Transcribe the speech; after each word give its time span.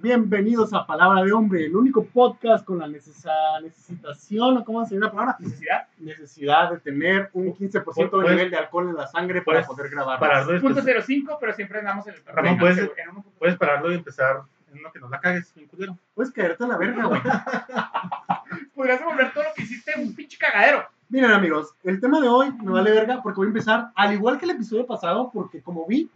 Bienvenidos 0.00 0.72
a 0.74 0.86
Palabra 0.86 1.24
de 1.24 1.32
Hombre, 1.32 1.66
el 1.66 1.74
único 1.74 2.04
podcast 2.04 2.64
con 2.64 2.78
la 2.78 2.86
necesa- 2.86 3.60
necesitación, 3.60 4.58
¿o 4.58 4.64
¿cómo 4.64 4.84
se 4.86 4.94
dice 4.94 5.04
la 5.06 5.10
palabra? 5.10 5.36
¿Necesidad? 5.40 5.88
Necesidad 5.98 6.70
de 6.70 6.78
tener 6.78 7.30
un 7.32 7.52
15% 7.52 8.16
de 8.18 8.22
Puedes- 8.22 8.30
nivel 8.36 8.50
de 8.52 8.56
alcohol 8.58 8.88
en 8.90 8.94
la 8.94 9.08
sangre 9.08 9.42
para 9.42 9.62
puedes 9.62 9.66
poder 9.66 9.90
grabar. 9.90 10.20
Pararlo 10.20 10.56
y 10.56 10.60
Punto 10.60 10.78
empezar- 10.80 11.02
05, 11.02 11.36
pero 11.40 11.52
siempre 11.52 11.80
andamos 11.80 12.06
en 12.06 12.14
el 12.14 12.24
Ramón, 12.26 12.58
¿puedes- 12.58 12.78
un- 12.78 12.90
en 12.96 13.16
un- 13.16 13.22
puedes 13.38 13.56
pararlo 13.56 13.90
y 13.90 13.96
empezar 13.96 14.42
en 14.72 14.78
uno 14.78 14.92
que 14.92 15.00
no 15.00 15.08
la 15.08 15.18
cagues, 15.20 15.52
culero. 15.68 15.98
Puedes 16.14 16.32
caerte 16.32 16.62
a 16.62 16.68
la 16.68 16.76
verga, 16.76 17.04
güey. 17.06 17.20
Podrías 18.74 19.00
devolver 19.00 19.32
todo 19.32 19.42
lo 19.42 19.50
que 19.56 19.62
hiciste 19.62 19.92
un 19.98 20.14
pinche 20.14 20.38
cagadero. 20.38 20.84
Miren, 21.08 21.32
amigos, 21.32 21.74
el 21.82 22.00
tema 22.00 22.20
de 22.20 22.28
hoy 22.28 22.52
me 22.62 22.70
vale 22.70 22.92
verga 22.92 23.20
porque 23.20 23.38
voy 23.38 23.46
a 23.46 23.48
empezar, 23.48 23.88
al 23.96 24.12
igual 24.12 24.38
que 24.38 24.44
el 24.44 24.52
episodio 24.52 24.86
pasado, 24.86 25.30
porque 25.32 25.60
como 25.60 25.86
vi, 25.86 26.08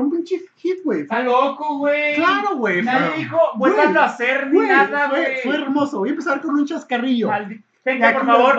fue 0.00 0.08
un 0.08 0.10
pinche 0.24 0.40
hit, 0.56 0.78
güey. 0.84 1.00
Está 1.02 1.20
loco, 1.20 1.78
güey. 1.78 2.14
Claro, 2.16 2.56
güey. 2.56 2.82
Nadie 2.82 3.18
dijo, 3.18 3.38
vuélvanlo 3.56 4.00
a 4.00 4.04
hacer 4.04 4.46
ni 4.48 4.54
güey, 4.56 4.68
nada, 4.68 5.08
güey. 5.08 5.38
fue 5.42 5.54
hermoso. 5.56 5.98
Voy 5.98 6.08
a 6.08 6.12
empezar 6.12 6.40
con 6.40 6.54
un 6.54 6.66
chascarrillo. 6.66 7.28
Maldi- 7.28 7.62
Gente, 7.84 8.12
por 8.12 8.26
favor, 8.26 8.58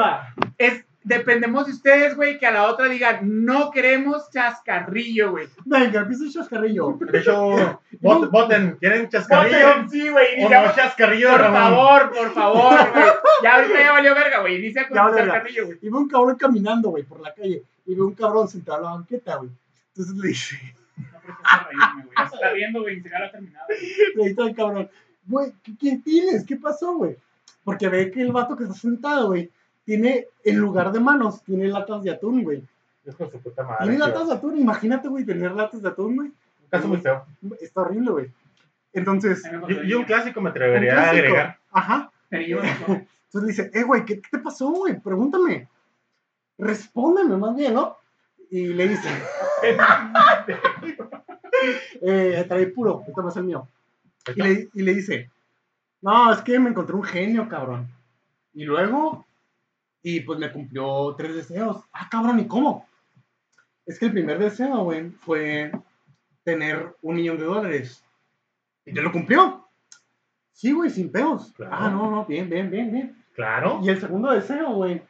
es, 0.57 0.83
dependemos 1.03 1.67
de 1.67 1.73
ustedes, 1.73 2.15
güey, 2.15 2.39
que 2.39 2.47
a 2.47 2.51
la 2.51 2.63
otra 2.63 2.87
digan, 2.87 3.19
no 3.45 3.69
queremos 3.69 4.29
chascarrillo, 4.31 5.31
güey. 5.31 5.47
Venga, 5.65 6.01
empieza 6.01 6.23
el 6.23 6.31
chascarrillo. 6.33 6.97
De 6.99 7.19
hecho, 7.19 7.51
vot- 8.01 8.29
voten, 8.31 8.77
¿quieren 8.79 9.09
chascarrillo? 9.09 9.67
Voten, 9.67 9.89
Sí, 9.89 10.09
güey, 10.09 10.25
¿O 10.25 10.37
no 10.37 10.41
iniciamos- 10.47 10.75
chascarrillo 10.75 11.29
Por 11.31 11.39
Ramón? 11.41 11.61
favor, 11.61 12.11
por 12.11 12.33
favor, 12.33 12.91
güey. 12.93 13.05
Ya 13.43 13.55
ahorita 13.55 13.79
ya 13.79 13.91
valió 13.91 14.15
verga, 14.15 14.39
güey. 14.41 14.55
Inicia 14.57 14.87
con 14.87 14.95
Ya 14.97 15.07
el 15.09 15.15
chascarrillo, 15.15 15.65
güey. 15.67 15.77
Y 15.81 15.89
veo 15.89 15.97
un 15.99 16.07
cabrón 16.09 16.35
caminando, 16.35 16.89
güey, 16.89 17.03
por 17.03 17.19
la 17.19 17.33
calle. 17.33 17.63
Y 17.85 17.95
veo 17.95 18.05
un 18.07 18.13
cabrón 18.15 18.47
sentado 18.47 18.77
en 18.79 18.83
la 18.85 18.91
banqueta, 18.91 19.35
güey. 19.35 19.49
Entonces 19.89 20.15
le 20.15 20.27
dice, 20.29 20.57
No 21.27 21.35
precisas 21.37 21.67
reírme, 21.67 22.03
güey. 22.03 22.15
Ya 22.17 22.29
se 22.29 22.35
está 22.35 22.49
riendo, 22.51 22.81
güey, 22.81 22.95
ni 22.95 23.01
siquiera 23.01 23.19
lo 23.19 23.25
ha 23.25 23.31
terminado. 23.31 23.67
le 24.15 24.29
dice 24.29 24.41
al 24.41 24.55
cabrón, 24.55 24.89
güey, 25.25 25.53
¿qué, 25.63 25.77
qué 25.79 26.01
tienes? 26.03 26.45
¿Qué 26.45 26.55
pasó, 26.55 26.95
güey? 26.95 27.17
Porque 27.63 27.89
ve 27.89 28.11
que 28.11 28.21
el 28.21 28.31
vato 28.31 28.55
que 28.55 28.63
está 28.63 28.75
sentado, 28.75 29.27
güey, 29.27 29.51
tiene, 29.83 30.27
en 30.43 30.57
lugar 30.57 30.91
de 30.91 30.99
manos, 30.99 31.43
tiene 31.43 31.67
latas 31.67 32.03
de 32.03 32.11
atún, 32.11 32.43
güey. 32.43 32.63
Hijo 33.05 33.25
de 33.25 33.31
su 33.31 33.39
puta 33.39 33.63
madre. 33.63 33.83
Tiene 33.83 33.97
latas 33.99 34.27
de 34.27 34.33
atún, 34.33 34.57
imagínate, 34.57 35.07
güey, 35.07 35.25
tener 35.25 35.51
latas 35.51 35.81
de 35.81 35.89
atún, 35.89 36.15
güey. 36.15 36.27
Un 36.29 36.69
caso 36.69 36.87
muy 36.87 36.97
feo. 36.97 37.25
Está 37.59 37.81
horrible, 37.81 38.11
güey. 38.11 38.31
Entonces, 38.93 39.41
Y, 39.67 39.89
y 39.89 39.93
un 39.93 40.03
clásico 40.03 40.41
me 40.41 40.49
atrevería 40.49 40.99
a 40.99 41.09
agregar. 41.11 41.57
Ajá. 41.71 42.11
Pero 42.29 42.43
yo 42.43 42.57
no 42.87 42.93
Entonces 42.93 43.07
le 43.33 43.47
dice, 43.47 43.71
eh, 43.73 43.83
güey, 43.83 44.05
¿qué, 44.05 44.21
qué 44.21 44.29
te 44.31 44.39
pasó, 44.39 44.69
güey? 44.71 44.99
Pregúntame. 44.99 45.67
Respóndeme 46.57 47.37
más 47.37 47.55
bien, 47.55 47.73
¿no? 47.73 47.97
Y 48.49 48.67
le 48.67 48.87
dice, 48.87 49.09
eh, 52.01 52.45
trae 52.47 52.67
puro, 52.67 53.03
este 53.07 53.21
es 53.29 53.35
el 53.37 53.43
mío. 53.43 53.67
Y 54.35 54.41
le, 54.41 54.69
y 54.73 54.81
le 54.81 54.93
dice, 54.93 55.29
no, 56.01 56.31
es 56.33 56.41
que 56.41 56.59
me 56.59 56.69
encontré 56.69 56.95
un 56.95 57.03
genio, 57.03 57.47
cabrón. 57.47 57.87
Y 58.53 58.65
luego, 58.65 59.25
y 60.03 60.21
pues 60.21 60.39
me 60.39 60.51
cumplió 60.51 61.13
tres 61.15 61.35
deseos. 61.35 61.83
Ah, 61.93 62.07
cabrón, 62.09 62.39
¿y 62.39 62.47
cómo? 62.47 62.87
Es 63.85 63.99
que 63.99 64.05
el 64.05 64.11
primer 64.11 64.39
deseo, 64.39 64.83
güey, 64.83 65.09
fue 65.09 65.71
tener 66.43 66.95
un 67.01 67.15
millón 67.15 67.37
de 67.37 67.45
dólares. 67.45 68.03
Y 68.85 68.93
te 68.93 69.01
lo 69.01 69.11
cumplió. 69.11 69.67
Sí, 70.53 70.71
güey, 70.71 70.89
sin 70.89 71.11
peos. 71.11 71.51
Claro. 71.55 71.75
Ah, 71.75 71.89
no, 71.89 72.11
no, 72.11 72.25
bien, 72.25 72.49
bien, 72.49 72.69
bien, 72.69 72.91
bien. 72.91 73.23
Claro. 73.33 73.79
Y 73.83 73.89
el 73.89 73.99
segundo 73.99 74.31
deseo, 74.31 74.73
güey, 74.73 75.01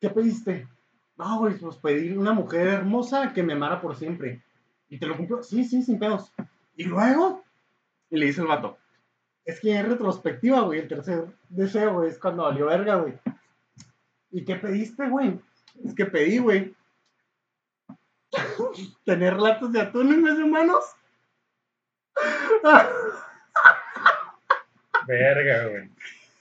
¿qué 0.00 0.10
pediste? 0.10 0.66
No, 1.18 1.38
güey, 1.40 1.58
pues 1.58 1.76
pedí 1.76 2.16
una 2.16 2.32
mujer 2.32 2.68
hermosa 2.68 3.32
que 3.32 3.42
me 3.42 3.54
amara 3.54 3.80
por 3.80 3.96
siempre. 3.96 4.42
Y 4.88 4.98
te 4.98 5.06
lo 5.06 5.16
cumplió. 5.16 5.42
Sí, 5.42 5.64
sí, 5.64 5.82
sin 5.82 5.98
pedos. 5.98 6.32
Y 6.76 6.84
luego, 6.84 7.44
y 8.08 8.16
le 8.16 8.26
dice 8.26 8.40
el 8.40 8.46
vato, 8.46 8.78
es 9.44 9.60
que 9.60 9.74
en 9.74 9.90
retrospectiva, 9.90 10.60
güey, 10.60 10.78
el 10.80 10.88
tercer 10.88 11.26
deseo, 11.48 11.94
güey, 11.94 12.10
es 12.10 12.18
cuando 12.18 12.44
valió 12.44 12.66
verga, 12.66 12.96
güey. 12.96 13.14
¿Y 14.30 14.44
qué 14.44 14.54
pediste, 14.56 15.08
güey? 15.08 15.40
Es 15.84 15.94
que 15.94 16.06
pedí, 16.06 16.38
güey, 16.38 16.76
tener 19.04 19.38
latas 19.38 19.72
de 19.72 19.80
atún 19.80 20.12
en 20.12 20.22
vez 20.22 20.36
de 20.36 20.44
humanos. 20.44 20.84
Verga, 25.06 25.68
güey. 25.68 25.90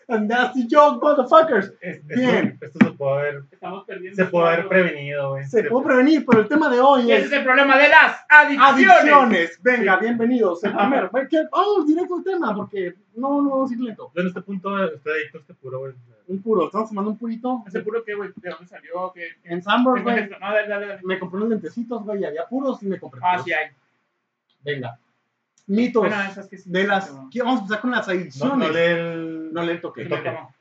And 0.09 0.29
that's 0.31 0.53
the 0.53 0.65
joke, 0.69 1.01
motherfuckers. 1.03 1.73
Es- 1.81 2.05
Bien. 2.07 2.57
Esto, 2.61 2.65
esto 2.67 2.79
se 2.85 2.91
puede 2.93 3.11
haber, 3.19 3.43
Estamos 3.51 3.83
perdiendo. 3.85 4.15
se 4.15 4.25
puede 4.29 4.47
haber 4.47 4.67
prevenido, 4.69 5.31
güey. 5.31 5.45
Se 5.45 5.63
puede 5.65 5.85
prevenir, 5.85 6.25
pero 6.25 6.41
el 6.43 6.47
tema 6.47 6.69
de 6.69 6.79
hoy 6.79 7.01
Y 7.01 7.11
ese 7.11 7.25
es 7.25 7.25
es 7.27 7.33
el 7.39 7.43
problema 7.43 7.77
de 7.77 7.89
las 7.89 8.25
adicciones. 8.29 8.89
Adicciones. 8.89 9.59
Venga, 9.61 9.97
bienvenidos. 9.97 10.63
El 10.63 10.73
primero. 10.75 11.09
Vamos 11.51 11.85
directo 11.87 12.15
al 12.15 12.23
tema 12.23 12.55
porque 12.55 12.95
no, 13.15 13.41
no 13.41 13.49
vamos 13.49 13.69
a 13.69 13.73
ir 13.73 13.79
lento. 13.81 14.11
Yo 14.15 14.21
en 14.21 14.27
este 14.27 14.41
punto 14.41 14.81
estoy 14.85 15.11
adicto 15.13 15.37
a 15.39 15.41
este 15.41 15.53
puro, 15.55 15.79
güey. 15.79 15.93
Un 16.27 16.41
puro. 16.41 16.65
Estamos 16.67 16.89
tomando 16.89 17.11
un 17.11 17.17
purito. 17.17 17.63
Ese 17.67 17.81
puro 17.81 18.01
que, 18.03 18.13
güey, 18.15 18.29
¿de 18.35 18.49
dónde 18.49 18.65
salió? 18.67 19.11
¿Qué? 19.13 19.27
En 19.43 19.61
Sambors, 19.61 20.01
¿Qué 20.03 20.09
güey. 20.11 20.29
No, 20.29 20.37
dale, 20.39 20.67
dale, 20.69 20.87
dale. 20.87 21.01
Me 21.03 21.19
compré 21.19 21.37
unos 21.37 21.49
lentecitos, 21.49 22.03
güey. 22.03 22.21
y 22.21 22.25
Había 22.25 22.45
puros 22.45 22.81
y 22.81 22.85
me 22.87 22.97
compré 22.99 23.19
Ah, 23.23 23.31
puros. 23.33 23.45
sí 23.45 23.51
hay. 23.53 23.71
Venga. 24.63 24.97
Mitos. 25.67 26.01
Bueno, 26.01 26.15
esas 26.29 26.47
que 26.47 26.57
sí. 26.57 26.69
de 26.71 26.87
las. 26.87 27.13
No, 27.13 27.29
¿qué? 27.29 27.39
Vamos 27.43 27.59
a 27.59 27.63
empezar 27.63 27.81
con 27.81 27.91
las 27.91 28.07
No, 28.07 28.13
adicciones. 28.13 28.57
no 28.69 28.73
lee 28.73 28.79
el... 28.79 29.36
No 29.51 29.63
le 29.63 29.77
toque. 29.77 30.07
¿Cómo, 30.07 30.23
cómo? 30.23 30.53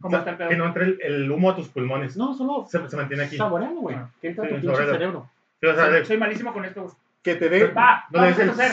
¿Cómo 0.00 0.16
está 0.16 0.30
el 0.30 0.36
pedo? 0.36 0.48
Que 0.48 0.56
no 0.56 0.66
entre 0.66 0.84
el, 0.84 0.98
el 1.02 1.30
humo 1.30 1.50
a 1.50 1.56
tus 1.56 1.68
pulmones. 1.68 2.16
No, 2.16 2.34
solo 2.34 2.66
Se, 2.68 2.88
se 2.88 2.96
mantiene 2.96 3.24
aquí. 3.24 3.36
saboreando, 3.36 3.80
güey. 3.82 3.96
Ah. 3.96 4.08
Que 4.20 4.28
entra 4.28 4.44
Sí, 4.48 4.54
tu 4.54 4.60
pinche 4.60 4.84
cerebro. 4.86 5.30
Sí, 5.60 5.66
o 5.66 5.74
sea, 5.74 5.84
Soy, 5.86 5.94
de- 5.94 6.04
soy 6.04 6.18
malísimo 6.18 6.52
con 6.52 6.64
esto, 6.64 6.82
güey. 6.82 6.94
Que 7.22 7.36
te 7.36 7.48
dé, 7.48 7.66
Va, 7.68 8.04
no 8.10 8.20
vamos 8.20 8.36
a 8.38 8.46
toser. 8.46 8.72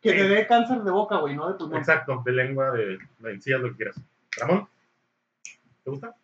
que 0.00 0.12
te 0.12 0.28
dé 0.28 0.46
cáncer 0.46 0.80
de 0.82 0.90
boca, 0.90 1.18
güey, 1.18 1.36
no 1.36 1.46
de 1.48 1.54
pulmón. 1.58 1.78
Exacto, 1.78 2.22
de 2.24 2.32
lengua, 2.32 2.70
de, 2.70 2.98
de 3.18 3.30
encías, 3.32 3.60
lo 3.60 3.68
que 3.68 3.76
quieras. 3.76 4.00
Ramón, 4.38 4.66
¿te 5.84 5.90
gusta? 5.90 6.14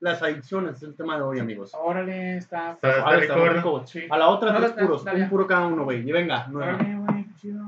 Las 0.00 0.22
adicciones 0.22 0.76
es 0.76 0.82
el 0.82 0.94
tema 0.94 1.16
de 1.16 1.22
hoy, 1.22 1.38
amigos. 1.38 1.72
Órale, 1.74 2.36
está. 2.36 2.72
Está, 2.72 2.90
está 2.98 3.10
rico, 3.16 3.80
está 3.82 3.98
rico. 4.00 4.14
A 4.14 4.18
la 4.18 4.28
otra, 4.28 4.52
No, 4.52 4.58
tres 4.58 4.70
está- 4.70 4.82
puros. 4.82 5.04
Un 5.06 5.28
puro 5.30 5.46
cada 5.46 5.66
uno, 5.66 5.84
güey. 5.84 6.06
Y 6.06 6.12
venga. 6.12 6.46
Órale, 6.54 6.96
güey, 6.96 7.26
chido. 7.40 7.64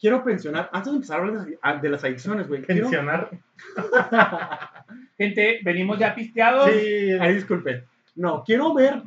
Quiero 0.00 0.22
pensionar, 0.22 0.68
antes 0.72 0.92
de 0.92 0.96
empezar 0.96 1.16
a 1.18 1.20
hablar 1.24 1.44
de, 1.44 1.56
las- 1.62 1.82
las 1.82 2.04
adicciones, 2.04 2.46
güey. 2.48 2.62
quiero- 2.62 2.82
Pensionar. 2.82 3.30
Gente, 5.18 5.60
venimos 5.64 5.98
ya 5.98 6.14
pisteados. 6.14 6.70
Sí, 6.70 7.12
Ay, 7.20 7.34
disculpe. 7.34 7.84
No, 8.14 8.42
quiero 8.44 8.72
ver 8.74 9.02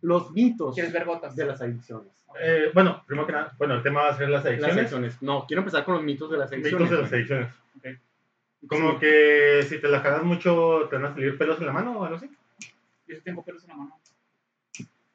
los 0.00 0.30
mitos 0.32 0.76
de 0.76 1.44
las 1.44 1.60
adicciones. 1.60 2.12
eh, 2.40 2.70
bueno, 2.74 3.02
primero 3.06 3.26
que 3.26 3.32
nada, 3.32 3.52
bueno, 3.58 3.74
el 3.74 3.82
tema 3.82 4.02
va 4.02 4.08
a 4.10 4.16
ser 4.16 4.28
las 4.28 4.44
Las 4.44 4.52
adicciones. 4.52 4.76
adicciones. 4.78 5.22
No, 5.22 5.46
quiero 5.46 5.60
empezar 5.62 5.84
con 5.84 5.94
los 5.94 6.02
mitos 6.04 6.30
de 6.30 6.38
las 6.38 6.50
adicciones. 6.52 6.80
Mitos 6.80 6.90
de 6.96 7.02
las 7.02 7.12
adicciones. 7.12 7.48
Como 8.68 8.92
Sí. 8.92 8.98
que 9.00 9.62
si 9.68 9.80
te 9.80 9.88
la 9.88 10.02
cagas 10.02 10.22
mucho, 10.24 10.86
te 10.90 10.96
van 10.96 11.06
a 11.06 11.14
salir 11.14 11.36
pelos 11.38 11.58
en 11.60 11.66
la 11.66 11.72
mano 11.72 11.98
o 11.98 12.04
algo 12.04 12.16
así. 12.16 12.28
Yo 13.06 13.14
sí 13.16 13.20
tengo 13.22 13.44
pelos 13.44 13.62
en 13.64 13.68
la 13.70 13.76
mano. 13.76 13.98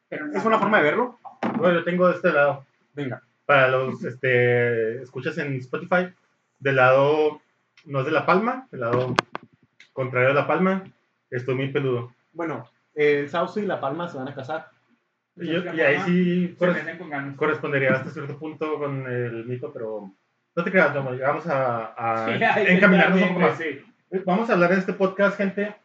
Pero 0.07 0.25
en 0.25 0.31
Es 0.31 0.35
la 0.37 0.41
una 0.41 0.49
mano. 0.51 0.59
forma 0.61 0.77
de 0.77 0.83
verlo. 0.83 1.19
Bueno, 1.57 1.79
yo 1.79 1.83
tengo 1.83 2.07
de 2.07 2.15
este 2.15 2.31
lado. 2.31 2.65
Venga. 2.93 3.21
Para 3.51 3.67
los 3.67 4.01
este, 4.05 5.01
escuchas 5.01 5.37
en 5.37 5.55
Spotify, 5.57 6.07
del 6.59 6.77
lado, 6.77 7.41
no 7.83 7.99
es 7.99 8.05
de 8.05 8.11
la 8.13 8.25
palma, 8.25 8.65
del 8.71 8.79
lado 8.79 9.13
contrario 9.91 10.29
de 10.29 10.35
la 10.35 10.47
palma, 10.47 10.85
estoy 11.29 11.55
muy 11.55 11.67
peludo. 11.67 12.15
Bueno, 12.31 12.69
el 12.95 13.27
sauce 13.29 13.59
y 13.61 13.65
la 13.65 13.81
palma 13.81 14.07
se 14.07 14.17
van 14.17 14.29
a 14.29 14.33
casar. 14.35 14.69
Y, 15.35 15.47
yo- 15.47 15.65
y 15.73 15.81
ahí 15.81 15.99
sí 16.05 16.55
corres- 16.57 17.35
correspondería 17.35 17.91
hasta 17.95 18.11
cierto 18.11 18.39
punto 18.39 18.79
con 18.79 19.05
el 19.11 19.43
mito, 19.43 19.69
pero 19.73 20.09
no 20.55 20.63
te 20.63 20.71
creas, 20.71 20.95
no, 20.95 21.03
vamos 21.03 21.45
a, 21.47 21.93
a 21.97 22.27
Sí, 22.55 22.63
encaminarnos 22.71 23.21
un 23.21 23.27
poco 23.27 23.39
más. 23.41 23.57
sí. 23.57 23.81
Vamos 24.25 24.49
a 24.49 24.53
hablar 24.53 24.71
en 24.71 24.79
este 24.79 24.93
podcast, 24.93 25.35
gente, 25.35 25.75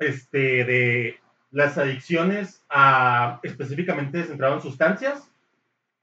este, 0.00 0.64
de 0.64 1.20
las 1.52 1.78
adicciones 1.78 2.64
a, 2.68 3.38
específicamente 3.44 4.24
centrado 4.24 4.54
en 4.56 4.60
sustancias. 4.60 5.29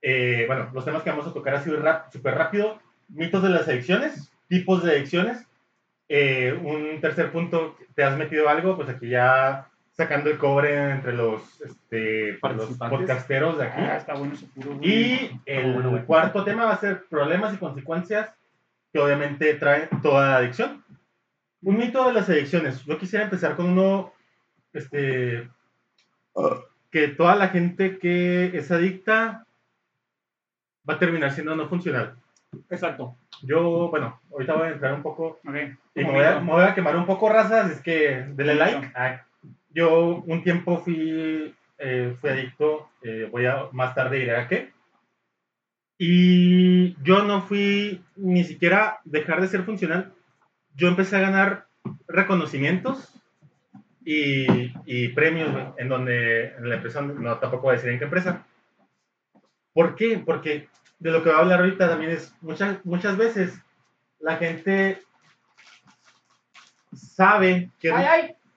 Eh, 0.02 0.44
bueno, 0.48 0.70
los 0.74 0.86
temas 0.86 1.04
que 1.04 1.10
vamos 1.10 1.28
a 1.28 1.34
tocar 1.34 1.56
así 1.56 1.70
súper 2.12 2.36
rápido. 2.36 2.80
Mitos 3.10 3.42
de 3.44 3.50
las 3.50 3.68
adicciones, 3.68 4.32
tipos 4.48 4.84
de 4.84 4.92
adicciones. 4.92 5.46
Eh, 6.10 6.58
un 6.64 7.02
tercer 7.02 7.32
punto, 7.32 7.76
¿te 7.96 8.04
has 8.04 8.18
metido 8.18 8.48
algo? 8.50 8.76
Pues 8.76 8.90
aquí 8.90 9.10
ya 9.10 9.68
sacando 9.94 10.30
el 10.30 10.38
cobre 10.38 10.92
entre 10.92 11.12
los, 11.14 11.60
este, 11.62 12.34
los 12.34 12.40
Participantes. 12.40 13.00
podcasteros 13.00 13.58
de 13.58 13.66
aquí. 13.66 13.82
Ah, 13.82 13.98
está 13.98 14.14
bueno. 14.14 14.34
Y 14.82 15.32
el 15.46 15.74
Bueno, 15.74 15.90
bueno. 15.90 16.06
cuarto 16.06 16.44
tema 16.44 16.66
va 16.66 16.74
a 16.74 16.80
ser 16.80 17.06
problemas 17.10 17.54
y 17.54 17.58
consecuencias 17.58 18.30
que 18.94 19.00
obviamente 19.00 19.54
traen 19.56 19.90
toda 20.04 20.38
adicción. 20.38 20.84
Un 21.64 21.78
mito 21.78 22.06
de 22.08 22.14
las 22.14 22.30
adicciones. 22.30 22.86
Yo 22.86 23.00
quisiera 23.00 23.26
empezar 23.26 23.56
con 23.56 23.66
uno, 23.72 24.14
este, 24.72 25.50
que 26.92 27.08
toda 27.08 27.36
la 27.36 27.50
gente 27.50 27.98
que 27.98 28.52
es 28.56 28.70
adicta 28.72 29.47
va 30.88 30.96
a 30.96 31.00
terminar 31.00 31.32
siendo 31.32 31.56
no 31.56 31.68
funcional. 31.68 32.16
Exacto. 32.70 33.16
Yo, 33.44 33.90
bueno, 33.90 34.20
ahorita 34.32 34.54
voy 34.54 34.68
a 34.68 34.72
entrar 34.72 34.94
un 34.94 35.04
poco 35.04 35.40
Ok. 35.48 35.56
y 35.96 36.04
me 36.04 36.12
voy, 36.12 36.24
a, 36.24 36.40
me 36.40 36.52
voy 36.52 36.64
a 36.64 36.74
quemar 36.74 36.96
un 36.96 37.06
poco 37.06 37.30
razas, 37.30 37.72
es 37.72 37.82
que 37.82 38.26
Como 38.36 38.52
like. 38.54 38.92
Yo 39.70 40.24
un 40.26 40.44
tiempo 40.44 40.80
fui, 40.80 41.54
eh, 41.78 42.16
fui 42.20 42.30
adicto, 42.30 42.90
eh, 43.04 43.28
voy 43.32 43.46
a 43.46 43.68
más 43.74 43.94
tarde 43.94 44.20
iré 44.20 44.36
a 44.36 44.48
qué. 44.48 44.72
Y 46.00 46.96
yo 47.04 47.24
no 47.24 47.42
fui 47.42 48.02
ni 48.16 48.44
siquiera 48.44 49.00
dejar 49.04 49.42
de 49.42 49.48
ser 49.48 49.64
funcional. 49.64 50.14
Yo 50.76 50.88
empecé 50.88 51.18
a 51.18 51.22
ganar 51.22 51.66
reconocimientos 52.08 53.14
y, 54.04 54.74
y 54.86 55.10
premios, 55.10 55.50
en 55.78 55.90
donde 55.90 56.54
en 56.56 56.70
la 56.70 56.76
empresa, 56.76 57.02
no 57.02 57.38
tampoco 57.38 57.64
voy 57.64 57.74
a 57.74 57.76
decir 57.76 57.92
en 57.92 58.00
qué 58.00 58.06
empresa. 58.06 58.47
¿Por 59.78 59.94
qué? 59.94 60.18
Porque 60.26 60.68
de 60.98 61.12
lo 61.12 61.22
que 61.22 61.30
va 61.30 61.36
a 61.38 61.42
hablar 61.42 61.60
ahorita 61.60 61.88
también 61.88 62.10
es 62.10 62.34
muchas, 62.42 62.84
muchas 62.84 63.16
veces 63.16 63.62
la 64.20 64.38
gente 64.38 65.00
sabe 66.96 67.70
que... 67.80 67.92
Ay, 67.92 68.06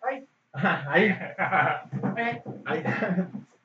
ay, 0.03 0.27
Ay, 0.55 1.15
ay. 1.29 2.57
ay. 2.65 2.83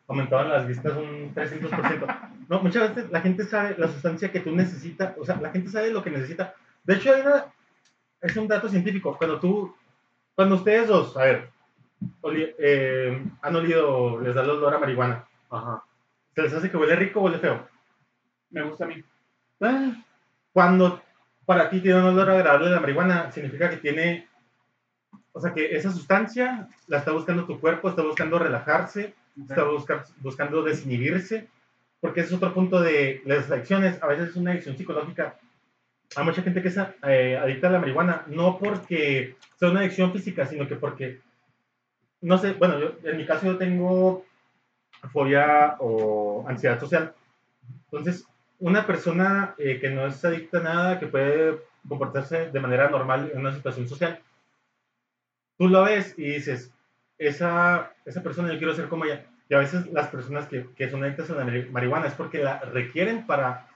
Aumentaban 0.10 0.50
las 0.50 0.68
vistas 0.68 0.92
un 0.98 1.34
300%. 1.34 2.30
No, 2.50 2.60
muchas 2.60 2.94
veces 2.94 3.10
la 3.10 3.22
gente 3.22 3.46
sabe 3.46 3.76
la 3.78 3.88
sustancia 3.88 4.34
que 4.34 4.42
tú 4.42 4.52
necesitas, 4.54 5.14
o 5.18 5.24
sea, 5.24 5.38
la 5.38 5.50
gente 5.52 5.70
sabe 5.72 5.92
lo 5.92 6.04
que 6.04 6.12
necesita. 6.12 6.54
De 6.84 6.96
hecho, 6.96 7.16
hay 7.16 7.22
una, 7.22 7.46
es 8.22 8.36
un 8.36 8.50
dato 8.50 8.68
científico. 8.68 9.16
Cuando 9.18 9.40
tú, 9.40 9.74
cuando 10.36 10.56
ustedes 10.56 10.90
dos, 10.90 11.16
a 11.16 11.22
ver, 11.24 11.50
oli- 12.22 12.54
eh, 12.60 13.26
han 13.42 13.56
olido, 13.56 14.20
les 14.20 14.36
da 14.36 14.44
el 14.44 14.50
olor 14.50 14.76
a 14.76 14.80
marihuana, 14.80 15.26
Ajá. 15.50 15.85
¿Se 16.36 16.42
les 16.42 16.54
hace 16.54 16.70
que 16.70 16.78
huele 16.78 16.96
rico 16.96 17.20
o 17.20 17.24
huele 17.24 17.40
feo? 17.40 17.68
Me 18.52 18.62
gusta 18.64 18.86
a 18.86 18.88
mí. 18.88 19.04
Eh, 19.62 20.04
Cuando 20.54 21.02
para 21.46 21.70
ti 21.70 21.80
tiene 21.82 22.00
un 22.00 22.06
olor 22.08 22.30
agradable 22.30 22.70
la 22.70 22.80
marihuana, 22.80 23.32
significa 23.32 23.70
que 23.70 23.78
tiene, 23.78 24.28
o 25.32 25.40
sea, 25.40 25.54
que 25.54 25.76
esa 25.76 25.92
sustancia 25.92 26.68
la 26.88 26.98
está 26.98 27.12
buscando 27.12 27.46
tu 27.46 27.60
cuerpo, 27.60 27.90
está 27.90 28.02
buscando 28.02 28.40
relajarse, 28.40 29.14
está 29.40 29.64
busca- 29.64 30.06
buscando 30.22 30.64
desinhibirse, 30.64 31.48
porque 32.00 32.22
ese 32.22 32.30
es 32.30 32.36
otro 32.38 32.54
punto 32.54 32.82
de 32.82 33.22
las 33.26 33.50
adicciones. 33.52 34.02
A 34.02 34.08
veces 34.08 34.30
es 34.30 34.36
una 34.36 34.52
adicción 34.52 34.78
psicológica. 34.78 35.38
Hay 36.16 36.24
mucha 36.24 36.42
gente 36.42 36.62
que 36.62 36.68
es 36.70 36.78
eh, 36.78 37.38
adicta 37.38 37.68
a 37.68 37.72
la 37.72 37.80
marihuana, 37.80 38.24
no 38.28 38.58
porque 38.58 39.36
sea 39.58 39.70
una 39.72 39.82
adicción 39.82 40.12
física, 40.14 40.46
sino 40.46 40.68
que 40.68 40.76
porque, 40.76 41.20
no 42.22 42.38
sé, 42.38 42.54
bueno, 42.54 42.80
yo, 42.80 42.96
en 43.04 43.18
mi 43.18 43.26
caso 43.26 43.46
yo 43.46 43.58
tengo 43.58 44.26
fobia 45.10 45.76
o 45.80 46.46
ansiedad 46.48 46.80
social. 46.80 47.14
Entonces, 47.86 48.26
una 48.60 48.86
persona 48.88 49.54
eh, 49.58 49.80
que 49.80 49.90
no 49.90 50.08
es 50.08 50.24
adicta 50.24 50.60
a 50.60 50.64
nada, 50.64 51.00
que 51.00 51.08
puede 51.08 51.60
comportarse 51.88 52.50
de 52.52 52.60
manera 52.60 52.90
normal 52.90 53.32
en 53.34 53.40
una 53.40 53.54
situación 53.54 53.88
social, 53.88 54.20
tú 55.58 55.68
lo 55.68 55.84
ves 55.84 56.14
y 56.18 56.24
dices, 56.24 56.72
esa, 57.18 57.92
esa 58.06 58.24
persona 58.24 58.52
yo 58.52 58.58
quiero 58.58 58.74
ser 58.74 58.88
como 58.88 59.06
ella. 59.06 59.26
Y 59.48 59.54
a 59.54 59.60
veces 59.60 59.86
las 59.92 60.08
personas 60.08 60.48
que, 60.48 60.66
que 60.76 60.90
son 60.90 61.04
adictas 61.04 61.30
a 61.30 61.36
la 61.36 61.46
mari- 61.46 61.70
marihuana 61.70 62.08
es 62.08 62.14
porque 62.14 62.40
la 62.40 62.60
requieren 62.60 63.26
para, 63.28 63.68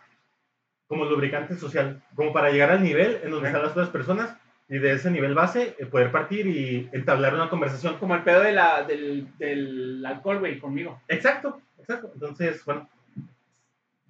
como 0.87 1.05
lubricante 1.05 1.55
social, 1.55 2.01
como 2.15 2.33
para 2.33 2.49
llegar 2.49 2.71
al 2.71 2.83
nivel 2.83 3.19
en 3.23 3.31
donde 3.31 3.47
están 3.47 3.61
las 3.61 3.71
otras 3.71 3.89
personas 3.89 4.35
y 4.69 4.77
de 4.77 4.91
ese 4.93 5.09
nivel 5.09 5.33
base 5.33 5.75
eh, 5.79 5.85
poder 5.87 6.11
partir 6.11 6.45
y 6.47 6.89
entablar 6.91 7.33
una 7.33 7.49
conversación. 7.49 7.97
Como 7.97 8.15
el 8.15 8.23
pedo 8.23 8.41
de 8.41 8.51
la, 8.51 8.83
del, 8.83 9.27
del 9.37 10.05
alcohol, 10.05 10.39
güey, 10.39 10.59
conmigo. 10.59 11.01
Exacto, 11.07 11.59
exacto. 11.79 12.11
Entonces, 12.13 12.63
bueno, 12.65 12.87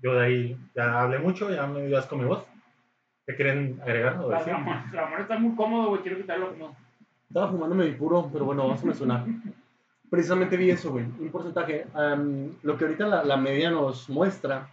yo 0.01 0.13
de 0.15 0.25
ahí 0.25 0.57
ya 0.75 1.01
hablé 1.01 1.19
mucho, 1.19 1.49
ya 1.49 1.65
me 1.65 1.85
dio 1.87 1.97
asco 1.97 2.17
mi 2.17 2.25
voz. 2.25 2.45
¿Qué 3.25 3.35
quieren 3.35 3.79
agregar 3.83 4.17
o 4.19 4.29
decir? 4.29 4.51
Ramón, 4.53 4.83
Ramón 4.91 5.21
está 5.21 5.37
muy 5.39 5.55
cómodo, 5.55 5.89
güey. 5.89 6.01
Quiero 6.01 6.17
quitarlo. 6.17 6.53
No. 6.57 6.75
Estaba 7.27 7.49
fumándome 7.51 7.85
mi 7.85 7.91
puro, 7.91 8.29
pero 8.33 8.43
bueno, 8.45 8.63
vamos 8.63 8.81
a 8.81 8.85
mencionar. 8.85 9.25
Precisamente 10.09 10.57
vi 10.57 10.71
eso, 10.71 10.91
güey. 10.91 11.05
Un 11.05 11.29
porcentaje. 11.31 11.85
am, 11.93 12.55
lo 12.63 12.75
que 12.75 12.85
ahorita 12.85 13.05
la, 13.07 13.23
la 13.23 13.37
media 13.37 13.69
nos 13.69 14.09
muestra, 14.09 14.67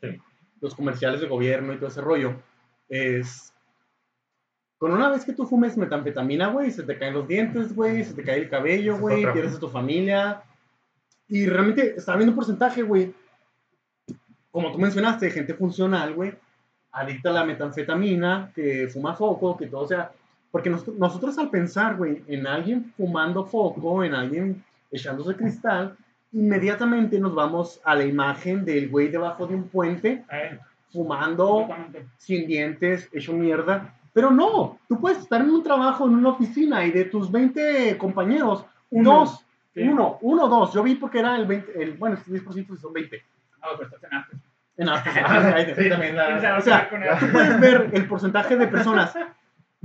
Sí. 0.00 0.16
los 0.60 0.76
comerciales 0.76 1.20
de 1.20 1.26
gobierno 1.26 1.72
y 1.72 1.76
todo 1.78 1.88
ese 1.88 2.00
rollo, 2.00 2.36
es. 2.88 3.52
Con 4.78 4.92
una 4.92 5.08
vez 5.10 5.24
que 5.24 5.32
tú 5.32 5.44
fumes 5.46 5.76
metanfetamina, 5.76 6.48
güey, 6.48 6.70
se 6.70 6.84
te 6.84 6.96
caen 6.96 7.14
los 7.14 7.26
dientes, 7.26 7.74
güey, 7.74 8.04
se 8.04 8.14
te 8.14 8.22
cae 8.22 8.38
el 8.38 8.48
cabello, 8.48 8.96
güey, 8.98 9.22
pierdes 9.32 9.56
a 9.56 9.60
tu 9.60 9.68
familia. 9.68 10.42
Y 11.28 11.46
realmente 11.46 11.94
estaba 11.96 12.16
viendo 12.18 12.30
un 12.32 12.36
porcentaje, 12.36 12.82
güey. 12.82 13.12
Como 14.50 14.72
tú 14.72 14.78
mencionaste, 14.78 15.30
gente 15.30 15.54
funcional, 15.54 16.14
güey, 16.14 16.32
adicta 16.92 17.30
a 17.30 17.32
la 17.32 17.44
metanfetamina, 17.44 18.50
que 18.54 18.88
fuma 18.88 19.14
foco, 19.14 19.56
que 19.56 19.66
todo 19.66 19.86
sea. 19.86 20.10
Porque 20.50 20.70
nos- 20.70 20.88
nosotros 20.88 21.36
al 21.38 21.50
pensar, 21.50 21.96
güey, 21.96 22.22
en 22.28 22.46
alguien 22.46 22.92
fumando 22.96 23.44
foco, 23.44 24.02
en 24.04 24.14
alguien 24.14 24.64
echándose 24.90 25.36
cristal, 25.36 25.96
inmediatamente 26.32 27.18
nos 27.18 27.34
vamos 27.34 27.80
a 27.84 27.94
la 27.94 28.04
imagen 28.04 28.64
del 28.64 28.88
güey 28.88 29.08
debajo 29.08 29.46
de 29.46 29.54
un 29.56 29.64
puente, 29.68 30.24
Eh, 30.32 30.58
fumando, 30.90 31.66
sin 32.16 32.46
dientes, 32.46 33.08
hecho 33.12 33.34
mierda. 33.34 33.94
Pero 34.18 34.32
no, 34.32 34.80
tú 34.88 34.98
puedes 35.00 35.18
estar 35.20 35.40
en 35.40 35.48
un 35.50 35.62
trabajo, 35.62 36.04
en 36.04 36.14
una 36.16 36.30
oficina, 36.30 36.84
y 36.84 36.90
de 36.90 37.04
tus 37.04 37.30
20 37.30 37.96
compañeros, 37.98 38.64
Uno. 38.90 39.12
dos, 39.20 39.44
Sí. 39.72 39.82
uno, 39.82 40.18
uno, 40.22 40.48
dos. 40.48 40.72
Yo 40.72 40.82
vi 40.82 40.96
porque 40.96 41.20
era 41.20 41.36
el 41.36 41.46
20, 41.46 41.80
el, 41.80 41.92
bueno, 41.92 42.16
este 42.16 42.32
10% 42.32 42.76
son 42.78 42.92
20. 42.92 43.22
Ah, 43.62 43.68
pero 43.78 43.84
estás 43.88 44.02
en 44.02 44.14
arte. 44.18 44.36
En 44.76 44.86
la- 45.66 45.74
Sí, 45.76 45.88
también 45.88 46.16
la... 46.16 46.56
O 46.58 46.60
sea, 46.60 46.90
Tú 47.20 47.26
puedes 47.30 47.60
ver 47.60 47.90
el 47.92 48.08
porcentaje 48.08 48.56
de 48.56 48.66
personas 48.66 49.14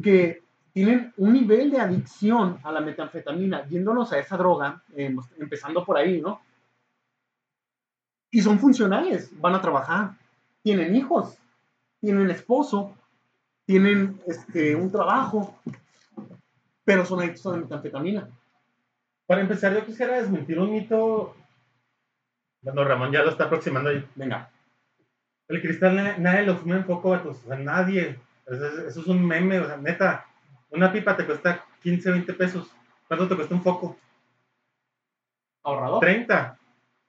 que 0.01 0.41
tienen 0.74 1.13
un 1.18 1.31
nivel 1.33 1.69
de 1.69 1.80
adicción 1.80 2.57
a 2.63 2.71
la 2.71 2.81
metanfetamina, 2.81 3.68
yéndonos 3.68 4.13
a 4.13 4.18
esa 4.18 4.35
droga, 4.35 4.81
eh, 4.95 5.15
empezando 5.38 5.85
por 5.85 5.95
ahí, 5.97 6.19
¿no? 6.21 6.41
Y 8.31 8.41
son 8.41 8.57
funcionales, 8.57 9.30
van 9.39 9.53
a 9.53 9.62
trabajar, 9.62 10.13
tienen 10.63 10.95
hijos, 10.95 11.38
tienen 12.01 12.31
esposo, 12.31 12.95
tienen 13.65 14.21
este, 14.27 14.75
un 14.75 14.92
trabajo, 14.92 15.57
pero 16.83 17.06
son 17.06 17.19
adictos 17.21 17.45
a 17.48 17.51
la 17.51 17.57
metanfetamina. 17.57 18.30
Para 19.25 19.42
empezar, 19.42 19.74
yo 19.74 19.86
quisiera 19.86 20.18
desmentir 20.18 20.60
un 20.60 20.71
mito. 20.71 21.36
Bueno, 22.62 22.83
Ramón 22.83 23.12
ya 23.12 23.24
lo 23.24 23.30
está 23.31 23.45
aproximando 23.45 23.89
ahí. 23.89 24.06
Venga, 24.15 24.50
El 25.48 25.62
cristal 25.62 25.95
na- 25.95 26.18
nadie 26.18 26.44
lo 26.45 26.57
fuma 26.57 26.75
en 26.77 26.86
foco, 26.86 27.10
vatos. 27.12 27.44
O 27.44 27.48
sea, 27.48 27.57
nadie. 27.57 28.19
Eso 28.45 28.68
es, 28.68 28.74
eso 28.89 29.01
es 29.01 29.07
un 29.07 29.25
meme, 29.25 29.60
o 29.60 29.66
sea, 29.66 29.77
neta. 29.77 30.25
Una 30.71 30.92
pipa 30.92 31.16
te 31.16 31.25
cuesta 31.25 31.66
15, 31.81 32.12
20 32.12 32.33
pesos. 32.33 32.69
¿Cuánto 33.07 33.27
te 33.27 33.36
cuesta 33.36 33.56
un 33.56 33.63
foco? 33.63 33.98
ahorrador, 35.66 36.01
30, 36.01 36.57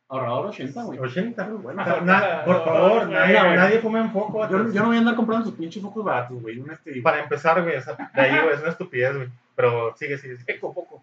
ahorrador 0.09 0.47
80, 0.47 0.83
güey. 0.85 0.99
80. 0.99 1.45
Bueno, 1.49 1.83
O 1.83 1.85
sea, 1.85 2.01
na- 2.01 2.45
por 2.45 2.65
favor, 2.65 3.09
nadie, 3.09 3.35
nadie 3.57 3.79
fuma 3.81 4.01
en 4.01 4.11
foco, 4.13 4.49
yo, 4.49 4.71
yo 4.71 4.81
no 4.83 4.87
voy 4.89 4.97
a 4.97 4.99
andar 5.01 5.17
comprando 5.17 5.47
sus 5.47 5.55
pinches 5.57 5.83
focos 5.83 6.05
baratos, 6.05 6.41
güey. 6.41 6.63
este- 6.73 7.01
Para 7.03 7.21
empezar, 7.23 7.63
güey, 7.63 7.77
o 7.77 7.81
sea, 7.83 7.95
de 8.15 8.21
ahí, 8.21 8.41
güey, 8.43 8.55
es 8.55 8.61
una 8.61 8.71
estupidez, 8.71 9.17
güey. 9.17 9.29
Pero 9.57 9.95
sigue, 9.97 10.19
sigue, 10.19 10.37
sigue. 10.37 10.53
Eco 10.55 10.73
poco. 10.75 11.03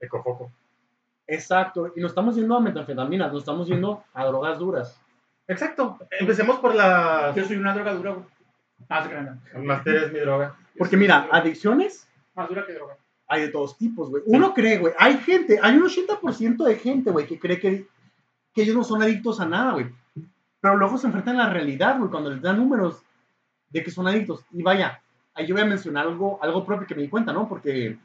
Ecofoco. 0.00 0.52
Exacto, 1.26 1.92
y 1.94 2.00
nos 2.00 2.12
estamos 2.12 2.36
yendo 2.36 2.56
a 2.56 2.60
metanfetamina, 2.60 3.28
nos 3.28 3.38
estamos 3.42 3.66
yendo 3.68 4.02
a 4.14 4.24
drogas 4.24 4.58
duras. 4.58 4.98
Exacto. 5.46 5.98
Empecemos 6.18 6.58
por 6.58 6.74
la... 6.74 7.32
Yo 7.34 7.44
soy 7.44 7.56
una 7.56 7.74
droga 7.74 7.92
dura, 7.94 8.12
güey. 8.12 8.24
Más 8.88 9.08
grande. 9.10 9.32
El 9.54 9.62
máster 9.62 9.96
es 9.96 10.12
mi 10.12 10.20
droga. 10.20 10.54
Porque 10.78 10.96
mira, 10.96 11.28
adicciones 11.32 12.08
Más 12.34 12.48
dura 12.48 12.64
que 12.66 12.72
droga. 12.74 12.96
hay 13.26 13.42
de 13.42 13.48
todos 13.48 13.76
tipos, 13.76 14.08
güey. 14.10 14.22
Uno 14.26 14.54
cree, 14.54 14.78
güey, 14.78 14.94
hay 14.98 15.18
gente, 15.18 15.58
hay 15.60 15.76
un 15.76 15.82
80% 15.82 16.64
de 16.64 16.76
gente, 16.76 17.10
güey, 17.10 17.26
que 17.26 17.38
cree 17.38 17.58
que, 17.58 17.86
que 18.54 18.62
ellos 18.62 18.76
no 18.76 18.84
son 18.84 19.02
adictos 19.02 19.40
a 19.40 19.46
nada, 19.46 19.72
güey. 19.72 19.86
Pero 20.60 20.76
luego 20.76 20.98
se 20.98 21.06
enfrentan 21.06 21.38
a 21.40 21.44
la 21.46 21.52
realidad, 21.52 21.98
güey, 21.98 22.10
cuando 22.10 22.30
les 22.30 22.42
dan 22.42 22.56
números 22.58 23.02
de 23.70 23.82
que 23.82 23.90
son 23.90 24.08
adictos. 24.08 24.44
Y 24.52 24.62
vaya, 24.62 25.00
ahí 25.34 25.46
yo 25.46 25.54
voy 25.54 25.62
a 25.62 25.66
mencionar 25.66 26.06
algo, 26.06 26.38
algo 26.42 26.64
propio 26.64 26.86
que 26.86 26.94
me 26.94 27.02
di 27.02 27.08
cuenta, 27.08 27.32
¿no? 27.32 27.48
Porque 27.48 27.96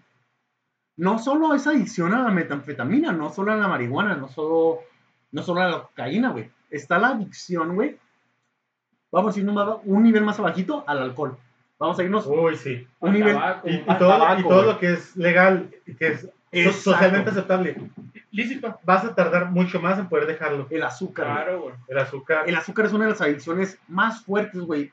no 0.97 1.17
solo 1.17 1.53
es 1.55 1.65
adicción 1.65 2.13
a 2.13 2.21
la 2.21 2.29
metanfetamina, 2.29 3.11
no 3.11 3.29
solo 3.31 3.53
a 3.53 3.55
la 3.55 3.67
marihuana, 3.67 4.15
no 4.15 4.27
solo, 4.27 4.81
no 5.31 5.41
solo 5.41 5.61
a 5.61 5.67
la 5.69 5.81
cocaína, 5.83 6.29
güey. 6.31 6.51
Está 6.69 6.99
la 6.99 7.09
adicción, 7.09 7.73
güey. 7.75 7.97
Vamos 9.11 9.37
a 9.37 9.41
más- 9.41 9.77
un 9.85 10.03
nivel 10.03 10.23
más 10.23 10.39
abajito 10.39 10.83
al 10.87 10.99
alcohol. 10.99 11.37
Vamos 11.79 11.97
a 11.99 12.03
irnos 12.03 12.25
Uy, 12.27 12.55
sí. 12.55 12.87
un 12.99 13.09
Al 13.09 13.15
nivel... 13.15 13.33
tabaco. 13.33 13.67
Y, 13.69 13.73
y 13.75 13.85
todo, 13.85 14.09
tabaco, 14.09 14.39
y 14.39 14.43
todo 14.43 14.63
lo 14.63 14.79
que 14.79 14.93
es 14.93 15.15
legal 15.15 15.69
que 15.97 16.07
es 16.07 16.27
Exacto. 16.51 16.91
socialmente 16.91 17.29
aceptable, 17.31 17.75
Lícito. 18.33 18.79
vas 18.83 19.05
a 19.05 19.15
tardar 19.15 19.51
mucho 19.51 19.79
más 19.79 19.97
en 19.99 20.09
poder 20.09 20.25
dejarlo. 20.27 20.67
El 20.69 20.83
azúcar. 20.83 21.25
Claro, 21.25 21.61
güey. 21.61 21.75
El 21.87 21.97
azúcar, 21.99 22.43
El 22.47 22.55
azúcar 22.55 22.85
es 22.87 22.93
una 22.93 23.05
de 23.05 23.11
las 23.11 23.21
adicciones 23.21 23.79
más 23.87 24.21
fuertes, 24.23 24.59
güey. 24.61 24.91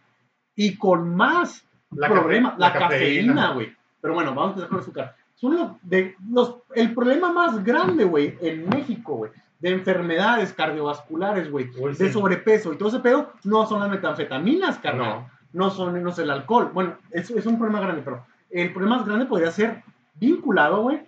Y 0.54 0.76
con 0.76 1.14
más 1.16 1.64
la 1.90 2.08
problema, 2.08 2.50
cafe- 2.50 2.60
la, 2.60 2.72
cafeína, 2.72 3.52
güey. 3.54 3.74
Pero 4.00 4.14
bueno, 4.14 4.30
vamos 4.34 4.44
a 4.44 4.50
empezar 4.50 4.68
con 4.68 4.78
el 4.78 4.82
azúcar. 4.82 5.16
Son 5.34 5.56
los, 5.56 5.70
de, 5.82 6.14
los, 6.30 6.56
el 6.74 6.94
problema 6.94 7.32
más 7.32 7.64
grande, 7.64 8.04
güey, 8.04 8.36
en 8.42 8.68
México, 8.68 9.14
güey, 9.16 9.32
de 9.58 9.70
enfermedades 9.70 10.52
cardiovasculares, 10.52 11.50
güey, 11.50 11.70
de 11.70 11.94
sí. 11.94 12.12
sobrepeso 12.12 12.72
y 12.72 12.76
todo 12.76 12.90
ese 12.90 13.00
pedo, 13.00 13.32
no 13.44 13.66
son 13.66 13.80
las 13.80 13.88
metanfetaminas, 13.88 14.78
carnal. 14.78 15.08
No. 15.08 15.30
No 15.52 15.70
son 15.70 16.00
no 16.02 16.10
es 16.10 16.18
el 16.18 16.30
alcohol. 16.30 16.70
Bueno, 16.72 16.96
es, 17.10 17.30
es 17.30 17.46
un 17.46 17.58
problema 17.58 17.80
grande, 17.80 18.02
pero 18.04 18.24
el 18.50 18.70
problema 18.72 18.98
más 18.98 19.06
grande 19.06 19.26
podría 19.26 19.50
ser 19.50 19.82
vinculado, 20.14 20.82
güey, 20.82 21.00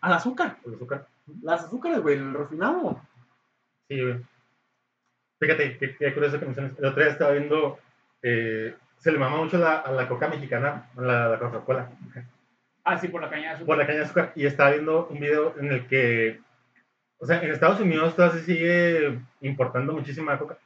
al 0.00 0.12
azúcar. 0.14 0.56
El 0.64 0.74
azúcar. 0.74 1.06
Las 1.42 1.64
azúcares, 1.64 2.00
güey, 2.00 2.16
el 2.16 2.34
refinado. 2.34 3.00
Sí, 3.88 4.00
güey. 4.02 4.20
Fíjate, 5.40 5.78
qué, 5.78 5.96
qué 5.96 6.14
curioso 6.14 6.38
que 6.38 6.46
menciones. 6.46 6.72
El 6.78 6.86
otro 6.86 7.02
día 7.02 7.12
estaba 7.12 7.32
viendo, 7.32 7.78
eh, 8.22 8.74
se 8.98 9.12
le 9.12 9.18
mama 9.18 9.36
mucho 9.36 9.58
la- 9.58 9.78
a 9.80 9.92
la 9.92 10.08
coca 10.08 10.28
mexicana, 10.28 10.88
a 10.96 11.00
la, 11.00 11.28
la 11.28 11.38
Coca-Cola, 11.38 11.90
Ah, 12.86 12.98
sí, 12.98 13.08
por 13.08 13.22
la 13.22 13.30
caña 13.30 13.42
de 13.42 13.48
azúcar. 13.54 13.66
por 13.66 13.76
la 13.78 13.86
caña 13.86 13.98
de 14.00 14.04
azúcar. 14.04 14.32
Y 14.36 14.44
estaba 14.46 14.70
viendo 14.70 15.06
un 15.08 15.18
video 15.18 15.54
en 15.58 15.72
el 15.72 15.86
que, 15.86 16.40
o 17.18 17.26
sea, 17.26 17.42
en 17.42 17.50
Estados 17.50 17.80
Unidos 17.80 18.14
todavía 18.14 18.38
se 18.40 18.44
sigue 18.44 19.18
importando 19.40 19.92
muchísima 19.94 20.38
coca. 20.38 20.58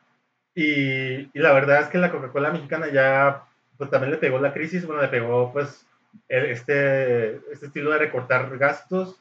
Y, 0.55 1.31
y 1.33 1.38
la 1.41 1.53
verdad 1.53 1.83
es 1.83 1.88
que 1.88 1.99
la 1.99 2.11
Coca-Cola 2.11 2.50
mexicana 2.50 2.88
ya, 2.88 3.45
pues 3.77 3.88
también 3.91 4.11
le 4.11 4.19
pegó 4.19 4.41
la 4.41 4.53
crisis, 4.53 4.85
bueno, 4.85 5.00
le 5.03 5.09
pegó, 5.09 5.53
pues, 5.53 5.87
el- 6.29 6.47
este, 6.47 7.37
este 7.53 7.67
estilo 7.67 7.93
de 7.93 7.99
recortar 7.99 8.57
gastos 8.59 9.21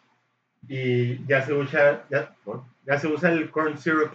y 0.68 1.26
ya 1.28 1.42
se 1.42 1.54
usa, 1.54 2.04
ya, 2.10 2.34
ya 2.86 3.00
se 3.00 3.08
usa 3.08 3.32
el 3.32 3.50
corn 3.52 3.78
syrup. 3.78 4.12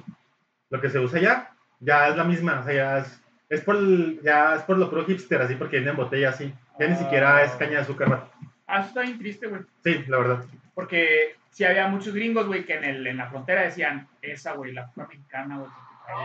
Lo 0.71 0.81
que 0.81 0.89
se 0.91 0.99
usa 0.99 1.21
ya, 1.21 1.55
ya 1.81 2.09
es 2.09 2.17
la 2.17 2.25
misma, 2.25 2.61
o 2.61 2.65
sea, 2.65 2.73
ya 2.75 2.99
es, 2.99 3.23
es 3.49 3.61
por, 3.63 3.77
el- 3.77 4.21
ya 4.23 4.57
es 4.57 4.63
por 4.63 4.79
lo 4.79 4.89
puro 4.89 5.05
hipster, 5.05 5.41
así, 5.43 5.55
porque 5.57 5.77
viene 5.77 5.91
en 5.91 5.97
botella 5.97 6.31
así. 6.31 6.53
Ya 6.79 6.89
ni 6.89 6.97
siquiera 6.97 7.43
es 7.45 7.53
caña 7.53 7.73
de 7.73 7.79
azúcar. 7.79 8.31
Ah, 8.67 8.79
eso 8.81 8.89
está 8.89 9.03
bien 9.03 9.19
triste, 9.19 9.47
güey. 9.47 9.63
Sí, 9.85 10.05
la 10.09 10.19
verdad. 10.19 10.45
Porque 10.75 11.37
sí 11.51 11.65
había 11.65 11.87
muchos 11.89 12.15
gringos, 12.15 12.47
güey, 12.47 12.65
que 12.65 12.75
en, 12.75 12.85
el, 12.85 13.07
en 13.07 13.19
la 13.19 13.29
frontera 13.29 13.63
decían, 13.63 14.09
esa, 14.23 14.53
güey, 14.55 14.73
la 14.73 14.87
coca 14.87 15.09
mexicana, 15.09 15.59
güey, 15.59 15.69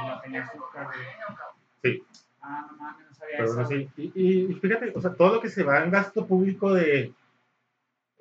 la 0.08 0.22
caña 0.24 0.40
de 0.40 0.46
azúcar, 0.46 0.86
güey. 0.86 0.98
Sí. 1.84 2.04
Ah, 2.42 2.66
no 2.72 2.78
mames, 2.78 3.06
no 3.10 3.14
sabía 3.16 3.36
Pero 3.38 3.46
eso. 3.46 3.54
bueno, 3.56 3.68
güey. 3.70 3.90
sí. 3.98 4.12
Y, 4.16 4.22
y- 4.24 4.52
y 4.52 4.54
fíjate, 4.56 4.94
o 4.96 5.02
sea, 5.02 5.14
todo 5.14 5.36
lo 5.36 5.42
que 5.42 5.50
se 5.50 5.64
va 5.64 5.84
en 5.84 5.92
gasto 5.92 6.26
público 6.26 6.74
de... 6.74 7.12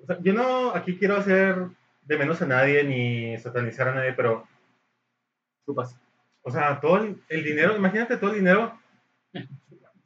O 0.03 0.07
sea, 0.07 0.19
yo 0.21 0.33
no 0.35 0.75
aquí 0.75 0.97
quiero 0.99 1.17
hacer 1.17 1.57
de 2.07 2.17
menos 2.19 2.41
a 2.43 2.47
nadie 2.47 2.83
ni 2.85 3.39
satanizar 3.39 3.89
a 3.89 3.95
nadie, 3.95 4.13
pero, 4.13 4.47
Chupas. 5.67 5.99
o 6.43 6.51
sea, 6.51 6.81
todo 6.81 6.99
el, 6.99 7.23
el 7.29 7.45
dinero, 7.45 7.77
imagínate 7.77 8.17
todo 8.17 8.31
el 8.31 8.37
dinero. 8.39 8.79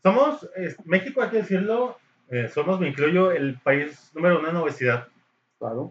Somos, 0.03 0.49
es- 0.57 0.77
México, 0.87 1.23
hay 1.23 1.31
que 1.31 1.37
decirlo, 1.39 1.99
eh, 2.29 2.49
somos, 2.49 2.81
me 2.81 2.89
incluyo, 2.89 3.31
el 3.33 3.59
país 3.61 4.11
número 4.15 4.39
uno 4.39 4.49
en 4.49 4.57
obesidad. 4.57 5.09
Claro. 5.59 5.91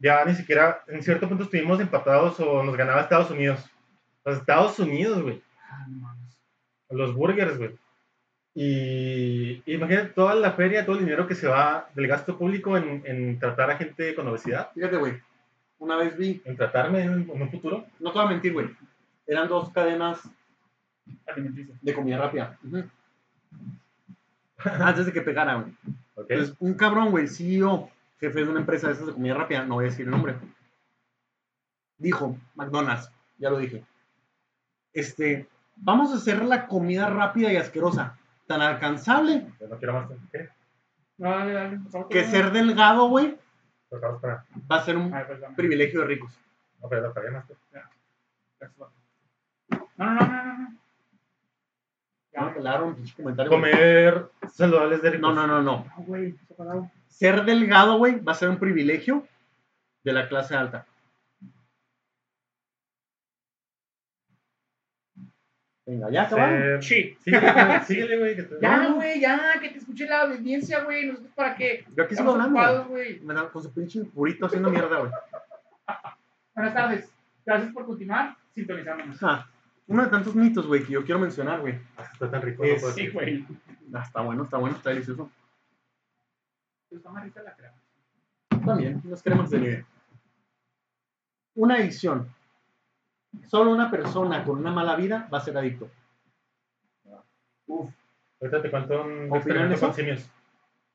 Ya 0.00 0.24
ni 0.24 0.34
siquiera, 0.34 0.82
en 0.88 1.02
cierto 1.02 1.28
punto 1.28 1.44
estuvimos 1.44 1.78
empatados 1.80 2.40
o 2.40 2.62
nos 2.64 2.76
ganaba 2.76 3.02
Estados 3.02 3.30
Unidos. 3.30 3.64
Los 4.24 4.38
Estados 4.38 4.78
Unidos, 4.78 5.22
güey. 5.22 5.42
Ah, 5.70 5.86
los 6.90 7.14
burgers, 7.14 7.56
güey. 7.56 7.78
Y, 8.54 9.62
y 9.64 9.74
imagínate 9.74 10.08
toda 10.08 10.34
la 10.34 10.52
feria, 10.52 10.84
todo 10.84 10.96
el 10.96 11.04
dinero 11.04 11.26
que 11.26 11.34
se 11.34 11.46
va 11.46 11.88
del 11.94 12.08
gasto 12.08 12.36
público 12.36 12.76
en, 12.76 13.02
en 13.06 13.38
tratar 13.38 13.70
a 13.70 13.76
gente 13.76 14.14
con 14.14 14.26
obesidad, 14.28 14.70
Fíjate, 14.74 14.96
güey. 14.96 15.14
Una 15.78 15.96
vez 15.96 16.16
vi, 16.16 16.42
en 16.44 16.56
tratarme 16.56 17.02
en, 17.02 17.30
en 17.30 17.42
un 17.42 17.50
futuro. 17.50 17.86
no 18.00 18.12
te 18.12 18.18
voy 18.18 18.26
a 18.26 18.30
mentir, 18.30 18.52
güey. 18.52 18.68
Eran 19.26 19.48
dos 19.48 19.70
cadenas 19.70 20.20
de 21.80 21.94
comida 21.94 22.18
rápida. 22.18 22.58
Antes 24.58 25.06
de 25.06 25.12
que 25.12 25.22
pegara, 25.22 25.54
güey. 25.54 25.74
un 26.58 26.74
cabrón, 26.74 27.10
güey, 27.10 27.28
CEO, 27.28 27.90
jefe 28.18 28.44
de 28.44 28.50
una 28.50 28.60
empresa 28.60 28.88
de 28.88 28.94
esas 28.94 29.06
de 29.06 29.12
comida 29.12 29.34
rápida, 29.34 29.64
no 29.64 29.76
voy 29.76 29.86
a 29.86 29.88
decir 29.88 30.04
el 30.04 30.10
nombre. 30.10 30.36
Dijo, 31.98 32.36
McDonald's, 32.54 33.10
ya 33.38 33.50
lo 33.50 33.58
dije. 33.58 33.84
Este, 34.92 35.48
vamos 35.76 36.12
a 36.12 36.16
hacer 36.16 36.44
la 36.44 36.66
comida 36.66 37.08
rápida 37.08 37.52
y 37.52 37.56
asquerosa, 37.56 38.18
tan 38.50 38.62
alcanzable 38.62 39.46
Ya 39.60 39.68
no 39.68 39.78
quiero 39.78 39.92
más. 39.92 40.10
¿Qué? 40.32 40.48
No, 41.18 41.30
dale, 41.30 41.52
dale. 41.52 41.78
que 42.10 42.24
ser 42.24 42.50
delgado, 42.50 43.08
güey, 43.08 43.38
Por 43.88 44.00
favor, 44.00 44.20
para. 44.20 44.44
va 44.70 44.76
a 44.76 44.84
ser 44.84 44.96
un 44.96 45.14
Ay, 45.14 45.24
perdón. 45.28 45.54
privilegio 45.54 46.00
de 46.00 46.06
ricos. 46.06 46.32
No, 46.80 46.88
pero 46.88 47.06
no, 47.06 47.14
para 47.14 47.30
más. 47.30 47.44
No, 49.96 50.14
no, 50.14 50.14
no, 50.14 50.26
no, 50.26 50.58
no. 50.58 50.78
Ya 52.32 52.42
me 52.42 52.50
pelaron, 52.52 52.94
pinche 52.96 53.14
comentario. 53.14 53.50
Comer 53.50 54.30
saludables 54.52 55.02
de 55.02 55.10
ricos. 55.10 55.34
No, 55.34 55.46
no, 55.46 55.46
no, 55.46 55.62
no. 55.62 55.84
No, 55.96 56.04
güey, 56.04 56.32
se 56.32 56.52
ha 56.52 56.56
parado. 56.56 56.90
Ser 57.06 57.44
delgado, 57.44 57.98
güey, 57.98 58.18
va 58.18 58.32
a 58.32 58.36
ser 58.36 58.48
un 58.48 58.58
privilegio 58.58 59.26
de 60.02 60.12
la 60.12 60.28
clase 60.28 60.56
alta. 60.56 60.86
Venga, 65.90 66.08
ya 66.10 66.22
acabaron. 66.22 66.80
Ser- 66.80 66.82
Sí. 66.84 67.16
Síguele, 67.24 67.52
güey, 67.52 67.80
síguele, 67.84 68.18
güey. 68.18 68.36
que 68.36 68.42
te- 68.44 68.56
Ya, 68.62 68.76
No. 68.76 68.94
güey, 68.94 69.20
ya, 69.20 69.54
que 69.60 69.70
te 69.70 69.78
escuche 69.78 70.06
la 70.06 70.22
audiencia, 70.22 70.84
güey. 70.84 71.06
Nosotros 71.06 71.32
para 71.34 71.56
qué. 71.56 71.84
Yo 71.96 72.04
aquí 72.04 72.14
sigo 72.14 72.30
hablando. 72.30 72.84
güey. 72.86 73.18
Me 73.20 73.34
da 73.34 73.48
con 73.50 73.60
su 73.62 73.72
pinche 73.72 74.04
purito 74.04 74.46
haciendo 74.46 74.70
mierda, 74.70 75.00
güey. 75.00 75.10
Buenas 76.54 76.74
tardes. 76.74 77.12
Gracias 77.44 77.72
por 77.72 77.86
continuar 77.86 78.36
sintonizándonos. 78.54 79.20
Ah, 79.22 79.48
uno 79.88 80.04
de 80.04 80.10
tantos 80.10 80.34
mitos, 80.36 80.66
güey, 80.68 80.84
que 80.84 80.92
yo 80.92 81.04
quiero 81.04 81.18
mencionar, 81.18 81.60
güey. 81.60 81.74
Ah, 81.96 82.04
Está 82.12 82.30
tan 82.30 82.42
rico. 82.42 82.62
Eh, 82.64 82.78
no 82.80 82.88
Sí, 82.90 83.08
güey. 83.08 83.44
Ah, 83.92 84.02
está 84.04 84.20
bueno, 84.20 84.44
está 84.44 84.58
bueno, 84.58 84.76
está 84.76 84.90
delicioso. 84.90 85.28
Está 86.90 87.10
más 87.10 87.24
rica 87.24 87.42
la 87.42 87.54
crema. 87.56 87.74
También, 88.64 89.00
unas 89.04 89.22
cremas 89.22 89.50
de 89.50 89.58
nieve. 89.58 89.86
Una 91.56 91.74
adicción. 91.76 92.28
Solo 93.46 93.70
una 93.70 93.90
persona 93.90 94.44
con 94.44 94.58
una 94.58 94.70
mala 94.70 94.96
vida 94.96 95.28
va 95.32 95.38
a 95.38 95.42
ser 95.42 95.56
adicto. 95.56 95.90
Uf. 97.66 97.90
Ahorita 98.40 98.62
te 98.62 98.70
cuento 98.70 99.02
un 99.02 99.24
¿Opinan 99.24 99.36
experimento 99.36 99.74
eso? 99.74 99.86
con 99.86 99.94
simios. 99.94 100.30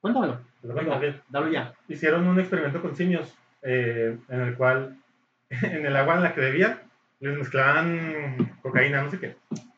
Cuéntamelo. 0.01 0.39
Venga, 0.63 0.99
dalo 1.29 1.47
ya. 1.47 1.73
hicieron 1.87 2.27
un 2.27 2.39
experimento 2.39 2.81
con 2.81 2.95
simios 2.95 3.33
eh, 3.61 4.17
en 4.29 4.41
el 4.41 4.55
cual 4.57 4.97
en 5.49 5.85
el 5.85 5.95
agua 5.95 6.15
en 6.15 6.23
la 6.23 6.33
que 6.33 6.41
bebían 6.41 6.79
les 7.19 7.37
mezclaban 7.37 8.57
cocaína, 8.61 9.03
no 9.03 9.11
sé 9.11 9.19
qué. 9.19 9.35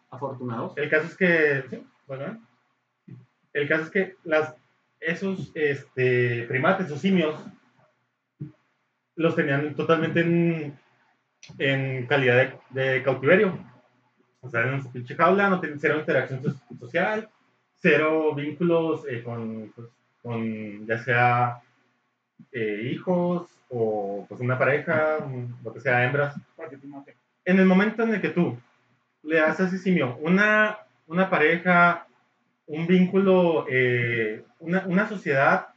Afortunados. 0.10 0.74
El 0.78 0.90
caso 0.90 1.08
es 1.08 1.18
que, 1.18 1.64
sí, 1.70 1.86
bueno, 2.08 2.26
¿eh? 2.26 3.14
el 3.54 3.68
caso 3.68 3.84
es 3.84 3.90
que 3.90 4.16
las, 4.24 4.56
esos 5.00 5.52
este, 5.56 6.46
primates 6.48 6.92
o 6.92 6.98
simios 6.98 7.36
los 9.16 9.36
tenían 9.36 9.76
totalmente 9.76 10.22
en, 10.22 10.80
en 11.58 12.06
calidad 12.08 12.60
de, 12.72 12.82
de 12.94 13.04
cautiverio. 13.04 13.58
O 14.42 14.50
sea, 14.50 14.62
en 14.68 14.82
su 14.82 14.92
pinche 14.92 15.16
jaula, 15.16 15.50
no 15.50 15.60
tenían 15.60 15.80
cero 15.80 16.00
interacción 16.00 16.42
so- 16.44 16.56
social, 16.80 17.30
cero 17.82 18.34
vínculos 18.36 19.06
eh, 19.10 19.24
con, 19.24 19.72
pues, 19.76 19.88
con 20.22 20.86
ya 20.86 20.98
sea 21.00 21.62
eh, 22.52 22.90
hijos 22.92 23.50
o 23.70 24.26
pues 24.30 24.40
una 24.42 24.58
pareja, 24.58 25.18
lo 25.64 25.74
que 25.74 25.82
sea, 25.82 26.06
hembras. 26.06 26.36
En 27.46 27.60
el 27.60 27.66
momento 27.66 28.04
en 28.04 28.14
el 28.14 28.22
que 28.22 28.30
tú 28.30 28.58
le 29.24 29.40
a 29.40 29.50
ese 29.52 29.78
simio 29.78 30.18
una, 30.22 30.78
una 31.08 31.30
pareja, 31.30 32.08
un 32.68 32.88
vínculo, 32.88 33.66
eh, 33.70 34.44
una, 34.60 34.86
una 34.88 35.08
sociedad 35.08 35.68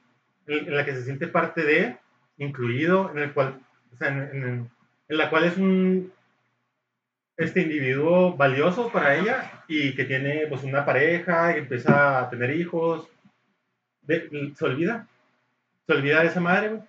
en 0.46 0.74
la 0.76 0.84
que 0.84 0.94
se 0.94 1.02
siente 1.04 1.26
parte 1.28 1.62
de, 1.62 1.96
incluido, 2.38 3.10
en 3.10 3.18
el 3.18 3.32
cual, 3.32 3.60
o 3.92 3.96
sea, 3.96 4.08
en, 4.08 4.18
en- 4.44 4.70
en 5.10 5.18
la 5.18 5.28
cual 5.28 5.44
es 5.44 5.56
un 5.56 6.12
este 7.36 7.62
individuo 7.62 8.36
valioso 8.36 8.90
para 8.92 9.16
ella 9.16 9.64
y 9.66 9.94
que 9.94 10.04
tiene 10.04 10.46
pues 10.46 10.62
una 10.62 10.84
pareja 10.84 11.54
y 11.56 11.60
empieza 11.60 12.20
a 12.20 12.30
tener 12.30 12.54
hijos, 12.54 13.08
de- 14.02 14.52
se 14.54 14.64
olvida, 14.64 15.08
se 15.86 15.92
olvida 15.94 16.20
de 16.20 16.26
esa 16.28 16.40
madre. 16.40 16.68
O 16.74 16.86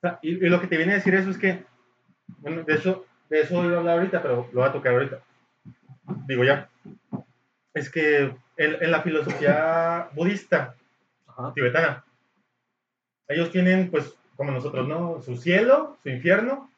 sea, 0.00 0.18
y, 0.22 0.30
y 0.44 0.48
lo 0.48 0.60
que 0.60 0.66
te 0.66 0.76
viene 0.76 0.92
a 0.92 0.96
decir 0.96 1.14
eso 1.14 1.30
es 1.30 1.38
que, 1.38 1.64
bueno, 2.38 2.62
de 2.62 2.74
eso, 2.74 3.06
de 3.28 3.40
eso 3.42 3.62
iba 3.64 3.76
a 3.76 3.78
hablar 3.80 3.98
ahorita, 3.98 4.22
pero 4.22 4.48
lo 4.52 4.60
voy 4.60 4.68
a 4.68 4.72
tocar 4.72 4.94
ahorita. 4.94 5.20
Digo 6.26 6.44
ya. 6.44 6.68
Es 7.74 7.90
que 7.90 8.34
en, 8.56 8.82
en 8.82 8.90
la 8.90 9.02
filosofía 9.02 10.08
budista 10.14 10.74
Ajá. 11.26 11.52
tibetana, 11.54 12.04
ellos 13.28 13.50
tienen, 13.50 13.90
pues, 13.90 14.14
como 14.36 14.50
nosotros, 14.50 14.88
¿no? 14.88 15.20
Su 15.22 15.36
cielo, 15.36 15.98
su 16.02 16.08
infierno, 16.08 16.70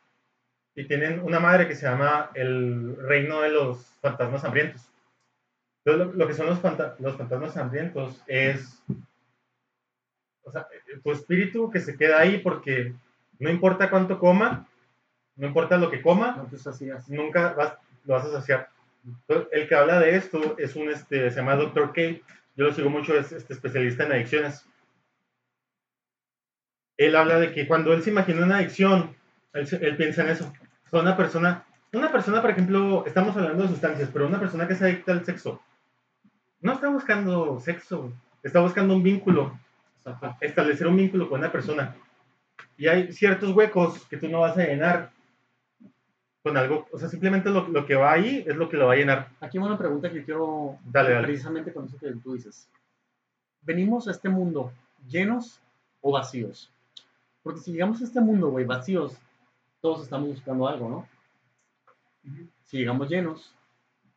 y 0.77 0.87
tienen 0.87 1.21
una 1.21 1.41
madre 1.41 1.67
que 1.67 1.75
se 1.75 1.87
llama 1.87 2.31
el 2.35 2.97
reino 2.99 3.41
de 3.41 3.49
los 3.49 3.79
fantasmas 4.03 4.45
hambrientos. 4.45 4.83
Entonces, 5.85 6.07
lo, 6.07 6.13
lo 6.13 6.29
que 6.29 6.35
son 6.35 6.47
los, 6.47 6.61
fanta- 6.61 6.95
los 6.99 7.17
fantasmas 7.17 7.57
hambrientos 7.57 8.23
es, 8.27 8.83
o 10.45 10.53
sea, 10.53 10.69
tu 11.03 11.11
espíritu 11.13 11.71
que 11.71 11.81
se 11.81 11.97
queda 11.97 12.21
ahí 12.21 12.39
porque 12.39 12.93
no 13.39 13.51
importa 13.51 13.89
cuánto 13.89 14.19
coma, 14.19 14.69
no 15.37 15.47
importa 15.47 15.79
lo 15.79 15.91
que 15.91 16.03
coma, 16.03 16.37
No 16.37 16.49
nunca 17.09 17.53
vas, 17.55 17.75
lo 18.05 18.15
vas 18.15 18.27
a 18.27 18.33
saciar. 18.33 18.69
Entonces, 19.05 19.49
el 19.53 19.69
que 19.69 19.75
habla 19.75 19.99
de 20.01 20.17
esto 20.17 20.57
es 20.59 20.77
un, 20.77 20.91
este, 20.91 21.31
se 21.31 21.37
llama 21.37 21.57
Dr. 21.57 21.93
K. 21.93 22.03
Yo 22.55 22.65
lo 22.65 22.73
sigo 22.75 22.91
mucho, 22.91 23.17
es 23.17 23.33
este, 23.33 23.55
especialista 23.55 24.05
en 24.05 24.13
adicciones. 24.13 24.67
Él 26.99 27.15
habla 27.17 27.39
de 27.39 27.53
que 27.53 27.67
cuando 27.67 27.93
él 27.95 28.03
se 28.03 28.11
imagina 28.11 28.45
una 28.45 28.57
adicción, 28.59 29.15
él, 29.53 29.69
él 29.81 29.97
piensa 29.97 30.23
en 30.23 30.31
eso. 30.31 30.53
O 30.87 30.91
sea, 30.91 31.01
una 31.01 31.17
persona, 31.17 31.65
una 31.93 32.11
persona, 32.13 32.41
por 32.41 32.51
ejemplo, 32.51 33.05
estamos 33.07 33.37
hablando 33.37 33.63
de 33.63 33.69
sustancias, 33.71 34.11
pero 34.13 34.27
una 34.27 34.39
persona 34.41 34.67
que 34.67 34.75
es 34.75 34.83
adicta 34.83 35.13
al 35.13 35.25
sexo, 35.25 35.61
no 36.61 36.73
está 36.73 36.89
buscando 36.89 37.59
sexo, 37.61 38.13
está 38.43 38.61
buscando 38.61 38.95
un 38.95 39.03
vínculo, 39.03 39.59
Exacto. 39.99 40.37
establecer 40.41 40.87
un 40.87 40.97
vínculo 40.97 41.29
con 41.29 41.41
una 41.41 41.51
persona. 41.53 41.95
Y 42.77 42.87
hay 42.89 43.13
ciertos 43.13 43.53
huecos 43.53 44.07
que 44.07 44.17
tú 44.17 44.29
no 44.29 44.41
vas 44.41 44.57
a 44.57 44.65
llenar 44.65 45.11
con 46.43 46.57
algo, 46.57 46.87
o 46.93 46.99
sea, 46.99 47.09
simplemente 47.09 47.51
lo, 47.51 47.67
lo 47.69 47.85
que 47.87 47.97
va 47.97 48.13
ahí 48.13 48.45
es 48.47 48.55
lo 48.55 48.69
que 48.69 48.77
lo 48.77 48.87
va 48.87 48.93
a 48.93 48.97
llenar. 48.97 49.29
Aquí 49.41 49.59
una 49.59 49.77
pregunta 49.77 50.11
que 50.13 50.23
quiero 50.25 50.79
Dale, 50.85 51.11
dale. 51.13 51.27
precisamente 51.27 51.73
con 51.73 51.87
eso 51.87 51.99
que 51.99 52.13
tú 52.23 52.35
dices. 52.35 52.69
¿Venimos 53.63 54.07
a 54.07 54.13
este 54.13 54.29
mundo 54.29 54.73
llenos 55.09 55.61
o 56.01 56.13
vacíos? 56.13 56.71
Porque 57.43 57.61
si 57.61 57.73
llegamos 57.73 58.01
a 58.01 58.05
este 58.05 58.21
mundo, 58.21 58.51
güey, 58.51 58.65
vacíos, 58.65 59.19
todos 59.87 60.03
estamos 60.03 60.31
buscando 60.31 60.67
algo, 60.67 60.89
¿no? 60.89 61.09
Si 62.65 62.77
llegamos 62.77 63.09
llenos, 63.09 63.55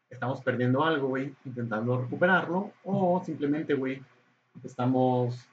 estamos 0.10 0.42
perdiendo 0.42 0.84
algo, 0.84 1.10
güey, 1.10 1.36
intentando 1.46 2.02
recuperarlo, 2.02 2.72
o 2.84 3.22
simplemente, 3.24 3.76
güey, 3.76 4.02
estamos 4.64 5.48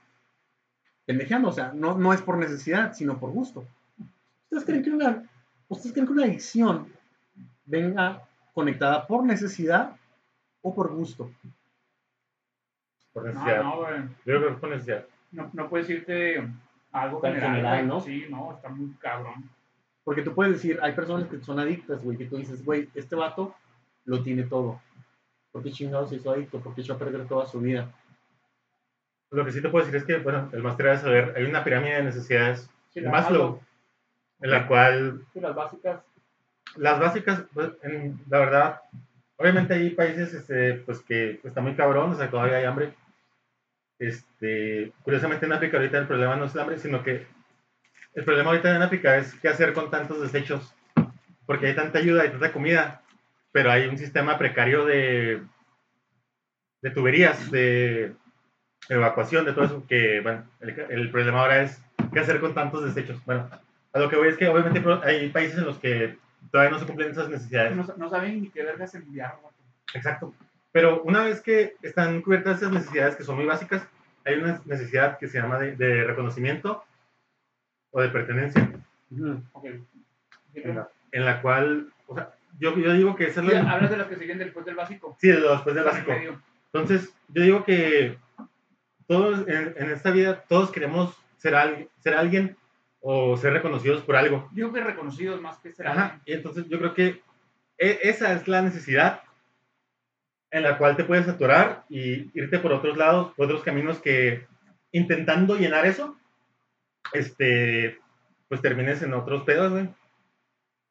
pendejeando, 1.05 1.51
o 1.51 1.53
sea, 1.53 1.71
no, 1.75 1.99
no 1.99 2.15
es 2.15 2.23
por 2.23 2.39
necesidad, 2.39 2.95
sino 2.95 3.21
por 3.21 3.31
gusto. 3.31 3.67
¿Ustedes 4.45 4.65
creen 4.65 4.83
que 4.85 4.91
una, 4.91 5.29
¿ustedes 5.69 5.93
creen 5.93 6.07
que 6.07 6.15
una 6.15 6.25
adicción 6.25 6.91
venga 7.67 8.23
conectada 8.55 9.07
por 9.07 9.23
necesidad 9.23 9.97
o 10.63 10.75
por 10.75 10.95
gusto? 10.95 11.31
Por 13.13 13.25
No, 13.25 13.33
necesidad. 13.35 13.63
no, 13.63 13.77
güey. 13.83 14.01
Yo 14.01 14.23
creo 14.25 14.47
que 14.47 14.55
es 14.55 14.61
por 14.61 14.71
necesidad. 14.71 15.07
No, 15.33 15.51
no 15.53 15.69
puedes 15.69 15.91
irte 15.91 16.39
a 16.91 17.03
algo 17.03 17.21
general, 17.21 17.57
general. 17.57 17.87
¿no? 17.87 18.01
Sí, 18.01 18.25
no, 18.31 18.55
está 18.55 18.71
muy 18.71 18.95
cabrón. 18.95 19.51
Porque 20.07 20.23
tú 20.23 20.33
puedes 20.37 20.53
decir, 20.53 20.79
hay 20.83 20.93
personas 20.93 21.27
que 21.29 21.41
son 21.41 21.59
adictas, 21.59 22.01
güey, 22.01 22.17
que 22.17 22.27
tú 22.27 22.37
dices, 22.37 22.65
güey, 22.65 22.89
este 22.95 23.17
vato 23.17 23.57
lo 24.05 24.23
tiene 24.23 24.45
todo. 24.45 24.81
¿Por 25.51 25.65
qué 25.65 25.73
chingados 25.73 26.13
hizo 26.13 26.31
adicto? 26.31 26.61
¿Por 26.61 26.77
qué 26.77 26.83
echó 26.83 26.93
a 26.95 26.99
perder 26.99 27.27
toda 27.27 27.45
su 27.45 27.59
vida? 27.61 27.91
Lo 29.33 29.45
que 29.45 29.51
sí 29.51 29.61
te 29.61 29.69
puedo 29.69 29.85
decir 29.85 29.99
es 29.99 30.05
que, 30.07 30.19
bueno, 30.19 30.49
el 30.53 30.63
máster 30.63 30.87
debe 30.87 30.99
saber, 30.99 31.35
hay 31.37 31.43
una 31.45 31.65
pirámide 31.65 31.97
de 31.97 32.05
necesidades 32.05 32.71
Sí, 32.95 33.01
de 33.01 33.07
la 33.07 33.11
Maslow, 33.11 33.61
en 34.43 34.51
la 34.53 34.69
cual 34.69 35.25
Sí, 35.33 35.41
las 35.41 35.55
básicas. 35.57 36.01
las 36.77 37.01
básicas, 37.01 37.43
pues, 37.53 37.71
en- 37.83 38.21
la 38.29 38.39
verdad, 38.39 38.81
obviamente 39.39 39.75
hay 39.75 39.91
países 39.91 40.33
este, 40.33 40.75
pues, 40.87 41.01
que 41.01 41.41
está 41.43 41.61
muy 41.61 41.75
cabrón, 41.75 42.13
o 42.13 42.15
sea, 42.15 42.31
todavía 42.31 42.59
hay 42.59 42.65
hambre. 42.65 42.95
Este, 43.99 44.93
curiosamente 45.03 45.47
en 45.47 45.53
África 45.55 45.79
ahorita 45.79 45.99
el 45.99 46.07
problema 46.07 46.37
no 46.37 46.45
es 46.45 46.55
el 46.55 46.61
hambre, 46.61 46.79
sino 46.79 47.03
que 47.03 47.27
el 48.17 48.25
problema 48.25 48.51
ahorita 48.51 48.75
en 48.75 48.83
África 48.83 49.19
es 49.19 49.35
qué 49.35 49.49
hacer 49.49 49.75
con 49.75 49.91
tantos 49.91 50.21
desechos, 50.23 50.75
porque 51.45 51.67
hay 51.67 51.75
tanta 51.77 51.99
ayuda 51.99 52.25
y 52.25 52.31
tanta 52.31 52.51
comida, 52.51 53.03
pero 53.53 53.71
hay 53.71 53.87
un 53.87 53.99
sistema 53.99 54.39
precario 54.39 54.87
de, 54.87 55.43
de 56.81 56.91
tuberías, 56.91 57.51
de 57.51 58.15
evacuación, 58.89 59.45
de 59.45 59.53
todo 59.53 59.67
eso, 59.67 59.85
que, 59.87 60.21
bueno, 60.23 60.45
el, 60.61 60.71
el 60.89 61.11
problema 61.11 61.43
ahora 61.43 61.63
es 61.63 61.83
qué 62.11 62.21
hacer 62.21 62.41
con 62.41 62.55
tantos 62.55 62.85
desechos. 62.85 63.23
Bueno, 63.27 63.51
a 63.93 63.99
lo 63.99 64.09
que 64.09 64.17
voy 64.17 64.29
es 64.29 64.39
que 64.39 64.49
obviamente 64.49 64.83
hay 65.05 65.29
países 65.29 65.59
en 65.59 65.67
los 65.67 65.79
que 65.79 66.17
todavía 66.51 66.71
no 66.71 66.79
se 66.79 66.87
cumplen 66.87 67.11
esas 67.11 67.29
necesidades. 67.29 67.77
No, 67.77 67.87
no 67.99 68.09
saben 68.09 68.41
ni 68.41 68.49
qué 68.49 68.63
vergas 68.63 68.95
enviar. 68.95 69.35
Exacto. 69.93 70.33
Pero 70.73 71.03
una 71.03 71.23
vez 71.23 71.43
que 71.43 71.75
están 71.83 72.23
cubiertas 72.23 72.59
esas 72.59 72.73
necesidades 72.73 73.15
que 73.17 73.25
son 73.25 73.37
muy 73.37 73.45
básicas, 73.45 73.87
hay 74.25 74.37
una 74.37 74.63
necesidad 74.65 75.19
que 75.19 75.29
se 75.29 75.39
llama 75.39 75.59
de, 75.59 75.77
de 75.77 76.05
reconocimiento 76.05 76.83
o 77.97 78.03
de 78.03 78.09
pertenencia, 78.11 78.71
Ujú. 79.11 79.41
Ok. 79.55 79.65
en 80.55 80.75
la, 80.77 80.89
en 81.13 81.25
la 81.25 81.41
cual, 81.41 81.89
o 82.07 82.15
sea, 82.15 82.31
yo, 82.61 82.77
yo 82.77 82.93
digo 82.93 83.17
que 83.17 83.25
esa 83.29 83.41
es 83.41 83.49
Sí, 83.49 83.55
la... 83.55 83.71
hablas 83.71 83.91
de 83.91 83.97
las 83.97 84.07
que 84.09 84.17
siguen 84.17 84.37
después 84.39 84.67
del 84.67 84.75
básico. 84.75 85.17
Sí, 85.19 85.29
de 85.29 85.41
lo 85.41 85.53
después 85.53 85.75
del 85.75 85.85
básico. 85.85 86.13
Entonces, 86.73 87.11
yo 87.29 87.43
digo 87.43 87.65
que 87.65 88.19
todos 89.07 89.49
en, 89.49 89.75
en 89.79 89.91
esta 89.91 90.11
vida, 90.11 90.45
todos 90.47 90.71
queremos 90.71 91.17
ser, 91.39 91.55
al- 91.55 91.89
ser 92.01 92.15
alguien 92.15 92.55
o 93.01 93.35
ser 93.39 93.55
reconocidos 93.55 94.03
por 94.03 94.15
algo. 94.17 94.47
Digo 94.53 94.73
que 94.75 94.81
reconocidos 94.83 95.41
más 95.41 95.57
que 95.61 95.73
ser 95.73 95.87
Ajá. 95.87 96.03
alguien. 96.05 96.23
Y 96.27 96.33
entonces 96.35 96.69
yo 96.69 96.79
creo 96.79 96.93
que 96.93 97.23
e- 97.79 97.99
esa 98.03 98.33
es 98.35 98.47
la 98.47 98.61
necesidad 98.61 99.23
en 100.51 100.65
la 100.65 100.77
cual 100.77 100.97
te 100.97 101.05
puedes 101.05 101.27
atorar 101.29 101.85
y 101.89 102.31
irte 102.39 102.59
por 102.59 102.73
otros 102.73 102.99
lados, 102.99 103.33
por 103.37 103.47
otros 103.47 103.63
caminos 103.63 104.01
que 104.01 104.47
intentando 104.93 105.57
llenar 105.57 105.87
eso, 105.87 106.15
este, 107.13 107.99
pues 108.49 108.61
termines 108.63 109.03
en 109.03 109.15
otros 109.15 109.43
pedos, 109.45 109.73
güey. 109.73 109.89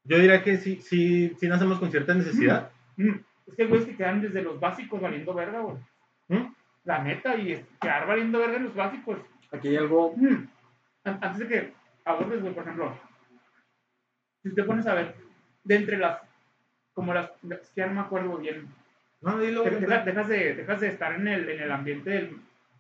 Yo 0.04 0.18
diría 0.20 0.44
que 0.44 0.58
sí, 0.58 0.78
sí, 0.82 1.36
sí 1.39 1.48
nacemos 1.48 1.80
con 1.80 1.92
cierta 1.92 2.13
necesidad. 2.13 2.72
Mm, 2.98 3.16
Es 3.48 3.56
que 3.56 3.63
hay 3.63 3.70
güeyes 3.70 3.88
que 3.88 3.96
quedan 3.98 4.22
desde 4.22 4.42
los 4.42 4.60
básicos 4.60 5.00
valiendo 5.02 5.34
verga, 5.34 5.60
güey. 5.62 5.78
¿Mm? 6.30 6.54
La 6.84 7.04
neta, 7.04 7.36
y 7.36 7.54
es- 7.54 7.66
quedar 7.82 8.08
valiendo 8.08 8.39
verga 8.39 8.58
en 8.58 8.63
los 8.66 8.76
básicos. 8.76 9.20
Aquí 9.52 9.70
hay 9.70 9.78
algo 9.78 10.13
Mm. 10.16 10.48
An- 11.06 11.20
Antes 11.22 11.39
de 11.39 11.48
que 11.48 11.74
abordes, 12.06 12.42
güey, 12.42 12.54
por 12.54 12.63
ejemplo, 12.63 12.98
si 14.44 14.54
te 14.54 14.63
pones 14.63 14.86
a 14.88 14.94
ver, 14.96 15.16
de 15.63 15.76
entre 15.76 15.98
las, 15.98 16.20
como 16.94 17.13
las, 17.13 17.30
es 17.50 17.70
que 17.72 17.82
ya 17.82 17.88
no 17.88 17.94
me 17.96 18.02
acuerdo 18.02 18.38
bien, 18.38 18.68
No, 19.22 19.39
dilo, 19.39 19.62
güey. 19.63 19.76
deja- 19.80 20.04
dejas, 20.04 20.28
de, 20.28 20.56
dejas 20.56 20.82
de 20.82 20.88
estar 20.88 21.13
en 21.13 21.28
el, 21.28 21.50
en 21.50 21.62
el 21.62 21.72
ambiente 21.72 22.10
del, 22.10 22.38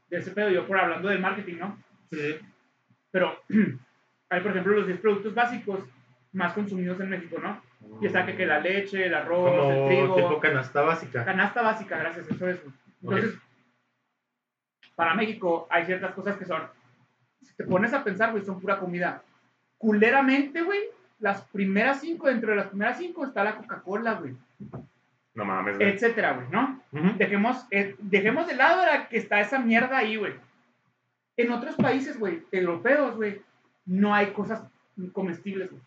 de 0.09 0.17
ese 0.17 0.31
pedo, 0.31 0.49
yo 0.49 0.67
por 0.67 0.77
hablando 0.79 1.09
del 1.09 1.19
marketing, 1.19 1.55
¿no? 1.57 1.77
Sí. 2.11 2.37
Pero 3.15 3.33
hay, 4.29 4.41
por 4.41 4.51
ejemplo, 4.51 4.73
los 4.73 4.87
10 4.87 4.99
productos 4.99 5.33
básicos 5.33 5.79
más 6.33 6.51
consumidos 6.51 6.99
en 6.99 7.09
México, 7.09 7.37
¿no? 7.41 7.61
Y 8.01 8.07
está 8.07 8.25
que, 8.25 8.35
que 8.35 8.45
la 8.45 8.59
leche, 8.59 9.05
el 9.05 9.13
arroz, 9.13 9.53
el 9.53 9.59
Como 9.61 9.87
trigo, 9.87 10.15
tipo 10.15 10.39
canasta 10.41 10.81
básica. 10.81 11.23
canasta 11.23 11.61
básica, 11.61 11.97
gracias, 11.97 12.29
eso 12.29 12.49
es. 12.49 12.59
Entonces, 13.01 13.35
para 14.95 15.13
México 15.13 15.65
hay 15.69 15.85
ciertas 15.85 16.13
cosas 16.13 16.35
que 16.35 16.43
son, 16.43 16.61
si 17.41 17.53
te 17.55 17.63
pones 17.63 17.93
a 17.93 18.03
pensar, 18.03 18.31
güey, 18.31 18.43
son 18.43 18.59
pura 18.59 18.79
comida. 18.79 19.21
Culeramente, 19.77 20.61
güey, 20.61 20.81
las 21.19 21.41
primeras 21.43 22.01
cinco, 22.01 22.27
dentro 22.27 22.49
de 22.51 22.57
las 22.57 22.67
primeras 22.67 22.97
cinco 22.97 23.25
está 23.25 23.45
la 23.45 23.55
Coca-Cola, 23.55 24.15
güey, 24.15 24.35
No 25.35 25.45
mames, 25.45 25.77
güey. 25.77 25.89
etcétera, 25.89 26.33
güey, 26.33 26.47
¿no? 26.51 26.81
Ujú. 26.91 27.17
Dejemos, 27.17 27.65
eh, 27.71 27.95
dejemos 27.99 28.45
de 28.47 28.55
lado 28.55 28.85
la 28.85 29.07
que 29.07 29.15
está 29.19 29.39
esa 29.39 29.59
mierda 29.59 29.99
ahí, 29.99 30.17
güey. 30.17 30.33
En 31.37 31.51
otros 31.51 31.75
países, 31.75 32.19
güey, 32.19 32.43
europeos, 32.51 33.15
güey, 33.15 33.41
no 33.85 34.13
hay 34.13 34.27
cosas 34.31 34.63
comestibles, 35.13 35.69
güey. 35.71 35.81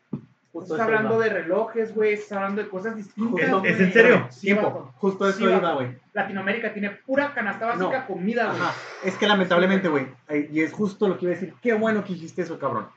justo 0.52 0.74
Estás 0.74 0.88
eso 0.88 0.96
hablando 0.96 1.14
iba. 1.16 1.24
de 1.24 1.30
relojes, 1.42 1.94
güey, 1.94 2.14
estás 2.14 2.32
hablando 2.32 2.62
de 2.62 2.68
cosas 2.68 2.96
distintas. 2.96 3.48
¿Es- 3.48 3.64
es 3.74 3.80
en 3.80 3.92
serio? 3.92 4.26
Sí, 4.30 4.40
Tiempo. 4.46 4.92
Justo 4.96 5.28
eso 5.28 5.38
Sí, 5.38 5.44
iba, 5.44 5.72
güey. 5.74 5.96
Latinoamérica 6.14 6.72
tiene 6.72 6.90
pura 6.90 7.32
canasta 7.34 7.66
básica, 7.66 8.00
No. 8.00 8.06
comida, 8.06 8.46
güey. 8.50 8.62
Es 9.04 9.16
que 9.16 9.26
lamentablemente, 9.26 9.88
güey, 9.88 10.06
y 10.50 10.61
es 10.62 10.72
justo 10.72 11.06
lo 11.08 11.16
que 11.18 11.26
iba 11.26 11.32
a 11.34 11.38
decir. 11.38 11.54
Qué 11.62 11.74
bueno 11.74 12.02
que 12.04 12.14
dijiste 12.14 12.42
eso, 12.42 12.58
cabrón. 12.58 12.88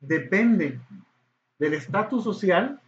Depende 0.00 0.78
del 1.58 1.74
estatus 1.74 2.24
social, 2.24 2.80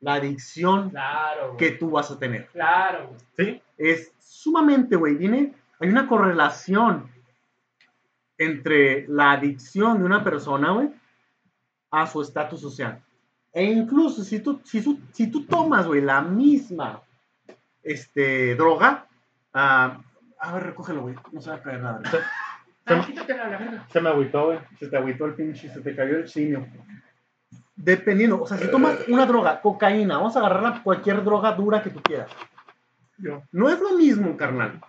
la 0.00 0.14
adicción 0.14 0.90
Claro, 0.90 1.56
que 1.56 1.70
tú 1.72 1.90
vas 1.90 2.10
a 2.10 2.18
tener. 2.18 2.46
Claro, 2.52 3.08
güey. 3.08 3.20
Sí, 3.36 3.62
Es 3.76 4.12
sumamente, 4.18 4.96
güey, 4.96 5.14
viene, 5.16 5.54
hay 5.80 5.88
una 5.88 6.06
correlación 6.06 7.10
entre 8.40 9.06
la 9.06 9.32
adicción 9.32 9.98
de 9.98 10.04
una 10.06 10.24
persona, 10.24 10.72
güey, 10.72 10.88
a 11.90 12.06
su 12.06 12.22
estatus 12.22 12.62
social. 12.62 12.98
E 13.52 13.62
incluso 13.64 14.24
si 14.24 14.40
tú, 14.40 14.62
si 14.64 14.80
tú, 14.80 14.98
si 15.12 15.30
tú 15.30 15.44
tomas, 15.44 15.86
güey, 15.86 16.00
la 16.00 16.22
misma 16.22 17.02
este, 17.82 18.54
droga, 18.54 19.06
ah, 19.52 20.00
a 20.38 20.54
ver, 20.54 20.62
recógelo, 20.62 21.02
güey, 21.02 21.16
no 21.32 21.42
se 21.42 21.50
va 21.50 21.56
a 21.56 21.62
caer 21.62 21.82
nada. 21.82 22.00
Ah, 22.86 23.04
quítatela 23.06 23.44
a 23.44 23.48
la 23.50 23.58
verga. 23.58 23.86
se 23.92 24.00
me 24.00 24.08
agüitó, 24.08 24.46
güey. 24.46 24.58
Se 24.78 24.88
te 24.88 24.96
agüitó 24.96 25.26
el 25.26 25.34
pinche, 25.34 25.68
se 25.68 25.80
te 25.82 25.94
cayó 25.94 26.16
el 26.16 26.28
simio. 26.28 26.66
Dependiendo, 27.76 28.40
o 28.40 28.46
sea, 28.46 28.56
si 28.56 28.70
tomas 28.70 29.06
una 29.08 29.26
droga, 29.26 29.60
cocaína, 29.60 30.16
vamos 30.16 30.34
a 30.34 30.40
agarrar 30.40 30.82
cualquier 30.82 31.22
droga 31.22 31.52
dura 31.52 31.82
que 31.82 31.90
tú 31.90 32.00
quieras. 32.02 32.30
Yo. 33.18 33.42
No 33.52 33.68
es 33.68 33.78
lo 33.78 33.98
mismo, 33.98 34.34
carnal. 34.38 34.80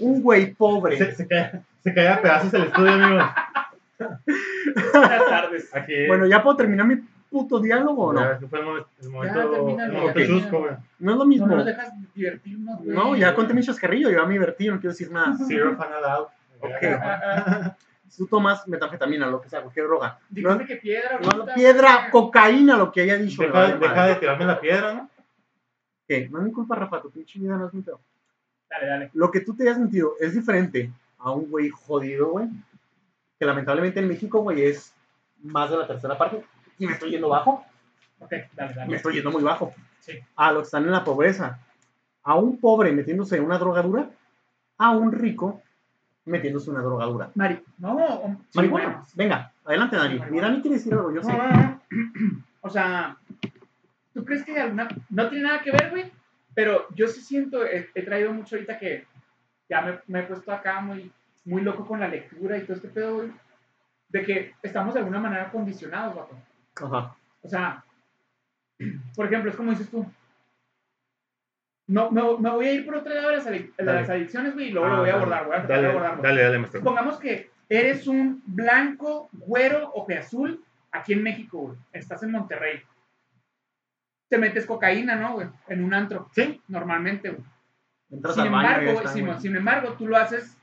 Un 0.00 0.22
güey 0.22 0.54
pobre. 0.54 0.96
Se, 0.98 1.14
se, 1.14 1.26
cae, 1.28 1.60
se 1.82 1.94
cae 1.94 2.08
a 2.08 2.20
pedazos 2.22 2.52
el 2.54 2.62
estudio, 2.64 2.92
amigo. 2.92 3.22
Buenas 4.92 5.26
tardes. 5.28 5.74
Aquí. 5.74 6.06
Bueno, 6.06 6.26
¿ya 6.26 6.42
puedo 6.42 6.56
terminar 6.56 6.86
mi 6.86 6.96
puto 7.30 7.60
diálogo 7.60 8.06
o 8.06 8.12
no? 8.12 8.20
Ya, 8.20 8.38
fue 8.48 8.58
el 8.60 8.64
mo- 8.64 8.76
el 9.02 9.10
momento, 9.10 9.50
termínalo, 9.50 9.92
el 9.92 9.98
momento 10.00 10.20
chusco, 10.26 10.58
güey. 10.60 10.72
No 10.98 11.10
es 11.12 11.16
lo 11.18 11.24
No 11.24 11.26
mismo. 11.26 11.46
nos 11.46 11.64
dejas 11.66 11.92
divertirnos, 12.14 12.78
güey. 12.78 12.96
No, 12.96 13.16
ya 13.16 13.34
conté 13.34 13.54
mi 13.54 13.62
chascarrillo, 13.62 14.10
yo 14.10 14.18
ya 14.18 14.24
me 14.26 14.32
divertí, 14.34 14.68
no 14.68 14.74
quiero 14.80 14.90
decir 14.90 15.10
nada. 15.10 15.36
Zero 15.46 15.76
fun 15.76 15.86
allowed. 15.92 16.28
Ok. 16.60 17.74
Tú 18.16 18.26
tomas 18.26 18.66
metafetamina, 18.66 19.26
lo 19.26 19.40
que 19.40 19.48
sea, 19.48 19.60
cualquier 19.60 19.86
droga. 19.86 20.18
No, 20.30 20.54
Dijiste 20.54 20.66
que 20.66 20.76
piedra, 20.80 21.20
no, 21.20 21.46
piedra, 21.54 22.08
cocaína, 22.10 22.76
lo 22.76 22.90
que 22.90 23.02
haya 23.02 23.16
dicho. 23.16 23.42
Deja, 23.42 23.76
deja 23.76 24.06
de 24.06 24.14
tirarme 24.16 24.44
la 24.46 24.58
piedra, 24.60 24.94
¿no? 24.94 25.10
¿Qué? 26.08 26.26
No 26.30 26.38
es 26.38 26.44
mi 26.46 26.52
culpa, 26.52 26.74
Rafa, 26.74 27.02
tu 27.02 27.10
pinche 27.10 27.38
vida 27.38 27.56
no 27.56 27.66
es 27.66 27.74
mi 27.74 27.82
pedo. 27.82 28.00
Dale, 28.70 28.86
dale. 28.86 29.10
Lo 29.14 29.30
que 29.30 29.40
tú 29.40 29.54
te 29.54 29.64
hayas 29.64 29.76
sentido 29.76 30.12
es 30.20 30.34
diferente 30.34 30.90
a 31.18 31.30
un 31.32 31.48
güey 31.50 31.68
jodido, 31.70 32.30
güey. 32.30 32.46
Que 33.38 33.46
lamentablemente 33.46 34.00
en 34.00 34.08
México, 34.08 34.40
güey, 34.42 34.62
es 34.64 34.94
más 35.42 35.70
de 35.70 35.76
la 35.78 35.86
tercera 35.86 36.18
parte. 36.18 36.44
Y 36.78 36.86
me 36.86 36.92
estoy 36.92 37.10
yendo 37.10 37.28
bajo. 37.28 37.64
Ok, 38.20 38.32
dale, 38.54 38.70
Me 38.74 38.80
dale. 38.80 38.96
estoy 38.96 39.14
yendo 39.14 39.30
muy 39.30 39.42
bajo. 39.42 39.72
Sí. 40.00 40.12
A 40.36 40.52
los 40.52 40.62
que 40.62 40.66
están 40.66 40.84
en 40.84 40.92
la 40.92 41.04
pobreza. 41.04 41.58
A 42.24 42.34
un 42.36 42.58
pobre 42.60 42.92
metiéndose 42.92 43.40
una 43.40 43.58
drogadura. 43.58 44.10
A 44.76 44.90
un 44.90 45.12
rico 45.12 45.62
metiéndose 46.24 46.70
una 46.70 46.80
drogadura. 46.82 47.30
Mari, 47.34 47.60
no, 47.78 47.96
sí, 48.50 48.58
Marihuana. 48.58 48.86
bueno. 48.88 49.06
Venga, 49.14 49.52
adelante, 49.64 49.96
Dani. 49.96 50.18
Sí, 50.18 50.24
Mi 50.30 50.40
Dani 50.40 50.60
quiere 50.60 50.76
decir 50.76 50.92
algo, 50.92 51.12
yo 51.14 51.22
sé. 51.22 51.32
No, 51.32 51.38
no. 51.90 52.42
O 52.60 52.68
sea, 52.70 53.16
¿tú 54.12 54.24
crees 54.24 54.44
que 54.44 54.58
alguna... 54.60 54.88
No 55.08 55.28
tiene 55.30 55.44
nada 55.44 55.62
que 55.62 55.70
ver, 55.70 55.90
güey, 55.90 56.12
pero 56.58 56.88
yo 56.92 57.06
sí 57.06 57.20
siento, 57.20 57.64
he, 57.64 57.88
he 57.94 58.02
traído 58.02 58.32
mucho 58.32 58.56
ahorita 58.56 58.80
que 58.80 59.06
ya 59.68 59.80
me, 59.80 60.00
me 60.08 60.18
he 60.18 60.22
puesto 60.24 60.50
acá 60.50 60.80
muy, 60.80 61.08
muy 61.44 61.62
loco 61.62 61.86
con 61.86 62.00
la 62.00 62.08
lectura 62.08 62.58
y 62.58 62.62
todo 62.62 62.74
este 62.74 62.88
pedo, 62.88 63.14
güey, 63.18 63.30
de 64.08 64.22
que 64.24 64.54
estamos 64.60 64.92
de 64.94 64.98
alguna 64.98 65.20
manera 65.20 65.52
condicionados, 65.52 66.16
vato. 66.16 66.36
Ajá. 66.84 67.14
O 67.42 67.48
sea, 67.48 67.84
por 69.14 69.26
ejemplo, 69.26 69.50
es 69.52 69.56
como 69.56 69.70
dices 69.70 69.88
tú. 69.88 70.04
No, 71.86 72.10
me, 72.10 72.22
me 72.38 72.50
voy 72.50 72.66
a 72.66 72.72
ir 72.72 72.84
por 72.84 72.96
otra 72.96 73.14
lado 73.14 73.28
de 73.30 73.36
las, 73.36 73.46
adic- 73.46 73.72
las 73.78 74.10
adicciones, 74.10 74.54
güey, 74.54 74.66
y 74.68 74.70
luego 74.72 74.88
lo 74.88 74.94
Ah, 74.96 75.00
voy 75.00 75.10
a 75.10 75.14
abordar, 75.14 75.44
voy 75.46 75.54
a 75.54 75.58
tratar 75.60 75.76
de 75.76 75.82
Dale, 75.82 75.88
abordarlo. 75.96 76.22
dale, 76.22 76.42
dale, 76.42 76.58
maestro. 76.58 76.80
Supongamos 76.80 77.18
que 77.20 77.50
eres 77.68 78.08
un 78.08 78.42
blanco, 78.46 79.28
güero, 79.32 79.92
azul 80.18 80.60
aquí 80.90 81.12
en 81.12 81.22
México, 81.22 81.58
güey. 81.58 81.78
Estás 81.92 82.22
en 82.24 82.32
Monterrey. 82.32 82.82
Te 84.28 84.38
metes 84.38 84.66
cocaína, 84.66 85.16
¿no, 85.16 85.34
güey? 85.34 85.48
En 85.68 85.82
un 85.84 85.94
antro, 85.94 86.28
Sí, 86.34 86.60
normalmente, 86.68 87.30
güey. 87.30 87.42
Entras 88.10 88.34
Sin 88.34 88.44
al 88.44 88.50
baño 88.50 88.68
embargo, 88.68 88.92
güey, 89.00 89.14
sin, 89.14 89.40
sin 89.40 89.56
embargo, 89.56 89.92
tú 89.94 90.06
lo 90.06 90.16
haces, 90.16 90.56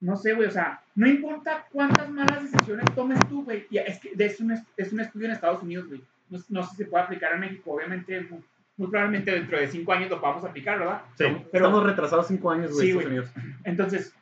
no 0.00 0.16
sé, 0.16 0.32
güey, 0.34 0.48
o 0.48 0.50
sea, 0.52 0.80
no 0.94 1.08
importa 1.08 1.66
cuántas 1.72 2.08
malas 2.10 2.42
decisiones 2.50 2.84
tomes 2.94 3.18
tú, 3.28 3.44
güey, 3.44 3.66
y 3.70 3.78
es 3.78 3.98
que 3.98 4.12
es 4.16 4.40
un, 4.40 4.52
es 4.76 4.92
un 4.92 5.00
estudio 5.00 5.26
en 5.26 5.32
Estados 5.32 5.62
Unidos, 5.62 5.88
güey, 5.88 6.02
no, 6.30 6.38
no 6.50 6.62
sé 6.62 6.70
si 6.70 6.76
se 6.76 6.84
puede 6.86 7.04
aplicar 7.04 7.32
en 7.34 7.40
México, 7.40 7.72
obviamente, 7.72 8.20
muy, 8.22 8.44
muy 8.76 8.88
probablemente 8.88 9.30
dentro 9.32 9.58
de 9.58 9.66
cinco 9.68 9.92
años 9.92 10.10
lo 10.10 10.20
podamos 10.20 10.44
aplicar, 10.44 10.78
¿verdad? 10.78 11.02
sí. 11.16 11.24
pero- 11.50 11.66
Estamos 11.66 11.82
retrasados 11.84 12.28
cinco 12.28 12.50
años, 12.50 12.72
güey, 12.72 12.80
Sí, 12.82 12.88
Estados 12.90 13.04
güey. 13.10 13.18
Unidos. 13.18 13.32
Entonces, 13.64 14.14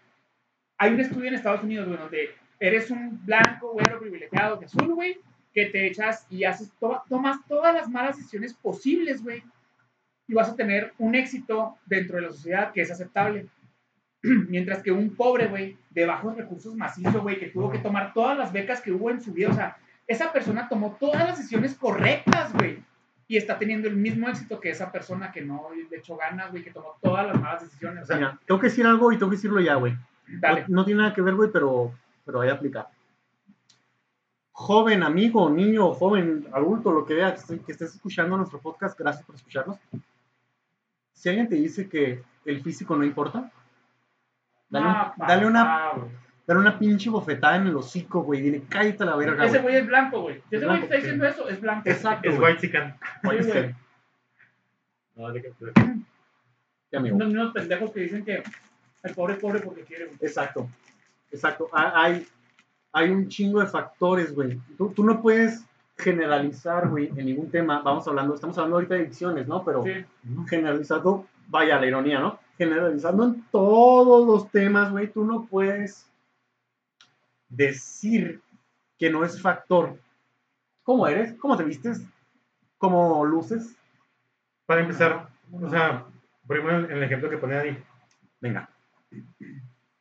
hay 0.79 0.95
un 0.95 1.01
estudio 1.01 1.29
en 1.29 1.35
Estados 1.35 1.63
Unidos, 1.63 1.87
güey, 1.89 1.99
donde 1.99 2.31
eres 2.61 2.91
un 2.91 3.25
blanco, 3.27 3.73
güero, 3.73 3.99
privilegiado, 4.01 4.57
de 4.57 4.67
azul, 4.67 4.95
güey, 4.95 5.19
que 5.55 5.67
te 5.67 5.87
echas 5.87 6.27
y 6.29 6.45
haces, 6.45 6.71
to- 6.81 7.03
tomas 7.09 7.39
todas 7.47 7.73
las 7.75 7.89
malas 7.89 8.17
decisiones 8.17 8.53
posibles, 8.55 9.23
güey, 9.23 9.43
y 10.27 10.35
vas 10.35 10.49
a 10.49 10.57
tener 10.57 10.93
un 10.99 11.15
éxito 11.15 11.77
dentro 11.87 12.17
de 12.17 12.23
la 12.23 12.31
sociedad 12.33 12.73
que 12.73 12.81
es 12.83 12.91
aceptable. 12.91 13.47
Mientras 14.23 14.83
que 14.83 14.91
un 14.91 15.15
pobre, 15.15 15.47
güey, 15.47 15.77
de 15.91 16.07
bajos 16.07 16.37
recursos 16.37 16.75
macizo, 16.75 17.21
güey, 17.23 17.39
que 17.39 17.49
tuvo 17.49 17.71
que 17.71 17.79
tomar 17.79 18.13
todas 18.13 18.37
las 18.37 18.53
becas 18.53 18.81
que 18.81 18.91
hubo 18.93 19.11
en 19.11 19.21
su 19.21 19.33
vida, 19.33 19.51
o 19.51 19.55
sea, 19.55 19.77
esa 20.07 20.33
persona 20.33 20.69
tomó 20.69 20.97
todas 20.99 21.27
las 21.29 21.39
decisiones 21.39 21.75
correctas, 21.75 22.53
güey, 22.55 22.83
y 23.29 23.37
está 23.37 23.59
teniendo 23.59 23.89
el 23.89 23.97
mismo 23.97 24.29
éxito 24.29 24.61
que 24.61 24.71
esa 24.71 24.91
persona 24.93 25.31
que 25.33 25.41
no 25.43 25.69
le 25.91 25.97
echó 25.97 26.17
ganas, 26.17 26.51
güey, 26.51 26.63
que 26.63 26.71
tomó 26.73 26.97
todas 27.03 27.27
las 27.27 27.41
malas 27.41 27.63
decisiones. 27.63 28.03
O 28.03 28.07
sea, 28.07 28.17
Mira, 28.17 28.39
tengo 28.47 28.61
que 28.61 28.67
decir 28.67 28.87
algo 28.87 29.13
y 29.13 29.19
tengo 29.19 29.31
que 29.31 29.37
decirlo 29.37 29.61
ya, 29.61 29.75
güey. 29.77 29.95
dale. 30.27 30.63
No, 30.69 30.77
no 30.77 30.85
tiene 30.85 31.03
nada 31.03 31.15
que 31.15 31.23
ver, 31.23 31.35
güey, 31.35 31.51
pero, 31.53 31.93
pero 32.27 32.39
vaya 32.39 32.53
a 32.53 32.57
aplicar. 32.57 32.89
Joven, 34.57 35.03
amigo, 35.03 35.51
niño, 35.51 35.93
joven, 35.95 36.47
adulto, 36.53 36.93
lo 36.93 37.05
que 37.05 37.15
vea, 37.15 37.35
que 37.35 37.73
estés, 37.73 37.93
escuchando 37.97 38.37
nuestro 38.37 38.61
podcast, 38.61 38.97
gracias 38.97 39.25
por 39.27 39.35
escucharnos. 39.35 39.77
Si 41.13 41.29
alguien 41.29 41.49
te 41.49 41.57
dice 41.57 41.89
que 41.89 42.23
el 42.45 42.63
físico 42.63 42.95
no 42.95 43.05
importa, 43.05 43.51
dale, 44.69 44.87
un- 44.87 44.93
Ah, 44.93 45.15
dale 45.19 45.47
una, 45.47 45.63
ah, 45.89 45.93
dale 46.47 46.61
una 46.61 46.79
pinche 46.79 47.11
bofetada 47.11 47.57
en 47.57 47.67
el 47.67 47.77
hocico, 47.77 48.23
güey. 48.23 48.43
Dile, 48.43 48.63
cállate 48.69 49.03
a 49.03 49.07
la 49.07 49.17
verga, 49.17 49.45
Ese 49.45 49.59
güey. 49.59 49.75
es 49.75 49.87
blanco, 49.89 50.21
güey. 50.23 50.41
Si 50.49 50.55
ese 50.57 50.67
güey 50.67 50.83
está 50.83 50.95
sí. 50.95 51.01
diciendo 51.01 51.27
eso, 51.27 51.49
es 51.49 51.61
blanco. 51.61 51.89
Exacto, 51.91 52.31
Es 52.31 52.39
white 52.39 52.61
chican. 52.61 52.97
Oye, 53.27 53.43
Sí, 53.43 53.51
güey. 53.51 53.75
No, 55.17 55.33
sí, 55.33 56.97
amigo. 56.97 57.17
Unos 57.17 57.29
mismos 57.29 57.53
pendejos 57.53 57.91
que 57.91 58.01
dicen 58.01 58.25
que 58.25 58.45
el 59.03 59.15
pobre 59.17 59.35
es 59.35 59.41
pobre 59.41 59.59
porque 59.61 59.83
quiere, 59.83 60.05
güey. 60.07 60.19
Exacto, 60.21 60.69
exacto. 61.33 61.69
Ha- 61.73 62.03
Hay, 62.05 62.27
hay 62.95 63.11
un 63.11 63.29
chingo 63.29 63.61
de 63.61 63.67
factores, 63.67 64.35
güey. 64.35 64.59
Tú, 64.79 64.91
tú 64.91 65.05
no 65.05 65.21
puedes 65.21 65.65
generalizar, 65.99 66.89
güey, 66.89 67.09
en 67.09 67.27
ningún 67.27 67.51
tema. 67.51 67.83
Vamos 67.83 68.07
hablando, 68.09 68.35
estamos 68.35 68.57
hablando 68.57 68.77
ahorita 68.77 68.95
de 68.95 69.01
adicciones, 69.01 69.47
¿no? 69.49 69.65
Pero 69.65 69.83
Sí. 69.85 70.05
generalizando, 70.49 71.27
vaya 71.49 71.79
la 71.81 71.87
ironía, 71.87 72.21
¿no? 72.21 72.39
Generalizando 72.57 73.25
en 73.25 73.45
todos 73.51 74.27
los 74.27 74.51
temas, 74.51 74.93
güey, 74.93 75.09
tú 75.09 75.25
no 75.25 75.45
puedes 75.45 76.09
decir 77.49 78.41
que 78.99 79.11
no 79.11 79.25
es 79.25 79.41
factor. 79.43 79.99
¿Cómo 80.85 81.07
eres? 81.07 81.35
¿Cómo 81.35 81.57
te 81.57 81.65
vistes? 81.65 82.03
¿Cómo 82.79 83.25
luces? 83.25 83.77
Para 84.67 84.83
empezar, 84.83 85.29
o 85.53 85.69
sea, 85.69 86.05
primero 86.47 86.85
en 86.85 86.93
el 86.93 87.03
ejemplo 87.03 87.29
que 87.29 87.39
ponía 87.39 87.61
ahí. 87.61 87.83
Venga. 88.41 88.69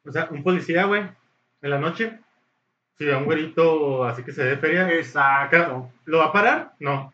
O 0.05 0.11
sea, 0.11 0.27
un 0.31 0.43
policía, 0.43 0.85
güey, 0.85 1.03
en 1.61 1.69
la 1.69 1.79
noche, 1.79 2.19
si 2.97 3.05
ve 3.05 3.13
a 3.13 3.17
un 3.17 3.25
güerito 3.25 4.03
así 4.05 4.23
que 4.23 4.31
se 4.31 4.43
dé 4.43 4.57
feria, 4.57 4.89
Exacto. 4.91 5.89
¿lo 6.05 6.17
va 6.19 6.25
a 6.25 6.31
parar? 6.33 6.73
No. 6.79 7.13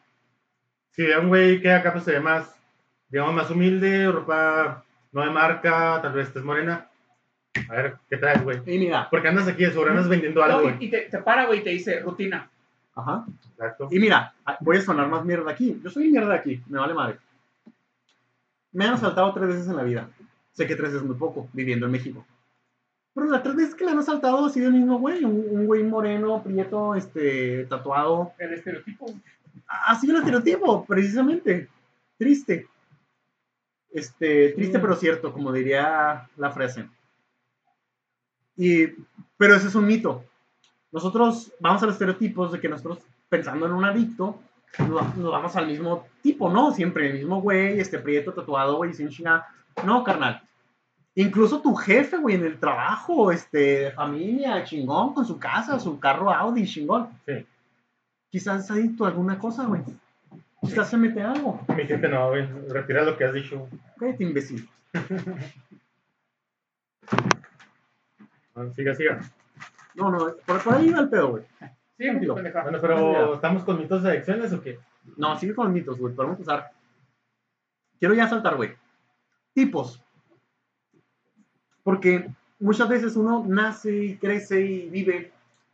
Si 0.92 1.04
ve 1.04 1.14
a 1.14 1.20
un 1.20 1.30
güey 1.30 1.62
que 1.62 1.72
acá 1.72 1.92
pues, 1.94 2.04
se 2.04 2.12
ve 2.14 2.20
más, 2.20 2.54
digamos, 3.10 3.34
más 3.34 3.50
humilde, 3.50 4.12
ropa 4.12 4.84
no 5.12 5.24
de 5.24 5.30
marca, 5.32 6.00
tal 6.02 6.14
vez 6.14 6.36
es 6.36 6.44
morena. 6.44 6.88
A 7.70 7.74
ver, 7.74 7.96
¿qué 8.10 8.18
traes, 8.18 8.44
güey? 8.44 8.60
Y 8.66 8.78
mira, 8.78 9.08
Porque 9.10 9.28
andas 9.28 9.48
aquí, 9.48 9.64
de 9.66 9.72
seguro 9.72 9.92
andas 9.92 10.08
vendiendo 10.08 10.44
algo, 10.44 10.58
No, 10.58 10.64
güey. 10.64 10.76
y, 10.80 10.86
y 10.86 10.92
te, 10.92 11.02
te 11.02 11.18
para, 11.20 11.46
güey, 11.46 11.60
y 11.60 11.64
te 11.64 11.70
dice 11.72 12.00
rutina. 12.02 12.50
ajá. 12.96 13.26
Exacto. 13.52 13.88
Y 13.92 14.00
mira, 14.00 14.34
ah, 14.46 14.58
voy 14.62 14.78
a 14.78 14.82
sonar 14.82 15.08
más 15.10 15.26
mierda 15.26 15.52
aquí. 15.52 15.80
Yo 15.84 15.90
soy 15.90 16.10
mierda 16.10 16.36
aquí, 16.36 16.62
me 16.68 16.80
vale 16.80 16.94
madre. 16.94 17.18
Me 18.72 18.86
han 18.86 18.94
asaltado 18.94 19.34
tres 19.34 19.48
veces 19.48 19.68
en 19.68 19.76
la 19.78 19.84
vida. 19.84 20.08
Sé 20.52 20.68
que 20.68 20.76
tres 20.76 20.94
es 20.94 21.02
muy 21.02 21.16
poco, 21.16 21.50
viviendo 21.54 21.86
en 21.88 21.92
México. 21.92 22.26
Pero 23.14 23.28
las 23.28 23.44
tres 23.44 23.56
veces 23.56 23.76
que 23.76 23.86
me 23.86 23.92
han 23.92 24.00
asaltado 24.00 24.46
ha 24.46 24.50
sido 24.50 24.68
el 24.68 24.74
mismo 24.74 25.00
güey, 25.00 25.24
un, 25.26 25.46
un 25.50 25.66
güey 25.66 25.84
moreno, 25.84 26.42
prieto, 26.44 26.96
este, 26.96 27.66
tatuado. 27.66 28.34
El 28.38 28.54
estereotipo. 28.54 29.08
Ha 29.68 29.96
sido 30.00 30.14
el 30.14 30.20
estereotipo, 30.20 30.86
precisamente. 30.86 31.68
Triste. 32.18 32.68
Este, 33.92 34.50
triste 34.50 34.78
Sí. 34.78 34.82
pero 34.82 34.96
cierto, 34.96 35.34
como 35.34 35.52
diría 35.52 36.30
la 36.38 36.52
frase. 36.52 36.88
Y, 38.56 38.88
pero 39.38 39.56
ese 39.56 39.68
es 39.68 39.76
un 39.76 39.88
mito. 39.88 40.24
Nosotros 40.92 41.54
vamos 41.60 41.82
a 41.82 41.86
los 41.86 41.96
estereotipos 41.96 42.52
de 42.52 42.60
que 42.60 42.70
nosotros, 42.70 43.00
pensando 43.30 43.66
en 43.66 43.74
un 43.74 43.86
adicto, 43.86 44.40
nos 44.78 45.32
vamos 45.32 45.56
al 45.56 45.68
mismo 45.68 46.08
tipo, 46.22 46.50
¿no? 46.50 46.72
Siempre 46.74 47.08
el 47.08 47.14
mismo 47.14 47.42
güey, 47.42 47.80
este 47.80 48.00
prieto, 48.00 48.34
tatuado, 48.34 48.78
güey, 48.78 48.94
sin 48.94 49.10
chingada. 49.10 49.48
No, 49.86 50.04
carnal. 50.04 50.42
Incluso 51.16 51.62
tu 51.62 51.76
jefe, 51.76 52.18
güey, 52.18 52.36
en 52.36 52.46
el 52.46 52.60
trabajo, 52.60 53.32
este, 53.32 53.92
familia, 53.92 54.64
chingón, 54.64 55.14
con 55.14 55.26
su 55.26 55.38
casa, 55.38 55.80
su 55.80 56.00
carro 56.00 56.32
Audi, 56.32 56.66
chingón. 56.66 57.10
Sí. 57.26 57.46
Quizás 58.30 58.66
es 58.66 58.72
adicto 58.72 59.06
a 59.06 59.10
alguna 59.10 59.38
cosa, 59.40 59.66
güey. 59.66 59.82
Quizás 60.62 60.90
se 60.90 60.98
mete 60.98 61.22
algo. 61.22 61.62
Mi 61.76 61.86
gente 61.86 62.08
no, 62.08 62.30
güey. 62.30 62.46
Retira 62.70 63.04
lo 63.04 63.18
que 63.18 63.26
has 63.26 63.34
dicho. 63.34 63.68
Cállate, 63.98 64.24
imbécil. 64.24 64.70
Ah, 68.56 68.66
Siga, 68.76 68.94
siga. 68.94 69.22
No, 69.96 70.12
no, 70.12 70.36
por, 70.46 70.62
por 70.62 70.74
ahí 70.74 70.90
va 70.90 71.00
el 71.00 71.10
pedo, 71.10 71.30
güey. 71.30 71.44
Sí, 71.98 72.06
Tranquilo. 72.06 72.34
Bueno, 72.34 72.80
pero 72.82 73.36
¿estamos 73.36 73.64
con 73.64 73.78
mitos 73.78 74.04
de 74.04 74.10
adicciones 74.12 74.52
o 74.52 74.62
qué? 74.62 74.80
No, 75.16 75.38
sigue 75.38 75.56
con 75.56 75.72
mitos, 75.72 75.98
güey. 75.98 76.14
A 76.18 76.24
empezar. 76.24 76.72
Quiero 78.00 78.14
ya 78.16 78.28
saltar, 78.28 78.58
güey. 78.58 78.76
Tipos. 79.54 80.02
Porque 81.90 82.30
muchas 82.60 82.88
veces 82.88 83.16
uno 83.16 83.44
nace 83.48 83.92
y 84.06 84.16
crece 84.18 84.62
y 84.62 84.90
vive 84.90 85.32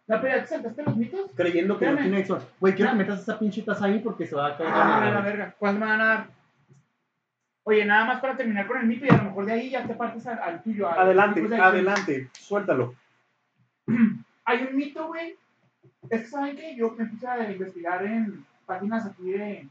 pero 0.08 0.28
ya 0.28 0.42
te 0.44 0.48
saltaste 0.48 0.84
los 0.84 0.96
mitos. 0.96 1.32
creyendo 1.36 1.78
que 1.80 1.90
no 1.90 1.98
tiene 1.98 2.16
adicción. 2.18 2.40
Güey, 2.60 2.76
quiero 2.76 2.92
que 2.92 2.98
metas 2.98 3.22
esa 3.22 3.38
pinche 3.40 3.64
taza 3.64 3.86
ahí 3.86 4.00
porque 4.00 4.26
se 4.28 4.36
va 4.36 4.48
a 4.50 4.58
caer. 4.58 4.70
Ah, 4.72 5.02
la 5.04 5.12
la 5.12 5.22
verga. 5.22 5.56
¿Cuál 5.58 5.80
me 5.80 5.86
van 5.88 6.00
a 6.00 6.06
dar? 6.06 6.28
Oye, 7.64 7.84
nada 7.86 8.06
más 8.06 8.22
para 8.22 8.38
terminar 8.38 8.68
con 8.68 8.78
el 8.78 8.86
mito 8.86 9.06
y 9.06 9.10
a 9.10 9.18
lo 9.18 9.24
mejor 9.24 9.46
de 9.48 9.52
ahí 9.54 9.72
ya 9.72 9.86
te 9.88 9.96
partes 9.96 10.26
al, 10.28 10.38
al 10.40 10.62
tuyo. 10.64 10.88
al- 10.88 11.00
Adelante, 11.00 11.42
adelante. 11.60 12.30
Suéltalo. 12.34 12.94
Hay 14.46 14.64
un 14.70 14.76
mito, 14.78 15.08
güey. 15.08 15.36
Es 16.10 16.22
que, 16.22 16.28
¿saben 16.28 16.56
qué? 16.56 16.76
Yo 16.76 16.92
me 16.92 17.06
puse 17.08 17.28
a 17.28 17.52
investigar 17.52 18.06
en 18.06 18.46
páginas 18.68 19.06
aquí 19.08 19.32
de... 19.32 19.68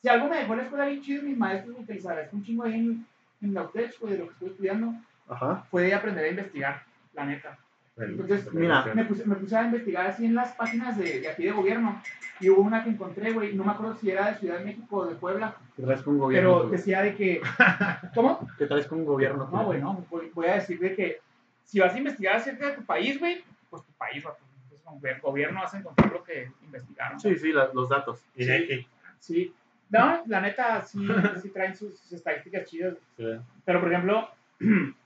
Si 0.00 0.08
algo 0.08 0.28
me 0.28 0.36
dejó 0.36 0.54
la 0.54 0.62
escuela 0.62 0.86
bien 0.86 1.02
chido, 1.02 1.22
mis 1.24 1.36
maestros, 1.36 1.76
que 1.86 1.94
les 1.94 2.06
agradezco 2.06 2.36
un 2.36 2.44
chingo 2.44 2.62
ahí 2.64 2.74
en, 2.74 3.06
en 3.40 3.54
la 3.54 3.62
UTEC, 3.64 3.98
güey, 4.00 4.12
de 4.12 4.18
lo 4.20 4.26
que 4.26 4.32
estoy 4.34 4.48
estudiando, 4.50 4.94
Ajá. 5.28 5.64
fue 5.70 5.92
aprender 5.94 6.24
a 6.24 6.28
investigar, 6.28 6.82
la 7.14 7.24
neta. 7.26 7.58
Entonces, 7.96 8.52
mira, 8.52 8.84
Me 8.94 9.04
puse, 9.04 9.24
me 9.24 9.36
puse 9.36 9.56
a 9.56 9.62
investigar 9.62 10.06
así 10.06 10.24
en 10.26 10.34
las 10.34 10.52
páginas 10.56 10.98
de, 10.98 11.20
de 11.20 11.28
aquí 11.28 11.44
de 11.44 11.52
gobierno 11.52 12.02
y 12.40 12.50
hubo 12.50 12.62
una 12.62 12.82
que 12.82 12.90
encontré, 12.90 13.32
güey, 13.32 13.54
no 13.54 13.62
me 13.64 13.70
acuerdo 13.70 13.94
si 13.96 14.10
era 14.10 14.30
de 14.32 14.34
Ciudad 14.38 14.58
de 14.58 14.64
México 14.64 14.96
o 14.96 15.06
de 15.06 15.14
Puebla, 15.14 15.54
Te 15.76 15.84
traes 15.84 16.02
con 16.02 16.18
gobierno. 16.18 16.50
pero 16.50 16.62
güey. 16.66 16.76
decía 16.76 17.02
de 17.02 17.14
que... 17.14 17.40
¿Cómo? 18.14 18.48
Te 18.58 18.66
traes 18.66 18.86
con 18.88 18.98
un 18.98 19.04
gobierno. 19.06 19.48
No, 19.52 19.64
güey, 19.66 19.80
no. 19.80 20.04
Voy, 20.10 20.28
voy 20.34 20.46
a 20.46 20.54
decir 20.54 20.80
de 20.80 20.94
que 20.96 21.20
si 21.62 21.78
vas 21.78 21.94
a 21.94 21.98
investigar 21.98 22.34
acerca 22.36 22.70
de 22.70 22.76
tu 22.76 22.84
país, 22.84 23.18
güey, 23.20 23.44
pues 23.70 23.84
tu 23.84 23.92
país. 23.92 24.24
Entonces, 24.24 24.80
como 24.82 25.00
el 25.06 25.20
gobierno 25.20 25.60
vas 25.60 25.72
a 25.74 25.78
encontrar 25.78 26.10
lo 26.12 26.24
que 26.24 26.50
investigaron. 26.64 27.20
Sí, 27.20 27.36
sí, 27.38 27.52
la- 27.52 27.70
los 27.72 27.88
datos. 27.88 28.20
Y 28.34 28.44
de 28.44 28.56
aquí. 28.56 28.88
Sí. 29.20 29.54
No, 29.90 30.20
la 30.26 30.40
neta, 30.40 30.82
sí, 30.82 31.06
sí 31.40 31.50
traen 31.50 31.76
sus, 31.76 31.96
sus 32.00 32.12
estadísticas 32.14 32.64
chidas. 32.68 32.94
Sí. 33.16 33.24
Pero, 33.64 33.80
por 33.80 33.92
ejemplo, 33.92 34.28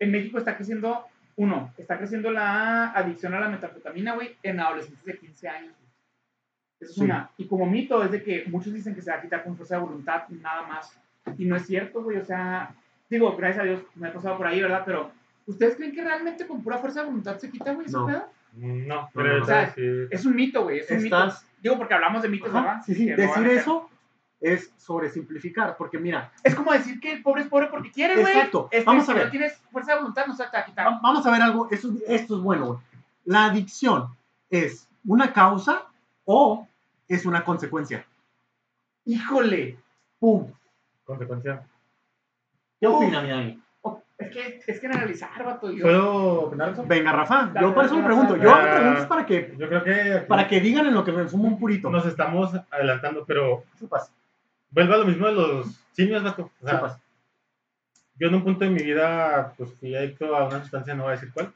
en 0.00 0.10
México 0.10 0.38
está 0.38 0.56
creciendo, 0.56 1.04
uno, 1.36 1.72
está 1.78 1.96
creciendo 1.98 2.30
la 2.32 2.90
adicción 2.90 3.34
a 3.34 3.40
la 3.40 3.48
metanfetamina, 3.48 4.14
güey, 4.14 4.36
en 4.42 4.58
adolescentes 4.58 5.04
de 5.04 5.16
15 5.18 5.48
años. 5.48 5.74
Esa 6.80 6.90
es 6.90 6.94
Sí. 6.96 7.02
una. 7.02 7.30
Y 7.36 7.46
como 7.46 7.66
mito 7.66 8.02
es 8.02 8.10
de 8.10 8.22
que 8.22 8.44
muchos 8.48 8.72
dicen 8.72 8.94
que 8.94 9.02
se 9.02 9.10
va 9.10 9.18
a 9.18 9.22
quitar 9.22 9.44
con 9.44 9.56
fuerza 9.56 9.76
de 9.76 9.82
voluntad, 9.82 10.22
nada 10.28 10.62
más. 10.66 10.98
Y 11.38 11.44
no 11.44 11.56
es 11.56 11.66
cierto, 11.66 12.02
güey. 12.02 12.16
O 12.16 12.24
sea, 12.24 12.74
digo, 13.08 13.36
gracias 13.36 13.60
a 13.62 13.66
Dios 13.68 13.82
me 13.94 14.08
he 14.08 14.12
pasado 14.12 14.36
por 14.38 14.46
ahí, 14.46 14.60
¿verdad? 14.62 14.82
Pero, 14.86 15.10
¿ustedes 15.46 15.76
creen 15.76 15.92
que 15.94 16.02
realmente 16.02 16.46
con 16.46 16.62
pura 16.62 16.78
fuerza 16.78 17.00
de 17.00 17.06
voluntad 17.06 17.36
se 17.38 17.50
quita, 17.50 17.72
güey, 17.74 17.86
ese 17.86 17.96
No. 17.98 18.06
pedo? 18.06 18.24
No, 18.54 18.74
No, 18.86 19.10
pero 19.14 19.36
no, 19.38 19.42
o 19.44 19.46
sea, 19.46 19.70
sí. 19.74 19.82
Es 20.10 20.24
un 20.24 20.34
mito, 20.34 20.62
güey. 20.64 20.78
Es 20.80 20.90
un 20.90 20.96
Estás- 21.04 21.42
mito. 21.42 21.50
Digo, 21.62 21.76
porque 21.76 21.92
hablamos 21.94 22.22
de 22.22 22.28
mitos, 22.30 22.48
Ajá, 22.48 22.60
¿verdad? 22.62 22.82
sí, 22.86 22.94
sí, 22.94 23.06
no 23.06 23.16
decir 23.16 23.34
ser- 23.34 23.46
eso 23.58 23.89
es 24.40 24.72
sobresimplificar, 24.78 25.76
porque 25.76 25.98
mira, 25.98 26.32
Es 26.42 26.54
como 26.54 26.72
decir 26.72 26.98
que 26.98 27.12
el 27.12 27.22
pobre 27.22 27.42
es 27.42 27.48
pobre 27.48 27.66
porque 27.66 27.90
quiere, 27.92 28.14
güey. 28.20 28.32
Exacto. 28.34 28.68
Este, 28.70 28.84
Vamos 28.86 29.04
si 29.04 29.10
a 29.10 29.14
ver. 29.14 29.24
no 29.26 29.30
tienes 29.30 29.56
fuerza 29.70 29.92
de 29.92 29.98
voluntad, 29.98 30.26
no 30.26 30.34
se 30.34 30.44
te 30.44 30.56
va 30.56 30.62
a 30.62 30.64
quitar. 30.64 30.86
va- 30.86 31.00
vamos 31.02 31.26
a 31.26 31.30
ver 31.30 31.42
algo, 31.42 31.68
esto, 31.70 31.90
esto 32.06 32.36
es 32.36 32.42
bueno, 32.42 32.66
güey. 32.66 32.78
La 33.26 33.46
adicción 33.46 34.08
es 34.48 34.88
una 35.06 35.32
causa 35.32 35.84
o 36.24 36.66
es 37.08 37.26
una 37.26 37.44
consecuencia. 37.44 38.04
Híjole. 39.04 39.78
¡Pum! 40.18 40.50
Consecuencia. 41.04 41.62
¿Qué 42.80 42.86
Uf. 42.88 42.96
opina, 42.96 43.20
mi 43.22 43.28
Dani? 43.30 43.62
Es 44.18 44.30
que 44.30 44.60
es 44.66 44.78
que 44.80 44.86
analizar, 44.86 45.42
vato. 45.44 45.70
Yo, 45.70 45.82
¿Puedo 45.82 46.40
opinar 46.42 46.68
eso? 46.70 46.84
Venga, 46.86 47.10
Rafa, 47.12 47.46
Dale, 47.54 47.66
yo 47.66 47.74
por 47.74 47.86
eso 47.86 47.96
me 47.96 48.04
pregunto. 48.04 48.36
Yo 48.36 48.50
dale. 48.50 48.64
me 48.70 48.76
pregunto 48.76 49.00
es 49.00 49.06
para 49.06 49.24
que, 49.24 49.54
Yo 49.58 49.66
creo 49.68 49.82
que 49.82 50.12
aquí 50.14 50.26
para 50.28 50.46
que 50.46 50.60
digan 50.60 50.84
en 50.86 50.94
lo 50.94 51.02
que 51.02 51.12
me 51.12 51.26
fumo 51.26 51.48
un 51.48 51.58
purito. 51.58 51.88
nos 51.88 52.04
estamos 52.04 52.52
adelantando, 52.70 53.24
pero 53.26 53.64
vuelvo 54.70 54.94
a 54.94 54.98
lo 54.98 55.04
mismo 55.04 55.26
de 55.26 55.32
los 55.32 55.66
simios, 55.92 56.22
vato. 56.22 56.50
O 56.60 56.66
sea, 56.66 57.00
yo 58.16 58.28
en 58.28 58.34
un 58.34 58.44
punto 58.44 58.64
de 58.64 58.70
mi 58.70 58.82
vida, 58.82 59.54
pues 59.56 59.72
fui 59.74 59.94
adicto 59.94 60.36
a 60.36 60.46
una 60.46 60.60
sustancia, 60.60 60.94
no 60.94 61.04
voy 61.04 61.12
a 61.12 61.16
decir 61.16 61.32
cuál, 61.32 61.52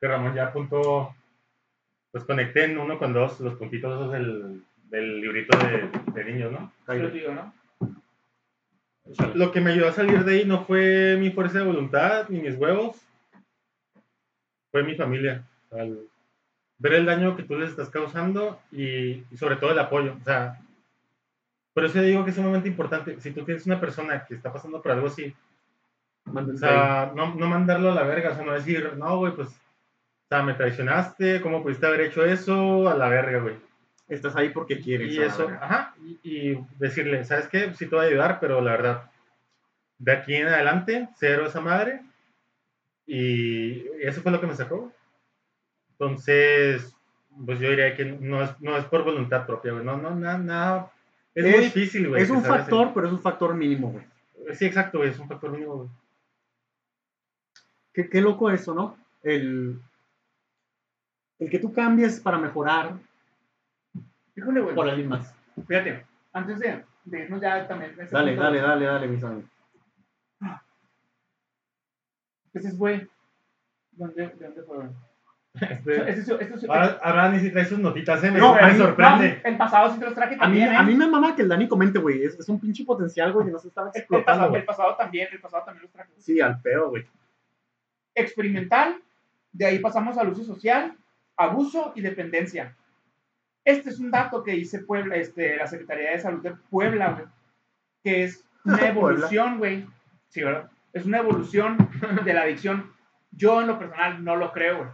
que 0.00 0.08
Ramón 0.08 0.34
ya 0.34 0.46
apuntó, 0.46 1.14
pues 2.10 2.24
conecté 2.24 2.64
en 2.64 2.78
uno 2.78 2.98
con 2.98 3.12
dos, 3.12 3.40
los 3.40 3.54
puntitos 3.54 3.92
esos 3.92 4.12
del, 4.12 4.62
del 4.84 5.20
librito 5.20 5.56
de, 5.58 5.90
de 6.12 6.24
niños, 6.24 6.52
¿no? 6.52 6.72
yo 6.94 7.10
digo, 7.10 7.32
¿no? 7.34 7.52
Lo 9.34 9.52
que 9.52 9.60
me 9.60 9.72
ayudó 9.72 9.88
a 9.88 9.92
salir 9.92 10.24
de 10.24 10.32
ahí 10.34 10.44
no 10.44 10.64
fue 10.64 11.16
mi 11.18 11.30
fuerza 11.30 11.58
de 11.58 11.64
voluntad 11.64 12.28
ni 12.28 12.40
mis 12.40 12.56
huevos, 12.56 12.96
fue 14.70 14.82
mi 14.82 14.94
familia. 14.96 15.46
Al 15.70 15.98
ver 16.78 16.94
el 16.94 17.06
daño 17.06 17.36
que 17.36 17.42
tú 17.42 17.58
les 17.58 17.70
estás 17.70 17.88
causando 17.88 18.60
y, 18.70 19.24
y 19.30 19.36
sobre 19.36 19.56
todo 19.56 19.72
el 19.72 19.78
apoyo. 19.78 20.14
O 20.20 20.24
sea, 20.24 20.60
por 21.78 21.84
eso 21.84 22.02
digo 22.02 22.24
que 22.24 22.30
es 22.30 22.36
sumamente 22.36 22.66
importante. 22.66 23.20
Si 23.20 23.30
tú 23.30 23.44
tienes 23.44 23.64
una 23.64 23.78
persona 23.78 24.24
que 24.24 24.34
está 24.34 24.52
pasando 24.52 24.82
por 24.82 24.90
algo 24.90 25.06
así, 25.06 25.32
o 26.26 26.56
sea, 26.56 27.12
no, 27.14 27.36
no 27.36 27.46
mandarlo 27.46 27.92
a 27.92 27.94
la 27.94 28.02
verga, 28.02 28.32
o 28.32 28.34
sea, 28.34 28.44
no 28.44 28.52
decir, 28.52 28.94
no, 28.96 29.18
güey, 29.18 29.32
pues, 29.32 29.46
o 29.50 30.28
sea, 30.28 30.42
me 30.42 30.54
traicionaste, 30.54 31.40
¿cómo 31.40 31.62
pudiste 31.62 31.86
haber 31.86 32.00
hecho 32.00 32.24
eso? 32.24 32.88
A 32.88 32.96
la 32.96 33.08
verga, 33.08 33.38
güey. 33.38 33.54
Estás 34.08 34.34
ahí 34.34 34.48
porque 34.48 34.80
quieres. 34.80 35.12
Y 35.12 35.22
eso, 35.22 35.48
ajá, 35.60 35.94
y, 36.04 36.18
y 36.24 36.66
decirle, 36.80 37.24
¿sabes 37.24 37.46
qué? 37.46 37.72
Sí 37.74 37.86
te 37.86 37.94
voy 37.94 38.06
a 38.06 38.08
ayudar, 38.08 38.40
pero 38.40 38.60
la 38.60 38.72
verdad, 38.72 39.10
de 39.98 40.10
aquí 40.10 40.34
en 40.34 40.48
adelante, 40.48 41.08
cero 41.14 41.46
esa 41.46 41.60
madre. 41.60 42.02
Y 43.06 43.86
eso 44.02 44.20
fue 44.20 44.32
lo 44.32 44.40
que 44.40 44.48
me 44.48 44.56
sacó. 44.56 44.92
Entonces, 45.92 46.92
pues 47.46 47.60
yo 47.60 47.70
diría 47.70 47.94
que 47.94 48.04
no 48.04 48.42
es, 48.42 48.60
no 48.60 48.76
es 48.76 48.84
por 48.86 49.04
voluntad 49.04 49.46
propia, 49.46 49.74
güey. 49.74 49.84
No, 49.84 49.96
no, 49.96 50.16
nada, 50.16 50.38
nada. 50.38 50.92
Es, 51.38 51.44
muy 51.44 51.54
Es- 51.54 51.74
difícil, 51.74 52.08
güey. 52.08 52.22
Es 52.22 52.30
un 52.30 52.42
factor, 52.42 52.92
pero 52.92 53.06
es 53.06 53.12
un 53.12 53.20
factor 53.20 53.54
mínimo, 53.54 53.92
güey. 53.92 54.04
Sí, 54.56 54.66
exacto, 54.66 54.98
güey, 54.98 55.10
es 55.10 55.18
un 55.18 55.28
factor 55.28 55.50
mínimo, 55.50 55.76
güey. 55.76 55.88
Qué, 57.92 58.08
qué 58.08 58.20
loco 58.20 58.50
eso, 58.50 58.74
¿no? 58.74 58.96
El, 59.22 59.80
el 61.38 61.50
que 61.50 61.58
tú 61.58 61.72
cambies 61.72 62.20
para 62.20 62.38
mejorar 62.38 62.94
Híjole, 64.36 64.60
güey. 64.60 64.74
por 64.74 64.88
alguien 64.88 65.08
más. 65.08 65.34
Fíjate, 65.66 66.04
antes 66.32 66.58
de, 66.60 66.84
de 67.04 67.20
irnos 67.24 67.40
ya 67.40 67.66
también. 67.68 67.94
Dale, 68.10 68.32
punto, 68.32 68.42
dale, 68.44 68.60
dale, 68.60 68.84
dale, 68.86 69.06
mis 69.08 69.22
amigos. 69.24 69.50
Ese 72.54 72.72
fue. 72.72 73.08
¿Dónde, 73.92 74.28
¿De 74.28 74.44
dónde 74.46 74.62
fue, 74.62 74.88
Este, 75.60 76.66
ahora, 76.68 76.98
ahora 77.02 77.28
ni 77.30 77.40
si 77.40 77.50
trae 77.50 77.64
sus 77.64 77.78
notitas, 77.78 78.22
¿eh? 78.24 78.30
Me, 78.30 78.38
No, 78.38 78.54
me 78.54 78.60
a 78.60 78.76
sorprende. 78.76 79.40
no, 79.42 79.50
el 79.50 79.56
pasado 79.56 79.92
sí 79.92 79.98
te 79.98 80.04
los 80.04 80.14
traje 80.14 80.34
A 80.34 80.36
mí, 80.36 80.40
también, 80.40 80.72
¿eh? 80.72 80.76
a 80.76 80.82
mí 80.82 80.94
me 80.94 81.06
mama 81.08 81.34
que 81.36 81.42
el 81.42 81.48
Dani 81.48 81.66
comente, 81.68 81.98
güey. 81.98 82.22
Es, 82.24 82.38
es 82.38 82.48
un 82.48 82.60
pinche 82.60 82.84
potencial, 82.84 83.32
güey, 83.32 83.46
que 83.46 83.52
no 83.52 83.58
se 83.58 83.68
estaba 83.68 83.88
El- 83.88 83.92
el, 83.96 84.00
explotando, 84.00 84.40
pasado, 84.42 84.56
el 84.56 84.64
pasado 84.64 84.96
también, 84.96 85.28
el 85.32 85.40
pasado 85.40 85.64
también 85.64 85.82
los 85.82 85.92
traje. 85.92 86.10
Sí, 86.18 86.40
al 86.40 86.60
pedo, 86.60 86.90
güey. 86.90 87.06
Experimental, 88.14 88.96
de 89.52 89.66
ahí 89.66 89.78
pasamos 89.78 90.18
al 90.18 90.28
uso 90.28 90.44
social, 90.44 90.96
abuso 91.36 91.92
y 91.94 92.00
dependencia. 92.00 92.74
Este 93.64 93.90
es 93.90 93.98
un 94.00 94.10
dato 94.10 94.42
que 94.42 94.52
dice 94.52 94.80
Puebla, 94.80 95.16
este, 95.16 95.56
la 95.56 95.66
Secretaría 95.66 96.10
de 96.12 96.18
Salud 96.18 96.42
de 96.42 96.54
Puebla, 96.70 97.12
güey, 97.12 97.26
que 98.02 98.24
es 98.24 98.44
una 98.64 98.78
evolución, 98.88 99.58
güey. 99.58 99.86
Sí, 100.28 100.42
¿verdad? 100.42 100.70
Es 100.92 101.04
una 101.04 101.18
evolución 101.18 101.76
de 102.24 102.34
la 102.34 102.42
adicción. 102.42 102.92
Yo 103.30 103.60
en 103.60 103.66
lo 103.68 103.78
personal 103.78 104.24
no 104.24 104.36
lo 104.36 104.52
creo, 104.52 104.78
güey. 104.78 104.88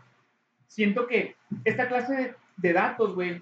Siento 0.67 1.07
que 1.07 1.37
esta 1.65 1.89
clase 1.89 2.15
de, 2.15 2.35
de 2.57 2.73
datos, 2.73 3.15
güey, 3.15 3.41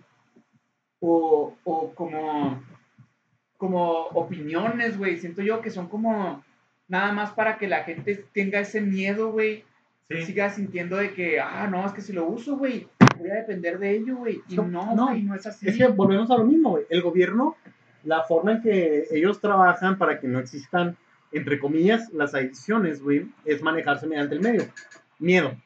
o, 1.01 1.55
o 1.65 1.95
como, 1.95 2.63
como 3.57 3.91
opiniones, 4.09 4.99
güey, 4.99 5.17
siento 5.19 5.43
yo 5.43 5.61
que 5.61 5.71
son 5.71 5.89
como 5.89 6.43
nada 6.89 7.13
más 7.13 7.31
para 7.33 7.59
que 7.59 7.69
la 7.69 7.85
gente 7.85 8.25
tenga 8.33 8.61
ese 8.61 8.81
miedo, 8.81 9.31
güey, 9.33 9.65
Sí. 10.11 10.27
siga 10.27 10.51
sintiendo 10.51 10.97
de 10.99 11.15
que, 11.15 11.41
ah, 11.41 11.67
no, 11.71 11.87
es 11.87 11.93
que 11.93 12.03
si 12.03 12.13
lo 12.13 12.27
uso, 12.27 12.59
güey, 12.59 12.87
voy 13.19 13.31
a 13.31 13.37
depender 13.37 13.79
de 13.79 13.93
ello, 13.93 14.17
güey. 14.17 14.43
Y 14.47 14.57
No, 14.57 14.65
no, 14.69 14.95
no. 14.95 15.15
no 15.15 15.35
es 15.35 15.47
así. 15.47 15.67
Es 15.67 15.79
que 15.79 15.87
volvemos 15.87 16.31
a 16.31 16.37
lo 16.37 16.45
mismo, 16.45 16.71
güey. 16.73 16.85
El 16.91 17.01
gobierno, 17.01 17.57
la 18.05 18.23
forma 18.25 18.53
en 18.53 18.63
que 18.63 19.07
ellos 19.11 19.41
trabajan 19.41 19.97
para 19.97 20.21
que 20.21 20.29
no 20.29 20.39
existan, 20.39 20.99
entre 21.31 21.59
comillas, 21.59 22.13
las 22.13 22.35
adicciones, 22.35 23.03
güey, 23.03 23.27
es 23.47 23.63
manejarse 23.63 24.07
mediante 24.07 24.35
el 24.35 24.43
medio. 24.43 24.65
Miedo. 25.19 25.57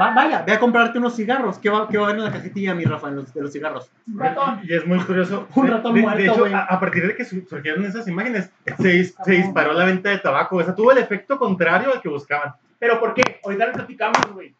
Va- 0.00 0.10
vaya, 0.12 0.42
ve 0.42 0.52
a 0.52 0.60
comprarte 0.60 0.98
unos 0.98 1.16
cigarros. 1.16 1.58
¿Qué 1.58 1.70
va, 1.70 1.88
qué 1.88 1.96
va 1.96 2.04
a 2.04 2.06
haber 2.10 2.18
en 2.18 2.24
la 2.24 2.32
cajetilla, 2.32 2.74
mi 2.74 2.84
Rafa, 2.84 3.08
en 3.08 3.16
los, 3.16 3.32
de 3.32 3.40
los 3.42 3.52
cigarros? 3.52 3.90
Un 4.06 4.18
ratón. 4.18 4.60
Y 4.62 4.74
es 4.74 4.86
muy 4.86 4.98
curioso. 5.00 5.48
Un 5.54 5.66
De- 5.66 5.72
ratón 5.72 5.94
de, 5.94 6.00
muerto, 6.02 6.18
de 6.22 6.28
hecho, 6.28 6.56
a, 6.56 6.60
a 6.64 6.78
partir 6.80 7.06
de 7.06 7.16
que 7.16 7.24
su- 7.24 7.40
surgieron 7.48 7.84
esas 7.84 8.06
imágenes, 8.06 8.50
se, 8.78 9.04
se 9.04 9.14
Ah, 9.18 9.22
disparó 9.26 9.72
la 9.72 9.84
venta 9.86 10.10
de 10.10 10.18
tabaco. 10.18 10.56
O 10.56 10.62
sea, 10.62 10.74
tuvo 10.74 10.92
el 10.92 10.98
efecto 10.98 11.38
contrario 11.38 11.92
al 11.92 12.00
que 12.00 12.08
buscaban. 12.08 12.54
Pero 12.78 13.00
¿por 13.00 13.14
qué? 13.14 13.40
Ahorita 13.44 13.66
lo 13.66 13.72
platicamos, 13.72 14.32
güey. 14.32 14.54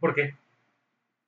¿Por 0.00 0.14
qué? 0.14 0.34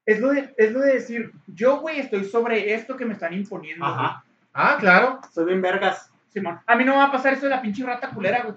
Es 0.06 0.20
lo, 0.20 0.30
de, 0.30 0.54
es 0.56 0.72
lo 0.72 0.80
de 0.80 0.94
decir, 0.94 1.30
yo, 1.46 1.78
güey, 1.80 2.00
estoy 2.00 2.24
sobre 2.24 2.74
esto 2.74 2.96
que 2.96 3.04
me 3.04 3.12
están 3.14 3.32
imponiendo. 3.34 3.84
güey. 3.84 3.96
Ajá. 3.98 4.24
Ah, 4.54 4.76
claro. 4.80 5.20
Soy 5.32 5.44
bien 5.46 5.60
vergas. 5.62 6.10
Simón. 6.32 6.58
A 6.66 6.76
mí 6.76 6.84
no 6.84 6.92
me 6.92 6.98
va 6.98 7.04
a 7.06 7.12
pasar 7.12 7.32
eso 7.34 7.44
de 7.46 7.50
la 7.50 7.60
pinche 7.62 7.84
rata 7.84 8.08
culera, 8.10 8.42
güey. 8.42 8.54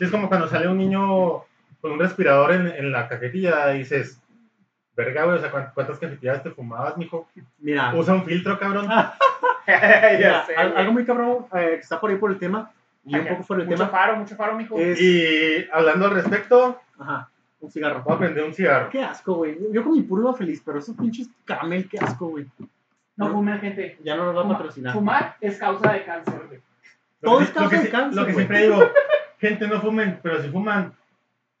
Es 0.00 0.10
como 0.10 0.28
cuando 0.28 0.48
sale 0.48 0.66
un 0.68 0.76
niño 0.78 1.44
con 1.82 1.92
un 1.92 1.98
respirador 1.98 2.52
en, 2.52 2.66
en 2.68 2.90
la 2.92 3.08
cajetilla 3.08 3.68
dices, 3.68 4.18
verga, 4.96 5.24
güey, 5.24 5.36
o 5.36 5.40
sea, 5.40 5.50
¿cuántas, 5.50 5.98
cajetillas 5.98 6.42
te 6.42 6.50
fumabas, 6.50 6.96
mijo? 6.96 7.28
Mira, 7.58 7.94
Usa 7.94 8.14
un 8.14 8.24
filtro, 8.24 8.58
cabrón. 8.58 8.88
Ya 9.66 10.12
mira, 10.18 10.44
sé, 10.46 10.56
algo 10.56 10.92
muy 10.92 11.04
cabrón 11.04 11.46
eh, 11.54 11.74
que 11.74 11.80
está 11.80 12.00
por 12.00 12.10
ahí 12.10 12.16
por 12.16 12.32
el 12.32 12.38
tema 12.38 12.72
y 13.04 13.16
un 13.16 13.26
poco 13.28 13.42
fuera 13.44 13.60
del 13.60 13.68
Mucho 13.68 13.78
tema 13.86 13.90
faro, 13.96 14.16
mucho 14.16 14.34
faro, 14.34 14.56
mijo. 14.56 14.76
es... 14.76 15.00
Y 15.00 15.68
hablando 15.72 16.06
al 16.06 16.14
respecto, 16.14 16.80
Ajá, 16.98 17.28
un 17.60 17.70
cigarro. 17.70 18.02
voy 18.02 18.14
a 18.14 18.18
prender 18.18 18.42
un 18.44 18.52
cigarro. 18.54 18.90
Qué 18.90 19.02
asco, 19.02 19.34
güey. 19.34 19.56
Yo 19.72 19.84
con 19.84 19.92
mi 19.92 20.02
puro 20.02 20.32
feliz, 20.34 20.60
pero 20.64 20.80
esos 20.80 20.96
pinches 20.96 21.28
caramel, 21.44 21.88
qué 21.88 21.98
asco, 21.98 22.26
güey. 22.28 22.46
No 23.16 23.30
fumen, 23.30 23.60
gente. 23.60 23.98
Ya 24.02 24.16
no 24.16 24.32
nos 24.32 24.36
va 24.44 24.46
a 24.48 24.56
patrocinar. 24.56 24.94
Fumar 24.94 25.36
es 25.40 25.58
causa 25.58 25.92
de 25.92 26.04
cáncer, 26.04 26.42
güey. 26.48 26.60
Todo 27.20 27.34
Lo 27.38 27.40
es 27.42 27.48
que- 27.50 27.54
causa 27.54 27.64
lo 27.76 27.80
que 27.80 27.84
de 27.86 27.90
cáncer, 27.90 28.14
Lo 28.20 28.26
que 28.26 28.32
güey. 28.32 28.46
siempre 28.46 28.62
digo, 28.62 28.90
gente 29.38 29.68
no 29.68 29.80
fumen, 29.80 30.18
pero 30.22 30.42
si 30.42 30.48
fuman, 30.48 30.92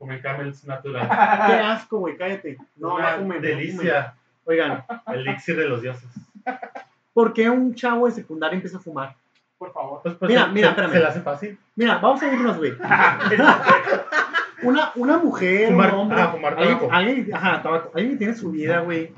fumen 0.02 0.20
camels 0.20 0.64
natural. 0.64 1.08
Qué 1.46 1.52
asco, 1.54 1.98
güey, 1.98 2.16
cállate. 2.16 2.58
No, 2.76 2.94
Una 2.96 3.12
no 3.16 3.22
fumen, 3.22 3.40
delicia. 3.42 4.14
Oigan, 4.44 4.84
Elixir 5.12 5.56
de 5.56 5.68
los 5.68 5.80
dioses. 5.82 6.08
¿por 7.14 7.32
qué 7.32 7.48
un 7.50 7.74
chavo 7.74 8.06
de 8.06 8.12
secundaria 8.12 8.56
empieza 8.56 8.78
a 8.78 8.80
fumar? 8.80 9.14
Por 9.58 9.72
favor. 9.72 10.00
Pues, 10.02 10.14
pues, 10.16 10.28
Mira, 10.28 10.46
se, 10.46 10.50
mira, 10.52 10.68
espérame. 10.70 10.92
Se 10.92 10.98
la 11.00 11.08
hace 11.08 11.20
fácil. 11.20 11.58
Mira, 11.76 11.98
vamos 11.98 12.20
a 12.22 12.32
irnos, 12.32 12.56
güey. 12.58 12.72
Una, 14.62 14.92
una 14.94 15.18
mujer, 15.18 15.72
Fumar- 15.72 15.92
un 15.92 15.98
hombre, 16.00 16.20
ah, 16.20 16.28
fumar 16.28 16.54
alguien, 16.56 16.78
tabaco. 16.78 16.94
alguien- 16.94 17.34
ajá, 17.34 17.62
tabaco. 17.62 17.90
Alguien 17.94 18.12
que 18.12 18.18
tiene 18.18 18.34
su 18.34 18.50
vida, 18.52 18.80
güey, 18.80 19.12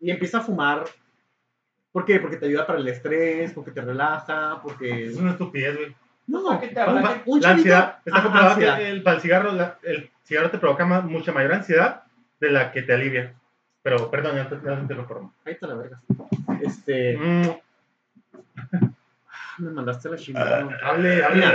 y 0.00 0.10
empieza 0.10 0.38
a 0.38 0.40
fumar. 0.42 0.84
¿Por 1.92 2.04
qué? 2.04 2.20
Porque 2.20 2.36
te 2.36 2.44
ayuda 2.46 2.66
para 2.66 2.78
el 2.78 2.86
estrés, 2.88 3.52
porque 3.54 3.70
te 3.70 3.80
relaja, 3.80 4.60
porque... 4.62 5.06
Es 5.06 5.16
una 5.16 5.30
estupidez, 5.30 5.76
güey. 5.76 5.96
No, 6.28 6.42
Porque 6.42 6.68
te 6.68 6.80
habla 6.80 7.22
un 7.24 7.40
La 7.40 7.50
ansiedad. 7.50 7.98
Está 8.04 8.22
comprobado 8.22 8.52
ansiedad. 8.52 8.76
que 8.78 8.88
el, 8.90 9.02
para 9.02 9.16
el 9.16 9.22
cigarro, 9.22 9.52
la- 9.52 9.78
el 9.82 10.10
cigarro 10.24 10.50
te 10.50 10.58
provoca 10.58 10.84
mucha 11.02 11.32
mayor 11.32 11.52
ansiedad 11.54 12.02
de 12.40 12.50
la 12.50 12.72
que 12.72 12.82
te 12.82 12.92
alivia. 12.94 13.32
Pero, 13.82 14.10
perdón, 14.10 14.34
ya 14.36 14.48
te, 14.48 14.56
ya 14.56 14.74
te 14.74 14.80
interrumpo. 14.82 15.32
Ahí 15.44 15.52
está 15.52 15.68
la 15.68 15.74
verga. 15.76 16.00
Este... 16.60 17.16
Mm, 17.16 17.50
Me 19.58 19.70
mandaste 19.70 20.08
la 20.10 20.16
chingada. 20.16 20.68
hable, 20.82 21.24
hable. 21.24 21.36
Mira. 21.36 21.52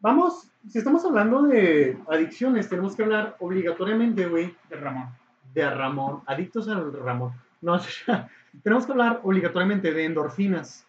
Vamos, 0.00 0.48
si 0.68 0.78
estamos 0.78 1.04
hablando 1.04 1.42
de 1.42 1.98
adicciones, 2.10 2.68
tenemos 2.68 2.94
que 2.94 3.02
hablar 3.02 3.36
obligatoriamente, 3.40 4.26
güey, 4.28 4.54
De 4.68 4.76
Ramón. 4.76 5.08
de 5.54 5.68
Ramón, 5.70 6.22
adictos 6.26 6.68
al 6.68 6.92
Ramón. 6.92 7.32
No, 7.60 7.80
tenemos 8.62 8.86
que 8.86 8.92
hablar 8.92 9.20
obligatoriamente 9.24 9.92
de 9.92 10.04
endorfinas. 10.04 10.86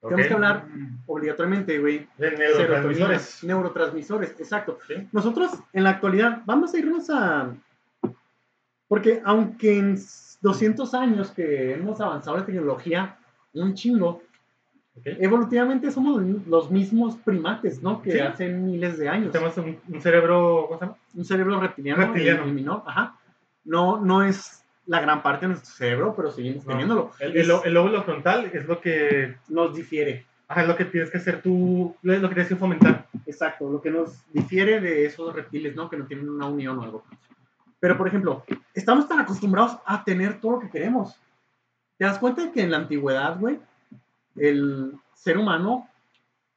Tenemos 0.00 0.26
que 0.26 0.34
hablar 0.34 0.64
obligatoriamente, 1.06 1.78
güey. 1.78 2.06
De 2.18 2.30
neurotransmisores. 2.30 3.44
neurotransmisores, 3.44 4.30
exacto. 4.38 4.78
Sí. 4.86 4.94
Nosotros, 5.12 5.50
en 5.72 5.84
la 5.84 5.90
actualidad, 5.90 6.42
vamos 6.46 6.72
a 6.74 6.78
irnos 6.78 7.10
a... 7.10 7.52
Porque 8.86 9.20
aunque 9.24 9.78
en 9.78 9.98
200 10.40 10.94
años 10.94 11.30
que 11.32 11.74
hemos 11.74 12.00
avanzado 12.00 12.36
la 12.38 12.46
tecnología, 12.46 13.18
un 13.52 13.74
chingo, 13.74 14.22
evolutivamente 15.04 15.90
somos 15.90 16.22
los 16.46 16.70
mismos 16.70 17.16
primates, 17.16 17.82
¿no? 17.82 18.00
Que 18.00 18.12
Sí. 18.12 18.18
hace 18.20 18.48
miles 18.48 18.98
de 18.98 19.08
años. 19.08 19.32
Tenemos 19.32 19.56
un, 19.58 19.78
un 19.88 20.00
cerebro, 20.00 20.66
¿cómo 20.68 20.78
se 20.78 20.84
llama? 20.86 20.98
Un 21.14 21.24
cerebro 21.24 21.60
reptiliano. 21.60 22.02
Reptiliano. 22.06 22.46
minor, 22.46 22.82
ajá. 22.86 23.16
No, 23.64 24.00
no 24.00 24.22
es 24.22 24.57
la 24.88 25.00
gran 25.00 25.22
parte 25.22 25.46
de 25.46 25.50
nuestro 25.52 25.70
cerebro, 25.72 26.14
pero 26.16 26.30
seguimos 26.32 26.64
No. 26.64 26.70
teniéndolo. 26.72 27.10
El, 27.20 27.36
el 27.36 27.74
lóbulo 27.74 28.02
frontal 28.02 28.50
es 28.52 28.66
lo 28.66 28.80
que, 28.80 29.36
nos 29.48 29.74
difiere. 29.74 30.24
ajá, 30.48 30.62
es 30.62 30.68
lo 30.68 30.76
que 30.76 30.86
tienes 30.86 31.10
que 31.10 31.18
hacer 31.18 31.40
tú, 31.42 31.94
es 32.02 32.20
lo 32.20 32.28
que 32.28 32.34
tienes 32.34 32.48
que 32.48 32.56
fomentar. 32.56 33.06
Exacto, 33.26 33.70
lo 33.70 33.80
que 33.80 33.90
nos 33.90 34.24
difiere 34.32 34.80
de 34.80 35.04
esos 35.06 35.32
reptiles, 35.34 35.76
¿no? 35.76 35.88
Que 35.88 35.96
no 35.98 36.06
tienen 36.06 36.28
una 36.28 36.46
unión 36.46 36.78
o 36.78 36.82
algo. 36.82 37.04
Pero, 37.80 37.96
por 37.96 38.08
ejemplo, 38.08 38.44
estamos 38.74 39.06
tan 39.06 39.20
acostumbrados 39.20 39.76
a 39.86 40.02
tener 40.02 40.40
todo 40.40 40.52
lo 40.52 40.60
que 40.60 40.70
queremos. 40.70 41.16
¿Te 41.98 42.04
das 42.06 42.18
cuenta 42.18 42.42
de 42.46 42.50
que 42.52 42.62
en 42.62 42.70
la 42.70 42.78
antigüedad, 42.78 43.38
güey, 43.38 43.60
el 44.36 44.94
ser 45.14 45.36
humano 45.38 45.88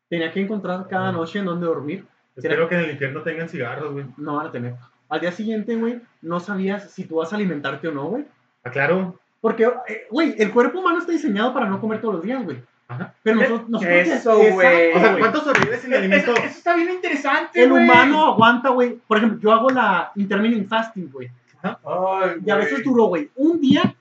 tenía 0.10 0.32
que 0.32 0.40
encontrar 0.42 0.88
cada 0.88 1.12
noche 1.12 1.40
en 1.40 1.46
dónde 1.46 1.66
dormir? 1.68 2.06
Espero 2.36 2.70
que 2.70 2.76
en 2.76 2.82
el 2.82 2.92
infierno 2.92 3.22
tengan 3.24 3.50
cigarros, 3.50 3.92
güey. 3.92 4.06
No 4.18 4.38
van 4.38 4.48
a 4.48 4.52
tener. 4.52 4.76
Al 5.12 5.20
día 5.22 5.32
siguiente, 5.32 5.76
güey, 5.76 6.02
no 6.24 6.40
sabías 6.40 6.90
si 6.92 7.04
tú 7.04 7.18
vas 7.18 7.32
a 7.32 7.36
alimentarte 7.36 7.88
o 7.88 7.92
no, 7.92 8.06
güey. 8.06 8.26
Ah, 8.64 8.72
claro. 8.72 9.20
Porque, 9.42 9.66
eh, 9.88 10.08
güey, 10.10 10.36
el 10.40 10.52
cuerpo 10.52 10.80
humano 10.80 11.00
está 11.00 11.12
diseñado 11.12 11.54
para 11.54 11.68
no 11.68 11.80
comer 11.80 12.00
todos 12.02 12.16
los 12.16 12.24
días, 12.24 12.44
güey. 12.44 12.58
Ajá. 12.88 13.14
Pero 13.24 13.38
nosotros, 13.38 13.70
nosotros 13.70 13.98
Eso, 14.08 14.38
güey. 14.38 14.92
O 14.94 15.00
sea, 15.00 15.10
güey. 15.12 15.20
¿cuánto 15.20 15.42
sobrevives 15.42 15.82
sin 15.82 15.94
alimento? 15.94 16.32
Eso, 16.34 16.42
eso 16.44 16.58
está 16.58 16.76
bien 16.76 16.90
interesante, 16.90 17.62
El 17.64 17.70
güey. 17.70 17.84
humano 17.84 18.26
aguanta, 18.34 18.70
güey. 18.70 18.98
Por 19.08 19.18
ejemplo, 19.18 19.40
yo 19.40 19.52
hago 19.52 19.70
la 19.70 20.12
intermittent 20.16 20.68
fasting, 20.68 21.10
güey. 21.12 21.30
Ay, 21.62 22.38
Y 22.46 22.50
a 22.50 22.56
veces 22.56 22.84
duró, 22.84 23.06
güey, 23.06 23.30
un 23.36 23.62
día 23.62 23.94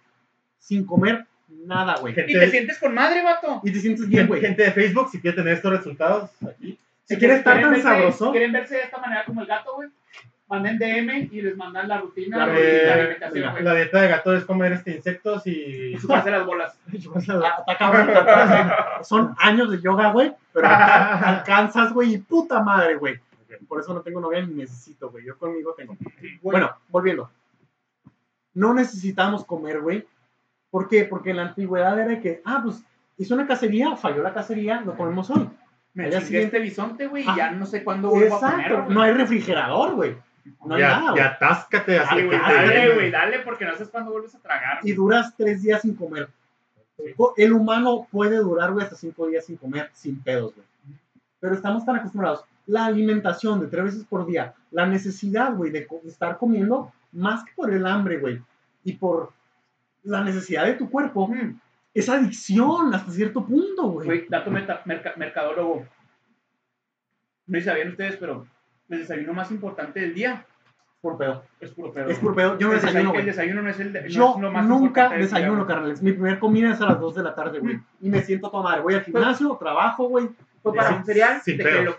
sin 0.59 0.85
comer 0.87 1.27
nada, 1.66 1.96
güey. 2.01 2.12
Y 2.12 2.33
te 2.38 2.51
sientes 2.51 2.79
con 2.79 2.94
madre, 2.94 3.23
vato. 3.23 3.61
Y 3.64 3.73
te 3.73 3.81
sientes 3.81 4.09
bien, 4.09 4.27
güey. 4.29 4.40
gente 4.40 4.62
de 4.62 4.73
Facebook, 4.73 5.09
si 5.11 5.20
quiere 5.20 5.37
tener 5.37 5.55
estos 5.55 5.70
resultados, 5.73 6.31
aquí. 6.49 6.79
Si 7.05 7.16
quieres 7.16 7.38
estar 7.38 7.61
tan 7.61 7.70
verse- 7.70 7.83
sabroso. 7.83 8.27
Si 8.27 8.31
quieren 8.31 8.53
verse 8.53 8.77
de 8.77 8.83
esta 8.83 8.99
manera 8.99 9.25
como 9.25 9.40
el 9.40 9.46
gato, 9.46 9.75
güey, 9.75 9.88
manden 10.51 10.79
DM 10.79 11.29
y 11.33 11.41
les 11.43 11.57
mandan 11.57 11.89
la 11.89 11.99
rutina 11.99 12.39
La 12.39 12.47
de 12.53 12.87
la 12.87 12.95
alimentación. 12.95 13.65
La 13.65 13.75
dieta 13.75 14.03
de 14.03 14.09
gato 14.09 14.35
es 14.35 14.45
comer 14.45 14.73
este 14.73 14.91
insectos 14.97 15.47
y... 15.47 15.51
Y 15.95 15.99
chuparse 15.99 16.31
las 16.31 16.45
bolas. 16.45 16.77
Ah, 16.87 17.55
Está 17.61 17.79
cabrón, 17.79 18.09
está 18.11 18.25
cabrón. 18.27 18.73
Son 19.05 19.35
años 19.39 19.71
de 19.71 19.81
yoga, 19.81 20.11
güey. 20.13 20.35
Pero 20.53 20.67
alca- 20.67 21.19
alcanzas, 21.39 21.93
güey, 21.93 22.15
y 22.15 22.19
puta 22.19 22.61
madre, 22.63 22.97
güey. 22.97 23.19
Por 23.69 23.81
eso 23.81 23.95
no 23.95 24.01
tengo 24.03 24.21
novia 24.21 24.41
ni 24.45 24.55
necesito, 24.55 25.11
güey. 25.11 25.25
Yo 25.25 25.39
conmigo 25.39 25.75
tengo. 25.77 25.97
Bueno, 26.43 26.71
volviendo. 26.89 27.31
No 28.55 28.75
necesitamos 28.75 29.45
comer, 29.45 29.81
güey. 29.81 30.05
¿Por 30.71 30.89
qué? 30.89 31.05
Porque 31.05 31.31
en 31.31 31.37
la 31.37 31.43
antigüedad 31.43 31.99
era 31.99 32.09
de 32.09 32.21
que, 32.21 32.43
ah, 32.45 32.61
pues 32.65 32.83
hizo 33.19 33.35
una 33.35 33.47
cacería, 33.47 33.97
falló 33.97 34.23
la 34.23 34.33
cacería, 34.35 34.81
lo 34.81 34.97
comemos 34.97 35.31
hoy. 35.31 35.49
Me 35.95 36.05
chingué 36.05 36.21
siguiente- 36.25 36.57
este 36.57 36.59
bisonte, 36.61 37.07
güey, 37.09 37.25
y 37.25 37.29
Ajá. 37.29 37.37
ya 37.37 37.51
no 37.53 37.67
sé 37.67 37.83
cuándo 37.85 38.11
vuelvo 38.11 38.37
a 38.37 38.41
comer, 38.41 38.61
Exacto. 38.73 38.93
No 38.93 39.03
hay 39.03 39.13
refrigerador, 39.13 39.95
güey. 39.95 40.17
No 40.64 40.79
ya, 40.79 41.00
nada, 41.00 41.16
ya 41.16 41.26
atáscate 41.29 41.98
así. 41.98 42.09
Dale, 42.16 42.26
güey, 42.26 42.38
dale, 42.38 42.94
güey, 42.94 43.11
dale, 43.11 43.38
porque 43.40 43.64
no 43.64 43.72
sabes 43.72 43.88
cuándo 43.88 44.11
vuelves 44.12 44.35
a 44.35 44.38
tragar. 44.40 44.81
Y 44.83 44.92
duras 44.92 45.35
tres 45.37 45.62
días 45.62 45.83
sin 45.83 45.94
comer. 45.94 46.29
El 47.37 47.53
humano 47.53 48.07
puede 48.11 48.37
durar, 48.38 48.72
güey, 48.72 48.85
hasta 48.85 48.96
cinco 48.96 49.26
días 49.26 49.46
sin 49.46 49.57
comer, 49.57 49.90
sin 49.94 50.22
pedos, 50.22 50.55
güey. 50.55 50.66
Pero 51.40 51.55
estamos 51.55 51.85
tan 51.87 51.96
acostumbrados. 51.96 52.44
La 52.66 52.85
alimentación 52.85 53.59
de 53.61 53.66
tres 53.68 53.85
veces 53.85 54.05
por 54.05 54.26
día, 54.26 54.55
la 54.70 54.87
necesidad, 54.87 55.55
güey, 55.55 55.70
de, 55.70 55.88
estar 56.05 56.37
comiendo, 56.37 56.92
más 57.12 57.42
que 57.44 57.53
por 57.55 57.72
el 57.72 57.87
hambre, 57.87 58.18
güey, 58.18 58.40
y 58.85 58.92
por 58.94 59.33
la 60.03 60.22
necesidad 60.22 60.66
de 60.66 60.74
tu 60.74 60.90
cuerpo, 60.90 61.26
Mm, 61.29 61.59
es 61.94 62.09
adicción 62.09 62.94
hasta 62.94 63.11
cierto 63.11 63.44
punto, 63.44 63.88
güey. 63.88 64.07
Güey, 64.07 64.26
dato 64.29 64.50
meta- 64.50 64.83
merca- 64.85 65.14
mercadólogo. 65.16 65.87
No 67.46 67.55
sé 67.55 67.61
si 67.61 67.64
sabían 67.66 67.88
ustedes, 67.88 68.16
pero 68.16 68.46
el 68.90 68.98
desayuno 69.00 69.33
más 69.33 69.50
importante 69.50 70.00
del 70.00 70.14
día 70.14 70.44
Por 71.00 71.16
pedo. 71.16 71.44
es 71.61 71.70
puro 71.70 71.92
pedo. 71.92 72.09
Es 72.09 72.18
por 72.18 72.35
pedo. 72.35 72.59
Yo 72.59 72.68
no 72.68 72.74
el, 72.74 72.81
desayuno, 72.81 73.12
desayuno, 73.12 73.18
el 73.18 73.26
desayuno 73.26 73.62
no 73.62 73.70
es, 73.70 73.81
el, 73.81 73.92
no 73.92 74.07
Yo 74.09 74.35
es 74.37 74.42
lo 74.42 74.53
más 74.53 74.66
nunca 74.66 75.09
desayuno, 75.11 75.66
carnales. 75.66 76.03
Mi 76.03 76.12
primer 76.12 76.38
comida 76.38 76.72
es 76.72 76.81
a 76.81 76.87
las 76.87 77.00
2 77.00 77.14
de 77.14 77.22
la 77.22 77.35
tarde, 77.35 77.61
güey. 77.61 77.81
Y 78.00 78.11
me 78.11 78.22
siento 78.22 78.48
a 78.48 78.50
tomar. 78.50 78.83
Voy 78.83 78.94
al 78.94 79.05
gimnasio, 79.05 79.57
trabajo, 79.57 80.09
güey. 80.09 80.29
Fue 80.62 80.74
para 80.74 80.90
Sí, 80.90 80.94
un 80.96 81.05
cereal 81.05 81.40
sin 81.42 81.57
de 81.57 81.64
pedos. 81.64 81.96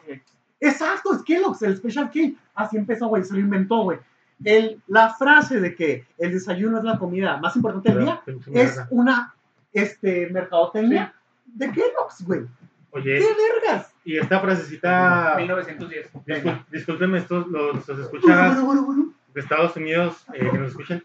Exacto, 0.60 1.15
es 1.15 1.23
Kellogg's, 1.23 1.63
el 1.63 1.75
Special 1.77 2.12
K. 2.12 2.19
Así 2.54 2.77
empezó, 2.77 3.08
güey, 3.08 3.23
se 3.23 3.34
lo 3.34 3.39
inventó, 3.39 3.82
güey. 3.82 3.97
El, 4.43 4.82
la 4.88 5.10
frase 5.13 5.60
de 5.60 5.75
que 5.75 6.06
el 6.19 6.32
desayuno 6.34 6.77
es 6.77 6.84
la 6.84 6.99
comida 6.99 7.38
más 7.38 7.56
importante 7.56 7.91
del 7.91 8.06
día 8.06 8.21
es 8.54 8.80
una 8.89 9.34
este, 9.73 10.30
mercadotecnia 10.30 11.13
de 11.45 11.71
Kellogg's, 11.71 12.23
güey. 12.25 12.41
Oye, 12.91 13.19
¡Qué 13.19 13.27
vergas! 13.63 13.90
Y 14.04 14.18
esta 14.18 14.40
frasecita... 14.40 15.36
1910. 15.38 16.14
discul- 16.26 16.66
discúlpenme 16.72 17.18
estos, 17.20 17.48
los, 17.48 17.88
los 17.88 18.00
escuchas 18.00 18.58
de 19.34 19.40
Estados 19.42 19.76
Unidos 19.76 20.26
eh, 20.34 20.50
que 20.52 20.58
nos 20.58 20.70
escuchan. 20.70 21.04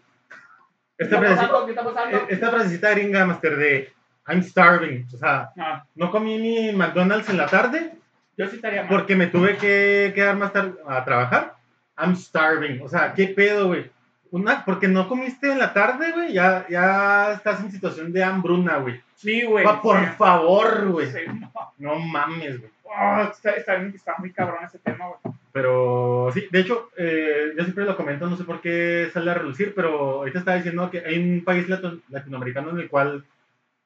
Eh, 0.99 2.25
esta 2.29 2.49
frasecita 2.49 2.91
gringa, 2.91 3.25
Master, 3.25 3.55
de 3.57 3.93
I'm 4.27 4.41
starving. 4.43 5.05
O 5.13 5.17
sea, 5.17 5.51
Ah, 5.57 5.85
no 5.95 6.11
comí 6.11 6.37
ni 6.37 6.71
McDonald's 6.73 7.29
en 7.29 7.37
la 7.37 7.45
tarde 7.47 7.93
yo 8.37 8.47
sí 8.47 8.55
estaría 8.57 8.81
mal. 8.83 8.89
porque 8.89 9.15
me 9.15 9.27
tuve 9.27 9.57
que 9.57 10.11
quedar 10.13 10.35
más 10.35 10.53
tarde 10.53 10.73
a 10.87 11.03
trabajar. 11.05 11.55
I'm 11.97 12.15
starving. 12.15 12.81
O 12.83 12.89
sea, 12.89 13.13
¿qué 13.13 13.27
pedo, 13.27 13.67
güey? 13.67 13.89
Una, 14.29 14.65
porque 14.65 14.87
no 14.87 15.07
comiste 15.07 15.51
en 15.51 15.57
la 15.59 15.73
tarde, 15.73 16.11
güey, 16.11 16.33
ya, 16.33 16.65
ya 16.69 17.31
estás 17.31 17.61
en 17.61 17.71
situación 17.71 18.11
de 18.11 18.23
hambruna, 18.23 18.77
güey. 18.77 19.01
Sí, 19.15 19.43
güey. 19.43 19.63
Pa- 19.63 19.81
por 19.81 19.99
sí. 19.99 20.05
favor, 20.17 20.89
güey. 20.89 21.07
Sí, 21.11 21.19
no. 21.27 21.51
No 21.77 21.95
mames, 21.99 22.59
güey. 22.59 22.71
Ah, 22.95 23.29
está, 23.31 23.51
está, 23.51 23.75
está 23.77 24.15
muy 24.17 24.31
cabrón 24.31 24.63
ese 24.65 24.79
tema, 24.79 25.05
güey. 25.07 25.35
Pero 25.51 26.29
sí, 26.33 26.47
de 26.51 26.59
hecho, 26.59 26.91
eh, 26.97 27.53
yo 27.57 27.63
siempre 27.63 27.85
lo 27.85 27.97
comento, 27.97 28.27
no 28.27 28.37
sé 28.37 28.43
por 28.43 28.61
qué 28.61 29.09
sale 29.13 29.31
a 29.31 29.35
relucir, 29.35 29.73
pero 29.75 30.17
ahorita 30.19 30.39
estaba 30.39 30.57
diciendo 30.57 30.89
que 30.91 30.99
hay 30.99 31.17
un 31.17 31.43
país 31.43 31.67
latinoamericano 31.67 32.69
en 32.71 32.79
el 32.79 32.89
cual 32.89 33.25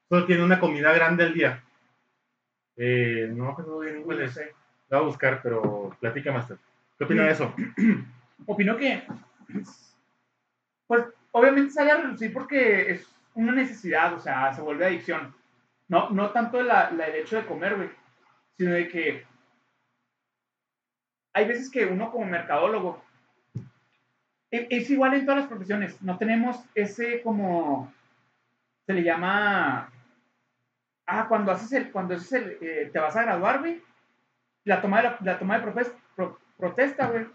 solo 0.08 0.26
tiene 0.26 0.44
una 0.44 0.60
comida 0.60 0.92
grande 0.92 1.24
al 1.24 1.32
día. 1.34 1.62
Eh, 2.76 3.30
no 3.34 3.44
me 3.46 3.50
acuerdo 3.52 3.78
bien 3.80 4.02
cuál 4.02 4.18
No 4.18 4.24
es. 4.24 4.36
La 4.88 4.98
voy 4.98 5.04
a 5.04 5.08
buscar, 5.08 5.40
pero 5.42 5.96
platica, 6.00 6.32
Master. 6.32 6.58
¿Qué 6.98 7.04
opina 7.04 7.24
de 7.24 7.32
eso? 7.32 7.54
Opino 8.46 8.76
que, 8.76 9.02
pues, 10.86 11.04
obviamente 11.30 11.72
sale 11.72 11.90
a 11.92 11.96
reducir 12.02 12.32
porque 12.32 12.90
es 12.90 13.06
una 13.34 13.52
necesidad, 13.52 14.12
o 14.14 14.20
sea, 14.20 14.52
se 14.52 14.60
vuelve 14.62 14.84
adicción. 14.86 15.34
No, 15.88 16.10
no 16.10 16.30
tanto 16.30 16.62
la, 16.62 16.90
la- 16.90 17.06
el 17.06 17.16
hecho 17.22 17.36
de 17.36 17.46
comer, 17.46 17.76
güey, 17.76 17.88
sino 18.62 18.74
de 18.74 18.88
que 18.88 19.24
hay 21.32 21.46
veces 21.48 21.68
que 21.70 21.84
uno 21.86 22.10
como 22.12 22.26
mercadólogo 22.26 23.02
e- 24.50 24.68
es 24.70 24.88
igual 24.90 25.14
en 25.14 25.24
todas 25.24 25.40
las 25.40 25.48
profesiones. 25.48 26.00
No 26.02 26.16
tenemos 26.18 26.62
ese 26.74 27.22
como 27.22 27.92
se 28.86 28.92
le 28.92 29.02
llama 29.02 29.90
ah 31.06 31.26
cuando 31.28 31.50
haces 31.52 31.72
el 31.72 31.90
cuando 31.90 32.14
haces 32.14 32.32
el, 32.32 32.58
eh, 32.60 32.90
te 32.92 32.98
vas 32.98 33.16
a 33.16 33.22
graduar, 33.22 33.58
güey. 33.60 33.82
La 34.64 34.80
toma 34.80 34.98
de 34.98 35.02
la, 35.04 35.18
la 35.22 35.38
toma 35.38 35.58
de 35.58 35.64
profes- 35.66 35.94
pro- 36.14 36.38
protesta, 36.56 37.06
güey 37.08 37.26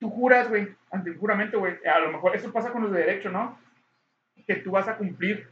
tú 0.00 0.10
juras, 0.10 0.48
güey, 0.50 0.68
ante 0.90 1.10
el 1.10 1.16
juramento, 1.16 1.60
güey, 1.60 1.76
a 1.86 1.98
lo 2.00 2.10
mejor 2.12 2.34
eso 2.36 2.52
pasa 2.52 2.72
con 2.72 2.82
los 2.82 2.92
de 2.92 2.98
derecho, 2.98 3.30
¿no? 3.30 3.56
Que 4.46 4.56
tú 4.56 4.72
vas 4.72 4.86
a 4.88 4.96
cumplir 4.98 5.48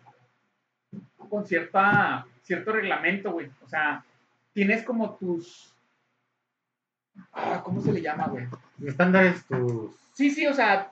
con 1.31 1.47
cierta, 1.47 2.27
cierto 2.43 2.72
reglamento, 2.72 3.32
güey. 3.32 3.51
O 3.62 3.68
sea, 3.68 4.05
tienes 4.53 4.84
como 4.84 5.16
tus... 5.16 5.74
Ah, 7.32 7.61
¿Cómo 7.64 7.80
se 7.80 7.93
le 7.93 8.01
llama, 8.01 8.26
güey? 8.28 8.47
estándares 8.86 9.45
tus... 9.47 9.95
Sí, 10.14 10.30
sí, 10.30 10.47
o 10.47 10.55
sea, 10.55 10.90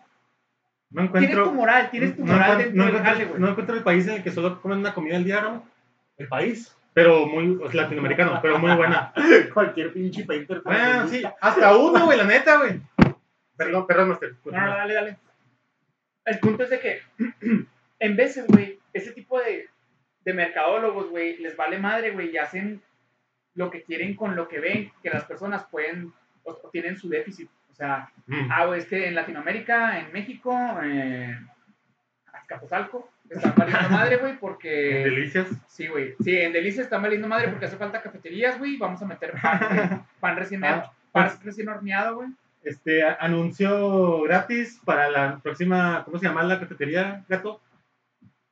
No 0.91 1.11
tienes 1.11 1.31
tu 1.31 1.37
encuentro... 1.37 1.53
moral, 1.53 1.91
tienes 1.91 2.17
tu 2.17 2.25
no 2.25 2.33
moral 2.33 2.51
encuent- 2.53 2.57
dentro 2.65 2.77
no 2.77 2.85
del 2.85 2.95
encuentro- 2.97 3.13
jale, 3.13 3.25
güey. 3.27 3.41
no 3.41 3.49
encuentro 3.49 3.77
el 3.77 3.83
país 3.83 4.07
en 4.07 4.15
el 4.15 4.23
que 4.23 4.31
solo 4.31 4.61
comen 4.61 4.79
una 4.79 4.95
comida 4.95 5.17
al 5.17 5.25
día, 5.25 5.41
¿no? 5.41 5.65
El 6.19 6.29
país. 6.29 6.75
Pero 6.93 7.27
muy... 7.27 7.59
Latinoamericano, 7.73 8.39
pero 8.43 8.59
muy 8.59 8.75
buena. 8.75 9.13
Cualquier 9.55 9.93
pinche 9.93 10.25
painter. 10.25 10.61
Bueno, 10.65 11.09
sí, 11.09 11.23
hasta 11.41 11.77
uno, 11.77 12.05
güey, 12.05 12.19
la 12.19 12.25
neta, 12.25 12.59
güey. 12.59 12.81
Perdón, 13.57 13.87
perdón, 13.87 14.09
Master. 14.11 14.35
No, 14.45 14.53
no, 14.53 14.67
dale, 14.71 14.95
dale. 14.95 15.17
El 16.25 16.39
punto 16.41 16.65
es 16.65 16.71
de 16.71 16.81
que, 16.81 17.03
en 17.99 18.17
veces, 18.17 18.47
güey, 18.47 18.79
ese 18.93 19.13
tipo 19.13 19.39
de, 19.41 19.69
de 20.25 20.35
mercadólogos, 20.35 21.09
güey, 21.11 21.37
les 21.39 21.57
vale 21.57 21.79
madre, 21.79 22.11
güey, 22.11 22.31
y 22.31 22.39
hacen 22.39 22.83
lo 23.55 23.71
que 23.71 23.83
quieren 23.83 24.15
con 24.15 24.37
lo 24.37 24.49
que 24.49 24.61
ven, 24.61 24.93
que 25.03 25.11
las 25.11 25.25
personas 25.25 25.65
pueden, 25.71 26.13
o, 26.45 26.53
o 26.53 26.69
tienen 26.71 26.97
su 26.97 27.09
déficit. 27.09 27.49
O 27.71 27.75
sea, 27.75 28.11
Mm. 28.27 28.49
ah, 28.53 28.67
güey, 28.67 28.81
es 28.81 28.87
que 28.87 29.07
en 29.09 29.15
Latinoamérica, 29.15 29.99
en 29.99 30.13
México, 30.13 30.57
eh, 30.85 31.37
Capozalco. 32.47 33.09
Están 33.29 33.55
valiendo 33.57 33.89
madre, 33.91 34.17
güey, 34.17 34.33
En 34.33 34.39
porque... 34.39 34.69
Delicias. 35.05 35.47
Sí, 35.69 35.87
güey. 35.87 36.17
Sí, 36.21 36.37
en 36.37 36.53
Delicia 36.53 36.83
están 36.83 37.01
valiendo 37.01 37.29
madre 37.29 37.47
porque 37.49 37.67
hace 37.67 37.77
falta 37.77 38.03
cafeterías, 38.03 38.59
güey. 38.59 38.77
Vamos 38.77 39.01
a 39.03 39.07
meter 39.07 39.33
pan. 39.41 40.05
Pan 40.19 40.37
recién, 40.37 40.65
Ah, 40.65 40.91
pan 41.13 41.31
recién 41.45 41.69
horneado, 41.69 42.17
güey. 42.17 42.29
Este 42.65 43.05
anuncio 43.05 44.23
gratis 44.23 44.81
para 44.85 45.09
la 45.11 45.39
próxima, 45.39 46.03
¿cómo 46.05 46.19
se 46.19 46.27
llama 46.27 46.43
la 46.43 46.59
cafetería, 46.59 47.25
gato? 47.29 47.61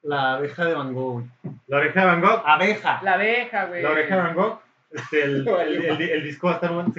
La 0.09 0.35
abeja 0.35 0.65
de 0.65 0.75
Van 0.75 0.95
Gogh, 0.95 1.13
güey. 1.15 1.27
La 1.67 1.77
oreja 1.79 2.01
de 2.01 2.07
Van 2.07 2.21
Gogh. 2.23 2.43
Abeja. 2.47 3.01
La 3.03 3.13
abeja, 3.15 3.65
güey. 3.67 3.83
La 3.83 3.91
oreja 3.91 4.17
de 4.17 4.23
Van 4.23 4.35
Gogh. 4.35 4.59
Este, 4.91 5.23
el, 5.25 5.47
el, 5.61 5.85
el- 5.85 6.01
el 6.03 6.25
disco 6.25 6.47
va 6.47 6.53
a 6.53 6.57
estar 6.57 6.73
bueno. 6.73 6.93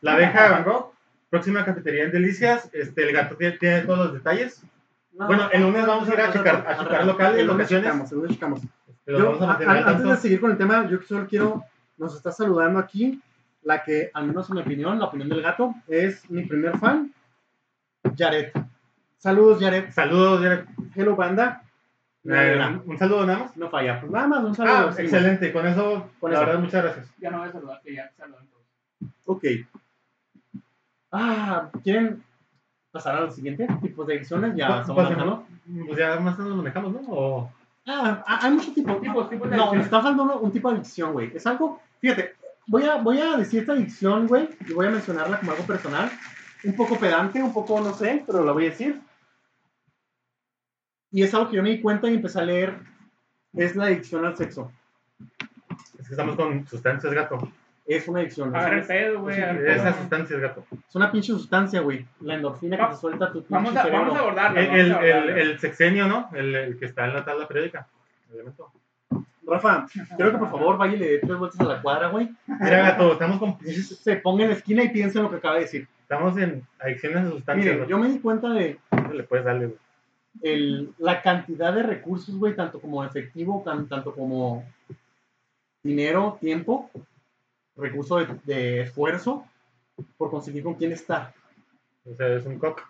La 0.00 0.14
abeja 0.14 0.42
de 0.44 0.50
Van 0.50 0.64
Gogh. 0.64 0.92
Próxima 1.28 1.64
cafetería 1.64 2.04
en 2.04 2.12
Delicias. 2.12 2.70
Este, 2.72 3.02
el 3.02 3.12
gato 3.12 3.36
tiene, 3.36 3.58
tiene 3.58 3.80
todos 3.82 3.98
los 3.98 4.12
detalles. 4.14 4.62
No, 5.12 5.26
Bueno, 5.26 5.48
el 5.52 5.62
lunes 5.62 5.86
vamos 5.86 6.08
a 6.08 6.14
ir 6.14 6.20
a 6.20 6.32
checar- 6.32 6.64
no, 6.64 6.70
a 6.70 6.76
checar 6.78 7.04
locales, 7.06 7.40
el 7.40 7.46
lunes 7.46 7.70
locaciones. 7.70 7.84
checamos, 7.84 8.12
el 8.12 8.18
lunes 8.18 8.32
checamos. 8.34 8.60
Pero 9.04 9.18
Yo, 9.18 9.44
a 9.44 9.52
a- 9.52 9.88
antes 9.90 10.04
de 10.08 10.16
seguir 10.16 10.40
con 10.40 10.50
el 10.50 10.56
tema, 10.58 10.88
yo 10.88 10.98
solo 11.02 11.26
quiero, 11.28 11.62
nos 11.98 12.16
está 12.16 12.32
saludando 12.32 12.78
aquí, 12.78 13.20
la 13.62 13.82
que, 13.82 14.10
al 14.14 14.26
menos 14.26 14.48
en 14.48 14.56
mi 14.56 14.62
opinión, 14.62 14.98
la 14.98 15.06
opinión 15.06 15.28
del 15.28 15.42
gato, 15.42 15.74
es 15.88 16.28
mi 16.30 16.44
primer 16.46 16.78
fan, 16.78 17.12
Jared. 18.16 18.50
Saludos, 19.18 19.58
Jared. 19.60 19.90
Saludos, 19.90 20.40
Jared. 20.42 20.64
Hello, 20.94 21.16
banda. 21.16 21.62
Eh, 22.28 22.80
un 22.86 22.98
saludo 22.98 23.26
nada 23.26 23.38
más. 23.40 23.56
no 23.56 23.68
falla. 23.70 24.00
Pues 24.00 24.10
nada 24.12 24.26
más, 24.26 24.44
un 24.44 24.54
saludo. 24.54 24.74
Ah, 24.90 24.94
excelente. 24.98 25.52
Con 25.52 25.66
eso, 25.66 26.10
Con 26.20 26.30
la 26.32 26.38
eso. 26.38 26.46
verdad, 26.46 26.60
muchas 26.62 26.82
gracias. 26.84 27.06
Ya 27.18 27.30
no 27.30 27.38
voy 27.38 27.48
a 27.48 27.52
saludar, 27.52 27.80
que 27.82 27.94
ya 27.94 28.10
saludan 28.16 28.46
todos. 28.48 29.10
Ok. 29.26 29.44
Ah, 31.12 31.70
¿quieren 31.82 32.22
pasar 32.90 33.16
a 33.16 33.20
los 33.22 33.34
siguientes 33.34 33.68
tipos 33.80 34.06
de 34.06 34.16
ediciones? 34.16 34.54
Ya 34.56 34.68
Pues, 34.68 34.80
estamos 34.80 35.04
pasemos. 35.04 35.26
manejando. 35.66 35.86
Pues 35.86 35.98
ya 35.98 36.20
más 36.20 36.38
nos 36.38 36.56
manejamos, 36.56 36.92
¿no? 36.92 37.00
O... 37.08 37.52
Ah, 37.86 38.24
hay 38.42 38.50
muchos 38.50 38.74
tipos. 38.74 39.00
Tipos, 39.00 39.30
tipos 39.30 39.50
de 39.50 39.56
No, 39.56 39.72
me 39.72 39.80
está 39.82 40.00
faltando 40.02 40.40
un 40.40 40.50
tipo 40.52 40.68
de 40.70 40.76
adicción, 40.76 41.12
güey. 41.12 41.30
Es 41.34 41.46
algo, 41.46 41.80
fíjate, 42.00 42.34
voy 42.66 42.82
a, 42.84 42.96
voy 42.96 43.20
a 43.20 43.36
decir 43.36 43.60
esta 43.60 43.72
adicción, 43.72 44.26
güey, 44.26 44.48
y 44.68 44.72
voy 44.72 44.86
a 44.86 44.90
mencionarla 44.90 45.38
como 45.38 45.52
algo 45.52 45.64
personal. 45.64 46.10
Un 46.64 46.74
poco 46.74 46.98
pedante, 46.98 47.40
un 47.42 47.52
poco, 47.52 47.80
no 47.80 47.92
sé, 47.92 48.24
pero 48.26 48.42
la 48.44 48.52
voy 48.52 48.66
a 48.66 48.70
decir. 48.70 49.00
Y 51.12 51.22
es 51.22 51.32
algo 51.34 51.50
que 51.50 51.56
yo 51.56 51.62
me 51.62 51.70
di 51.70 51.80
cuenta 51.80 52.08
y 52.10 52.14
empecé 52.14 52.40
a 52.40 52.44
leer. 52.44 52.74
Es 53.54 53.74
la 53.76 53.84
adicción 53.86 54.24
al 54.24 54.36
sexo. 54.36 54.70
Es 55.98 56.06
que 56.08 56.14
estamos 56.14 56.36
con 56.36 56.66
sustancias, 56.66 57.12
gato. 57.12 57.38
Es 57.86 58.06
una 58.08 58.20
adicción. 58.20 58.54
A 58.54 58.64
ver 58.64 58.72
el 58.74 58.78
Es, 58.80 58.86
pedo, 58.86 59.20
güey. 59.20 59.40
a 59.40 59.52
ver 59.52 59.68
Esas 59.70 59.92
cómo- 59.94 59.96
sustancias, 60.00 60.40
gato. 60.40 60.64
es 60.88 60.94
una 60.94 61.10
pinche 61.12 61.28
sustancia, 61.32 61.80
güey. 61.80 62.04
La 62.20 62.34
endorfina 62.34 62.76
que 62.76 62.94
te 62.94 63.00
suelta 63.00 63.26
tu 63.32 63.38
pinche 63.44 63.54
Vamos 63.54 63.76
a, 63.76 63.82
cerebro. 63.82 64.00
vamos 64.00 64.16
a 64.16 64.20
abordarlo. 64.20 64.60
El, 64.60 64.90
vamos 64.92 65.04
el, 65.04 65.12
a 65.12 65.38
el, 65.40 65.58
sexenio, 65.60 66.06
¿no? 66.08 66.28
El, 66.34 66.54
el 66.54 66.78
que 66.78 66.86
está 66.86 67.06
en 67.06 67.14
la 67.14 67.24
tabla 67.24 67.46
periódica. 67.46 67.86
Elemento. 68.32 68.72
Rafa, 69.46 69.86
quiero 70.16 70.32
que 70.32 70.38
por 70.38 70.50
favor 70.50 70.76
vaya 70.76 70.94
y 70.94 70.98
le 70.98 71.08
dé 71.12 71.18
tres 71.20 71.38
vueltas 71.38 71.60
a 71.60 71.64
la 71.64 71.80
cuadra, 71.80 72.08
güey. 72.08 72.28
Mira, 72.48 72.78
gato, 72.82 73.12
estamos, 73.12 73.38
con, 73.38 73.56
Se 73.64 74.16
ponga 74.16 74.42
en 74.42 74.50
la 74.50 74.56
esquina 74.56 74.82
y 74.82 74.88
piensa 74.88 75.20
en 75.20 75.24
lo 75.24 75.30
que 75.30 75.36
acaba 75.36 75.54
de 75.54 75.60
decir. 75.60 75.86
estamos 76.02 76.36
en 76.38 76.66
adicciones 76.80 77.24
a 77.26 77.30
sustancias. 77.30 77.74
Miren, 77.74 77.88
yo 77.88 77.98
me 77.98 78.08
di 78.08 78.18
cuenta 78.18 78.48
de 78.50 78.78
Le 79.12 79.22
puedes 79.22 79.44
darle, 79.46 79.66
güey. 79.66 79.78
El, 80.42 80.92
la 80.98 81.22
cantidad 81.22 81.72
de 81.72 81.82
recursos, 81.82 82.34
güey, 82.36 82.54
tanto 82.54 82.80
como 82.80 83.04
efectivo, 83.04 83.62
tan- 83.64 83.88
tanto 83.88 84.14
como 84.14 84.64
dinero, 85.82 86.36
tiempo, 86.40 86.90
recurso 87.76 88.16
de, 88.18 88.26
de 88.44 88.80
esfuerzo, 88.82 89.46
por 90.16 90.30
conseguir 90.30 90.62
con 90.62 90.74
quién 90.74 90.92
estar. 90.92 91.32
O 92.04 92.14
sea, 92.14 92.28
es 92.28 92.44
un 92.46 92.58
cock. 92.58 92.82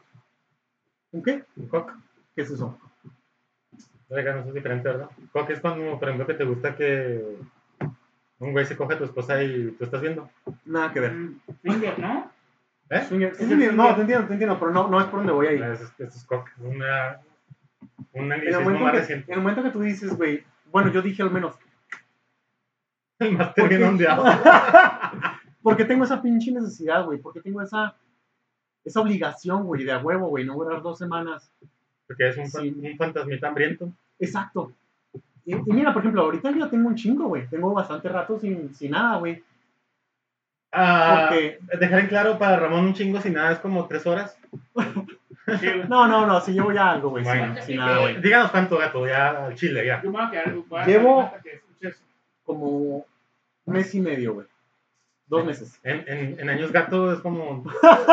¿Un 1.13 1.23
qué? 1.23 1.45
Un 1.57 1.69
cock. 1.69 1.93
¿Qué 2.35 2.43
es 2.43 2.51
eso? 2.51 2.79
Oiga, 4.09 4.35
no 4.35 4.41
es 4.49 4.55
diferente, 4.55 4.89
¿verdad? 4.89 5.09
Cock 5.33 5.51
es 5.51 5.61
cuando, 5.61 5.99
por 5.99 6.09
ejemplo, 6.09 6.27
que 6.27 6.35
te 6.35 6.45
gusta 6.45 6.77
que 6.77 7.37
un 8.39 8.53
güey 8.53 8.65
se 8.67 8.77
coge 8.77 8.95
a 8.95 8.99
tu 8.99 9.05
esposa 9.05 9.43
y 9.43 9.71
tú 9.73 9.85
estás 9.85 10.01
viendo. 10.01 10.29
Nada 10.65 10.93
que 10.93 11.01
ver. 11.01 11.13
Mm, 11.13 11.41
Finger, 11.63 11.99
¿no? 11.99 12.31
¿Eh? 12.91 13.01
Swinger- 13.09 13.33
es 13.33 13.41
no, 13.41 13.47
swinger. 13.57 13.95
te 13.97 14.01
entiendo, 14.03 14.27
te 14.27 14.33
entiendo, 14.35 14.59
pero 14.61 14.71
no, 14.71 14.89
no 14.89 15.01
es 15.01 15.07
por 15.07 15.19
donde 15.21 15.33
voy 15.33 15.47
ahí. 15.49 15.57
Eso 15.57 15.85
es, 15.85 15.91
eso 15.99 16.19
es 16.19 16.25
cock. 16.25 16.49
Una, 16.59 17.19
un 18.13 18.25
En 18.25 18.25
el, 18.25 18.33
anglicismo 18.33 18.61
momento 18.65 18.85
más 18.85 18.93
que, 18.93 18.99
reciente. 19.01 19.33
en 19.33 19.39
el 19.39 19.43
momento 19.43 19.63
que 19.63 19.71
tú 19.71 19.81
dices, 19.81 20.17
güey, 20.17 20.45
bueno, 20.73 20.91
yo 20.93 21.03
dije 21.03 21.23
al 21.23 21.31
menos, 21.31 21.57
El 23.19 23.83
ondeado. 23.85 24.25
porque 25.63 25.85
tengo 25.87 26.05
esa 26.05 26.21
pinche 26.23 26.53
necesidad, 26.53 27.05
güey, 27.05 27.19
porque 27.19 27.41
tengo 27.41 27.63
esa, 27.63 27.95
esa 28.85 29.01
obligación, 29.01 29.65
güey, 29.65 29.85
de 29.85 29.93
a 29.93 29.99
huevo, 29.99 30.29
güey, 30.29 30.45
no 30.45 30.55
durar 30.55 30.83
dos 30.83 30.99
semanas 30.99 31.51
Porque 32.07 32.29
es 32.29 32.37
un, 32.37 32.51
fan- 32.51 32.63
Sí. 32.63 32.91
un 32.93 32.97
fantasmita 32.97 33.49
hambriento. 33.49 33.93
Exacto. 34.19 34.73
Y, 35.45 35.55
y 35.55 35.73
mira, 35.73 35.93
por 35.93 36.03
ejemplo, 36.03 36.23
ahorita 36.23 36.51
yo 36.53 36.69
tengo 36.69 36.89
un 36.89 36.95
chingo, 36.95 37.29
güey. 37.29 37.47
Tengo 37.49 37.73
bastante 37.73 38.09
rato 38.09 38.39
sin, 38.39 38.75
sin 38.75 38.91
nada, 38.93 39.19
güey. 39.19 39.43
Ah, 40.73 41.29
Porque- 41.31 41.59
dejar 41.79 42.01
en 42.01 42.07
claro 42.09 42.39
para 42.39 42.59
Ramón 42.59 42.85
un 42.87 42.95
chingo 42.95 43.21
sin 43.21 43.35
nada 43.35 43.53
es 43.53 43.59
como 43.61 43.87
tres 43.87 44.07
horas. 44.07 44.37
Sí, 45.61 45.67
güey. 45.67 45.89
No, 45.89 46.09
no, 46.09 46.27
no, 46.27 46.41
si 46.41 46.53
llevo 46.53 46.73
ya 46.73 46.91
algo, 46.93 47.11
güey. 47.11 47.23
Bueno. 47.25 47.55
sin, 47.57 47.65
sin 47.65 47.77
nada, 47.77 48.01
güey. 48.01 48.21
Díganos 48.21 48.51
cuánto, 48.51 48.79
gato, 48.79 49.07
ya 49.07 49.47
al 49.47 49.55
chile, 49.55 49.87
ya. 49.87 50.03
Yo 50.03 50.11
me 50.11 50.19
voy 50.19 50.27
a 50.27 50.31
quedar. 50.31 50.55
voy 50.55 50.81
a 50.81 50.87
Llevo- 50.87 51.23
hasta 51.23 51.41
que 51.41 51.53
escuches. 51.55 52.03
Como 52.45 53.07
mes 53.67 53.95
y 53.95 54.01
medio, 54.01 54.35
güey. 54.35 54.47
Dos 55.29 55.45
meses. 55.45 55.81
En, 55.83 56.05
en, 56.07 56.39
en 56.41 56.49
años 56.49 56.71
gato 56.71 57.13
es 57.13 57.19
como 57.21 57.65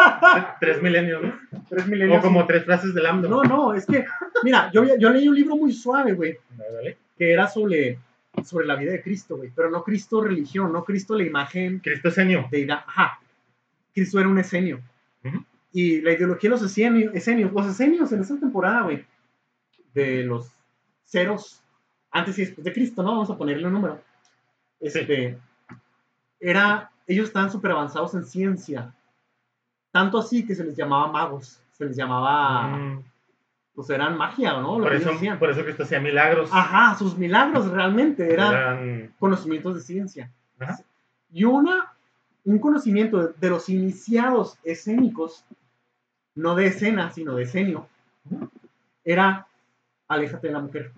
tres 0.59 0.81
milenios, 0.81 1.21
¿no? 1.21 1.33
Tres 1.69 1.85
milenios. 1.87 2.19
O 2.19 2.21
como 2.21 2.45
tres 2.47 2.65
frases 2.65 2.93
del 2.93 3.05
AMLO. 3.05 3.29
No, 3.29 3.43
no, 3.43 3.73
es 3.73 3.85
que, 3.85 4.05
mira, 4.43 4.71
yo, 4.73 4.83
yo 4.97 5.09
leí 5.11 5.27
un 5.27 5.35
libro 5.35 5.55
muy 5.55 5.71
suave, 5.73 6.13
güey, 6.13 6.37
Dale. 6.57 6.97
que 7.17 7.31
era 7.33 7.47
sobre, 7.47 7.99
sobre 8.43 8.65
la 8.65 8.75
vida 8.75 8.91
de 8.93 9.03
Cristo, 9.03 9.37
güey. 9.37 9.51
Pero 9.55 9.69
no 9.69 9.83
Cristo 9.83 10.21
religión, 10.23 10.73
no 10.73 10.83
Cristo 10.83 11.15
la 11.15 11.23
imagen 11.23 11.79
Cristo 11.79 12.09
Esenio. 12.09 12.47
deidad. 12.49 12.83
Ajá. 12.87 13.19
Cristo 13.93 14.19
era 14.19 14.29
un 14.29 14.39
esenio. 14.39 14.79
Ujú. 15.23 15.45
Y 15.73 16.01
la 16.01 16.11
ideología 16.13 16.49
de 16.49 16.55
los 16.55 16.61
esenios, 16.63 17.13
esenios, 17.15 17.51
los 17.51 17.65
esenios 17.67 18.11
en 18.11 18.21
esa 18.21 18.39
temporada, 18.39 18.83
güey, 18.83 19.05
de 19.93 20.23
los 20.23 20.49
ceros, 21.05 21.61
antes 22.11 22.37
y 22.37 22.45
después 22.45 22.63
de 22.63 22.73
Cristo, 22.73 23.01
¿no? 23.03 23.11
Vamos 23.11 23.29
a 23.31 23.37
ponerle 23.37 23.65
un 23.67 23.73
número. 23.73 23.99
Este, 24.79 25.37
era, 26.39 26.91
ellos 27.07 27.27
estaban 27.27 27.51
súper 27.51 27.71
avanzados 27.71 28.13
en 28.13 28.23
ciencia. 28.25 28.93
Tanto 29.91 30.17
así 30.19 30.45
que 30.45 30.55
se 30.55 30.63
les 30.63 30.75
llamaba 30.75 31.11
magos, 31.11 31.59
se 31.71 31.85
les 31.85 31.95
llamaba, 31.95 32.67
Mm, 32.67 33.03
pues 33.75 33.89
eran 33.89 34.15
magia, 34.17 34.53
¿no? 34.59 34.77
Lo 34.77 34.83
por, 34.83 34.93
eso, 34.93 35.11
por 35.39 35.49
eso 35.49 35.63
Cristo 35.63 35.83
hacía 35.83 35.99
milagros. 35.99 36.49
Ajá, 36.53 36.95
sus 36.97 37.17
milagros 37.17 37.67
realmente 37.71 38.31
eran 38.31 38.53
Eran- 38.53 39.13
conocimientos 39.17 39.75
de 39.75 39.81
ciencia. 39.81 40.31
Ajá. 40.59 40.77
Y 41.31 41.43
una, 41.45 41.93
un 42.45 42.59
conocimiento 42.59 43.17
de, 43.27 43.33
de 43.39 43.49
los 43.49 43.69
iniciados 43.69 44.57
escénicos, 44.63 45.43
no 46.35 46.55
de 46.55 46.67
escena, 46.67 47.11
sino 47.11 47.35
de 47.35 47.43
escenio, 47.43 47.87
Ujú. 48.29 48.49
era 49.03 49.47
aléjate 50.07 50.47
de 50.47 50.53
la 50.53 50.59
mujer. 50.59 50.91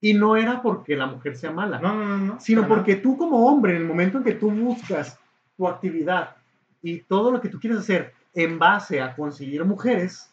Y 0.00 0.14
no 0.14 0.36
era 0.36 0.62
porque 0.62 0.94
la 0.96 1.06
mujer 1.06 1.36
sea 1.36 1.50
mala, 1.50 1.78
No, 1.80 1.94
no, 1.94 2.04
no, 2.04 2.16
no. 2.18 2.40
sino 2.40 2.68
porque 2.68 2.96
tú 2.96 3.16
como 3.16 3.46
hombre, 3.46 3.72
en 3.76 3.82
el 3.82 3.88
momento 3.88 4.18
en 4.18 4.24
que 4.24 4.32
tú 4.32 4.50
buscas 4.50 5.18
tu 5.56 5.66
actividad 5.66 6.36
y 6.82 7.00
todo 7.00 7.30
lo 7.30 7.40
que 7.40 7.48
tú 7.48 7.58
quieres 7.58 7.78
hacer 7.80 8.12
en 8.34 8.58
base 8.58 9.00
a 9.00 9.14
conseguir 9.16 9.64
mujeres, 9.64 10.30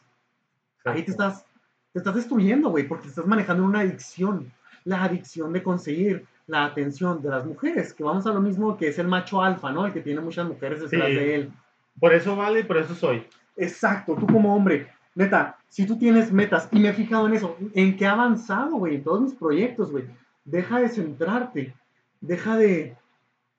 ahí 0.84 1.04
te 1.04 1.12
estás, 1.12 1.46
te 1.94 2.00
estás 2.00 2.16
destruyendo, 2.16 2.70
güey, 2.70 2.88
porque 2.88 3.08
estás 3.08 3.26
manejando 3.26 3.64
una 3.64 3.80
adicción. 3.80 4.52
La 4.84 5.04
adicción 5.06 5.54
de 5.54 5.64
conseguir 5.64 6.26
la 6.48 6.66
atención 6.66 7.22
de 7.22 7.30
las 7.30 7.46
mujeres, 7.46 7.94
que 7.94 8.04
vamos 8.04 8.28
a 8.28 8.34
lo 8.34 8.42
mismo 8.42 8.76
que 8.76 8.90
es 8.90 9.00
el 9.00 9.08
macho 9.08 9.42
alfa, 9.42 9.72
¿no? 9.72 9.86
El 9.86 9.94
que 9.94 10.02
tiene 10.02 10.20
muchas 10.20 10.46
mujeres 10.46 10.82
detrás 10.82 11.08
Sí. 11.08 11.16
de 11.16 11.36
él. 11.36 11.54
Por 11.98 12.14
eso 12.14 12.36
vale 12.36 12.60
y 12.60 12.64
por 12.64 12.76
eso 12.78 12.94
soy. 12.94 13.26
Exacto, 13.56 14.16
tú 14.16 14.26
como 14.28 14.56
hombre, 14.56 14.88
neta, 15.16 15.58
si 15.70 15.86
tú 15.86 15.98
tienes 15.98 16.32
metas, 16.32 16.68
y 16.72 16.80
me 16.80 16.90
he 16.90 16.94
fijado 16.94 17.28
en 17.28 17.34
eso, 17.34 17.58
en 17.74 17.96
que 17.96 18.06
he 18.06 18.08
avanzado, 18.08 18.78
güey, 18.78 18.96
en 18.96 19.04
todos 19.04 19.22
mis 19.22 19.34
proyectos, 19.34 19.92
güey, 19.92 20.06
deja 20.46 20.80
de 20.80 20.90
centrarte, 20.90 21.74
deja 22.22 22.58
de 22.58 22.98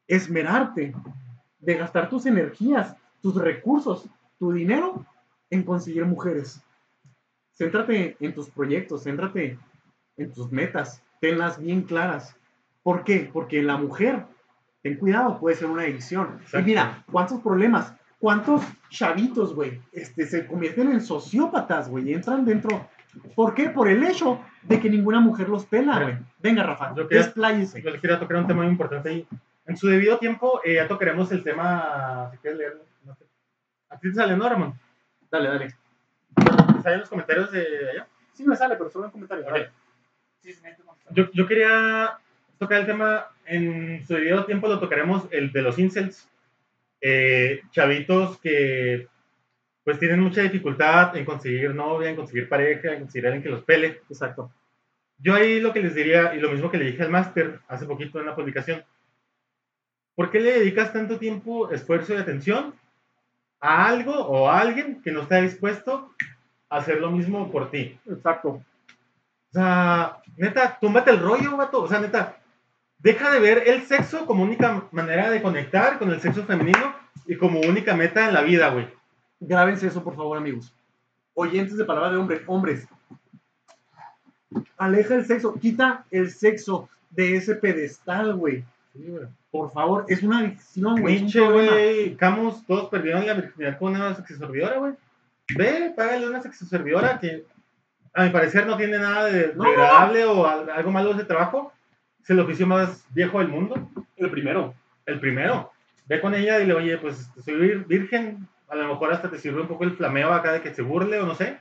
esmerarte, 0.09 0.95
de 1.61 1.75
gastar 1.75 2.09
tus 2.09 2.27
energías, 2.27 2.97
tus 3.23 3.35
recursos, 3.37 4.07
tu 4.39 4.53
dinero 4.53 5.05
en 5.51 5.63
conseguir 5.63 6.05
mujeres. 6.05 6.61
Céntrate 7.53 8.17
en 8.21 8.35
tus 8.35 8.51
proyectos, 8.51 9.05
céntrate 9.05 9.59
en 10.17 10.33
tus 10.33 10.51
metas, 10.51 11.03
tenlas 11.21 11.59
bien 11.59 11.83
claras. 11.83 12.37
¿Por 12.83 13.05
qué? 13.05 13.31
Porque 13.33 13.63
la 13.63 13.77
mujer, 13.77 14.27
ten 14.83 14.97
cuidado, 14.97 15.39
puede 15.39 15.57
ser 15.57 15.69
una 15.69 15.83
adicción. 15.83 16.41
Y 16.53 16.63
mira, 16.63 17.05
¿cuántos 17.11 17.41
problemas? 17.41 17.95
¿Cuántos 18.25 18.62
chavitos, 18.89 19.55
güey, 19.55 19.83
este, 19.93 20.25
se 20.25 20.47
convierten 20.47 20.91
en 20.93 21.03
sociópatas, 21.03 21.91
güey, 21.91 22.09
y 22.09 22.14
entran 22.14 22.47
dentro? 22.47 22.89
¿Por 23.35 23.53
qué? 23.53 23.68
Por 23.68 23.87
el 23.87 24.03
hecho 24.03 24.41
de 24.62 24.81
que 24.81 24.89
ninguna 24.89 25.20
mujer 25.20 25.51
los 25.51 25.66
pela, 25.66 26.01
güey. 26.03 26.16
Venga, 26.39 26.62
Rafa, 26.62 26.95
yo 26.95 27.07
quería- 27.07 27.25
despláyese. 27.25 27.83
Yo 27.83 27.91
les 27.91 28.01
quería 28.01 28.18
tocar 28.18 28.39
un 28.39 28.47
tema 28.47 28.62
muy 28.62 28.72
importante 28.72 29.11
ahí. 29.11 29.29
En 29.66 29.77
su 29.77 29.89
debido 29.89 30.16
tiempo, 30.16 30.62
eh, 30.64 30.77
ya 30.77 30.89
tocaremos 30.89 31.31
el 31.33 31.43
tema. 31.43 32.31
Si 32.33 32.39
quieres 32.39 32.59
leerlo. 32.59 32.81
No 33.05 33.14
sé. 33.14 33.27
¿A 33.91 33.99
ti 33.99 34.09
te 34.09 34.14
sale, 34.14 34.35
no, 34.39 34.49
Ramón? 34.49 34.72
Dale, 35.31 35.49
dale. 35.51 35.75
¿Te 36.77 36.83
salen 36.83 37.01
los 37.01 37.11
comentarios 37.11 37.53
de 37.53 37.91
allá? 37.91 38.07
Sí 38.33 38.43
me 38.45 38.57
sale, 38.57 38.77
pero 38.77 38.89
solo 38.89 39.05
en 39.05 39.11
comentarios. 39.11 39.47
Sí, 40.41 40.51
sí. 40.51 40.62
Yo, 41.11 41.31
yo 41.35 41.47
quería 41.47 42.16
tocar 42.59 42.81
el 42.81 42.87
tema, 42.87 43.27
en 43.45 44.03
su 44.07 44.14
debido 44.14 44.47
tiempo 44.47 44.66
lo 44.66 44.81
tocaremos, 44.81 45.29
el 45.31 45.53
de 45.53 45.61
los 45.61 45.79
incels. 45.79 46.27
Eh, 47.07 47.61
chavitos 47.71 48.39
que 48.39 49.09
pues 49.85 49.99
tienen 49.99 50.21
mucha 50.21 50.41
dificultad 50.41 51.15
en 51.15 51.27
conseguir 51.27 51.75
novia, 51.75 52.09
en 52.09 52.17
conseguir 52.17 52.49
pareja, 52.49 52.95
en 52.95 53.01
conseguir 53.01 53.27
alguien 53.27 53.43
que 53.43 53.51
los 53.51 53.63
pele. 53.63 54.01
Exacto. 54.09 54.51
Yo 55.19 55.35
ahí 55.35 55.61
lo 55.61 55.75
que 55.75 55.83
les 55.83 55.95
diría, 55.95 56.35
y 56.35 56.41
lo 56.41 56.51
mismo 56.51 56.71
que 56.71 56.79
le 56.79 56.87
dije 56.87 57.03
al 57.03 57.11
máster 57.11 57.61
hace 57.69 57.85
poquito 57.85 58.21
en 58.21 58.25
la 58.25 58.35
publicación, 58.35 58.83
¿por 60.15 60.31
qué 60.31 60.41
le 60.41 60.61
dedicas 60.61 60.95
tanto 60.95 61.19
tiempo, 61.19 61.71
esfuerzo 61.71 62.15
y 62.15 62.17
atención 62.17 62.75
a 63.61 63.87
algo 63.87 64.15
o 64.15 64.49
a 64.49 64.61
alguien 64.61 65.03
que 65.03 65.13
no 65.13 65.21
está 65.21 65.43
dispuesto 65.43 66.11
a 66.71 66.79
hacer 66.79 67.03
lo 67.03 67.11
mismo 67.11 67.53
por 67.53 67.71
ti? 67.71 67.99
Exacto. 68.09 68.49
O 68.49 69.53
sea, 69.53 70.23
neta, 70.39 70.79
túmbate 70.81 71.11
el 71.11 71.21
rollo, 71.21 71.55
vato. 71.59 71.83
O 71.83 71.87
sea, 71.87 72.01
neta, 72.01 72.39
deja 72.99 73.31
de 73.31 73.39
ver 73.41 73.65
el 73.67 73.83
sexo 73.83 74.27
como 74.27 74.43
única 74.43 74.85
manera 74.93 75.31
de 75.31 75.43
conectar 75.43 75.99
con 75.99 76.11
el 76.11 76.21
sexo 76.21 76.45
femenino 76.45 76.95
y 77.27 77.37
como 77.37 77.61
única 77.61 77.95
meta 77.95 78.27
en 78.29 78.35
la 78.35 78.43
vida, 78.43 78.69
güey. 78.71 78.89
Grábense 79.41 79.87
eso, 79.89 80.03
por 80.03 80.17
favor, 80.17 80.37
amigos. 80.39 80.73
Oyentes 81.35 81.77
de 81.77 81.85
palabra 81.85 82.11
de 82.11 82.17
hombre, 82.17 82.43
hombres. 82.47 82.87
Aleja 84.77 85.15
el 85.17 85.25
sexo, 85.27 85.55
quita 85.55 86.05
el 86.11 86.31
sexo 86.31 86.89
de 87.11 87.37
ese 87.37 87.57
pedestal, 87.57 88.35
güey. 88.35 88.65
Por 89.51 89.73
favor, 89.73 90.05
es 90.09 90.23
una 90.23 90.39
adicción, 90.41 91.01
güey. 91.01 91.27
problema. 91.31 91.73
güey. 91.73 92.17
Camus, 92.17 92.65
todos 92.67 92.89
perdieron 92.89 93.27
la 93.27 93.35
virginidad 93.35 93.79
con 93.79 93.95
una 93.95 94.15
sexoservidora, 94.15 94.79
güey. 94.79 94.93
Ve, 95.57 95.93
págale 95.97 96.29
una 96.29 96.41
sexoservidora 96.41 97.19
que, 97.19 97.45
a 98.15 98.25
mi 98.25 98.31
parecer, 98.31 98.67
no 98.67 98.77
tiene 98.77 98.99
nada 98.99 99.27
de 99.27 99.49
No, 99.49 99.55
no, 99.55 99.65
no. 99.65 99.71
degradable 99.71 100.25
o 100.25 100.47
al- 100.47 100.71
algo 100.71 100.91
malo 100.91 101.11
de 101.11 101.17
ese 101.17 101.25
trabajo. 101.25 101.73
Es 102.25 102.31
el 102.31 102.41
oficio 102.41 102.66
más 102.66 103.07
viejo 103.14 103.39
del 103.39 103.49
mundo. 103.49 103.89
El 104.16 104.31
primero. 104.31 104.75
El 105.07 105.20
primero. 105.20 105.70
Ve 106.07 106.20
con 106.20 106.35
ella 106.35 106.59
y 106.59 106.62
dile, 106.62 106.75
oye, 106.75 106.99
pues 106.99 107.31
soy 107.45 107.55
vir- 107.55 107.87
virgen. 107.87 108.49
A 108.68 108.75
lo 108.77 108.89
mejor 108.89 109.12
hasta 109.12 109.31
te 109.31 109.39
sirve 109.39 109.61
un 109.61 109.68
poco 109.68 109.85
el 109.85 109.93
flameo 109.97 110.33
acá 110.33 110.53
de 110.53 110.61
que 110.62 110.75
se 110.75 110.83
burle 110.83 111.20
o 111.20 111.27
no 111.27 111.35
sé. 111.35 111.59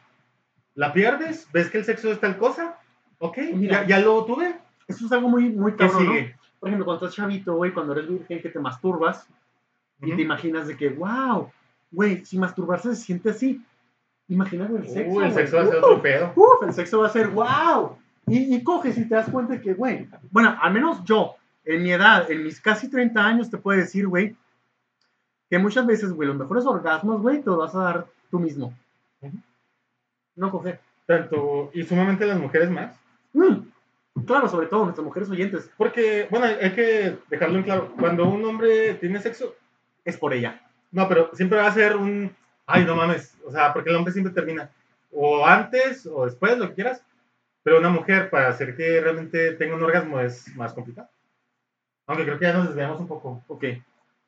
La 0.76 0.92
pierdes, 0.94 1.48
ves 1.54 1.70
que 1.70 1.78
el 1.78 1.86
sexo 1.86 2.12
es 2.12 2.20
tal 2.20 2.38
cosa. 2.38 2.80
Ok, 3.20 3.38
Mira. 3.54 3.82
ya, 3.84 4.00
ya 4.00 4.06
lo 4.06 4.26
tuve. 4.26 4.56
Eso 4.88 5.06
es 5.06 5.12
algo 5.12 5.30
muy, 5.30 5.50
muy 5.50 5.74
¿Qué 5.74 5.78
cabrón, 5.88 6.06
¿no? 6.08 6.14
Por 6.60 6.70
ejemplo, 6.70 6.86
cuando 6.86 7.06
estás 7.06 7.16
chavito, 7.16 7.56
güey, 7.56 7.72
cuando 7.74 7.94
eres 7.94 8.08
virgen, 8.10 8.42
que 8.42 8.50
te 8.50 8.60
masturbas 8.60 9.28
y 10.02 10.08
Ujú. 10.08 10.16
te 10.16 10.22
imaginas 10.24 10.68
de 10.68 10.76
que, 10.78 10.90
wow, 10.90 11.52
güey, 11.92 12.26
si 12.26 12.38
masturbarse 12.38 12.96
se 12.96 13.02
siente 13.04 13.30
así. 13.30 13.62
Imagínate 14.30 14.76
el 14.78 14.88
sexo. 14.88 15.12
Uh, 15.14 15.22
el 15.22 15.34
sexo 15.34 15.58
va 15.58 15.64
a 15.64 15.68
ser 15.68 15.76
Uh, 15.76 15.80
otro 15.86 16.02
pedo. 16.02 16.34
Uf, 16.36 16.64
el 16.66 16.74
sexo 16.74 17.00
va 17.02 17.08
a 17.08 17.10
ser 17.10 17.28
wow. 17.28 17.98
Y, 18.28 18.56
y 18.56 18.64
coges 18.64 18.98
y 18.98 19.08
te 19.08 19.16
das 19.16 19.30
cuenta 19.30 19.60
que, 19.60 19.74
güey, 19.74 20.08
bueno, 20.32 20.58
al 20.62 20.74
menos 20.74 21.04
yo, 21.04 21.36
en 21.66 21.84
mi 21.84 21.92
edad, 21.92 22.30
en 22.32 22.44
mis 22.44 22.60
casi 22.62 22.90
30 22.90 23.26
años, 23.26 23.50
te 23.50 23.58
puedo 23.58 23.80
decir, 23.80 24.08
güey, 24.08 24.36
que 25.50 25.60
muchas 25.60 25.86
veces, 25.86 26.12
güey, 26.12 26.28
los 26.28 26.38
mejores 26.38 26.66
orgasmos, 26.66 27.22
güey, 27.22 27.42
te 27.42 27.48
los 27.48 27.58
vas 27.58 27.76
a 27.76 27.84
dar 27.84 28.08
tú 28.32 28.40
mismo. 28.40 28.74
No 30.36 30.52
coger. 30.52 30.80
Tanto, 31.06 31.70
y 31.74 31.84
sumamente 31.84 32.26
las 32.26 32.40
mujeres 32.40 32.70
más. 32.70 32.98
Mm, 33.34 33.68
Claro, 34.28 34.48
sobre 34.48 34.68
todo 34.68 34.84
nuestras 34.84 35.06
mujeres 35.06 35.30
oyentes, 35.30 35.70
Porque, 35.76 36.28
bueno, 36.30 36.46
hay 36.46 36.72
que 36.74 37.18
dejarlo 37.30 37.58
en 37.58 37.64
claro. 37.64 37.94
Cuando 38.00 38.26
un 38.30 38.46
hombre 38.46 38.94
tiene 38.96 39.20
sexo, 39.20 39.56
es 40.06 40.18
por 40.18 40.34
ella. 40.34 40.62
no, 40.92 41.08
pero 41.10 41.32
siempre 41.34 41.58
va 41.58 41.68
a 41.68 41.74
ser 41.74 41.96
un, 41.96 42.32
ay, 42.68 42.86
no 42.86 42.96
mames. 42.96 43.36
O 43.44 43.52
sea, 43.52 43.74
porque 43.74 43.90
el 43.90 43.96
hombre 43.96 44.14
siempre 44.14 44.34
termina. 44.34 44.70
O 45.12 45.46
antes 45.46 46.06
o 46.06 46.26
después, 46.26 46.58
lo 46.58 46.70
que 46.70 46.76
quieras. 46.76 47.02
Pero 47.64 47.80
una 47.80 47.90
mujer, 47.90 48.30
para 48.30 48.50
hacer 48.50 48.76
que 48.76 49.00
realmente 49.02 49.54
tenga 49.54 49.76
un 49.76 49.84
orgasmo, 49.84 50.20
es 50.20 50.54
más 50.56 50.74
complicado. 50.74 51.10
Aunque 52.06 52.26
creo 52.26 52.38
que 52.38 52.46
ya 52.46 52.54
nos 52.54 52.68
desviamos 52.68 53.00
un 53.00 53.08
poco. 53.08 53.42
Ok. 53.48 53.64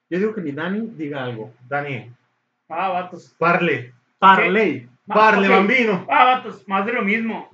Yo 0.10 0.20
digo 0.20 0.34
que 0.34 0.42
mi 0.42 0.52
Dani 0.52 0.88
diga 0.96 1.24
algo. 1.24 1.54
Dani, 1.68 2.12
Ah, 2.70 2.90
vatos. 2.90 3.36
parle. 3.38 3.94
Parley. 4.18 4.90
Parle, 5.06 5.48
ok. 5.50 5.54
bambino. 5.54 6.08
Ah, 6.10 6.26
vatos, 6.26 6.68
más 6.68 6.86
de 6.86 6.94
lo 6.94 7.02
mismo. 7.04 7.50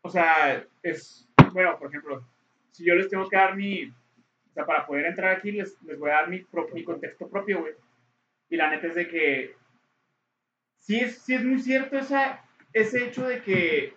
O 0.00 0.08
sea, 0.08 0.64
es, 0.82 1.28
bueno, 1.52 1.78
por 1.78 1.88
ejemplo, 1.88 2.24
si 2.72 2.84
yo 2.84 2.94
les 2.94 3.08
tengo 3.08 3.28
que 3.28 3.36
dar 3.36 3.54
mi, 3.54 3.84
o 3.88 4.52
sea, 4.54 4.64
para 4.64 4.86
poder 4.86 5.06
entrar 5.06 5.36
aquí, 5.36 5.52
les, 5.52 5.80
les 5.82 5.98
voy 5.98 6.10
a 6.10 6.14
dar 6.14 6.28
mi, 6.28 6.40
pro- 6.40 6.68
mi 6.72 6.82
contexto 6.82 7.28
propio, 7.28 7.60
güey. 7.60 7.74
Y 8.48 8.56
la 8.56 8.70
neta 8.70 8.86
es 8.88 8.94
de 8.94 9.08
que 9.08 9.54
sí 10.78 10.98
es, 11.00 11.18
sí 11.18 11.34
es 11.34 11.44
muy 11.44 11.60
cierto 11.60 11.98
esa, 11.98 12.42
ese 12.72 13.06
hecho 13.06 13.26
de 13.26 13.42
que 13.42 13.94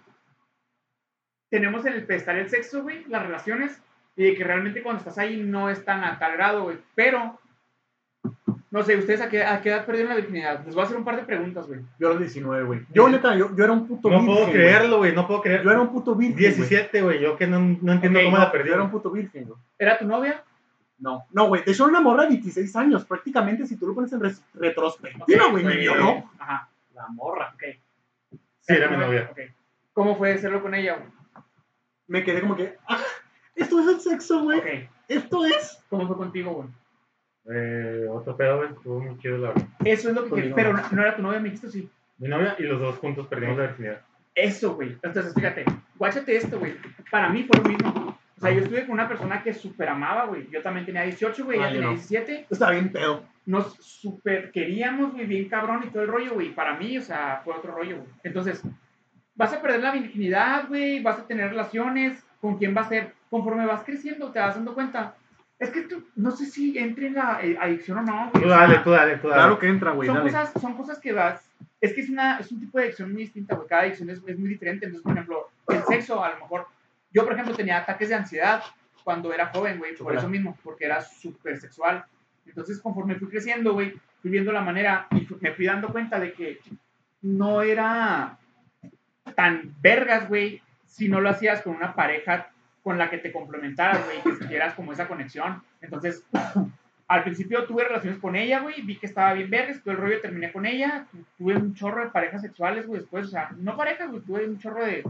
tenemos 1.49 1.85
en 1.85 1.93
el 1.93 2.05
pedestal 2.05 2.37
el 2.37 2.49
sexo, 2.49 2.83
güey, 2.83 3.03
las 3.07 3.23
relaciones, 3.23 3.81
y 4.15 4.23
de 4.23 4.35
que 4.35 4.43
realmente 4.43 4.81
cuando 4.83 4.99
estás 4.99 5.17
ahí 5.17 5.37
no 5.37 5.69
es 5.69 5.83
tan 5.85 6.03
a 6.03 6.19
tal 6.19 6.33
grado, 6.33 6.63
güey. 6.63 6.77
Pero, 6.95 7.39
no 8.71 8.83
sé, 8.83 8.97
¿ustedes 8.97 9.21
a 9.21 9.29
qué, 9.29 9.43
a 9.43 9.61
qué 9.61 9.69
edad 9.69 9.85
perdieron 9.85 10.09
la 10.09 10.15
virginidad? 10.17 10.63
Les 10.65 10.75
voy 10.75 10.83
a 10.83 10.85
hacer 10.85 10.97
un 10.97 11.03
par 11.05 11.15
de 11.15 11.23
preguntas, 11.23 11.65
güey. 11.67 11.79
Yo 11.99 12.07
a 12.07 12.11
los 12.11 12.19
19, 12.19 12.63
güey. 12.65 12.81
Yo, 12.93 13.09
neta, 13.09 13.35
yo, 13.35 13.55
yo 13.55 13.63
era 13.63 13.73
un 13.73 13.87
puto 13.87 14.09
No 14.09 14.19
virgen. 14.19 14.27
puedo 14.27 14.41
güey. 14.47 14.53
creerlo, 14.53 14.97
güey. 14.97 15.15
No 15.15 15.25
puedo 15.27 15.41
creer. 15.41 15.63
Yo 15.63 15.71
era 15.71 15.81
un 15.81 15.91
puto 15.91 16.13
virgen. 16.15 16.35
güey. 16.37 16.53
17, 16.69 17.01
güey. 17.01 17.19
Yo 17.21 17.35
que 17.37 17.47
no, 17.47 17.59
no 17.81 17.93
entiendo 17.93 18.19
Ok, 18.19 18.25
cómo 18.25 18.37
no, 18.37 18.43
la 18.43 18.51
perdí. 18.51 18.67
Yo 18.69 18.73
era 18.75 18.83
un 18.83 18.91
puto 18.91 19.09
virgen, 19.09 19.45
güey. 19.45 19.59
¿Era 19.79 19.97
tu 19.97 20.05
novia? 20.05 20.43
No, 20.99 21.23
no, 21.31 21.47
güey. 21.47 21.63
De 21.63 21.71
hecho, 21.71 21.83
era 21.85 21.91
una 21.91 22.01
morra 22.01 22.23
de 22.23 22.29
26 22.29 22.75
años. 22.75 23.05
Prácticamente, 23.05 23.65
si 23.65 23.77
tú 23.77 23.87
lo 23.87 23.95
pones 23.95 24.11
en 24.13 24.19
res- 24.19 24.43
retrospectiva, 24.53 25.45
güey, 25.49 25.63
me 25.63 25.77
violó. 25.77 26.29
Ajá. 26.37 26.69
La 26.93 27.07
morra. 27.07 27.53
Ok. 27.55 27.63
Sí, 28.59 28.73
era 28.73 28.89
mi 28.89 28.97
novia. 28.97 29.29
Ok. 29.31 29.39
¿Cómo 29.93 30.15
fue 30.17 30.33
hacerlo 30.33 30.61
con 30.61 30.75
ella, 30.75 30.95
güey? 30.95 31.07
Me 32.09 32.23
quedé 32.23 32.41
como 32.41 32.55
que, 32.55 32.75
ah, 32.87 32.99
esto 33.55 33.79
es 33.79 33.87
el 33.87 33.99
sexo, 33.99 34.41
güey. 34.41 34.59
Ok. 34.59 34.65
Esto 35.07 35.45
es. 35.45 35.83
¿Cómo 35.89 36.07
fue 36.07 36.17
contigo, 36.17 36.51
güey? 36.53 36.69
Eh, 37.55 38.07
otro 38.09 38.35
pedo, 38.35 38.57
güey. 38.57 38.69
Estuvo 38.71 38.99
muy 38.99 39.17
chido, 39.19 39.37
la 39.37 39.49
verdad. 39.49 39.67
Eso 39.85 40.09
es 40.09 40.15
lo 40.15 40.23
que... 40.23 40.29
Conmigo 40.29 40.55
Pero 40.55 40.73
no. 40.73 40.81
no, 40.91 41.01
era 41.03 41.15
tu 41.15 41.21
novia, 41.21 41.39
me 41.39 41.49
dijiste 41.49 41.69
sí. 41.69 41.89
Mi 42.17 42.27
novia 42.27 42.55
y 42.57 42.63
los 42.63 42.79
dos 42.79 42.97
juntos 42.97 43.27
perdimos 43.27 43.57
la 43.57 43.67
virginidad. 43.67 44.01
Eso, 44.33 44.73
güey. 44.73 44.97
Entonces, 45.03 45.33
fíjate. 45.35 45.65
Guáchate 45.97 46.35
esto, 46.35 46.57
güey. 46.57 46.75
Para 47.11 47.29
mí 47.29 47.43
fue 47.43 47.61
lo 47.61 47.69
mismo. 47.69 48.17
O 48.37 48.41
sea, 48.41 48.51
yo 48.51 48.61
estuve 48.61 48.85
con 48.85 48.93
una 48.93 49.07
persona 49.07 49.43
que 49.43 49.53
súper 49.53 49.89
amaba, 49.89 50.25
güey. 50.25 50.49
Yo 50.49 50.61
también 50.63 50.85
tenía 50.85 51.03
18, 51.03 51.45
güey. 51.45 51.59
Ella 51.59 51.67
tenía 51.67 51.87
no. 51.87 51.91
17. 51.91 52.47
Está 52.49 52.71
bien 52.71 52.91
pedo. 52.91 53.23
Nos 53.45 53.73
súper 53.75 54.51
queríamos, 54.51 55.13
güey, 55.13 55.25
bien 55.25 55.49
cabrón 55.49 55.83
y 55.85 55.89
todo 55.91 56.03
el 56.03 56.09
rollo, 56.09 56.33
güey. 56.33 56.55
Para 56.55 56.77
mí, 56.77 56.97
o 56.97 57.01
sea, 57.01 57.41
fue 57.43 57.53
otro 57.53 57.73
rollo, 57.73 57.97
güey. 57.97 58.09
Entonces, 58.23 58.63
vas 59.39 59.53
a 59.53 59.61
perder 59.61 59.79
la 59.79 59.93
virginidad, 59.93 60.67
güey. 60.67 61.01
Vas 61.01 61.17
a 61.17 61.25
tener 61.25 61.49
relaciones. 61.49 62.21
¿Con 62.41 62.57
quién 62.57 62.75
va 62.75 62.81
a 62.81 62.89
ser? 62.89 63.13
Conforme 63.29 63.65
vas 63.65 63.83
creciendo, 63.85 64.31
te 64.31 64.39
vas 64.39 64.55
dando 64.55 64.73
cuenta. 64.73 65.15
Es 65.57 65.69
que 65.71 65.83
tú, 65.83 66.05
no 66.15 66.31
sé 66.31 66.45
si 66.45 66.77
entre 66.77 67.07
en 67.07 67.15
la 67.15 67.39
eh, 67.41 67.57
adicción 67.59 67.99
o 67.99 68.01
no, 68.01 68.29
güey. 68.31 68.43
Tú 68.43 68.49
o 68.49 68.51
sea, 68.51 68.59
dale, 68.59 68.79
tú 68.79 68.91
dale, 68.91 69.17
tú 69.17 69.27
dale. 69.29 69.41
Claro 69.41 69.59
que 69.59 69.67
entra, 69.67 69.91
güey. 69.91 70.07
son 70.07 70.17
Dale. 70.17 70.31
cosas, 70.31 70.53
son 70.61 70.73
cosas 70.75 70.99
que 70.99 71.13
vas. 71.13 71.49
Es 71.79 71.93
que 71.93 72.01
es, 72.01 72.09
una, 72.09 72.37
es 72.39 72.51
un 72.51 72.59
tipo 72.59 72.77
de 72.77 72.85
adicción 72.85 73.13
muy 73.13 73.21
distinta, 73.21 73.55
güey. 73.55 73.67
Cada 73.67 73.83
adicción 73.83 74.09
es, 74.09 74.21
es 74.25 74.37
muy 74.37 74.49
diferente. 74.49 74.85
Entonces, 74.85 75.03
por 75.03 75.13
ejemplo, 75.13 75.49
el 75.69 75.83
sexo, 75.83 76.21
a 76.21 76.31
lo 76.31 76.39
mejor. 76.39 76.67
Yo, 77.13 77.23
por 77.23 77.33
ejemplo, 77.33 77.55
tenía 77.55 77.77
ataques 77.77 78.09
de 78.09 78.15
ansiedad 78.15 78.61
cuando 79.05 79.33
era 79.33 79.47
joven, 79.47 79.79
güey. 79.79 79.95
Por 79.95 80.15
eso 80.15 80.27
mismo, 80.27 80.57
porque 80.63 80.85
era 80.85 81.01
súper 81.01 81.57
sexual. 81.59 82.03
Entonces, 82.45 82.81
conforme 82.81 83.15
fui 83.15 83.29
creciendo, 83.29 83.73
güey, 83.73 83.93
fui 84.21 84.31
viendo 84.31 84.51
la 84.51 84.61
manera 84.61 85.07
y 85.11 85.25
me 85.39 85.53
fui 85.53 85.65
dando 85.65 85.89
cuenta 85.89 86.19
de 86.19 86.33
que 86.33 86.59
no 87.21 87.61
era 87.61 88.38
tan 89.35 89.75
vergas, 89.81 90.27
güey, 90.27 90.61
si 90.85 91.07
no 91.07 91.21
lo 91.21 91.29
hacías 91.29 91.61
con 91.61 91.75
una 91.75 91.93
pareja 91.93 92.49
con 92.83 92.97
la 92.97 93.09
que 93.09 93.17
te 93.17 93.31
complementaras, 93.31 94.03
güey, 94.05 94.21
que 94.21 94.39
sintieras 94.39 94.73
como 94.73 94.93
esa 94.93 95.07
conexión. 95.07 95.61
Entonces, 95.81 96.23
al 97.07 97.23
principio 97.23 97.65
tuve 97.65 97.83
relaciones 97.83 98.19
con 98.19 98.35
ella, 98.35 98.59
güey, 98.59 98.81
vi 98.81 98.97
que 98.97 99.07
estaba 99.07 99.33
bien 99.33 99.49
vergas, 99.49 99.81
todo 99.81 99.93
el 99.93 99.99
rollo 99.99 100.21
terminé 100.21 100.51
con 100.51 100.65
ella, 100.65 101.05
tuve 101.37 101.55
un 101.55 101.73
chorro 101.73 102.03
de 102.03 102.11
parejas 102.11 102.41
sexuales, 102.41 102.85
güey, 102.87 103.01
después, 103.01 103.27
o 103.27 103.29
sea, 103.29 103.51
no 103.57 103.75
parejas, 103.75 104.09
güey, 104.09 104.21
tuve 104.21 104.45
un 104.45 104.59
chorro 104.59 104.85
de, 104.85 105.03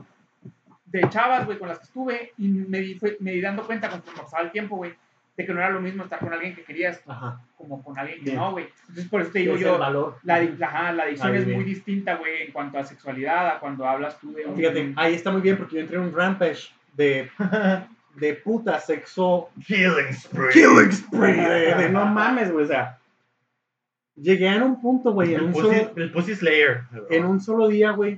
de 0.85 1.09
chavas, 1.09 1.45
güey, 1.45 1.57
con 1.57 1.67
las 1.67 1.79
que 1.79 1.85
estuve 1.85 2.33
y 2.37 2.47
me 2.47 2.79
di, 2.79 2.99
me 3.19 3.31
di 3.31 3.41
dando 3.41 3.65
cuenta 3.65 3.89
conforme 3.89 4.21
pasaba 4.21 4.43
el 4.43 4.51
tiempo, 4.51 4.77
güey, 4.77 4.93
de 5.39 5.45
que 5.45 5.53
no 5.53 5.61
era 5.61 5.69
lo 5.69 5.79
mismo 5.79 6.03
estar 6.03 6.19
con 6.19 6.33
alguien 6.33 6.53
que 6.53 6.65
querías 6.65 7.01
Ajá. 7.07 7.39
como 7.55 7.81
con 7.81 7.97
alguien 7.97 8.19
que 8.19 8.25
Bien. 8.25 8.35
no, 8.35 8.51
güey. 8.51 8.67
Entonces, 8.81 9.07
por 9.07 9.21
eso 9.21 9.31
te 9.31 9.39
digo 9.39 9.55
yo, 9.55 9.77
valor. 9.77 10.17
la, 10.23 10.35
ajá, 10.35 10.91
la 10.91 11.03
adicción 11.03 11.33
es 11.33 11.47
muy 11.47 11.63
distinta, 11.63 12.15
güey, 12.15 12.41
en 12.41 12.51
cuanto 12.51 12.77
a 12.77 12.83
sexualidad, 12.83 13.47
a 13.47 13.59
cuando 13.61 13.87
hablas 13.87 14.19
tú 14.19 14.33
de 14.33 14.45
un... 14.45 14.57
Fíjate, 14.57 14.91
ahí 14.97 15.13
está 15.13 15.31
muy 15.31 15.39
bien 15.39 15.55
porque 15.55 15.75
yo 15.75 15.81
entré 15.81 15.95
en 15.95 16.03
un 16.03 16.13
rampage 16.13 16.73
de, 16.91 17.31
de 18.15 18.33
puta 18.33 18.81
sexo. 18.81 19.49
Killing 19.65 20.13
spree. 20.13 20.49
Killing 20.51 20.91
spree. 20.91 21.31
De, 21.31 21.73
de 21.75 21.89
no 21.89 22.05
mames, 22.05 22.51
güey. 22.51 22.65
O 22.65 22.67
sea, 22.67 22.99
llegué 24.17 24.47
en 24.47 24.63
un 24.63 24.81
punto, 24.81 25.13
güey, 25.13 25.35
en 25.35 25.39
El 25.39 25.45
un 25.45 25.53
pussy, 25.53 25.67
solo, 25.67 25.91
el 25.95 26.11
pussy 26.11 26.35
Slayer. 26.35 26.81
en 27.09 27.23
un 27.23 27.39
solo 27.39 27.69
día, 27.69 27.91
güey. 27.91 28.17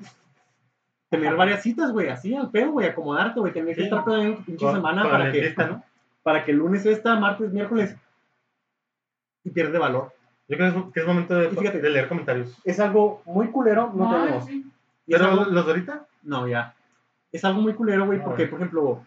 Tener 1.12 1.36
varias 1.36 1.62
citas, 1.62 1.92
güey, 1.92 2.10
así 2.10 2.34
al 2.34 2.50
pedo, 2.50 2.72
güey, 2.72 2.88
acomodarte, 2.88 3.40
güey. 3.40 3.54
Tener 3.54 3.76
que 3.76 3.84
estar 3.84 4.04
planeando 4.04 4.38
tu 4.38 4.46
pinche 4.46 4.72
semana 4.72 5.04
para 5.04 5.32
que, 5.32 5.38
dentista, 5.38 5.68
¿no? 5.68 5.84
Para 6.24 6.44
que 6.46 6.52
el 6.52 6.58
lunes 6.58 6.86
esta, 6.86 7.20
martes, 7.20 7.52
miércoles. 7.52 7.96
Y 9.44 9.50
pierde 9.50 9.78
valor. 9.80 10.14
Yo 10.48 10.58
creo 10.58 10.72
que 10.74 10.80
es, 10.80 10.86
que 10.94 11.00
es 11.00 11.08
momento 11.08 11.34
de, 11.36 11.50
fíjate- 11.50 11.82
de 11.82 11.90
leer 11.90 12.08
comentarios. 12.08 12.56
Es 12.64 12.80
algo 12.80 13.22
muy 13.26 13.50
culero, 13.52 13.92
no, 13.94 14.12
No, 14.12 14.20
tenemos. 14.24 14.46
sí. 14.46 14.66
Es 15.08 15.18
¿Pero 15.18 15.32
algo- 15.32 15.46
los 15.46 15.66
de 15.66 15.72
ahorita? 15.72 16.06
No, 16.24 16.48
ya. 16.48 16.76
es 17.32 17.44
algo 17.46 17.62
muy 17.62 17.74
culero, 17.74 18.06
güey, 18.06 18.22
porque, 18.24 18.46
por 18.48 18.60
ejemplo, 18.60 19.06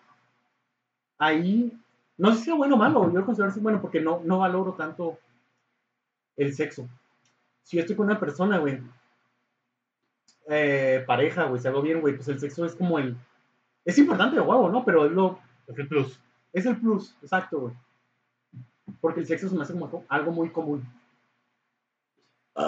ahí, 1.18 1.72
no 2.16 2.32
sé 2.32 2.38
si 2.38 2.44
sea 2.46 2.54
bueno 2.54 2.74
o 2.76 2.78
malo, 2.78 3.12
yo 3.12 3.20
lo 3.20 3.26
considero 3.26 3.50
así 3.50 3.60
bueno 3.60 3.80
porque 3.82 4.00
no, 4.00 4.20
no 4.24 4.38
valoro 4.38 4.72
tanto 4.72 5.18
el 6.36 6.54
sexo. 6.54 6.88
Si 7.62 7.76
yo 7.76 7.82
estoy 7.82 7.96
con 7.96 8.06
una 8.06 8.18
persona, 8.18 8.58
güey, 8.58 8.80
eh, 10.48 11.04
pareja, 11.06 11.44
güey, 11.44 11.60
si 11.60 11.68
hago 11.68 11.82
bien, 11.82 12.00
güey, 12.00 12.14
pues 12.16 12.26
el 12.28 12.40
sexo 12.40 12.64
es 12.64 12.74
como 12.74 12.98
el... 12.98 13.16
Es 13.84 13.98
importante, 13.98 14.40
huevo, 14.40 14.68
¿no? 14.70 14.84
Pero 14.84 15.04
es, 15.06 15.12
lo, 15.12 15.38
Es 15.66 15.78
el 15.78 15.86
plus. 15.88 16.18
Es 16.55 16.64
el 16.66 16.76
plus, 16.76 17.14
exacto, 17.22 17.59
güey. 17.61 17.74
Porque 19.00 19.20
el 19.20 19.26
sexo 19.26 19.48
se 19.48 19.55
me 19.55 19.62
hace 19.62 19.72
como 19.74 20.05
algo 20.09 20.32
muy 20.32 20.48
común. 20.50 20.82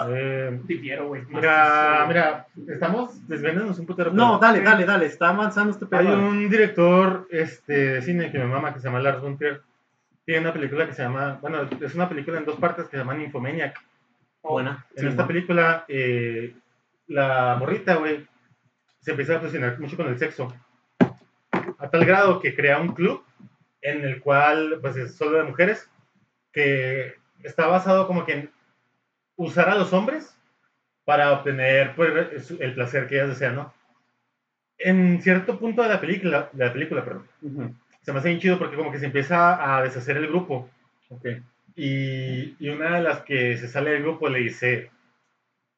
Eh, 0.09 0.59
Difiero, 0.65 1.07
güey. 1.07 1.23
mira, 1.29 2.05
mira, 2.07 2.47
estamos 2.67 3.25
desviándonos 3.27 3.79
un 3.79 3.85
putero. 3.85 4.11
No, 4.11 4.37
dale, 4.37 4.59
dale, 4.61 4.85
dale, 4.85 5.05
está 5.05 5.29
avanzando 5.29 5.71
este 5.71 5.85
pedo. 5.85 5.99
Hay 6.01 6.07
un 6.07 6.49
director 6.49 7.25
este, 7.31 7.73
de 7.73 8.01
cine 8.01 8.29
que 8.31 8.37
me 8.37 8.45
mama 8.47 8.73
que 8.73 8.79
se 8.81 8.87
llama 8.87 8.99
Lars 8.99 9.21
von 9.21 9.37
Trier. 9.37 9.61
Tiene 10.25 10.41
una 10.41 10.51
película 10.51 10.85
que 10.85 10.93
se 10.93 11.03
llama, 11.03 11.37
bueno, 11.41 11.61
es 11.79 11.95
una 11.95 12.09
película 12.09 12.37
en 12.37 12.43
dos 12.45 12.57
partes 12.57 12.85
que 12.85 12.91
se 12.91 12.97
llama 12.97 13.13
Nymphomaniac. 13.13 13.79
Buena. 14.43 14.85
En 14.95 15.01
Sí, 15.03 15.07
esta 15.07 15.23
bueno. 15.23 15.27
película, 15.27 15.85
eh, 15.87 16.53
la 17.07 17.55
morrita, 17.57 17.95
güey, 17.95 18.27
se 18.99 19.11
empieza 19.11 19.35
a 19.35 19.37
obsesionar 19.37 19.79
mucho 19.79 19.95
con 19.95 20.07
el 20.07 20.19
sexo. 20.19 20.53
A 21.79 21.89
tal 21.89 22.03
grado 22.05 22.41
que 22.41 22.53
crea 22.53 22.79
un 22.81 22.89
club 22.93 23.23
en 23.81 24.03
el 24.03 24.21
cual, 24.21 24.79
pues, 24.81 24.95
es 24.95 25.15
solo 25.15 25.37
de 25.37 25.43
mujeres, 25.43 25.89
que 26.51 27.15
está 27.43 27.67
basado 27.67 28.07
como 28.07 28.25
que 28.25 28.33
en 28.33 28.51
usar 29.35 29.69
a 29.69 29.75
los 29.75 29.93
hombres 29.93 30.35
para 31.05 31.31
obtener 31.31 31.95
pues, 31.95 32.51
el 32.59 32.73
placer 32.73 33.07
que 33.07 33.15
ellas 33.15 33.29
desean, 33.29 33.55
¿no? 33.55 33.73
En 34.79 35.21
cierto 35.21 35.57
punto 35.59 35.81
de 35.83 35.89
la 35.89 36.01
película, 36.01 36.49
de 36.51 36.65
la 36.65 36.73
película, 36.73 37.03
perdón, 37.03 37.27
Ujú. 37.41 37.73
se 38.01 38.11
me 38.11 38.19
hace 38.19 38.29
bien 38.29 38.41
chido 38.41 38.59
porque 38.59 38.75
como 38.75 38.91
que 38.91 38.99
se 38.99 39.05
empieza 39.05 39.75
a 39.77 39.81
deshacer 39.81 40.17
el 40.17 40.27
grupo. 40.27 40.69
Ok. 41.09 41.25
Y, 41.75 42.55
y 42.59 42.69
una 42.69 42.95
de 42.95 43.03
las 43.03 43.21
que 43.21 43.57
se 43.57 43.67
sale 43.67 43.91
del 43.91 44.01
grupo 44.03 44.29
le 44.29 44.39
dice, 44.39 44.91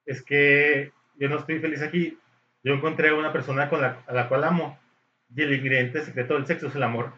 es 0.06 0.24
que 0.24 0.92
yo 1.18 1.30
no 1.30 1.38
estoy 1.38 1.60
feliz 1.60 1.82
aquí, 1.82 2.18
yo 2.64 2.74
encontré 2.74 3.14
una 3.14 3.32
persona 3.32 3.70
con 3.70 3.82
la, 3.82 4.02
a 4.08 4.14
la 4.14 4.28
cual 4.28 4.44
amo 4.44 4.80
y 5.36 5.42
el 5.44 5.54
ingrediente 5.54 6.04
secreto 6.04 6.34
del 6.34 6.46
sexo 6.48 6.68
es 6.68 6.76
el 6.76 6.84
amor. 6.84 7.14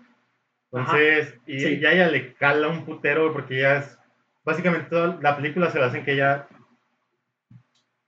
Entonces, 0.72 1.38
y, 1.45 1.59
sí. 1.59 1.80
y 1.80 1.86
a 1.86 1.91
ella 1.91 2.07
le 2.07 2.34
cala 2.34 2.69
un 2.69 2.86
putero 2.86 3.34
porque 3.34 3.57
ella 3.57 3.78
es, 3.80 3.97
básicamente 4.43 4.89
toda 4.89 5.19
la 5.22 5.36
película 5.36 5.69
se 5.69 5.80
basa 5.80 5.97
en 5.97 6.05
que 6.05 6.13
ella, 6.13 6.47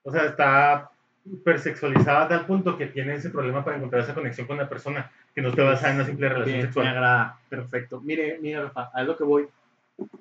o 0.04 0.12
sea, 0.12 0.26
está 0.26 0.90
hipersexualizada 1.26 2.24
a 2.24 2.28
tal 2.28 2.46
punto 2.46 2.78
que 2.78 2.88
tiene 2.88 3.16
ese 3.16 3.30
problema 3.30 3.64
para 3.64 3.78
encontrar 3.78 4.04
esa 4.04 4.14
conexión 4.14 4.48
con 4.48 4.58
la 4.58 4.70
persona, 4.70 5.12
que 5.34 5.42
no 5.42 5.54
te 5.54 5.62
basa 5.62 5.90
en 5.90 5.96
una 5.96 6.06
simple 6.06 6.30
relación 6.30 6.54
Bien, 6.54 6.60
me 6.60 6.64
sexual. 6.66 6.88
agrada. 6.88 7.38
Perfecto. 7.50 8.02
Mire, 8.02 8.40
mire, 8.42 8.62
Rafa, 8.62 8.92
a 8.94 9.04
lo 9.04 9.18
que 9.18 9.24
voy. 9.24 9.48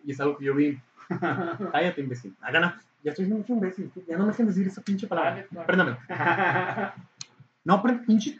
Y 0.05 0.13
es 0.13 0.21
algo 0.21 0.37
que 0.37 0.45
yo 0.45 0.55
vi. 0.55 0.79
Cállate, 1.73 2.01
imbécil. 2.01 2.35
Hagan 2.41 2.75
Ya 3.03 3.11
estoy 3.11 3.25
siendo 3.27 3.39
mucho 3.39 3.53
imbécil. 3.53 3.91
Ya 4.07 4.17
no 4.17 4.25
me 4.25 4.31
dejen 4.31 4.47
decir 4.47 4.67
esa 4.67 4.83
pinche 4.83 5.07
palabra. 5.07 5.45
Dale. 5.51 5.67
Préndame. 5.67 5.97
No, 7.65 7.81
prende 7.81 8.05
pinche. 8.05 8.37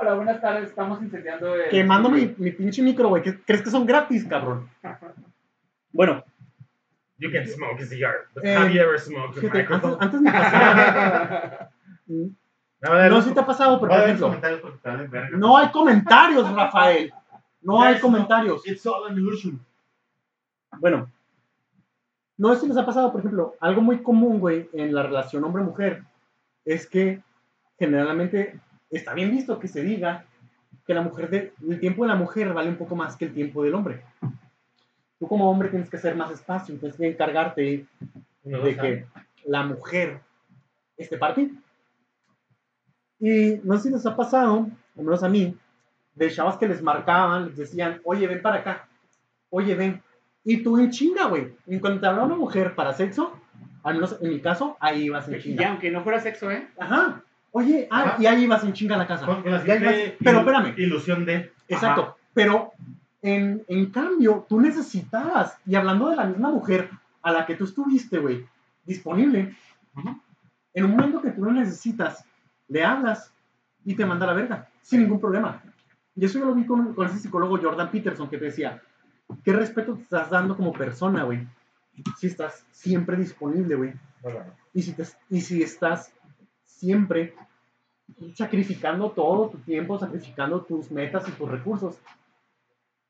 Hola, 0.00 0.14
buenas 0.14 0.40
tardes. 0.40 0.68
Estamos 0.70 1.02
incendiando 1.02 1.54
el. 1.54 1.68
Quemando 1.70 2.08
mi, 2.08 2.34
mi 2.38 2.52
pinche 2.52 2.82
micro, 2.82 3.08
güey. 3.08 3.22
¿Qué- 3.22 3.38
¿Crees 3.42 3.62
que 3.62 3.70
son 3.70 3.84
gratis, 3.86 4.24
cabrón? 4.26 4.68
Bueno, 5.92 6.22
You 7.18 7.30
can 7.32 7.46
smoke 7.48 7.82
a 7.82 7.84
cigar, 7.84 8.14
but 8.32 8.44
Eh, 8.44 8.54
have 8.56 8.72
you 8.72 8.80
ever 8.80 8.98
smoked 8.98 9.36
a 9.36 9.40
fíjate, 9.40 9.58
microphone? 9.58 9.96
antes 10.00 10.20
me 10.20 10.30
pasaba. 10.32 11.70
No 13.10 13.20
si 13.22 13.34
te 13.34 13.40
ha 13.40 13.44
pasado, 13.44 13.80
pero 13.80 13.90
por 13.92 14.00
ejemplo, 14.00 14.36
no 15.36 15.56
hay 15.58 15.70
comentarios, 15.72 16.50
Rafael. 16.54 17.12
No 17.60 17.82
hay 17.82 17.98
comentarios. 17.98 18.66
It's 18.66 18.86
all 18.86 19.06
an 19.10 19.18
illusion. 19.18 19.60
Bueno, 20.78 21.10
no 22.38 22.54
sé 22.54 22.60
si 22.60 22.68
les 22.68 22.76
ha 22.78 22.86
pasado, 22.86 23.10
por 23.10 23.20
ejemplo, 23.20 23.54
algo 23.60 23.82
muy 23.82 23.98
común, 24.02 24.38
güey, 24.38 24.70
en 24.72 24.94
la 24.94 25.02
relación 25.02 25.42
hombre-mujer, 25.44 26.04
es 26.64 26.86
que 26.86 27.20
generalmente 27.78 28.58
está 28.90 29.14
bien 29.14 29.30
visto 29.30 29.58
que 29.58 29.68
se 29.68 29.82
diga 29.82 30.24
que 30.86 30.94
la 30.94 31.02
mujer 31.02 31.30
de- 31.30 31.52
el 31.68 31.78
tiempo 31.80 32.02
de 32.04 32.08
la 32.08 32.16
mujer 32.16 32.52
vale 32.52 32.68
un 32.68 32.76
poco 32.76 32.96
más 32.96 33.16
que 33.16 33.26
el 33.26 33.34
tiempo 33.34 33.62
del 33.62 33.74
hombre. 33.74 34.02
Tú 35.18 35.28
como 35.28 35.50
hombre 35.50 35.68
tienes 35.68 35.90
que 35.90 35.96
hacer 35.96 36.16
más 36.16 36.30
espacio, 36.30 36.76
tienes 36.78 36.96
que 36.96 37.06
encargarte 37.08 37.86
Uno, 38.44 38.60
de 38.62 38.76
que 38.76 39.06
la 39.44 39.62
mujer 39.64 40.20
esté 40.96 41.18
para 41.18 41.34
ti. 41.34 41.58
Y 43.18 43.60
no 43.64 43.76
sé 43.76 43.84
si 43.84 43.90
les 43.90 44.06
ha 44.06 44.16
pasado, 44.16 44.66
o 44.96 45.02
menos 45.02 45.22
a 45.22 45.28
mí, 45.28 45.56
de 46.14 46.30
chavas 46.30 46.56
que 46.56 46.66
les 46.68 46.82
marcaban, 46.82 47.46
les 47.48 47.56
decían, 47.56 48.00
oye, 48.04 48.26
ven 48.26 48.40
para 48.42 48.56
acá, 48.56 48.88
oye, 49.50 49.74
ven. 49.74 50.02
Y 50.42 50.62
tú 50.62 50.78
en 50.78 50.90
chinga, 50.90 51.26
güey. 51.26 51.54
Y 51.66 51.78
cuando 51.80 52.00
te 52.00 52.06
hablaba 52.06 52.26
una 52.26 52.36
mujer 52.36 52.74
para 52.74 52.94
sexo, 52.94 53.38
al 53.82 53.94
menos 53.94 54.16
en 54.22 54.30
mi 54.30 54.40
caso, 54.40 54.76
ahí 54.80 55.04
ibas 55.04 55.28
en 55.28 55.34
Y 55.36 55.42
chinga. 55.42 55.68
aunque 55.68 55.90
no 55.90 56.02
fuera 56.02 56.18
sexo, 56.20 56.50
¿eh? 56.50 56.66
Ajá. 56.78 57.22
Oye, 57.52 57.88
ah, 57.90 58.02
Ajá. 58.02 58.16
y 58.22 58.26
ahí 58.26 58.44
ibas 58.44 58.62
en 58.64 58.72
chinga 58.72 58.94
a 58.94 58.98
la 58.98 59.06
casa. 59.06 59.26
La 59.44 59.66
Y 59.66 59.70
ahí 59.70 60.16
pero 60.22 60.38
espérame. 60.40 60.74
Ilusión 60.78 61.24
de. 61.24 61.52
Exacto. 61.68 62.16
Pero 62.32 62.72
en, 63.22 63.64
en 63.68 63.86
cambio, 63.90 64.46
tú 64.48 64.60
necesitabas, 64.60 65.58
y 65.66 65.74
hablando 65.74 66.08
de 66.10 66.16
la 66.16 66.26
misma 66.26 66.50
mujer 66.50 66.90
a 67.22 67.32
la 67.32 67.44
que 67.46 67.56
tú 67.56 67.64
estuviste, 67.64 68.18
güey, 68.18 68.46
disponible, 68.84 69.54
en 70.74 70.84
un 70.84 70.90
momento 70.92 71.20
que 71.20 71.30
tú 71.30 71.44
lo 71.44 71.52
necesitas, 71.52 72.24
le 72.68 72.84
hablas 72.84 73.32
y 73.84 73.94
te 73.94 74.06
manda 74.06 74.24
a 74.24 74.28
la 74.28 74.34
verga, 74.34 74.68
sin 74.82 75.00
ningún 75.02 75.20
problema. 75.20 75.62
Y 76.14 76.24
eso 76.24 76.38
yo 76.38 76.46
lo 76.46 76.54
vi 76.54 76.64
con, 76.64 76.94
con 76.94 77.06
ese 77.08 77.18
psicólogo 77.18 77.58
Jordan 77.58 77.90
Peterson 77.90 78.28
que 78.28 78.38
te 78.38 78.46
decía, 78.46 78.80
¿qué 79.44 79.52
respeto 79.52 79.94
te 79.96 80.02
estás 80.02 80.30
dando 80.30 80.56
como 80.56 80.72
persona, 80.72 81.24
güey? 81.24 81.46
Si 82.18 82.28
estás 82.28 82.64
siempre 82.70 83.16
disponible, 83.16 83.74
güey. 83.74 83.92
Bueno, 84.22 84.40
Y 84.72 84.82
si, 84.82 84.92
te- 84.92 85.04
y 85.28 85.40
si 85.40 85.62
estás 85.62 86.12
siempre 86.80 87.34
sacrificando 88.34 89.10
todo 89.10 89.50
tu 89.50 89.58
tiempo, 89.58 89.98
sacrificando 89.98 90.62
tus 90.62 90.90
metas 90.90 91.28
y 91.28 91.32
tus 91.32 91.48
recursos 91.48 91.98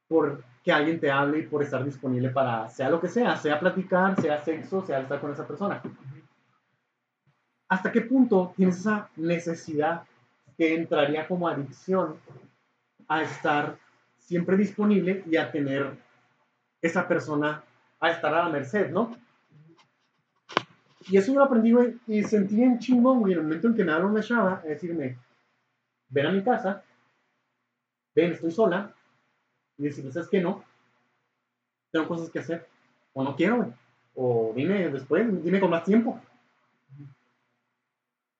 por 0.08 0.42
que 0.62 0.72
alguien 0.72 1.00
te 1.00 1.10
hable 1.10 1.38
y 1.38 1.46
por 1.46 1.62
estar 1.62 1.84
disponible 1.84 2.30
para 2.30 2.68
sea 2.68 2.90
lo 2.90 3.00
que 3.00 3.08
sea, 3.08 3.36
sea 3.36 3.58
platicar, 3.58 4.20
sea 4.20 4.42
sexo, 4.44 4.84
sea 4.84 5.00
estar 5.00 5.20
con 5.20 5.32
esa 5.32 5.46
persona. 5.46 5.80
¿Hasta 7.68 7.92
qué 7.92 8.00
punto 8.02 8.52
tienes 8.56 8.78
esa 8.78 9.08
necesidad 9.16 10.02
que 10.58 10.74
entraría 10.74 11.28
como 11.28 11.48
adicción 11.48 12.16
a 13.08 13.22
estar 13.22 13.78
siempre 14.18 14.56
disponible 14.56 15.22
y 15.30 15.36
a 15.36 15.50
tener 15.50 15.96
esa 16.82 17.06
persona, 17.06 17.62
a 18.00 18.10
estar 18.10 18.34
a 18.34 18.44
la 18.44 18.48
merced, 18.48 18.90
¿no? 18.90 19.16
Y 21.08 21.16
eso 21.16 21.32
yo 21.32 21.38
lo 21.38 21.44
aprendí, 21.44 21.72
güey, 21.72 21.98
y 22.06 22.22
sentí 22.24 22.56
bien 22.56 22.78
chingón, 22.78 23.20
güey, 23.20 23.32
en 23.32 23.38
el 23.38 23.44
momento 23.44 23.68
en 23.68 23.74
que 23.74 23.84
me 23.84 23.92
habla 23.92 24.06
una 24.06 24.22
chava, 24.22 24.60
a 24.62 24.68
decirme, 24.68 25.18
ven 26.08 26.26
a 26.26 26.32
mi 26.32 26.42
casa, 26.42 26.84
ven, 28.14 28.32
estoy 28.32 28.50
sola, 28.50 28.94
y 29.78 29.84
decirle, 29.84 30.12
¿sabes 30.12 30.28
qué? 30.28 30.40
No, 30.40 30.62
tengo 31.90 32.06
cosas 32.06 32.30
que 32.30 32.40
hacer, 32.40 32.68
o 33.14 33.24
no 33.24 33.34
quiero, 33.34 33.56
güey, 33.56 33.72
o 34.14 34.52
dime 34.54 34.90
después, 34.90 35.42
dime 35.42 35.60
con 35.60 35.70
más 35.70 35.84
tiempo. 35.84 36.20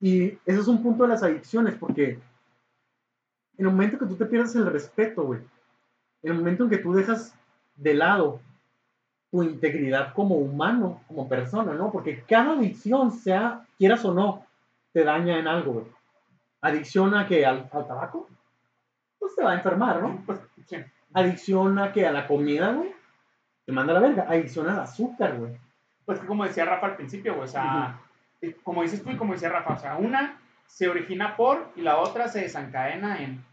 Y 0.00 0.26
ese 0.44 0.61
es 0.61 0.68
un 0.68 0.82
punto 0.82 1.04
de 1.04 1.11
las 1.11 1.22
adicciones, 1.22 1.76
porque 1.76 2.18
en 3.56 3.66
el 3.66 3.70
momento 3.70 3.98
que 3.98 4.06
tú 4.06 4.16
te 4.16 4.26
pierdes 4.26 4.54
el 4.54 4.66
respeto, 4.66 5.24
güey, 5.24 5.40
en 6.22 6.32
el 6.32 6.38
momento 6.38 6.64
en 6.64 6.70
que 6.70 6.78
tú 6.78 6.92
dejas 6.92 7.34
de 7.76 7.94
lado 7.94 8.40
tu 9.30 9.42
integridad 9.42 10.12
como 10.12 10.36
humano, 10.36 11.02
como 11.06 11.28
persona, 11.28 11.72
¿no? 11.74 11.90
Porque 11.92 12.24
cada 12.24 12.52
adicción, 12.52 13.12
sea, 13.12 13.64
quieras 13.78 14.04
o 14.04 14.12
no, 14.12 14.44
te 14.92 15.04
daña 15.04 15.38
en 15.38 15.46
algo, 15.46 15.72
güey. 15.72 15.86
Adicción 16.62 17.14
a 17.14 17.26
que 17.26 17.46
al, 17.46 17.68
al 17.72 17.86
tabaco, 17.86 18.28
pues 19.18 19.36
te 19.36 19.44
va 19.44 19.52
a 19.52 19.54
enfermar, 19.54 20.02
¿no? 20.02 20.22
Pues. 20.26 20.40
Adicción 21.12 21.78
a 21.78 21.92
que 21.92 22.06
a 22.06 22.12
la 22.12 22.26
comida, 22.26 22.72
güey, 22.72 22.94
te 23.66 23.72
manda 23.72 23.92
la 23.92 24.00
verga. 24.00 24.26
Adicción 24.28 24.68
al 24.68 24.80
azúcar, 24.80 25.36
güey. 25.38 25.56
Pues 26.04 26.20
que 26.20 26.26
como 26.26 26.44
decía 26.44 26.64
Rafa 26.64 26.86
al 26.86 26.96
principio, 26.96 27.34
güey, 27.34 27.44
o 27.44 27.48
sea, 27.48 28.00
como 28.62 28.82
dices 28.82 29.02
tú 29.02 29.10
y 29.10 29.16
como 29.16 29.32
decía 29.32 29.48
Rafa, 29.48 29.74
o 29.74 29.78
sea, 29.78 29.96
una 29.96 30.40
se 30.66 30.88
origina 30.88 31.36
por 31.36 31.70
y 31.76 31.82
la 31.82 31.98
otra 31.98 32.28
se 32.28 32.40
desencadena 32.40 33.22
en. 33.22 33.44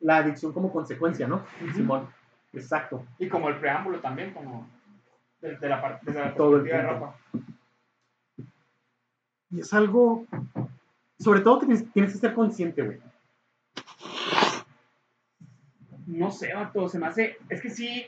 La 0.00 0.18
adicción 0.18 0.52
como 0.52 0.72
consecuencia, 0.72 1.26
¿no? 1.26 1.44
Simón. 1.74 2.08
Exacto. 2.56 3.04
Y 3.18 3.28
como 3.28 3.48
el 3.48 3.58
preámbulo 3.58 4.00
también, 4.00 4.32
como 4.32 4.68
desde 5.40 5.68
la 5.68 5.80
parte 5.80 6.06
desde 6.06 6.20
la 6.20 6.34
Todo 6.34 6.56
el 6.56 6.64
de. 6.64 6.82
Rafa. 6.82 7.14
Y 9.50 9.60
es 9.60 9.72
algo, 9.74 10.26
sobre 11.18 11.40
todo 11.40 11.60
que 11.60 11.66
tienes, 11.66 11.92
tienes 11.92 12.12
que 12.12 12.18
ser 12.18 12.34
consciente, 12.34 12.82
güey. 12.82 12.98
No 16.06 16.30
sé, 16.30 16.54
vato, 16.54 16.88
se 16.88 16.98
me 16.98 17.06
hace. 17.06 17.36
Es 17.48 17.60
que 17.60 17.70
sí. 17.70 18.06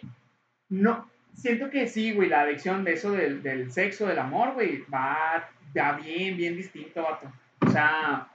No. 0.69 1.09
Siento 1.35 1.71
que 1.71 1.87
sí, 1.87 2.13
güey, 2.13 2.29
la 2.29 2.41
adicción 2.41 2.83
de 2.83 2.95
eso 2.95 3.13
del, 3.13 3.43
del 3.43 3.71
sexo, 3.71 4.07
del 4.07 4.19
amor, 4.19 4.55
güey, 4.55 4.83
va, 4.93 5.49
va 5.77 5.93
bien, 5.93 6.37
bien 6.37 6.57
distinto, 6.57 7.03
vato. 7.03 7.31
O 7.65 7.71
sea, 7.71 8.29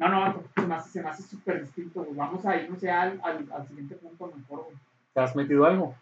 No, 0.00 0.08
no, 0.08 0.42
se 0.54 0.66
me 0.66 0.74
hace, 0.74 0.90
se 0.90 1.02
me 1.02 1.10
hace 1.10 1.22
súper 1.22 1.60
distinto, 1.60 2.02
güey. 2.02 2.16
Vamos 2.16 2.44
a 2.46 2.56
irnos 2.56 2.80
ya 2.80 3.02
al, 3.02 3.20
al, 3.22 3.46
al 3.52 3.66
siguiente 3.68 3.94
punto 3.96 4.32
mejor, 4.34 4.64
güey. 4.64 4.76
¿Te 5.12 5.20
has 5.20 5.36
metido 5.36 5.64
algo? 5.66 5.94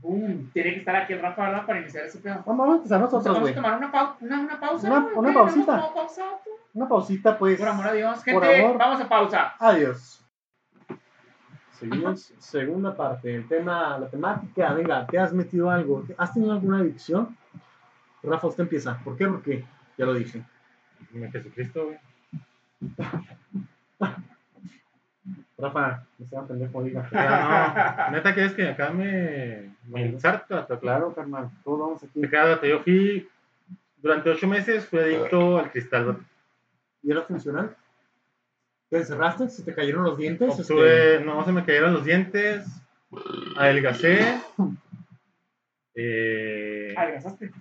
Boom. 0.00 0.50
Tiene 0.52 0.72
que 0.74 0.78
estar 0.78 0.96
aquí 0.96 1.12
el 1.12 1.20
Rafa, 1.20 1.42
¿verdad? 1.48 1.66
Para 1.66 1.80
iniciar 1.80 2.06
ese 2.06 2.18
pedo. 2.18 2.42
Vamos 2.46 2.68
a 2.68 2.76
empezar 2.76 3.00
nosotros, 3.00 3.24
Vamos 3.24 3.38
a 3.38 3.42
güey. 3.42 3.54
tomar 3.54 3.76
una, 3.76 3.92
pau- 3.92 4.16
una, 4.20 4.40
una 4.40 4.60
pausa. 4.60 4.86
Una- 4.88 5.00
güey, 5.00 5.16
una 5.16 5.34
pausita. 5.34 5.92
Pausa, 5.94 6.22
güey. 6.44 6.56
Una 6.74 6.88
pausita, 6.88 7.38
pues. 7.38 7.58
Por 7.58 7.68
amor 7.68 7.86
a 7.88 7.92
Dios. 7.92 8.16
Por 8.18 8.24
Gente, 8.44 8.64
amor. 8.64 8.78
vamos 8.78 9.00
a 9.00 9.08
pausa. 9.08 9.54
Adiós. 9.58 10.24
Seguimos, 11.72 12.32
segunda 12.38 12.94
parte, 12.96 13.34
el 13.34 13.48
tema, 13.48 13.98
la 13.98 14.08
temática, 14.08 14.72
venga, 14.72 15.04
¿te 15.06 15.18
has 15.18 15.32
metido 15.32 15.68
algo? 15.68 16.04
¿Has 16.16 16.32
tenido 16.32 16.52
alguna 16.52 16.78
adicción? 16.78 17.36
Rafa, 18.22 18.46
usted 18.46 18.62
empieza. 18.62 18.98
¿Por 19.02 19.16
qué? 19.16 19.26
Porque 19.26 19.64
ya 19.98 20.06
lo 20.06 20.14
dije. 20.14 20.44
En 21.12 21.30
Jesucristo, 21.32 21.86
güey. 21.86 21.98
Rafa, 25.58 26.04
no 26.18 26.26
sea 26.26 26.42
pendejo, 26.42 26.82
diga. 26.82 27.08
No. 28.08 28.10
Neta, 28.10 28.34
¿quieres 28.34 28.52
que 28.54 28.68
acá 28.68 28.90
me, 28.90 29.70
me 29.86 30.06
ensarto? 30.06 30.66
Claro, 30.80 31.14
carnal, 31.14 31.50
todos 31.62 31.78
vamos 31.80 32.02
aquí. 32.02 32.20
Cada 32.28 32.60
yo 32.62 32.80
fui, 32.80 33.28
durante 33.98 34.30
ocho 34.30 34.48
meses 34.48 34.86
fui 34.86 34.98
adicto 34.98 35.58
al 35.58 35.70
cristal. 35.70 36.18
¿Y 37.02 37.12
era 37.12 37.22
funcional? 37.22 37.76
¿Te 38.90 38.98
encerraste? 38.98 39.48
¿Se 39.48 39.62
te 39.62 39.74
cayeron 39.74 40.04
los 40.04 40.18
dientes? 40.18 40.58
Este, 40.58 41.20
no, 41.24 41.44
se 41.44 41.52
me 41.52 41.64
cayeron 41.64 41.94
los 41.94 42.04
dientes, 42.04 42.66
adelgacé, 43.56 44.38
eh, 45.94 46.94
Adelgazaste. 46.96 47.52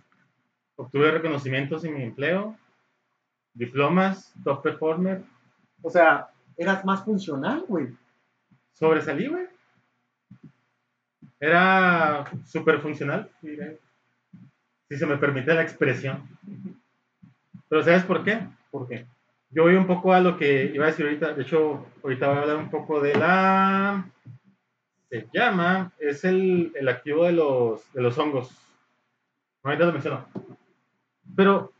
obtuve 0.76 1.12
reconocimientos 1.12 1.84
en 1.86 1.96
mi 1.96 2.04
empleo, 2.04 2.58
diplomas, 3.54 4.34
top 4.44 4.62
performer, 4.62 5.24
o 5.82 5.90
sea, 5.90 6.30
eras 6.58 6.86
más 6.86 7.04
funcional, 7.04 7.64
güey. 7.68 7.88
sobresalí, 8.74 9.28
güey. 9.28 9.46
Era 11.40 12.26
súper 12.46 12.80
funcional, 12.80 13.30
diré. 13.42 13.80
si 14.88 14.98
se 14.98 15.06
me 15.08 15.18
permite 15.18 15.54
la 15.54 15.64
expresión. 15.64 16.22
Pero 17.68 17.84
¿sabes 17.84 18.04
por 18.04 18.24
qué? 18.24 18.48
¿Por 18.70 18.88
qué? 18.88 19.08
Yo 19.50 19.64
voy 19.64 19.76
un 19.76 19.88
poco 19.88 20.14
a 20.14 20.22
lo 20.22 20.38
que 20.38 20.72
iba 20.74 20.86
a 20.86 20.90
decir 20.90 21.06
ahorita. 21.06 21.34
De 21.34 21.42
hecho, 21.42 21.86
ahorita 22.04 22.28
voy 22.28 22.38
a 22.38 22.42
hablar 22.42 22.58
un 22.58 22.70
poco 22.70 23.02
de 23.02 23.16
la. 23.16 24.10
Se 25.10 25.28
llama. 25.34 25.92
Es 26.00 26.24
el, 26.24 26.72
el 26.76 26.88
activo 26.88 27.26
de 27.26 27.34
los, 27.34 27.92
de 27.94 28.02
los 28.02 28.18
hongos. 28.18 28.50
Ahorita 29.64 29.86
lo 29.86 29.94
menciono. 29.94 30.26
Pero, 31.36 31.74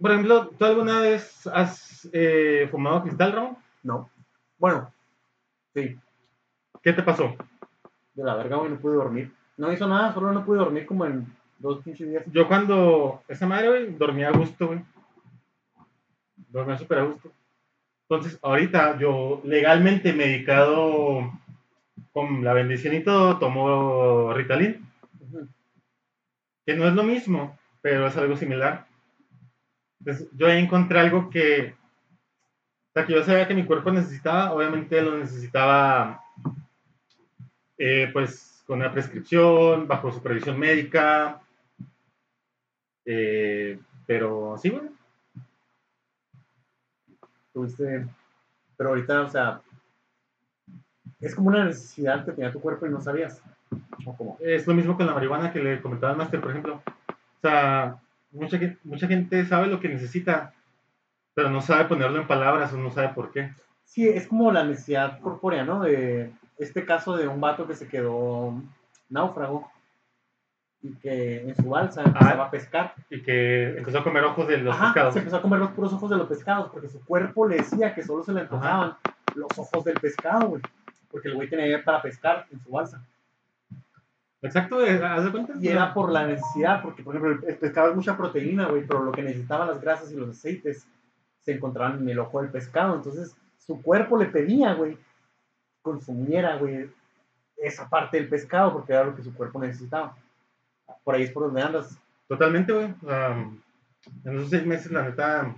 por 0.00 0.10
ejemplo, 0.10 0.48
¿tú 0.58 0.64
alguna 0.64 1.00
vez 1.00 1.46
has 1.46 2.08
eh, 2.12 2.68
fumado 2.70 3.02
cristal, 3.02 3.32
Ramón? 3.32 3.56
No. 3.82 4.10
Bueno, 4.58 4.92
sí, 5.74 5.96
¿Qué 6.82 6.92
te 6.92 7.02
pasó? 7.02 7.36
de 8.14 8.24
la 8.24 8.34
verga, 8.34 8.56
güey, 8.56 8.70
no 8.70 8.78
pude 8.78 8.96
dormir. 8.96 9.32
No 9.56 9.72
hizo 9.72 9.86
nada, 9.86 10.12
solo 10.12 10.32
no 10.32 10.44
pude 10.44 10.58
dormir 10.58 10.86
como 10.86 11.06
en 11.06 11.26
dos 11.58 11.82
pinches 11.84 12.08
días. 12.08 12.24
Yo 12.32 12.48
cuando. 12.48 13.22
Esa 13.28 13.46
madre, 13.46 13.68
güey, 13.68 13.96
dormía 13.96 14.28
a 14.28 14.32
gusto, 14.32 14.68
güey. 14.68 14.80
Dormía 16.48 16.76
súper 16.76 16.98
a 16.98 17.04
gusto. 17.04 17.30
Entonces, 18.08 18.38
ahorita 18.42 18.98
yo 18.98 19.40
legalmente 19.44 20.12
medicado 20.12 21.30
con 22.12 22.42
la 22.42 22.54
bendición 22.54 22.94
y 22.94 23.04
todo, 23.04 23.38
tomo 23.38 24.32
Ritalin. 24.32 24.84
Que 26.66 26.74
no 26.74 26.88
es 26.88 26.94
lo 26.94 27.04
mismo, 27.04 27.56
pero 27.80 28.08
es 28.08 28.16
algo 28.16 28.36
similar. 28.36 28.87
Entonces, 30.00 30.28
yo 30.32 30.46
ahí 30.46 30.58
encontré 30.58 30.98
algo 31.00 31.28
que, 31.30 31.74
o 31.74 32.92
sea, 32.94 33.06
que 33.06 33.12
yo 33.12 33.24
sabía 33.24 33.48
que 33.48 33.54
mi 33.54 33.64
cuerpo 33.64 33.90
necesitaba, 33.90 34.52
obviamente 34.52 35.00
lo 35.02 35.18
necesitaba, 35.18 36.22
eh, 37.76 38.10
pues, 38.12 38.62
con 38.66 38.80
una 38.80 38.92
prescripción, 38.92 39.88
bajo 39.88 40.12
supervisión 40.12 40.58
médica, 40.58 41.40
eh, 43.04 43.80
pero 44.06 44.56
sí, 44.58 44.68
güey. 44.68 44.82
Tuviste. 47.54 48.06
Pero 48.76 48.90
ahorita, 48.90 49.22
o 49.22 49.30
sea, 49.30 49.62
es 51.20 51.34
como 51.34 51.48
una 51.48 51.64
necesidad 51.64 52.24
que 52.24 52.32
tenía 52.32 52.52
tu 52.52 52.60
cuerpo 52.60 52.86
y 52.86 52.90
no 52.90 53.00
sabías. 53.00 53.42
¿O 54.04 54.16
cómo? 54.16 54.36
Es 54.40 54.66
lo 54.66 54.74
mismo 54.74 54.96
con 54.96 55.06
la 55.06 55.14
marihuana 55.14 55.52
que 55.52 55.62
le 55.62 55.80
comentaba 55.80 56.12
al 56.12 56.18
máster, 56.18 56.40
por 56.40 56.50
ejemplo. 56.50 56.82
O 57.06 57.40
sea, 57.40 57.98
mucha, 58.30 58.58
mucha 58.84 59.06
gente 59.06 59.44
sabe 59.46 59.66
lo 59.68 59.80
que 59.80 59.88
necesita, 59.88 60.52
pero 61.34 61.50
no 61.50 61.60
sabe 61.60 61.84
ponerlo 61.86 62.20
en 62.20 62.26
palabras 62.26 62.72
o 62.72 62.76
no 62.78 62.90
sabe 62.90 63.10
por 63.10 63.32
qué. 63.32 63.52
Sí, 63.84 64.08
es 64.08 64.26
como 64.26 64.52
la 64.52 64.64
necesidad 64.64 65.20
corpórea, 65.20 65.64
¿no? 65.64 65.80
De 65.82 66.30
este 66.58 66.84
caso 66.84 67.16
de 67.16 67.26
un 67.28 67.40
vato 67.40 67.66
que 67.66 67.74
se 67.74 67.88
quedó 67.88 68.54
náufrago 69.08 69.70
y 70.82 70.94
que 70.96 71.40
en 71.48 71.56
su 71.56 71.70
balsa 71.70 72.02
empezaba 72.04 72.44
a 72.44 72.50
pescar. 72.50 72.94
Y 73.10 73.22
que 73.22 73.78
empezó 73.78 73.98
a 73.98 74.04
comer 74.04 74.24
ojos 74.24 74.46
de 74.46 74.58
los 74.58 74.74
Ajá, 74.74 74.86
pescados. 74.86 75.14
se 75.14 75.18
empezó 75.20 75.36
a 75.38 75.42
comer 75.42 75.58
los 75.58 75.70
puros 75.70 75.92
ojos 75.92 76.10
de 76.10 76.16
los 76.16 76.28
pescados 76.28 76.70
porque 76.70 76.88
su 76.88 77.04
cuerpo 77.04 77.48
le 77.48 77.56
decía 77.56 77.94
que 77.94 78.02
solo 78.02 78.22
se 78.22 78.32
le 78.32 78.42
antojaban 78.42 78.96
los 79.34 79.58
ojos 79.58 79.84
del 79.84 79.98
pescado, 79.98 80.48
güey. 80.48 80.62
Porque 81.10 81.28
el 81.28 81.34
güey 81.34 81.48
tenía 81.48 81.82
para 81.82 82.02
pescar 82.02 82.46
en 82.52 82.60
su 82.60 82.70
balsa. 82.70 83.02
Exacto, 84.40 84.84
eh, 84.86 85.02
¿haz 85.02 85.24
de 85.24 85.30
cuenta? 85.32 85.54
Y 85.60 85.68
era 85.68 85.92
por 85.92 86.12
la 86.12 86.26
necesidad, 86.26 86.80
porque 86.82 87.02
por 87.02 87.16
ejemplo 87.16 87.48
el, 87.48 87.56
pescado 87.56 87.90
es 87.90 87.96
mucha 87.96 88.16
proteína, 88.16 88.68
güey, 88.68 88.86
pero 88.86 89.02
lo 89.02 89.12
que 89.12 89.22
necesitaban 89.22 89.68
las 89.68 89.80
grasas 89.80 90.12
y 90.12 90.16
los 90.16 90.30
aceites 90.30 90.86
se 91.40 91.52
encontraban 91.52 91.98
en 92.00 92.08
el 92.08 92.18
ojo 92.20 92.40
del 92.40 92.50
pescado. 92.50 92.94
Entonces 92.94 93.36
su 93.58 93.82
cuerpo 93.82 94.16
le 94.16 94.26
pedía, 94.26 94.74
güey, 94.74 94.96
consumiera, 95.82 96.56
güey, 96.56 96.88
esa 97.56 97.88
parte 97.88 98.16
del 98.16 98.28
pescado 98.28 98.72
porque 98.72 98.92
era 98.92 99.04
lo 99.04 99.16
que 99.16 99.22
su 99.22 99.34
cuerpo 99.34 99.58
necesitaba. 99.60 100.16
Por 101.02 101.14
ahí 101.14 101.24
es 101.24 101.32
por 101.32 101.44
donde 101.44 101.62
andas. 101.62 101.98
Totalmente, 102.28 102.72
güey. 102.72 102.94
Sea, 103.00 103.30
en 104.24 104.36
esos 104.36 104.50
seis 104.50 104.64
meses, 104.64 104.92
la 104.92 105.02
neta, 105.02 105.54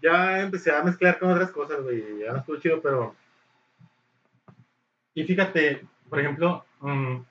ya 0.00 0.40
empecé 0.40 0.70
a 0.70 0.82
mezclar 0.82 1.18
con 1.18 1.30
otras 1.30 1.50
cosas, 1.50 1.82
güey. 1.82 2.20
Ya 2.20 2.32
no 2.32 2.38
estuvo 2.38 2.56
chido, 2.58 2.80
pero... 2.80 3.14
Y 5.14 5.24
fíjate, 5.24 5.86
por 6.08 6.20
ejemplo, 6.20 6.64
mm, 6.86 7.24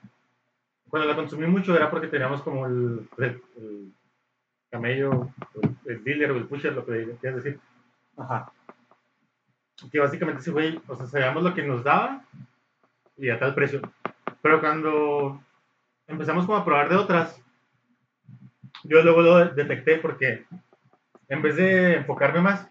cuando 0.88 1.08
la 1.08 1.16
consumí 1.16 1.46
mucho 1.46 1.74
era 1.76 1.90
porque 1.90 2.08
teníamos 2.08 2.42
como 2.42 2.66
el, 2.66 3.08
el- 3.18 3.42
el 3.56 3.92
camello, 4.70 5.28
el, 5.62 5.76
el 5.92 6.04
dealer 6.04 6.30
o 6.32 6.36
el 6.36 6.46
pusher, 6.46 6.72
lo 6.72 6.84
que 6.84 7.16
quieras 7.20 7.42
decir. 7.42 7.60
Ajá. 8.16 8.50
que 9.92 9.98
básicamente 10.00 10.40
ese 10.40 10.50
güey, 10.52 10.80
o 10.88 10.96
sea, 10.96 11.06
sabíamos 11.06 11.42
lo 11.42 11.54
que 11.54 11.62
nos 11.62 11.84
daba 11.84 12.24
y 13.16 13.28
a 13.30 13.38
tal 13.38 13.54
precio. 13.54 13.80
Pero 14.42 14.60
cuando 14.60 15.40
empezamos 16.06 16.46
como 16.46 16.58
a 16.58 16.64
probar 16.64 16.88
de 16.88 16.96
otras, 16.96 17.40
yo 18.84 19.02
luego 19.02 19.22
lo 19.22 19.44
detecté 19.54 19.96
porque 19.98 20.46
en 21.28 21.42
vez 21.42 21.56
de 21.56 21.96
enfocarme 21.96 22.40
más 22.40 22.68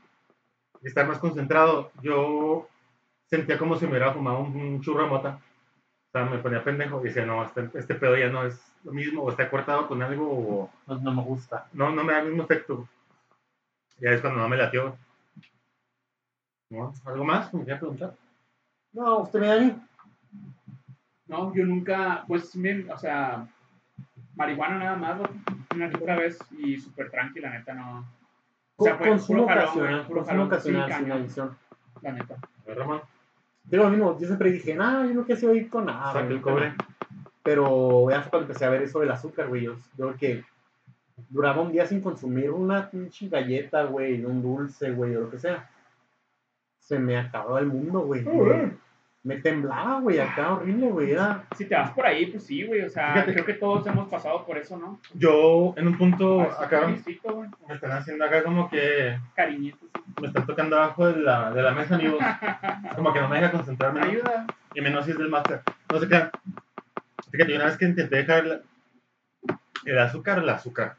y 0.81 0.87
estar 0.87 1.07
más 1.07 1.19
concentrado, 1.19 1.91
yo 2.01 2.67
sentía 3.27 3.57
como 3.57 3.75
si 3.75 3.85
me 3.85 3.91
hubiera 3.91 4.13
fumado 4.13 4.39
un, 4.39 4.55
un 4.55 4.81
churro 4.81 5.03
de 5.03 5.09
mota. 5.09 5.39
Me 6.23 6.37
ponía 6.37 6.63
pendejo 6.63 7.01
y 7.01 7.09
decía, 7.09 7.25
no, 7.25 7.43
este, 7.43 7.69
este 7.73 7.95
pedo 7.95 8.15
ya 8.15 8.29
no 8.29 8.45
es 8.45 8.71
lo 8.83 8.93
mismo, 8.93 9.23
o 9.23 9.29
está 9.31 9.49
cortado 9.49 9.87
con 9.87 10.01
algo, 10.01 10.29
o 10.31 10.71
No, 10.87 10.97
no 10.99 11.13
me 11.13 11.21
gusta. 11.23 11.67
no, 11.73 11.91
no 11.91 12.03
me 12.03 12.13
da 12.13 12.19
el 12.21 12.27
mismo 12.27 12.43
efecto. 12.43 12.87
Ya 13.99 14.11
es 14.11 14.21
cuando 14.21 14.39
no 14.41 14.47
me 14.49 14.57
latió. 14.57 14.95
¿No? 16.69 16.93
¿Algo 17.05 17.23
más? 17.25 17.53
¿Me 17.53 17.61
quería 17.61 17.79
preguntar? 17.79 18.13
No, 18.93 19.19
usted 19.19 19.39
me 19.39 19.47
da. 19.47 19.75
No, 21.27 21.53
yo 21.53 21.65
nunca, 21.65 22.23
pues, 22.27 22.55
bien, 22.59 22.87
o 22.91 22.97
sea, 22.97 23.47
marihuana 24.35 24.77
nada 24.77 24.95
más, 24.95 25.21
una 25.73 25.89
que 25.89 25.97
otra 25.97 26.15
vez 26.17 26.37
y 26.57 26.77
súper 26.79 27.09
tranquila, 27.09 27.49
neta, 27.49 27.73
no. 27.73 28.05
O 28.77 28.83
sea, 28.83 28.95
fue 28.95 29.09
consumo 29.09 29.43
puro 29.47 29.55
jalón, 29.55 30.05
puro 30.05 30.19
consumo 30.21 30.25
jalón, 30.25 30.47
ocasional, 30.47 30.87
sí, 30.87 30.93
sin 30.93 31.03
cañón, 31.03 31.17
adicción. 31.19 31.57
la 32.01 32.11
neta. 32.11 32.35
A 32.35 32.67
ver, 32.67 32.77
Ramón, 32.77 33.01
Digo 33.67 33.83
lo 33.83 33.89
mismo, 33.89 34.17
yo 34.19 34.27
siempre 34.27 34.51
dije, 34.51 34.75
nah, 34.75 35.05
yo 35.05 35.13
no 35.13 35.25
quiero 35.25 35.55
ir 35.55 35.69
con 35.69 35.85
nada. 35.85 36.13
saca 36.13 36.27
el 36.27 36.41
cobre. 36.41 36.73
Pero 37.43 38.09
ya 38.09 38.21
fue 38.21 38.29
cuando 38.31 38.47
empecé 38.47 38.65
a 38.65 38.69
ver 38.69 38.83
eso 38.83 38.99
del 38.99 39.11
azúcar, 39.11 39.47
güey. 39.47 39.63
Yo, 39.63 39.75
yo 39.97 40.07
creo 40.07 40.17
que 40.17 40.43
duraba 41.29 41.61
un 41.61 41.71
día 41.71 41.85
sin 41.85 42.01
consumir 42.01 42.51
una 42.51 42.89
pinche 42.89 43.27
galleta, 43.29 43.83
güey, 43.83 44.23
un 44.23 44.41
dulce, 44.41 44.91
güey, 44.91 45.15
o 45.15 45.21
lo 45.21 45.29
que 45.29 45.39
sea. 45.39 45.69
Se 46.79 46.99
me 46.99 47.17
acababa 47.17 47.59
el 47.59 47.67
mundo, 47.67 48.01
güey. 48.01 48.23
Me 49.25 49.37
temblaba, 49.37 49.99
güey, 50.01 50.19
acá 50.19 50.53
horrible, 50.53 50.87
güey. 50.91 51.11
Era. 51.11 51.43
Si 51.57 51.65
te 51.65 51.75
vas 51.75 51.89
por 51.91 52.05
ahí, 52.05 52.27
pues 52.27 52.45
sí, 52.45 52.63
güey, 52.63 52.81
o 52.83 52.89
sea, 52.89 53.11
Fíjate. 53.13 53.33
creo 53.33 53.45
que 53.45 53.53
todos 53.55 53.85
hemos 53.87 54.07
pasado 54.07 54.45
por 54.45 54.57
eso, 54.57 54.77
¿no? 54.77 54.99
Yo, 55.15 55.73
en 55.77 55.87
un 55.87 55.97
punto, 55.97 56.41
acá 56.41 56.87
me 56.87 56.93
están 57.73 57.91
haciendo 57.91 58.23
acá 58.23 58.43
como 58.43 58.69
que 58.69 59.17
cariñitos. 59.35 59.89
me 60.21 60.27
están 60.27 60.45
tocando 60.45 60.77
abajo 60.77 61.07
de 61.07 61.21
la, 61.21 61.51
de 61.51 61.61
la 61.63 61.71
mesa, 61.71 61.95
amigos. 61.95 62.19
Como 62.95 63.11
que 63.11 63.19
no 63.19 63.27
me 63.27 63.37
deja 63.41 63.51
concentrarme. 63.51 63.99
¿no? 64.01 64.05
Ayuda. 64.07 64.45
Y 64.75 64.81
menos 64.81 65.05
si 65.05 65.11
es 65.11 65.17
del 65.17 65.29
máster. 65.29 65.61
No 65.91 65.99
sé 65.99 66.07
qué. 66.07 66.29
Fíjate, 67.31 67.49
yo 67.51 67.55
una 67.57 67.65
vez 67.65 67.77
que 67.77 67.85
intenté 67.85 68.15
dejar 68.17 68.45
la- 68.45 68.61
el 69.85 69.99
azúcar, 69.99 70.39
el 70.39 70.49
azúcar. 70.49 70.95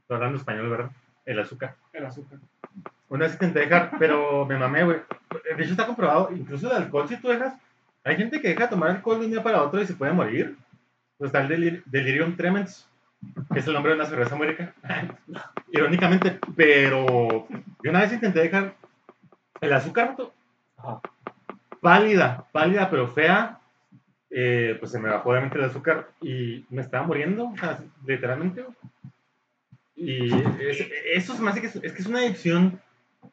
Estoy 0.00 0.16
hablando 0.16 0.38
español, 0.38 0.68
¿verdad? 0.70 0.90
El 1.24 1.38
azúcar. 1.38 1.76
El 1.92 2.04
azúcar. 2.04 2.38
Una 3.08 3.24
vez 3.24 3.34
intenté 3.34 3.60
dejar, 3.60 3.92
pero 3.98 4.44
me 4.44 4.58
mamé, 4.58 4.84
güey. 4.84 4.98
De 5.56 5.62
hecho, 5.62 5.72
está 5.72 5.86
comprobado, 5.86 6.30
incluso 6.34 6.70
el 6.70 6.82
alcohol, 6.82 7.08
si 7.08 7.16
tú 7.16 7.28
dejas, 7.28 7.54
hay 8.04 8.16
gente 8.16 8.40
que 8.40 8.48
deja 8.48 8.64
de 8.64 8.68
tomar 8.70 8.90
alcohol 8.90 9.18
de 9.20 9.26
un 9.26 9.32
día 9.32 9.42
para 9.42 9.62
otro 9.62 9.80
y 9.80 9.86
se 9.86 9.94
puede 9.94 10.12
morir. 10.12 10.56
Pues 11.16 11.28
está 11.28 11.40
el 11.40 11.48
delir- 11.48 11.82
delirium 11.86 12.36
tremens, 12.36 12.86
que 13.52 13.58
es 13.60 13.66
el 13.66 13.72
nombre 13.74 13.92
de 13.92 13.98
una 13.98 14.06
cerveza 14.08 14.36
muy 14.36 14.46
rica. 14.48 14.74
Irónicamente, 15.72 16.38
pero 16.56 17.46
yo 17.82 17.90
una 17.90 18.00
vez 18.00 18.12
intenté 18.12 18.40
dejar 18.40 18.74
el 19.60 19.72
azúcar. 19.72 20.14
Ajá. 20.76 21.00
pálida, 21.80 22.44
pálida, 22.52 22.88
pero 22.90 23.08
fea. 23.08 23.58
Eh, 24.30 24.76
pues 24.78 24.92
se 24.92 24.98
me 25.00 25.08
bajó 25.08 25.30
obviamente 25.30 25.56
el 25.56 25.64
azúcar 25.64 26.08
y 26.20 26.66
me 26.68 26.82
estaba 26.82 27.06
muriendo, 27.06 27.48
o 27.48 27.56
sea, 27.56 27.78
literalmente. 28.06 28.62
Y 29.96 30.32
es- 30.62 30.86
eso 31.14 31.34
se 31.34 31.42
me 31.42 31.50
hace 31.50 31.60
que 31.62 31.66
es, 31.68 31.76
es 31.76 31.92
que 31.92 32.02
es 32.02 32.06
una 32.06 32.18
adicción 32.20 32.80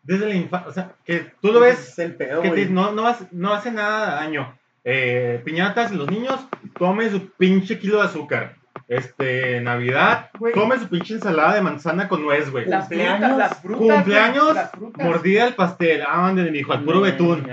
desde 0.06 0.28
la 0.28 0.36
infancia, 0.36 0.70
o 0.70 0.74
sea, 0.74 0.91
que 1.03 1.32
tú 1.41 1.51
lo 1.51 1.60
ves 1.60 1.89
Es 1.89 1.99
el 1.99 2.16
pedo, 2.16 2.41
que 2.41 2.51
te- 2.51 2.66
no, 2.68 2.91
no, 2.91 3.08
hace, 3.08 3.26
no 3.32 3.53
hace 3.53 3.72
nada 3.72 4.16
daño. 4.16 4.58
Eh, 4.84 5.41
piñatas, 5.43 5.91
los 5.91 6.10
niños 6.10 6.39
tomen 6.78 7.10
su 7.12 7.30
pinche 7.32 7.80
kilo 7.80 7.97
de 8.01 8.08
azúcar. 8.08 8.56
Este, 8.88 9.60
Navidad, 9.62 10.30
Güey. 10.38 10.53
come 10.53 10.78
su 10.78 10.88
pinche 10.88 11.16
ensalada 11.16 11.56
de 11.56 11.62
manzana 11.62 12.08
con 12.08 12.22
nuez, 12.22 12.51
güey. 12.51 12.66
Las 12.68 12.88
frutas, 12.88 13.08
Cumpleaños, 13.18 13.38
las 13.38 13.60
frutas. 13.62 13.78
güey, 13.80 13.89
cumpleaños, 13.95 14.53
las 14.53 14.72
frutas. 14.72 15.06
Mordida 15.08 15.45
del 15.45 15.56
pastel, 15.56 16.03
ah, 16.08 16.32
mi 16.32 16.60
hijo, 16.60 16.72
al 16.74 16.84
puro 16.84 17.01
betún. 17.01 17.47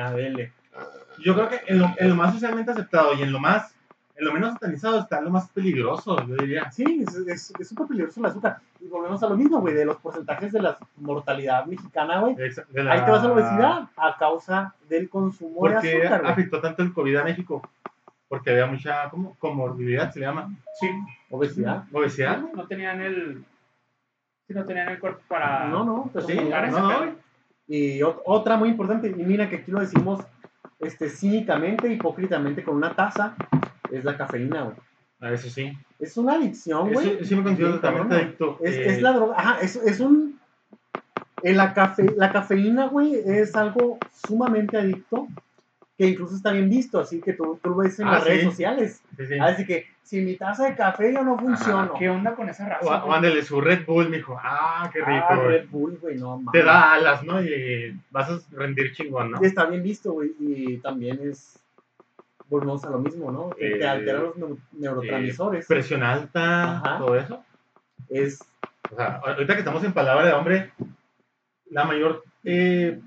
Yo 1.25 1.35
creo 1.35 1.49
que 1.49 1.61
en 1.69 1.79
lo, 1.79 1.91
en 1.97 2.09
lo 2.11 2.17
más 2.17 2.35
socialmente 2.35 2.73
aceptado 2.73 3.15
y 3.15 3.23
en 3.23 3.33
lo 3.33 3.39
más, 3.39 3.75
lo 4.23 4.33
menos 4.33 4.53
satanizado 4.55 5.01
está 5.01 5.21
lo 5.21 5.31
más 5.31 5.49
peligroso, 5.51 6.17
yo 6.27 6.35
diría. 6.37 6.71
Sí, 6.71 7.05
es- 7.27 7.53
súper 7.69 7.87
peligroso 7.87 8.21
el 8.21 8.27
azúcar. 8.27 8.59
Y 8.81 8.89
volvemos 8.89 9.23
a 9.23 9.29
lo 9.29 9.37
mismo, 9.37 9.61
güey, 9.61 9.75
de 9.75 9.85
los 9.85 9.97
porcentajes 9.99 10.53
de 10.53 10.61
la 10.63 10.77
mortalidad 10.97 11.67
mexicana, 11.67 12.21
güey. 12.21 12.35
De 12.35 12.83
la- 12.83 12.93
Ahí 12.93 13.05
te 13.05 13.11
vas 13.11 13.23
a 13.23 13.27
la 13.29 13.33
obesidad 13.33 13.89
a 13.97 14.17
causa 14.19 14.75
del 14.89 15.09
consumo 15.09 15.67
de 15.67 15.73
Porque 15.75 15.99
azúcar, 16.03 16.21
güey. 16.21 16.33
afectó 16.33 16.61
tanto 16.61 16.83
el 16.83 16.93
COVID 16.93 17.17
a 17.17 17.25
México. 17.25 17.63
Porque 18.29 18.51
había 18.51 18.67
mucha 18.67 19.11
como, 19.11 19.35
comorbilidad, 19.39 20.11
se 20.11 20.21
le 20.21 20.27
llama. 20.27 20.49
Sí. 20.81 20.89
Obesidad. 21.31 21.85
Obesidad. 21.93 22.39
No, 22.39 22.51
no 22.55 22.67
tenían 22.67 23.01
el. 23.03 23.45
Sí, 24.49 24.55
no 24.55 24.65
tenían 24.65 24.89
el 24.89 24.99
cuerpo 24.99 25.21
para. 25.29 25.67
No, 25.69 25.85
no, 25.85 26.11
pero 26.13 26.27
Sí, 26.27 26.35
no, 26.37 26.71
no. 26.71 27.15
Y 27.69 28.01
ot- 28.01 28.21
otra 28.25 28.57
muy 28.57 28.71
importante, 28.71 29.09
y 29.09 29.15
mira 29.23 29.49
que 29.49 29.57
aquí 29.57 29.71
lo 29.71 29.81
decimos 29.81 30.21
este, 30.81 31.09
cínicamente, 31.11 31.93
hipócritamente 31.93 32.65
con 32.65 32.75
una 32.77 32.95
taza, 32.95 33.35
es 33.93 34.05
la 34.05 34.17
cafeína, 34.17 34.63
güey. 34.65 34.77
A 35.21 35.33
eso 35.33 35.49
sí. 35.49 35.73
Es 36.01 36.17
una 36.17 36.35
adicción, 36.35 36.93
güey. 36.93 37.25
sí 37.25 37.37
me 37.37 37.45
considero 37.45 37.75
totalmente 37.75 38.15
adicto. 38.17 38.59
Es, 38.61 38.75
eh, 38.75 38.87
es 38.89 39.03
la 39.03 39.13
droga, 39.13 39.35
ajá, 39.39 39.61
es, 39.61 39.77
es 39.77 40.01
un... 40.01 40.41
eh, 41.45 41.53
la, 41.53 41.73
cafe, 41.75 42.07
la 42.17 42.33
cafeína, 42.33 42.87
güey, 42.89 43.15
es 43.15 43.55
algo 43.55 43.99
sumamente 44.27 44.77
adicto 44.79 45.29
que 45.97 46.07
incluso 46.07 46.35
está 46.35 46.51
bien 46.53 46.69
visto, 46.71 46.99
así 46.99 47.21
que 47.21 47.35
tú, 47.35 47.61
tú 47.63 47.71
lo 47.71 47.77
ves 47.77 48.01
en 48.01 48.09
Ah, 48.09 48.13
las 48.13 48.25
redes 48.25 48.41
sí. 48.41 48.47
sociales. 48.47 49.03
sí, 49.17 49.27
sí. 49.27 49.39
Así 49.39 49.65
que 49.67 49.87
si 50.03 50.21
mi 50.23 50.35
taza 50.37 50.65
de 50.65 50.75
café 50.75 51.13
yo 51.13 51.23
no 51.23 51.39
funciono. 51.39 51.95
¿Qué 51.99 52.09
onda 52.11 52.35
con 52.35 52.49
esa 52.49 52.69
raza? 52.69 53.05
O, 53.05 53.13
ándale, 53.13 53.43
su 53.45 53.61
Red 53.61 53.85
Bull, 53.87 54.09
mijo. 54.09 54.37
Ah, 54.43 54.91
qué 54.93 54.99
rico, 55.01 55.27
Ah. 55.29 55.37
Red 55.37 55.69
Bull, 55.71 55.99
güey, 56.01 56.17
no 56.19 56.39
mames. 56.39 56.53
Te 56.61 56.65
da 56.67 56.95
alas, 56.95 57.23
¿no? 57.23 57.41
Y 57.43 57.97
vas 58.11 58.29
a 58.31 58.41
rendir 58.57 58.93
chingón, 58.93 59.31
¿no? 59.33 59.39
Y 59.43 59.47
Está 59.47 59.67
bien 59.67 59.83
visto, 59.85 60.13
güey, 60.13 60.33
y 60.41 60.79
también 60.79 61.21
es... 61.23 61.59
Volvemos 62.53 62.85
a 62.85 62.91
lo 62.91 62.99
mismo, 62.99 63.33
¿no? 63.33 63.49
Que 63.51 63.77
Eh, 63.77 63.79
te 63.79 63.87
altera 63.89 64.19
los 64.21 64.37
neu- 64.37 64.59
neurotransmisores. 64.73 65.67
Presión 65.67 66.03
alta, 66.03 66.77
Ajá. 66.77 66.99
todo 66.99 67.17
eso. 67.17 67.43
es 68.11 68.41
O 68.91 68.95
sea, 68.97 69.23
ahorita 69.25 69.55
que 69.55 69.61
estamos 69.61 69.83
en 69.85 69.95
palabra 69.95 70.27
de 70.27 70.33
hombre, 70.35 70.71
la 71.71 71.85
mayor. 71.85 72.23
eh, 72.45 73.01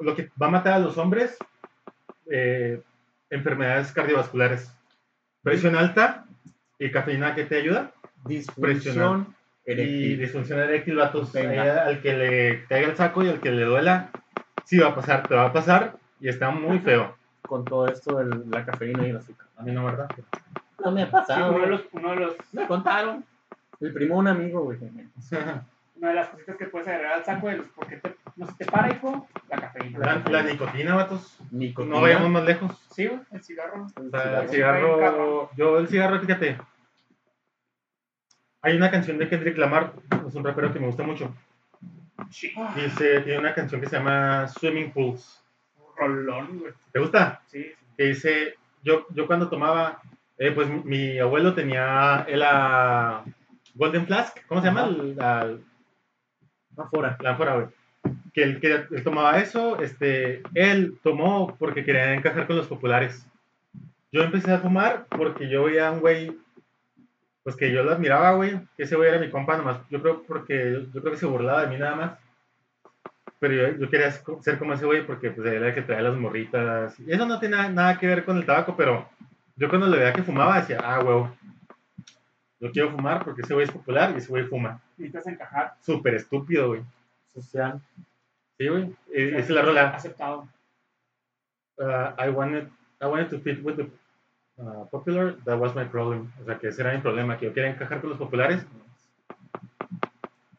lo 0.00 0.14
que 0.14 0.30
va 0.40 0.46
a 0.46 0.50
matar 0.50 0.72
a 0.74 0.78
los 0.78 0.96
hombres, 0.96 1.36
eh, 2.30 2.80
enfermedades 3.28 3.92
cardiovasculares. 3.92 4.72
Presión 5.42 5.74
alta 5.76 6.24
y 6.78 6.90
cafeína 6.90 7.34
que 7.34 7.44
te 7.44 7.58
ayuda. 7.58 7.92
disfunción 8.24 9.34
Y 9.66 9.72
eréctil. 9.72 10.18
disfunción 10.20 10.58
eréctil, 10.60 10.96
vatos. 10.96 11.34
Ahí 11.36 11.58
al 11.58 12.00
que 12.00 12.16
le 12.16 12.64
caiga 12.66 12.88
el 12.88 12.96
saco 12.96 13.22
y 13.24 13.28
al 13.28 13.40
que 13.40 13.50
le 13.50 13.64
duela, 13.64 14.10
sí 14.64 14.78
va 14.78 14.88
a 14.88 14.94
pasar, 14.94 15.28
te 15.28 15.34
va 15.34 15.46
a 15.46 15.52
pasar 15.52 15.96
y 16.20 16.28
está 16.28 16.50
muy 16.50 16.78
feo. 16.78 17.17
Con 17.48 17.64
todo 17.64 17.88
esto 17.88 18.16
de 18.18 18.44
la 18.46 18.64
cafeína 18.64 19.06
y 19.06 19.10
el 19.10 19.16
azúcar. 19.16 19.48
A 19.56 19.62
mí 19.62 19.72
no, 19.72 19.84
¿verdad? 19.84 20.08
No 20.84 20.92
me 20.92 21.02
ha 21.02 21.06
Sí, 21.06 21.12
pasado. 21.12 21.50
uno 21.50 21.60
de 21.64 21.66
los, 21.66 21.82
uno 21.92 22.10
de 22.10 22.16
los, 22.16 22.34
Me 22.52 22.66
contaron. 22.68 23.24
El 23.80 23.92
primo 23.92 24.14
de 24.14 24.20
un 24.20 24.28
amigo, 24.28 24.62
güey. 24.64 24.78
una 25.96 26.08
de 26.08 26.14
las 26.14 26.28
cositas 26.28 26.56
que 26.56 26.66
puedes 26.66 26.86
agregar 26.86 27.14
al 27.14 27.24
saco 27.24 27.48
de 27.48 27.56
los 27.56 27.66
porque 27.68 27.96
te, 27.96 28.14
no 28.36 28.46
se 28.46 28.52
te 28.54 28.64
para, 28.66 28.92
hijo, 28.92 29.26
la 29.48 29.56
cafeína. 29.60 29.98
La, 29.98 30.22
la 30.30 30.42
nicotina, 30.44 30.94
vatos. 30.94 31.38
Nicotina. 31.50 31.96
No 31.96 32.02
vayamos 32.02 32.30
más 32.30 32.44
lejos. 32.44 32.70
Sí, 32.92 33.06
güey, 33.06 33.20
el 33.32 33.42
cigarro. 33.42 33.86
El 33.96 34.06
O 34.06 34.10
sea, 34.10 34.42
el 34.42 34.48
cigarro. 34.48 34.94
Cigarro, 34.96 35.50
yo 35.56 35.78
el 35.78 35.88
cigarro, 35.88 36.20
fíjate. 36.20 36.58
Hay 38.62 38.76
una 38.76 38.90
canción 38.90 39.18
de 39.18 39.28
Kendrick 39.28 39.56
Lamar, 39.56 39.92
es 40.26 40.34
un 40.34 40.44
rapero 40.44 40.72
que 40.72 40.80
me 40.80 40.86
gusta 40.86 41.02
mucho. 41.04 41.32
Sí. 42.30 42.52
Dice, 42.74 43.20
tiene 43.20 43.38
una 43.38 43.54
canción 43.54 43.80
que 43.80 43.88
se 43.88 43.96
llama 43.96 44.48
Swimming 44.48 44.92
Pools. 44.92 45.42
Rolón, 45.98 46.60
güey. 46.60 46.72
¿Te 46.92 47.00
gusta? 47.00 47.42
Sí, 47.46 47.72
dice, 47.96 48.54
yo, 48.82 49.06
yo 49.10 49.26
cuando 49.26 49.48
tomaba, 49.48 50.00
eh, 50.38 50.52
pues 50.52 50.68
mi, 50.68 50.82
mi 50.84 51.18
abuelo 51.18 51.54
tenía 51.54 52.24
el 52.28 52.42
ah, 52.42 53.24
Golden 53.74 54.06
Flask, 54.06 54.38
¿cómo 54.46 54.60
se 54.60 54.68
llama? 54.68 54.82
Ajá. 54.82 54.92
La, 55.16 55.58
Afuera. 56.76 57.16
la 57.20 57.30
ánfora, 57.30 57.54
güey. 57.54 57.66
Que 58.32 58.42
él, 58.42 58.60
que 58.60 58.86
él 58.90 59.02
tomaba 59.02 59.38
eso, 59.38 59.80
este, 59.80 60.42
él 60.54 60.98
tomó 61.02 61.56
porque 61.58 61.84
quería 61.84 62.14
encajar 62.14 62.46
con 62.46 62.56
los 62.56 62.68
populares. 62.68 63.26
Yo 64.12 64.22
empecé 64.22 64.52
a 64.52 64.60
fumar 64.60 65.06
porque 65.10 65.48
yo 65.48 65.64
veía 65.64 65.88
a 65.88 65.92
un 65.92 66.00
güey, 66.00 66.36
pues 67.42 67.56
que 67.56 67.72
yo 67.72 67.82
lo 67.82 67.92
admiraba, 67.92 68.32
güey, 68.32 68.58
ese 68.78 68.96
güey 68.96 69.10
era 69.10 69.18
mi 69.18 69.30
compa 69.30 69.56
nomás, 69.56 69.80
yo 69.90 70.00
creo 70.00 70.22
porque, 70.22 70.86
yo 70.92 71.00
creo 71.00 71.12
que 71.12 71.18
se 71.18 71.26
burlaba 71.26 71.62
de 71.62 71.68
mí 71.68 71.76
nada 71.76 71.96
más. 71.96 72.27
Pero 73.40 73.54
yo, 73.54 73.78
yo 73.78 73.90
quería 73.90 74.10
ser 74.10 74.58
como 74.58 74.74
ese 74.74 74.84
güey 74.84 75.06
porque 75.06 75.30
pues 75.30 75.46
era 75.46 75.68
el 75.68 75.74
que 75.74 75.82
traía 75.82 76.02
las 76.02 76.16
morritas. 76.16 76.98
Y 77.00 77.12
eso 77.12 77.24
no 77.26 77.38
tiene 77.38 77.56
nada, 77.56 77.68
nada 77.68 77.98
que 77.98 78.06
ver 78.06 78.24
con 78.24 78.36
el 78.36 78.44
tabaco, 78.44 78.76
pero 78.76 79.08
yo 79.56 79.68
cuando 79.68 79.86
le 79.86 79.98
veía 79.98 80.12
que 80.12 80.22
fumaba 80.22 80.60
decía, 80.60 80.80
ah, 80.82 81.00
huevo, 81.00 81.36
yo 82.60 82.72
quiero 82.72 82.90
fumar 82.90 83.24
porque 83.24 83.42
ese 83.42 83.54
güey 83.54 83.66
es 83.66 83.72
popular 83.72 84.12
y 84.14 84.18
ese 84.18 84.28
güey 84.28 84.44
fuma. 84.44 84.80
Necesitas 84.96 85.26
encajar. 85.28 85.74
Súper 85.80 86.14
estúpido, 86.14 86.68
güey. 86.68 86.82
Social. 87.32 87.80
Sí, 88.58 88.66
güey. 88.66 88.84
Eh, 89.12 89.30
Esa 89.34 89.38
es 89.38 89.50
la 89.50 89.62
rola. 89.62 89.88
Aceptado. 89.90 90.48
Uh, 91.78 92.10
I 92.18 92.28
wanted, 92.30 92.68
I 93.00 93.06
wanted 93.06 93.30
to 93.30 93.38
fit 93.38 93.62
with 93.62 93.76
the 93.76 93.88
uh, 94.60 94.84
popular. 94.90 95.36
That 95.44 95.56
was 95.58 95.72
my 95.76 95.84
problem. 95.84 96.32
O 96.42 96.44
sea, 96.44 96.58
que 96.58 96.68
ese 96.68 96.82
era 96.82 96.92
mi 96.92 97.00
problema, 97.00 97.38
que 97.38 97.46
yo 97.46 97.54
quería 97.54 97.70
encajar 97.70 98.00
con 98.00 98.10
los 98.10 98.18
populares. 98.18 98.66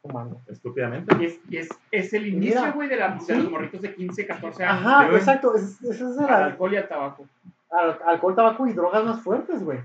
Fumando. 0.10 0.42
Estúpidamente. 0.48 1.16
Y 1.20 1.26
es, 1.26 1.40
y 1.50 1.58
es, 1.58 1.70
es 1.92 2.14
el 2.14 2.28
inicio, 2.28 2.74
güey, 2.74 2.90
de, 2.90 2.96
la- 2.98 3.10
de 3.16 3.20
sí. 3.22 3.34
los 3.36 3.52
morritos 3.52 3.82
de 3.82 3.94
15, 3.94 4.26
14 4.26 4.64
años. 4.64 4.86
Ajá, 4.86 5.06
güey. 5.06 5.18
exacto. 5.18 5.56
es- 5.56 5.82
es 5.84 6.02
el 6.02 6.20
Al 6.20 6.30
al- 6.34 6.44
alcohol 6.44 6.74
y 6.74 6.78
al 6.78 6.88
tabaco. 6.88 7.28
al- 7.72 8.00
alcohol, 8.06 8.36
tabaco 8.36 8.68
y 8.68 8.74
drogas 8.74 9.04
más 9.06 9.22
fuertes, 9.22 9.64
güey. 9.64 9.80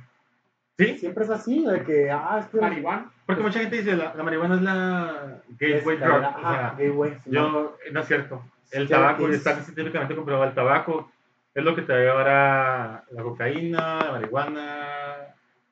Sí, 0.79 0.99
Siempre 0.99 1.25
es 1.25 1.31
así, 1.31 1.65
de 1.65 1.85
que, 1.85 2.11
ah, 2.11 2.39
es 2.41 2.47
que... 2.49 2.61
Marihuana. 2.61 3.11
porque 3.27 3.43
mucha 3.43 3.61
gente 3.61 3.77
dice, 3.77 3.95
la, 3.95 4.13
la 4.15 4.23
marihuana 4.25 4.57
es 4.57 4.63
la 4.63 5.41
gateway 5.61 5.97
es- 5.97 6.01
drug. 6.03 6.25
ajá, 6.25 6.37
O 6.39 6.41
sea, 6.41 6.75
gateway, 6.79 7.15
sí, 7.23 7.31
yo, 7.31 7.77
no 7.93 8.01
es 8.01 8.07
cierto. 8.09 8.43
El 8.73 8.87
Sí, 8.89 8.93
tabaco, 8.93 9.29
es- 9.29 9.37
está 9.37 9.55
científicamente 9.61 10.17
comprobado, 10.17 10.49
el 10.49 10.55
tabaco 10.55 11.11
es 11.55 11.63
lo 11.63 11.77
que 11.77 11.83
te 11.83 11.93
va 11.93 11.99
a 11.99 12.03
llevar 12.03 12.29
a 12.29 13.05
la 13.11 13.23
cocaína, 13.23 13.99
la 14.05 14.11
marihuana, 14.13 14.87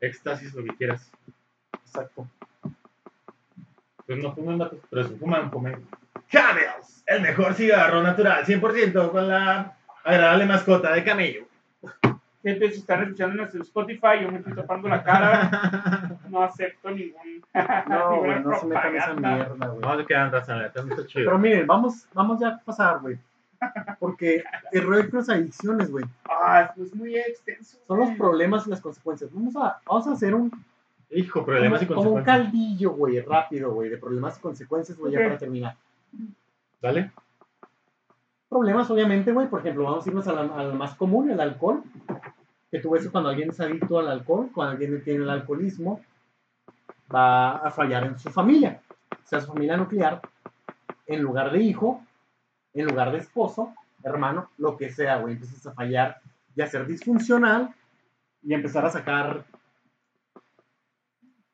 éxtasis, 0.01 0.55
lo 0.55 0.63
que 0.63 0.77
quieras. 0.77 1.11
Exacto. 1.85 2.29
Pues 4.13 4.23
no 4.23 4.35
fumen, 4.35 4.59
vatos, 4.59 4.79
pero 4.91 5.09
si 5.09 5.15
fuman, 5.15 5.51
fumen. 5.51 5.87
Camels, 6.31 7.03
el 7.07 7.23
mejor 7.23 7.55
cigarro 7.55 8.03
natural, 8.03 8.45
100% 8.45 9.11
con 9.11 9.27
la 9.27 9.75
agradable 10.05 10.45
mascota 10.45 10.93
de 10.93 11.03
camello. 11.03 11.47
Gente, 12.43 12.71
si 12.73 12.81
están 12.81 13.05
escuchando 13.05 13.33
en 13.33 13.39
nuestro 13.39 13.63
Spotify, 13.63 14.21
yo 14.21 14.31
me 14.31 14.39
estoy 14.39 14.53
tapando 14.55 14.89
la 14.89 15.03
cara. 15.03 16.19
No 16.29 16.43
acepto 16.43 16.91
ningún. 16.91 17.43
No, 17.89 18.19
güey, 18.19 18.41
no 18.41 18.59
se 18.59 18.67
metan 18.67 18.97
esa 18.97 19.15
mierda, 19.15 19.67
güey. 19.69 19.81
No 19.81 19.99
se 19.99 20.07
quedan 20.07 20.31
no 20.31 20.39
está 20.39 21.07
chido. 21.07 21.25
Pero 21.27 21.39
miren, 21.39 21.67
vamos, 21.67 22.07
vamos 22.13 22.41
ya 22.41 22.49
a 22.49 22.59
pasar, 22.59 22.99
güey. 23.01 23.17
Porque 23.99 24.43
el 24.73 24.85
con 24.85 25.21
las 25.21 25.29
adicciones, 25.29 25.91
güey, 25.91 26.05
Ah, 26.29 26.73
es 26.77 26.95
muy 26.95 27.17
extenso. 27.17 27.79
son 27.87 27.99
los 28.01 28.11
problemas 28.11 28.67
y 28.67 28.71
las 28.71 28.81
consecuencias. 28.81 29.33
Vamos 29.33 29.55
a, 29.57 29.79
vamos 29.87 30.07
a 30.09 30.13
hacer 30.13 30.35
un, 30.35 30.51
Hijo, 31.13 31.45
problemas 31.45 31.83
y 31.83 31.87
como, 31.87 32.01
como 32.01 32.11
un 32.11 32.17
consecuencias. 32.23 32.53
caldillo, 32.53 32.91
güey, 32.93 33.21
rápido, 33.21 33.73
güey, 33.73 33.91
de 33.91 33.99
problemas 33.99 34.39
y 34.39 34.41
consecuencias, 34.41 34.99
güey, 34.99 35.13
ya 35.13 35.19
para 35.19 35.39
terminar. 35.39 35.77
¿Vale? 36.81 37.13
Problemas, 38.49 38.91
obviamente, 38.91 39.33
güey, 39.33 39.49
por 39.49 39.61
ejemplo, 39.61 39.85
vamos 39.85 40.07
a 40.07 40.09
irnos 40.09 40.27
al, 40.29 40.51
al 40.53 40.75
más 40.75 40.95
común, 40.95 41.31
el 41.31 41.41
alcohol. 41.41 41.83
Que 42.71 42.81
tú 42.81 42.91
ves 42.91 43.05
que 43.05 43.11
cuando 43.11 43.31
alguien 43.31 43.51
es 43.51 43.61
adicto 43.61 43.99
al 43.99 44.09
alcohol, 44.09 44.51
cuando 44.55 44.73
alguien 44.73 45.03
tiene 45.05 45.25
el 45.25 45.31
alcoholismo, 45.31 46.01
va 47.15 47.57
a 47.59 47.71
fallar 47.71 48.05
en 48.05 48.19
su 48.19 48.31
familia. 48.31 48.81
O 49.13 49.27
sea, 49.27 49.41
su 49.41 49.49
familia 49.49 49.77
nuclear 49.77 50.21
en 51.07 51.23
lugar 51.23 51.53
de 51.53 51.63
hijo, 51.63 52.03
en 52.75 52.87
lugar 52.87 53.13
de 53.13 53.19
esposo, 53.19 53.75
hermano, 54.03 54.51
lo 54.59 54.77
que 54.77 54.91
sea, 54.91 55.19
güey. 55.19 55.35
Empiezas 55.35 55.67
a 55.67 55.73
fallar 55.73 56.21
y 56.55 56.63
a 56.63 56.67
ser 56.67 56.87
disfuncional 56.87 57.75
y 58.43 58.55
empezar 58.55 58.85
a 58.85 58.91
sacar 58.91 59.45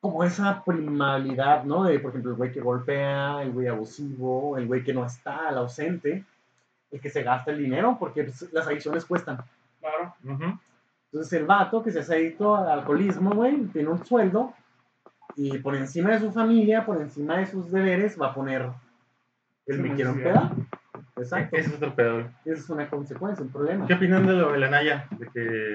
como 0.01 0.25
esa 0.25 0.63
primalidad, 0.65 1.65
¿no? 1.65 1.85
De, 1.85 1.99
por 1.99 2.11
ejemplo, 2.11 2.33
el 2.33 2.37
güey 2.37 2.53
que 2.53 2.61
golpea, 2.61 3.43
el 3.43 3.53
güey 3.53 3.67
abusivo, 3.67 4.57
el 4.57 4.67
güey 4.67 4.85
que 4.85 4.95
no 4.95 5.05
está, 5.05 5.49
el 5.51 5.59
ausente, 5.59 6.25
el 6.91 7.01
que 7.01 7.11
se 7.11 7.23
gasta 7.23 7.51
el 7.51 7.59
dinero, 7.59 7.97
porque 7.99 8.25
pues, 8.25 8.53
las 8.53 8.67
adicciones 8.67 9.05
cuestan. 9.05 9.39
Claro. 9.81 10.15
Entonces 10.25 11.33
el 11.33 11.47
vato 11.47 11.83
que 11.83 11.91
se 11.91 12.01
hace 12.01 12.15
adicto 12.15 12.55
al 12.55 12.71
alcoholismo, 12.71 13.31
güey, 13.31 13.57
tiene 13.67 13.89
un 13.89 14.05
sueldo 14.05 14.55
y 15.37 15.59
por 15.59 15.75
encima 15.75 16.11
de 16.11 16.21
su 16.21 16.33
familia, 16.33 16.85
por 16.85 17.01
encima 17.01 17.39
de 17.39 17.47
sus 17.47 17.71
deberes, 17.71 18.21
va 18.21 18.29
a 18.29 18.35
poner 18.35 18.71
el 19.67 19.81
me 19.81 19.95
quiero 19.95 20.11
empedar. 20.11 20.51
Exacto. 21.17 21.57
Ese 21.57 21.71
es 21.71 21.77
otro 21.77 21.95
pedo. 21.95 22.15
güey. 22.15 22.27
Esa 22.45 22.61
es 22.61 22.71
una 22.71 22.89
consecuencia, 22.89 23.45
un 23.45 23.51
problema. 23.51 23.87
¿Qué 23.87 23.95
opinan 23.95 24.27
de 24.27 24.33
lo 24.35 24.53
de 24.53 24.59
la 24.59 24.71
Naya? 24.71 25.07
De 25.11 25.27
que 25.29 25.75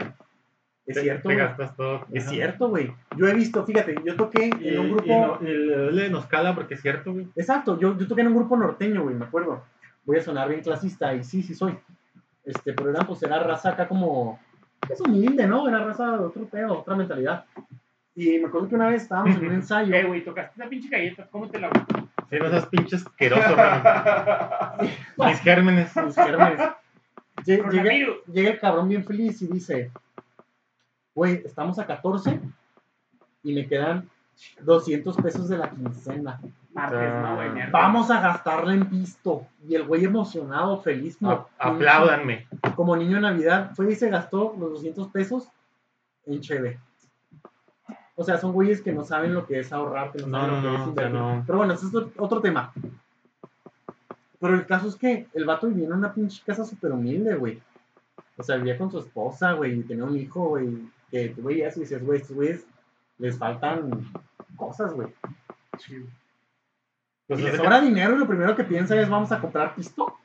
Es 0.86 0.96
te, 0.96 1.02
cierto, 1.02 1.30
te 1.30 1.36
güey. 1.36 1.38
gastas 1.48 1.76
todo. 1.78 2.06
Es 2.12 2.24
Ajá. 2.24 2.32
cierto, 2.34 2.70
güey. 2.70 2.94
Yo 3.18 3.28
he 3.28 3.34
visto, 3.34 3.66
fíjate, 3.66 3.96
yo 4.06 4.16
toqué 4.18 4.50
Y, 4.60 4.68
en 4.70 4.80
un 4.80 4.86
y 4.88 4.90
grupo. 4.92 5.38
no- 5.42 5.48
y 5.48 5.92
le 5.94 6.10
nos 6.10 6.26
cala 6.26 6.54
porque 6.56 6.74
es 6.74 6.82
cierto, 6.82 7.14
güey. 7.14 7.28
Exacto, 7.36 7.80
yo, 7.80 7.98
yo 7.98 8.08
toqué 8.08 8.22
en 8.22 8.28
un 8.28 8.36
grupo 8.36 8.58
norteño, 8.58 9.04
güey, 9.04 9.16
me 9.16 9.26
acuerdo. 9.26 9.64
Voy 10.06 10.18
a 10.18 10.22
sonar 10.24 10.50
bien 10.50 10.62
clasista, 10.62 11.14
y 11.14 11.24
sí, 11.24 11.42
sí 11.42 11.56
soy. 11.56 11.78
Este, 12.44 12.74
pero 12.74 12.90
era, 12.90 13.02
pues, 13.08 13.24
era 13.24 13.40
raza 13.40 13.70
acá 13.70 13.88
como. 13.88 14.40
Es 14.90 15.00
humilde, 15.00 15.48
¿no? 15.48 15.66
Era 15.70 15.80
raza 15.86 16.12
de 16.18 16.26
otro 16.26 16.44
pedo, 16.46 16.80
otra 16.80 16.96
mentalidad. 16.96 17.46
Y 18.16 18.38
me 18.40 18.48
acuerdo 18.48 18.68
que 18.68 18.76
una 18.76 18.90
vez 18.90 19.04
estábamos 19.04 19.38
en 19.38 19.48
un 19.48 19.54
ensayo. 19.62 19.96
Eh, 19.96 20.04
güey, 20.04 20.26
tocaste 20.26 20.60
esa 20.60 20.70
pinche 20.70 20.90
galleta, 20.90 21.26
cómetela, 21.32 21.70
güey. 21.70 22.04
Sí, 22.30 22.36
no 22.40 22.50
seas 22.50 22.66
pinche 22.66 22.96
asqueroso, 22.98 23.56
güey. 23.56 25.28
Mis 25.30 25.40
gérmenes. 25.40 25.96
Mis 25.96 26.16
gérmenes. 26.16 26.60
Lle- 27.38 27.44
Llega, 27.46 27.64
Coronavirus. 27.64 28.26
llega 28.28 28.50
el 28.52 28.60
cabrón 28.60 28.90
bien 28.90 29.06
feliz 29.06 29.42
y 29.42 29.48
dice, 29.48 29.90
güey, 31.16 31.42
estamos 31.46 31.80
a 31.80 31.86
14 31.86 32.40
y 33.44 33.54
me 33.54 33.68
quedan 33.68 34.10
200 34.62 35.16
pesos 35.18 35.48
de 35.50 35.58
la 35.58 35.70
quincena. 35.70 36.40
Martes, 36.74 37.14
no, 37.22 37.36
güey, 37.36 37.50
miércoles. 37.50 37.72
Vamos 37.72 38.10
a 38.10 38.20
gastarla 38.20 38.74
en 38.74 38.90
pisto. 38.90 39.46
Y 39.68 39.76
el 39.76 39.84
güey 39.84 40.06
emocionado, 40.06 40.82
feliz, 40.82 41.18
como, 41.18 41.32
A- 41.32 41.48
apláudanme. 41.60 42.48
como 42.76 42.96
niño 42.96 43.16
de 43.18 43.22
Navidad, 43.22 43.72
fue 43.76 43.92
y 43.92 43.96
se 43.96 44.10
gastó 44.10 44.56
los 44.60 44.72
200 44.72 45.08
pesos 45.10 45.48
en 46.26 46.42
cheve. 46.42 46.80
O 48.16 48.24
sea, 48.24 48.38
son 48.38 48.54
güeyes 48.54 48.82
que 48.82 48.92
no 48.92 49.04
saben 49.04 49.34
lo 49.34 49.46
que 49.46 49.60
es 49.60 49.72
ahorrar, 49.72 50.12
que 50.12 50.20
no, 50.20 50.28
No, 50.28 50.38
saben 50.40 50.50
no, 50.50 50.56
lo 50.56 50.62
que 50.62 50.68
no, 50.68 50.74
es 50.74 50.80
o 50.80 50.84
sea, 50.84 50.90
invertir. 50.90 51.20
no. 51.20 51.44
Pero 51.46 51.58
bueno, 51.60 51.74
ese 51.74 51.86
es 51.88 51.96
otro- 51.96 52.12
otro 52.24 52.42
tema. 52.42 52.74
Pero 54.40 54.56
el 54.56 54.66
caso 54.66 54.88
es 54.88 54.96
que 54.96 55.28
el 55.34 55.46
vato 55.46 55.68
vivía 55.68 55.86
en 55.86 55.94
una 55.94 56.14
pinche 56.14 56.42
casa 56.46 56.66
súper 56.66 56.92
humilde, 56.92 57.36
güey. 57.36 57.62
O 58.38 58.44
sea, 58.44 58.58
vivía 58.58 58.78
con 58.78 58.92
su 58.92 59.00
esposa, 59.00 59.54
güey, 59.54 59.80
y 59.80 59.84
tenía 59.84 60.04
un 60.06 60.18
hijo, 60.18 60.50
güey, 60.50 60.90
que 61.14 61.30
tú 61.30 61.44
veías 61.44 61.78
y 61.78 61.82
decías, 61.82 62.02
güey, 62.02 62.20
estos 62.20 62.36
güeyes 62.36 62.66
les 63.20 63.38
faltan 63.38 64.12
cosas, 64.56 64.94
güey. 64.94 65.10
Sí. 65.78 66.04
Pues 67.28 67.40
y 67.40 67.44
les 67.44 67.52
que, 67.52 67.58
sobra 67.58 67.82
dinero 67.82 68.16
y 68.16 68.18
lo 68.18 68.28
primero 68.28 68.56
que 68.56 68.64
piensa 68.64 69.00
es, 69.00 69.08
vamos 69.08 69.32
a 69.32 69.40
comprar 69.40 69.76
pisto. 69.76 70.18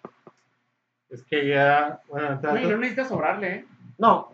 es 1.10 1.22
que 1.24 1.46
ya. 1.46 2.00
Bueno, 2.08 2.40
Güey, 2.40 2.66
no 2.66 2.78
necesitas 2.78 3.08
sobrarle, 3.08 3.54
¿eh? 3.54 3.66
No, 3.98 4.32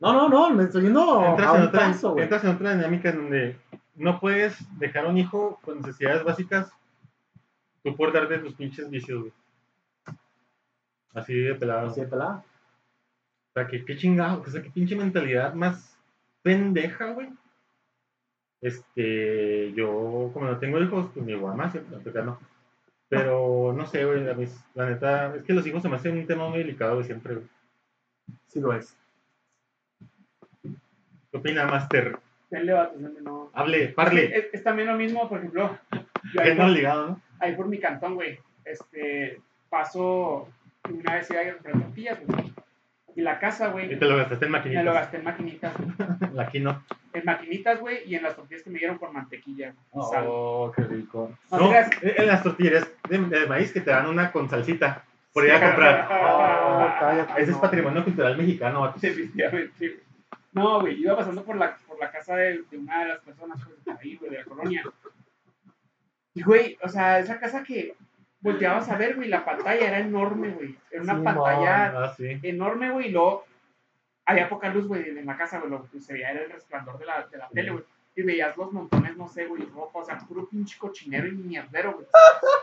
no, 0.00 0.12
no, 0.14 0.28
no, 0.30 0.48
me 0.48 0.64
estoy 0.64 0.84
yendo 0.84 1.22
entras 1.22 1.52
a 1.52 1.56
en 1.58 1.62
otra, 1.64 1.80
caso, 1.80 2.12
güey. 2.12 2.24
entras 2.24 2.44
en 2.44 2.50
otra 2.50 2.74
dinámica 2.74 3.10
en 3.10 3.16
donde 3.16 3.56
no 3.96 4.20
puedes 4.20 4.56
dejar 4.78 5.04
a 5.04 5.08
un 5.10 5.18
hijo 5.18 5.60
con 5.62 5.82
necesidades 5.82 6.24
básicas. 6.24 6.72
Tú 7.84 7.94
por 7.94 8.10
darte 8.10 8.38
tus 8.38 8.54
pinches 8.54 8.88
vicios, 8.88 9.20
güey. 9.20 9.32
Así 11.12 11.34
de 11.34 11.54
pelado. 11.56 11.88
Así 11.88 12.00
de 12.00 12.06
pelada. 12.06 12.42
O 13.50 13.52
sea, 13.54 13.66
que 13.66 13.84
qué 13.84 13.96
chingado, 13.96 14.42
o 14.42 14.46
sea, 14.50 14.62
qué 14.62 14.70
pinche 14.70 14.94
mentalidad 14.96 15.54
más 15.54 15.98
pendeja, 16.42 17.12
güey. 17.12 17.28
Este, 18.60 19.72
yo, 19.72 20.30
como 20.32 20.46
no 20.46 20.58
tengo 20.58 20.78
hijos, 20.80 21.10
pues 21.14 21.24
mi 21.24 21.34
guama 21.34 21.70
siempre, 21.70 21.96
no, 22.14 22.24
no. 22.24 22.38
Pero, 23.08 23.72
no 23.76 23.86
sé, 23.86 24.04
güey, 24.04 24.22
la 24.74 24.88
neta, 24.88 25.34
es 25.34 25.42
que 25.42 25.52
los 25.52 25.66
hijos 25.66 25.82
se 25.82 25.88
me 25.88 25.96
hacen 25.96 26.16
un 26.16 26.26
tema 26.26 26.48
muy 26.48 26.58
delicado, 26.58 26.94
güey, 26.94 27.06
siempre, 27.06 27.34
güey. 27.34 27.46
Sí 28.46 28.60
lo 28.60 28.72
es. 28.72 28.96
¿Qué 30.62 31.36
opina, 31.38 31.66
Master? 31.66 32.18
Denle 32.50 32.72
vatos, 32.72 33.00
denle, 33.02 33.20
no. 33.22 33.50
Hable, 33.52 33.88
parle. 33.88 34.36
es- 34.36 34.48
es 34.54 34.62
también 34.64 34.88
lo 34.88 34.94
mismo, 34.94 35.28
por 35.28 35.38
ejemplo, 35.38 35.76
yo 36.34 36.40
ahí 36.40 36.48
Que 36.50 36.54
no 36.54 36.62
por, 36.64 36.70
ligado, 36.70 37.06
¿no? 37.08 37.22
ahí 37.40 37.56
por 37.56 37.66
mi 37.66 37.78
cantón, 37.78 38.14
güey, 38.14 38.38
este, 38.64 39.40
paso, 39.68 40.48
una 40.88 41.14
vez 41.14 41.30
iba 41.30 41.40
a 41.40 41.44
ir 41.44 41.50
a 41.52 41.72
tortillas, 41.72 42.18
güey, 42.26 42.52
y 43.16 43.22
la 43.22 43.38
casa, 43.38 43.68
güey, 43.68 43.92
Y 43.92 43.96
te 43.98 44.04
lo 44.06 44.16
gastaste 44.16 44.46
en 44.46 44.52
me 44.52 44.58
lo 44.58 44.62
maquinitas. 44.64 44.94
gasté 44.94 45.16
en 45.18 45.24
maquinitas, 45.24 45.72
güey. 46.32 46.38
Aquí 46.46 46.60
no. 46.60 46.84
en 47.12 47.24
maquinitas, 47.24 47.80
güey, 47.80 47.98
y 48.06 48.14
en 48.14 48.22
las 48.22 48.36
tortillas 48.36 48.62
que 48.62 48.70
me 48.70 48.78
dieron 48.78 48.98
con 48.98 49.12
mantequilla. 49.12 49.74
Oh, 49.92 50.72
qué 50.74 50.82
rico. 50.84 51.32
No, 51.50 51.58
No, 51.58 51.66
digas- 51.68 51.90
en 52.02 52.26
las 52.26 52.42
tortillerías 52.42 52.88
de, 53.08 53.18
de 53.18 53.46
maíz 53.46 53.72
que 53.72 53.80
te 53.80 53.90
dan 53.90 54.06
una 54.06 54.30
con 54.32 54.48
salsita 54.48 55.04
por 55.32 55.44
ir 55.44 55.52
a 55.52 55.60
comprar. 55.60 56.08
Oh, 56.10 56.88
cállate. 57.00 57.42
Ese 57.42 57.50
es 57.52 57.56
patrimonio 57.58 58.04
cultural 58.04 58.36
mexicano, 58.36 58.80
vato. 58.82 58.98
Definitivamente, 59.00 59.72
güey. 59.88 60.00
No, 60.52 60.80
güey, 60.80 61.00
iba 61.00 61.16
pasando 61.16 61.44
por 61.44 61.56
la, 61.56 61.76
por 61.86 61.98
la 62.00 62.10
casa 62.10 62.34
de, 62.36 62.62
de 62.70 62.76
una 62.78 63.00
de 63.04 63.08
las 63.10 63.18
personas 63.20 63.60
pues, 63.64 63.84
de 63.84 63.92
ahí, 63.92 64.16
güey, 64.16 64.30
de 64.32 64.38
la 64.38 64.44
colonia. 64.44 64.82
Y, 66.34 66.42
güey, 66.42 66.76
o 66.82 66.88
sea, 66.88 67.18
esa 67.18 67.38
casa 67.38 67.62
que 67.62 67.94
volteabas 68.40 68.88
a 68.88 68.96
ver, 68.96 69.16
güey, 69.16 69.28
la 69.28 69.44
pantalla 69.44 69.86
era 69.88 69.98
enorme, 69.98 70.50
güey. 70.50 70.76
Era 70.90 71.02
una 71.02 71.16
Sí, 71.18 71.22
pantalla 71.24 71.86
Ah, 72.04 72.14
sí. 72.16 72.38
enorme, 72.42 72.90
güey, 72.90 73.08
y 73.08 73.12
luego 73.12 73.44
había 74.26 74.48
poca 74.48 74.72
luz, 74.72 74.86
güey, 74.86 75.08
en 75.08 75.26
la 75.26 75.36
casa, 75.36 75.58
güey, 75.58 75.70
lo 75.70 75.88
que 75.90 76.00
se 76.00 76.12
veía 76.12 76.30
era 76.30 76.42
el 76.44 76.50
resplandor 76.50 76.98
de 76.98 77.06
la, 77.06 77.26
de 77.26 77.38
la 77.38 77.48
tele, 77.48 77.70
güey. 77.72 77.84
Y 78.16 78.22
veías 78.22 78.56
los 78.56 78.72
montones, 78.72 79.16
no 79.16 79.28
sé, 79.28 79.46
güey, 79.46 79.62
ropa, 79.66 80.00
o 80.00 80.04
sea, 80.04 80.18
puro 80.18 80.48
pinche 80.48 80.76
cochinero 80.78 81.28
y 81.28 81.32
mierdero, 81.32 81.92
güey. 81.94 82.06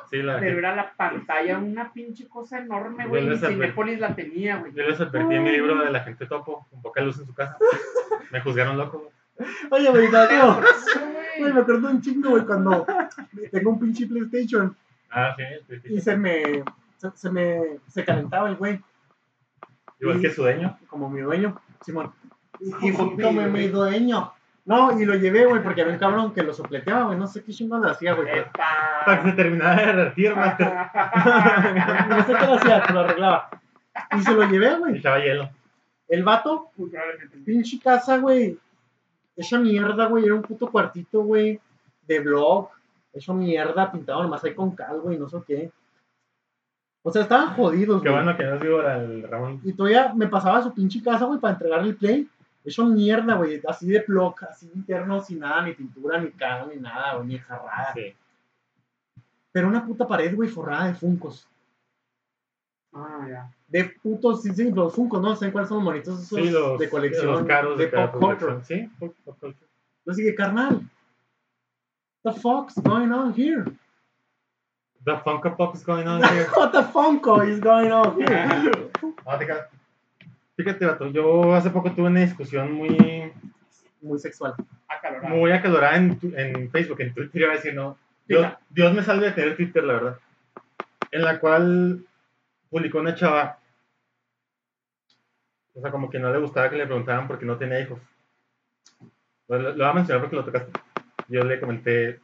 Sí, 0.10 0.18
la 0.22 0.40
Pero 0.40 0.60
era 0.60 0.76
la 0.76 0.94
pantalla, 0.94 1.58
una 1.58 1.92
pinche 1.94 2.28
cosa 2.28 2.60
enorme, 2.60 3.08
güey, 3.08 3.32
y 3.34 3.38
Cinépolis 3.38 4.00
la 4.00 4.14
tenía, 4.14 4.58
güey. 4.58 4.74
Yo 4.74 4.84
les 4.84 5.00
advertí 5.00 5.36
en 5.36 5.44
mi 5.44 5.52
libro 5.52 5.84
de 5.84 5.90
la 5.92 6.02
gente 6.02 6.26
topo, 6.26 6.68
con 6.70 6.82
poca 6.82 7.02
luz 7.02 7.18
en 7.20 7.26
su 7.26 7.34
casa. 7.34 7.58
Me 8.32 8.42
juzgaron 8.42 8.78
loco. 8.78 9.10
Oye, 9.72 9.90
güey, 9.90 10.10
Darío, 10.12 10.56
Por 10.56 10.64
eso, 10.66 11.00
güey. 11.00 11.40
güey, 11.40 11.54
me 11.54 11.62
acuerdo 11.62 11.90
un 11.90 12.02
chingo, 12.02 12.30
güey, 12.32 12.46
cuando 12.46 12.86
tengo 13.52 13.70
un 13.72 13.80
pinche 13.80 14.06
PlayStation 14.08 14.76
Ah, 15.18 15.36
sí, 15.36 15.44
sí, 15.68 15.80
sí. 15.84 15.94
y 15.96 16.00
se 16.02 16.16
me, 16.16 16.64
se, 16.98 17.12
se 17.16 17.30
me, 17.32 17.60
se 17.88 18.06
calentaba 18.06 18.50
el 18.50 18.56
güey, 18.56 18.80
Igual 20.00 20.22
que 20.22 20.30
su 20.32 20.44
dueño. 20.44 20.78
como 20.88 21.10
mi 21.10 21.22
dueño, 21.22 21.60
Simón. 21.82 22.14
Y, 22.60 22.70
y 22.90 22.94
Como 22.94 23.16
fue 23.16 23.24
como 23.24 23.42
mi 23.48 23.68
dueño. 23.68 24.32
No, 24.66 25.00
y 25.00 25.06
lo 25.06 25.16
llevé, 25.16 25.46
güey, 25.46 25.64
porque 25.64 25.82
había 25.82 25.94
un 25.94 26.00
cabrón 26.00 26.34
que 26.34 26.44
lo 26.44 26.54
sopleteaba, 26.54 27.06
güey, 27.06 27.18
no 27.18 27.26
sé 27.26 27.42
qué 27.44 27.52
chingón 27.54 27.82
le 27.84 27.92
hacía, 27.92 28.14
güey. 28.14 28.28
Para 29.06 29.24
que 29.24 29.30
se 29.30 29.36
terminara 29.38 29.76
de 29.80 29.86
derretir, 29.88 30.36
master. 30.36 30.68
No 32.10 32.24
sé 32.26 32.34
qué 32.36 32.46
le 32.48 32.54
hacía, 32.56 32.82
pero 32.84 32.94
lo 32.96 33.00
arreglaba. 33.02 33.50
Y 34.18 34.22
se 34.22 34.34
lo 34.34 34.44
llevé, 34.44 34.74
Y 34.74 34.78
güey. 34.80 34.98
echaba 34.98 35.20
hielo. 35.20 35.50
El 36.10 36.24
vato, 36.24 36.70
probablemente. 36.76 37.38
pinche 37.46 37.80
casa, 37.80 38.18
güey. 38.18 38.58
Esa 39.36 39.58
mierda, 39.58 40.06
güey, 40.08 40.26
era 40.26 40.36
un 40.36 40.42
puto 40.42 40.70
cuartito, 40.70 41.22
güey, 41.22 41.60
de 42.08 42.20
blog. 42.20 42.70
Hecho 43.18 43.34
mierda, 43.34 43.92
pintado 43.92 44.22
nomás 44.22 44.44
ahí 44.44 44.54
con 44.54 44.76
cal, 44.76 45.00
güey, 45.02 45.18
no 45.18 45.28
sé 45.28 45.38
qué. 45.48 45.72
O 47.02 47.12
sea, 47.12 47.24
estaban 47.24 47.56
jodidos, 47.56 48.02
Qué 48.04 48.10
güey. 48.10 48.24
bueno 48.24 48.38
que 48.38 48.44
no 48.44 48.60
digo 48.60 48.80
al 48.82 49.24
Ramón. 49.24 49.60
Y 49.64 49.74
todavía 49.74 50.14
me 50.14 50.28
pasaba 50.28 50.60
a 50.60 50.64
su 50.64 50.74
pinche 50.74 51.02
casa, 51.02 51.26
güey, 51.26 51.40
para 51.40 51.54
entregarle 51.54 51.90
el 51.90 51.96
play. 51.96 52.30
Hecho 52.64 52.86
mierda, 52.86 53.36
güey, 53.36 53.62
así 53.68 53.88
de 53.88 54.04
blog, 54.08 54.36
así 54.48 54.70
interno, 54.76 55.22
sin 55.24 55.40
nada, 55.40 55.64
ni 55.64 55.74
pintura, 55.74 56.20
ni 56.20 56.30
cal, 56.32 56.70
ni 56.70 56.80
nada, 56.80 57.16
güey, 57.16 57.28
ni 57.28 57.38
jarrada. 57.40 57.94
Sí. 57.96 58.14
Pero 59.52 59.68
una 59.70 59.84
puta 59.86 60.08
pared, 60.08 60.36
güey, 60.36 60.50
forrada 60.50 60.88
de 60.88 60.94
funcos. 60.94 61.48
Ah, 62.94 63.26
ya. 63.28 63.52
De 63.68 63.86
putos, 64.04 64.44
sí, 64.44 64.54
sí, 64.54 64.72
los 64.72 64.94
funcos, 64.94 65.22
¿no? 65.22 65.36
¿Saben 65.36 65.52
cuáles 65.52 65.70
son 65.70 65.78
los 65.78 65.86
monitos 65.86 66.22
esos 66.22 66.38
Sí, 66.40 66.50
los, 66.52 66.78
de 66.78 66.90
colección? 66.90 67.28
los 67.28 67.44
caros 67.46 67.78
de, 67.78 67.88
de, 67.88 67.92
pop 67.92 68.20
culture. 68.20 68.64
Sí, 68.64 68.90
pop, 69.00 69.16
culture. 69.24 69.56
Yo 70.06 70.14
dije, 70.14 70.36
carnal, 70.36 70.82
the 72.34 72.40
fuck's 72.40 72.76
going 72.82 73.12
on 73.12 73.34
here? 73.34 73.66
The 75.06 75.16
Funko 75.24 75.56
Pop 75.56 75.76
is 75.76 75.84
going 75.86 76.08
on 76.08 76.22
here. 76.34 76.48
What 76.54 76.72
the 76.72 76.84
Funko 76.84 77.48
is 77.48 77.60
going 77.60 77.92
on 77.92 78.16
here? 78.18 78.90
Ah, 79.26 79.38
te 79.38 79.46
ca- 79.48 79.68
Fíjate, 80.58 80.86
vato, 80.86 81.08
yo 81.08 81.54
hace 81.54 81.70
poco 81.70 81.92
tuve 81.92 82.08
una 82.08 82.22
discusión 82.22 82.72
muy, 82.74 83.32
Muy 84.02 84.20
sexual. 84.20 84.56
Acalorado. 84.88 85.36
muy 85.36 85.52
acalorada 85.52 85.96
en, 85.96 86.18
tu- 86.20 86.34
en 86.36 86.70
Facebook, 86.72 87.00
en 87.02 87.14
Twitter, 87.14 87.42
iba 87.42 87.52
a 87.52 87.56
decir, 87.56 87.74
no. 87.76 87.98
Dios. 88.28 88.46
Dios 88.70 88.94
me 88.94 89.04
salve 89.04 89.28
de 89.28 89.32
tener 89.34 89.56
Twitter, 89.56 89.84
la 89.84 89.94
verdad. 89.94 90.18
En 91.12 91.22
la 91.24 91.40
cual 91.40 92.04
publicó 92.70 93.00
una 93.00 93.16
chava. 93.16 93.60
O 95.76 95.80
sea, 95.82 95.92
como 95.92 96.10
que 96.10 96.20
no 96.20 96.32
le 96.32 96.40
gustaba 96.40 96.70
que 96.70 96.76
le 96.76 96.86
preguntaran 96.88 97.28
por 97.28 97.38
qué 97.40 97.46
no 97.46 97.58
tenía 97.58 97.80
hijos. 97.80 98.00
Lo, 99.48 99.60
lo 99.60 99.74
voy 99.76 99.86
a 99.86 99.94
mencionar 99.94 100.22
porque 100.22 100.36
lo 100.36 100.44
tocaste. 100.44 100.72
Yo 101.28 101.44
le 101.44 101.60
comenté, 101.60 102.20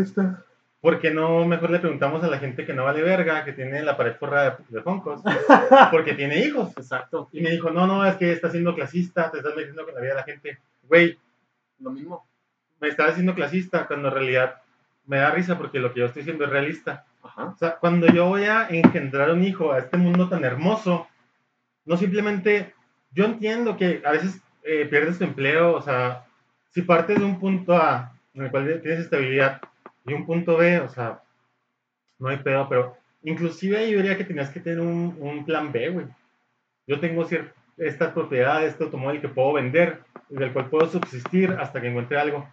esta. 0.00 0.44
¿por 0.80 1.00
qué 1.00 1.10
no 1.10 1.44
mejor 1.44 1.70
le 1.70 1.80
preguntamos 1.80 2.22
a 2.22 2.28
la 2.28 2.38
gente 2.38 2.64
que 2.64 2.72
no 2.72 2.84
vale 2.84 3.02
verga, 3.02 3.44
que 3.44 3.52
tiene 3.52 3.82
la 3.82 3.96
pared 3.96 4.14
forrada 4.16 4.58
de, 4.68 4.76
de 4.76 4.82
foncos, 4.82 5.20
porque 5.90 6.14
tiene 6.14 6.38
hijos? 6.38 6.70
Exacto. 6.76 7.28
Y 7.32 7.40
me 7.40 7.50
dijo, 7.50 7.70
no, 7.70 7.86
no, 7.86 8.04
es 8.06 8.16
que 8.16 8.32
estás 8.32 8.52
siendo 8.52 8.74
clasista, 8.74 9.30
te 9.30 9.38
estás 9.38 9.54
metiendo 9.56 9.84
con 9.84 9.94
la 9.94 10.00
vida 10.00 10.10
de 10.10 10.16
la 10.16 10.24
gente. 10.24 10.58
Güey, 10.84 11.18
Lo 11.80 11.90
mismo. 11.90 12.26
me 12.80 12.88
estás 12.88 13.12
haciendo 13.12 13.34
clasista 13.34 13.86
cuando 13.86 14.08
en 14.08 14.14
realidad 14.14 14.62
me 15.06 15.18
da 15.18 15.30
risa 15.30 15.56
porque 15.56 15.78
lo 15.78 15.92
que 15.92 16.00
yo 16.00 16.06
estoy 16.06 16.22
diciendo 16.22 16.44
es 16.44 16.50
realista. 16.50 17.04
Ajá. 17.22 17.46
O 17.46 17.56
sea, 17.56 17.76
cuando 17.76 18.06
yo 18.06 18.26
voy 18.28 18.44
a 18.44 18.68
engendrar 18.68 19.30
un 19.30 19.42
hijo 19.42 19.72
a 19.72 19.78
este 19.78 19.96
mundo 19.96 20.28
tan 20.28 20.44
hermoso, 20.44 21.08
no 21.84 21.96
simplemente, 21.96 22.74
yo 23.10 23.24
entiendo 23.24 23.76
que 23.76 24.02
a 24.04 24.12
veces 24.12 24.40
eh, 24.62 24.86
pierdes 24.86 25.18
tu 25.18 25.24
empleo, 25.24 25.74
o 25.74 25.82
sea, 25.82 26.25
si 26.76 26.82
partes 26.82 27.18
de 27.18 27.24
un 27.24 27.40
punto 27.40 27.74
A 27.74 28.12
en 28.34 28.42
el 28.42 28.50
cual 28.50 28.82
tienes 28.82 29.00
estabilidad 29.00 29.62
y 30.04 30.12
un 30.12 30.26
punto 30.26 30.58
B, 30.58 30.78
o 30.80 30.90
sea, 30.90 31.22
no 32.18 32.28
hay 32.28 32.36
pedo, 32.36 32.68
pero 32.68 32.98
inclusive 33.22 33.90
yo 33.90 33.96
diría 33.96 34.18
que 34.18 34.24
tenías 34.24 34.50
que 34.50 34.60
tener 34.60 34.80
un, 34.80 35.16
un 35.18 35.46
plan 35.46 35.72
B, 35.72 35.88
güey. 35.88 36.06
Yo 36.86 37.00
tengo 37.00 37.24
cierta 37.24 37.54
esta 37.78 38.12
propiedad, 38.12 38.62
este 38.62 38.84
automóvil 38.84 39.22
que 39.22 39.28
puedo 39.28 39.54
vender 39.54 40.00
y 40.28 40.34
del 40.34 40.52
cual 40.52 40.68
puedo 40.68 40.86
subsistir 40.86 41.50
hasta 41.52 41.80
que 41.80 41.88
encuentre 41.88 42.18
algo. 42.18 42.46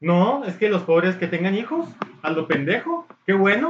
No, 0.00 0.46
es 0.46 0.56
que 0.56 0.70
los 0.70 0.84
pobres 0.84 1.16
que 1.16 1.26
tengan 1.26 1.54
hijos, 1.54 1.86
a 2.22 2.30
lo 2.30 2.48
pendejo, 2.48 3.06
qué 3.26 3.34
bueno. 3.34 3.68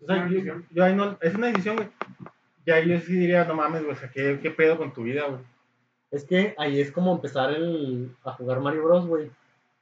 O 0.00 0.06
sea, 0.06 0.30
yo, 0.30 0.82
ahí 0.82 0.96
no, 0.96 1.18
es 1.20 1.34
una 1.34 1.48
decisión, 1.48 1.76
güey. 1.76 1.88
Ya 2.64 2.80
yo 2.80 2.98
sí 3.00 3.12
diría, 3.12 3.44
no 3.44 3.52
mames, 3.52 3.82
güey, 3.82 3.94
o 3.94 3.98
sea, 3.98 4.08
¿qué, 4.08 4.38
qué 4.40 4.50
pedo 4.50 4.78
con 4.78 4.94
tu 4.94 5.02
vida, 5.02 5.24
güey? 5.26 5.40
Es 6.12 6.24
que 6.24 6.54
ahí 6.58 6.80
es 6.80 6.92
como 6.92 7.12
empezar 7.14 7.52
el, 7.52 8.14
a 8.24 8.32
jugar 8.32 8.60
Mario 8.60 8.84
Bros, 8.84 9.06
güey. 9.06 9.30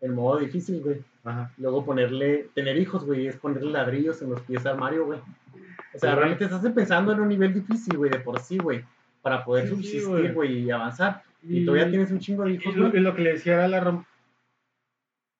En 0.01 0.15
modo 0.15 0.39
difícil, 0.39 0.81
güey. 0.81 1.03
Ajá. 1.25 1.53
Luego 1.59 1.85
ponerle, 1.85 2.49
tener 2.55 2.79
hijos, 2.79 3.05
güey, 3.05 3.27
es 3.27 3.37
ponerle 3.37 3.71
ladrillos 3.73 4.23
en 4.23 4.31
los 4.31 4.41
pies 4.41 4.65
a 4.65 4.75
Mario, 4.75 5.05
güey. 5.07 5.19
O 5.95 5.99
sea, 5.99 6.11
Sí, 6.13 6.17
realmente 6.17 6.45
estás 6.45 6.65
empezando 6.65 7.13
en 7.13 7.21
un 7.21 7.29
nivel 7.29 7.53
difícil, 7.53 7.99
güey, 7.99 8.11
de 8.11 8.21
por 8.21 8.41
sí, 8.41 8.57
güey. 8.57 8.83
Para 9.21 9.45
poder 9.45 9.65
Sí, 9.69 9.75
subsistir, 9.75 10.33
güey. 10.33 10.61
y 10.61 10.71
avanzar. 10.71 11.23
Y, 11.43 11.65
todavía 11.67 11.91
tienes 11.91 12.11
un 12.11 12.21
chingo 12.21 12.45
de 12.45 12.53
hijos, 12.53 12.75
lo, 12.77 12.89
güey. 12.89 13.01
y 13.01 13.05
lo 13.05 13.15
que 13.15 13.23
le 13.23 13.33
decía 13.35 13.55
era 13.55 13.69
la 13.69 13.83
rom- 13.85 14.05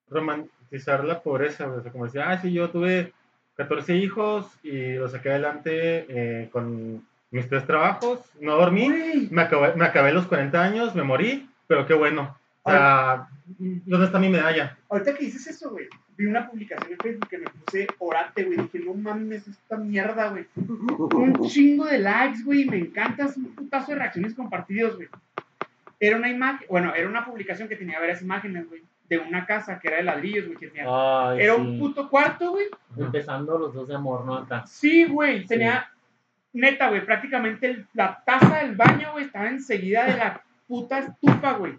romantizar 0.09 1.05
la 1.05 1.23
pobreza, 1.23 1.67
güey. 1.67 1.79
O 1.79 1.83
sea, 1.83 1.93
como 1.93 2.05
decía, 2.07 2.31
ah, 2.31 2.39
sí, 2.41 2.53
yo 2.53 2.71
tuve 2.71 3.13
14 3.57 3.97
hijos 3.97 4.47
y 4.63 4.95
los 4.95 5.13
saqué 5.13 5.31
adelante 5.31 6.07
eh, 6.09 6.49
con 6.51 7.07
mis 7.31 7.49
tres 7.49 7.67
trabajos, 7.67 8.21
no 8.41 8.57
dormí, 8.57 9.29
me 9.31 9.43
acabé, 9.43 9.75
me 9.77 9.85
acabé 9.85 10.13
los 10.13 10.27
40 10.27 10.63
años, 10.63 10.95
me 10.95 11.03
morí, 11.03 11.49
pero 11.67 11.87
qué 11.87 11.95
bueno. 11.95 12.37
O 12.63 12.71
sea, 12.71 13.29
¿dónde 13.59 14.07
está 14.07 14.19
mi 14.19 14.29
medalla? 14.29 14.77
ahorita 14.89 15.15
que 15.15 15.25
dices 15.25 15.47
eso, 15.47 15.71
güey, 15.71 15.87
vi 16.17 16.27
una 16.27 16.49
publicación 16.51 16.93
en 16.93 16.99
Facebook 16.99 17.29
que 17.29 17.39
me 17.39 17.47
puse 17.47 17.87
orate, 17.99 18.45
güey. 18.45 18.59
Dije, 18.59 18.81
no 18.81 18.93
mames, 18.95 19.49
esta 19.49 19.77
mierda, 19.77 20.29
güey. 20.29 20.45
Un 20.57 21.49
chingo 21.49 21.87
de 21.87 21.99
likes, 21.99 22.43
güey. 22.45 22.67
Me 22.67 22.77
encanta, 22.79 23.25
es 23.27 23.37
un 23.39 23.47
putazo 23.55 23.93
de 23.93 23.99
reacciones 23.99 24.35
compartidos, 24.35 24.97
güey. 24.97 25.09
Era 25.99 26.17
una 26.19 26.29
imagen, 26.29 26.67
bueno, 26.69 26.95
era 26.95 27.09
una 27.09 27.25
publicación 27.25 27.69
que 27.69 27.77
tenía 27.77 27.99
varias 27.99 28.21
imágenes, 28.23 28.69
güey, 28.69 28.83
de 29.09 29.19
una 29.19 29.47
casa 29.47 29.79
que 29.79 29.89
era 29.89 29.97
de 29.99 30.03
ladrillos, 30.05 30.47
güey. 30.47 30.59
que 30.59 30.69
tenía- 30.69 30.85
Ay, 31.31 31.41
Era 31.43 31.55
sí. 31.55 31.61
un 31.63 31.79
puto 31.79 32.09
cuarto, 32.11 32.51
güey. 32.53 32.67
Empezando 32.99 33.59
los 33.59 33.73
dos 33.75 33.89
de 33.89 33.95
amor, 33.95 34.25
¿no? 34.27 34.35
Acá. 34.37 34.67
Sí, 34.67 35.05
güey. 35.07 35.47
Tenía, 35.47 35.91
neta, 36.53 36.89
güey, 36.89 37.05
prácticamente 37.05 37.67
el- 37.67 37.87
la 37.95 38.23
taza 38.25 38.59
del 38.59 38.75
baño, 38.77 39.13
güey, 39.13 39.25
estaba 39.27 39.49
enseguida 39.49 40.05
de 40.07 40.17
la 40.17 40.43
puta 40.67 40.99
estufa, 40.99 41.53
güey. 41.55 41.77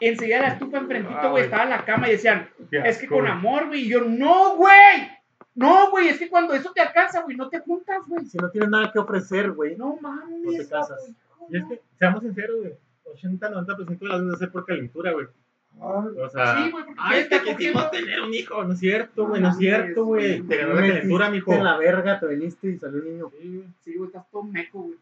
Enseguida 0.00 0.36
de 0.36 0.42
la 0.42 0.48
estufa 0.48 0.78
enfrentito, 0.78 1.18
Ah, 1.18 1.22
güey, 1.22 1.30
güey. 1.32 1.44
estaba 1.44 1.64
la 1.64 1.84
cama 1.84 2.08
y 2.08 2.12
decían, 2.12 2.48
Qué 2.70 2.78
es 2.78 2.98
que 2.98 3.04
asco, 3.06 3.16
con 3.16 3.26
amor, 3.26 3.66
güey. 3.68 3.82
Y 3.86 3.88
yo, 3.88 4.00
no, 4.02 4.56
güey. 4.56 5.08
No, 5.54 5.90
güey, 5.90 6.08
es 6.08 6.18
que 6.18 6.28
cuando 6.28 6.54
eso 6.54 6.70
te 6.72 6.80
alcanza, 6.80 7.22
güey, 7.22 7.36
no 7.36 7.48
te 7.48 7.58
juntas, 7.58 7.98
güey. 8.06 8.24
Si 8.26 8.38
no 8.38 8.48
tienes 8.50 8.70
nada 8.70 8.92
que 8.92 8.98
ofrecer, 9.00 9.50
güey. 9.50 9.76
No 9.76 9.96
mames. 10.00 10.38
No 10.44 10.50
te 10.52 10.68
casas. 10.68 10.98
güey, 11.40 11.50
Y 11.50 11.56
es 11.58 11.64
que, 11.68 11.82
seamos 11.98 12.20
sinceros, 12.22 12.60
güey. 12.60 12.74
80-90% 13.14 13.98
de 13.98 14.06
las 14.12 14.24
veces 14.24 14.42
es 14.42 14.48
por 14.50 14.64
calentura, 14.66 15.12
güey. 15.12 15.26
O 15.80 16.28
sea, 16.28 16.56
Sí, 16.56 16.70
güey, 16.70 16.84
ay, 16.96 17.20
está 17.20 17.36
es 17.36 17.42
que 17.42 17.56
quisimos 17.56 17.90
tener 17.90 18.20
un 18.20 18.34
hijo. 18.34 18.64
No 18.64 18.72
es 18.72 18.78
cierto, 18.80 19.26
güey, 19.28 19.40
No 19.40 19.48
es 19.50 19.56
cierto, 19.56 20.04
güey. 20.04 20.40
Te 20.42 20.56
ganó 20.56 20.74
la 20.74 20.80
calentura, 20.80 21.30
mijo. 21.30 21.52
en 21.52 21.64
la 21.64 21.76
verga, 21.76 22.18
te 22.20 22.26
viniste 22.26 22.68
y 22.68 22.78
salió 22.78 23.00
un 23.00 23.04
niño. 23.04 23.30
Sí, 23.84 23.94
güey, 23.96 24.08
estás 24.08 24.28
todo 24.30 24.42
meco, 24.42 24.80
güey. 24.82 24.98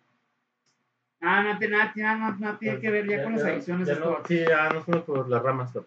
Ah, 1.22 1.42
no, 1.42 1.58
tiene- 1.58 1.76
nada, 1.78 1.92
tiene- 1.94 2.08
nada, 2.18 2.36
nada 2.38 2.58
tiene 2.58 2.78
que 2.78 2.90
ver 2.90 3.08
ya 3.08 3.22
con 3.24 3.32
las 3.34 3.44
adicciones. 3.44 3.88
esto. 3.88 4.22
Sí, 4.28 4.44
ya 4.46 4.68
no 4.68 4.84
somos 4.84 5.02
por 5.04 5.28
las 5.28 5.42
ramas, 5.42 5.72
todos. 5.72 5.86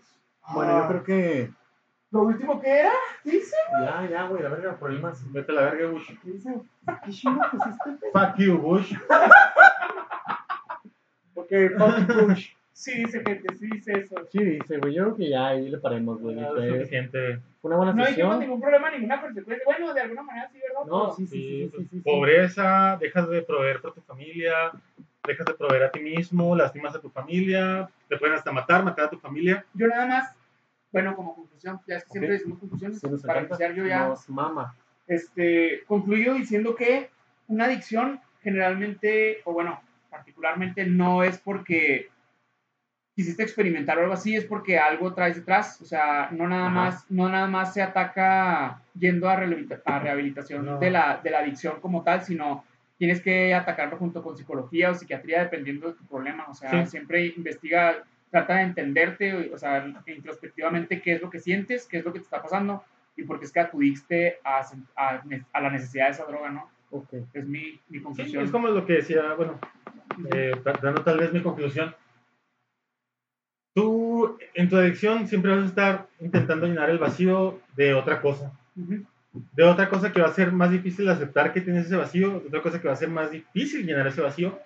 Bueno, 0.53 0.81
yo 0.81 0.87
creo 0.87 1.03
que. 1.03 1.51
¿Lo 2.11 2.21
último 2.23 2.59
que 2.59 2.67
era? 2.67 2.91
¿Qué 3.23 3.29
dice? 3.31 3.55
Ya, 3.83 4.07
ya, 4.09 4.23
güey, 4.25 4.41
la 4.41 4.49
verga, 4.49 4.75
problemas. 4.79 5.31
Vete 5.31 5.51
a 5.51 5.55
la 5.55 5.61
verga, 5.61 5.89
Bush. 5.91 6.09
¿Qué 6.23 6.31
dice? 6.31 6.55
¿Qué 7.05 7.11
chingo 7.11 7.41
pusiste? 7.51 8.09
Fuck 8.11 8.37
you, 8.37 8.57
Bush. 8.57 8.93
Ok, 11.35 11.51
fuck 11.77 12.27
push. 12.27 12.49
Sí, 12.79 12.93
dice 13.03 13.21
gente, 13.25 13.55
sí 13.57 13.67
dice 13.73 13.91
eso. 13.91 14.15
Sí, 14.31 14.41
dice, 14.41 14.77
güey, 14.77 14.93
yo 14.93 15.03
creo 15.03 15.15
que 15.17 15.29
ya 15.29 15.47
ahí 15.49 15.69
le 15.69 15.79
paremos, 15.79 16.17
güey. 16.21 16.39
Es 16.39 16.47
suficiente. 16.77 17.39
Una 17.61 17.75
buena 17.75 17.91
No 17.91 18.05
sesión. 18.05 18.39
ningún 18.39 18.61
problema, 18.61 18.89
ninguna 18.89 19.19
consecuencia. 19.19 19.65
Bueno, 19.65 19.93
de 19.93 19.99
alguna 19.99 20.23
manera 20.23 20.49
sí, 20.49 20.59
¿verdad? 20.59 20.85
No, 20.87 21.11
sí, 21.13 21.27
sí, 21.27 21.37
Sí, 21.37 21.39
sí, 21.41 21.77
sí, 21.77 21.83
sí, 21.83 21.89
sí. 21.97 22.01
Pobreza, 22.01 22.97
dejas 23.01 23.27
de 23.29 23.41
proveer 23.41 23.81
por 23.81 23.93
tu 23.93 23.99
familia, 24.01 24.71
dejas 25.27 25.45
de 25.47 25.53
proveer 25.55 25.83
a 25.83 25.91
ti 25.91 25.99
mismo, 25.99 26.55
lastimas 26.55 26.95
a 26.95 27.01
tu 27.01 27.09
familia, 27.09 27.89
te 28.07 28.15
pueden 28.15 28.35
hasta 28.35 28.53
matar, 28.53 28.81
matar 28.85 29.07
a 29.07 29.09
tu 29.09 29.19
familia. 29.19 29.65
Yo 29.73 29.87
nada 29.89 30.05
más, 30.05 30.33
bueno, 30.93 31.17
como 31.17 31.35
conclusión, 31.35 31.81
ya 31.85 31.97
es 31.97 32.05
que 32.05 32.11
siempre 32.11 32.31
decimos 32.31 32.59
conclusiones, 32.59 33.01
para 33.25 33.41
iniciar 33.41 33.73
yo 33.73 33.85
ya, 33.87 34.07
Nos 34.07 34.29
mama. 34.29 34.73
este, 35.05 35.83
concluyo 35.85 36.33
diciendo 36.33 36.75
que 36.75 37.09
una 37.49 37.65
adicción 37.65 38.21
generalmente, 38.41 39.39
o 39.43 39.51
bueno, 39.51 39.81
particularmente 40.09 40.85
no 40.85 41.23
es 41.25 41.37
porque 41.39 42.07
quisiste 43.19 43.43
experimentar 43.43 43.97
o 43.97 44.01
algo 44.03 44.13
así, 44.13 44.33
es 44.33 44.45
porque 44.45 44.79
algo 44.79 45.13
traes 45.13 45.35
detrás, 45.35 45.81
o 45.81 45.85
sea, 45.85 46.29
no 46.31 46.47
nada 46.47 46.67
Ajá. 46.67 46.73
más, 46.73 47.05
no 47.11 47.27
nada 47.27 47.47
más 47.47 47.73
se 47.73 47.81
ataca 47.81 48.79
yendo 48.97 49.27
a, 49.27 49.35
rehabilita- 49.35 49.81
a 49.83 49.99
rehabilitación 49.99 50.65
No. 50.65 50.79
de, 50.79 50.89
la, 50.89 51.19
de 51.21 51.29
la 51.29 51.39
adicción 51.39 51.81
como 51.81 52.01
tal, 52.01 52.21
sino 52.23 52.63
tienes 52.97 53.19
que 53.21 53.53
atacarlo 53.53 53.97
junto 53.97 54.23
con 54.23 54.37
psicología 54.37 54.91
o 54.91 54.95
psiquiatría 54.95 55.41
dependiendo 55.41 55.89
de 55.89 55.95
tu 55.95 56.05
problema, 56.05 56.45
o 56.47 56.53
sea, 56.53 56.85
Sí. 56.85 56.91
siempre 56.91 57.25
investiga, 57.35 57.97
trata 58.31 58.55
de 58.55 58.61
entenderte, 58.61 59.51
o 59.53 59.57
sea, 59.57 59.85
introspectivamente 60.07 61.01
qué 61.01 61.15
es 61.15 61.21
lo 61.21 61.29
que 61.29 61.39
sientes, 61.39 61.87
qué 61.87 61.97
es 61.97 62.05
lo 62.05 62.13
que 62.13 62.19
te 62.19 62.23
está 62.25 62.41
pasando 62.41 62.85
y 63.17 63.23
por 63.23 63.37
qué 63.39 63.45
es 63.47 63.51
que 63.51 63.59
acudiste 63.59 64.37
a, 64.45 64.61
a, 64.95 65.21
a 65.51 65.61
la 65.61 65.69
necesidad 65.71 66.05
de 66.05 66.11
esa 66.11 66.23
droga, 66.23 66.51
¿no? 66.51 66.69
Ok. 66.91 67.09
Es 67.33 67.45
mi, 67.45 67.81
mi 67.89 67.97
Sí, 67.97 68.01
conclusión. 68.01 68.43
es 68.45 68.49
como 68.51 68.69
lo 68.69 68.85
que 68.85 68.93
decía, 68.93 69.33
bueno, 69.35 69.59
eh, 70.33 70.53
dando 70.81 71.03
tal 71.03 71.17
vez 71.19 71.33
mi 71.33 71.41
conclusión. 71.41 71.93
Tú, 73.73 74.37
en 74.53 74.69
tu 74.69 74.77
adicción, 74.77 75.27
siempre 75.27 75.51
vas 75.55 75.63
a 75.63 75.67
estar 75.67 76.07
intentando 76.19 76.65
llenar 76.65 76.89
el 76.89 76.97
vacío 76.97 77.59
de 77.75 77.93
otra 77.93 78.21
cosa. 78.21 78.51
Ujú. 78.75 79.05
De 79.53 79.63
otra 79.63 79.89
cosa 79.89 80.11
que 80.11 80.21
va 80.21 80.27
a 80.27 80.33
ser 80.33 80.51
más 80.51 80.71
difícil 80.71 81.07
aceptar 81.07 81.53
que 81.53 81.61
tienes 81.61 81.85
ese 81.85 81.95
vacío, 81.95 82.39
de 82.39 82.47
otra 82.47 82.61
cosa 82.61 82.81
que 82.81 82.87
va 82.87 82.93
a 82.93 82.97
ser 82.97 83.09
más 83.09 83.31
difícil 83.31 83.85
llenar 83.85 84.07
ese 84.07 84.21
vacío. 84.21 84.59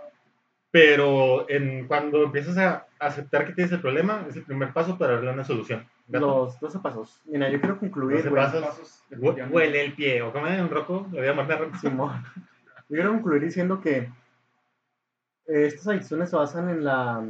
Pero 0.71 1.47
en, 1.49 1.85
cuando 1.87 2.23
empiezas 2.23 2.57
a 2.57 2.87
aceptar 2.97 3.45
que 3.45 3.53
tienes 3.53 3.71
el 3.73 3.81
problema, 3.81 4.25
es 4.27 4.35
el 4.37 4.43
primer 4.43 4.73
paso 4.73 4.97
para 4.97 5.13
darle 5.13 5.31
una 5.31 5.43
solución. 5.43 5.85
¿Gato? 6.07 6.25
Los 6.25 6.59
12 6.59 6.79
pasos. 6.79 7.21
Mira, 7.25 7.49
yo 7.49 7.59
quiero 7.59 7.77
concluir, 7.77 8.23
12 8.23 8.29
güey. 8.29 8.43
pasos. 8.43 9.03
Huele 9.51 9.85
el 9.85 9.93
pie, 9.93 10.21
o 10.21 10.31
como 10.31 10.47
en 10.47 10.69
roco, 10.69 11.07
le 11.11 11.19
voy 11.19 11.29
a 11.29 11.33
morder 11.33 11.59
roco. 11.59 11.77
Simón. 11.77 12.23
Yo 12.89 12.95
quiero 12.95 13.11
concluir 13.11 13.43
diciendo 13.43 13.79
que 13.79 14.09
eh, 15.47 15.65
estas 15.65 15.87
adicciones 15.87 16.29
se 16.29 16.35
basan 16.35 16.69
en 16.69 16.83
la 16.83 17.23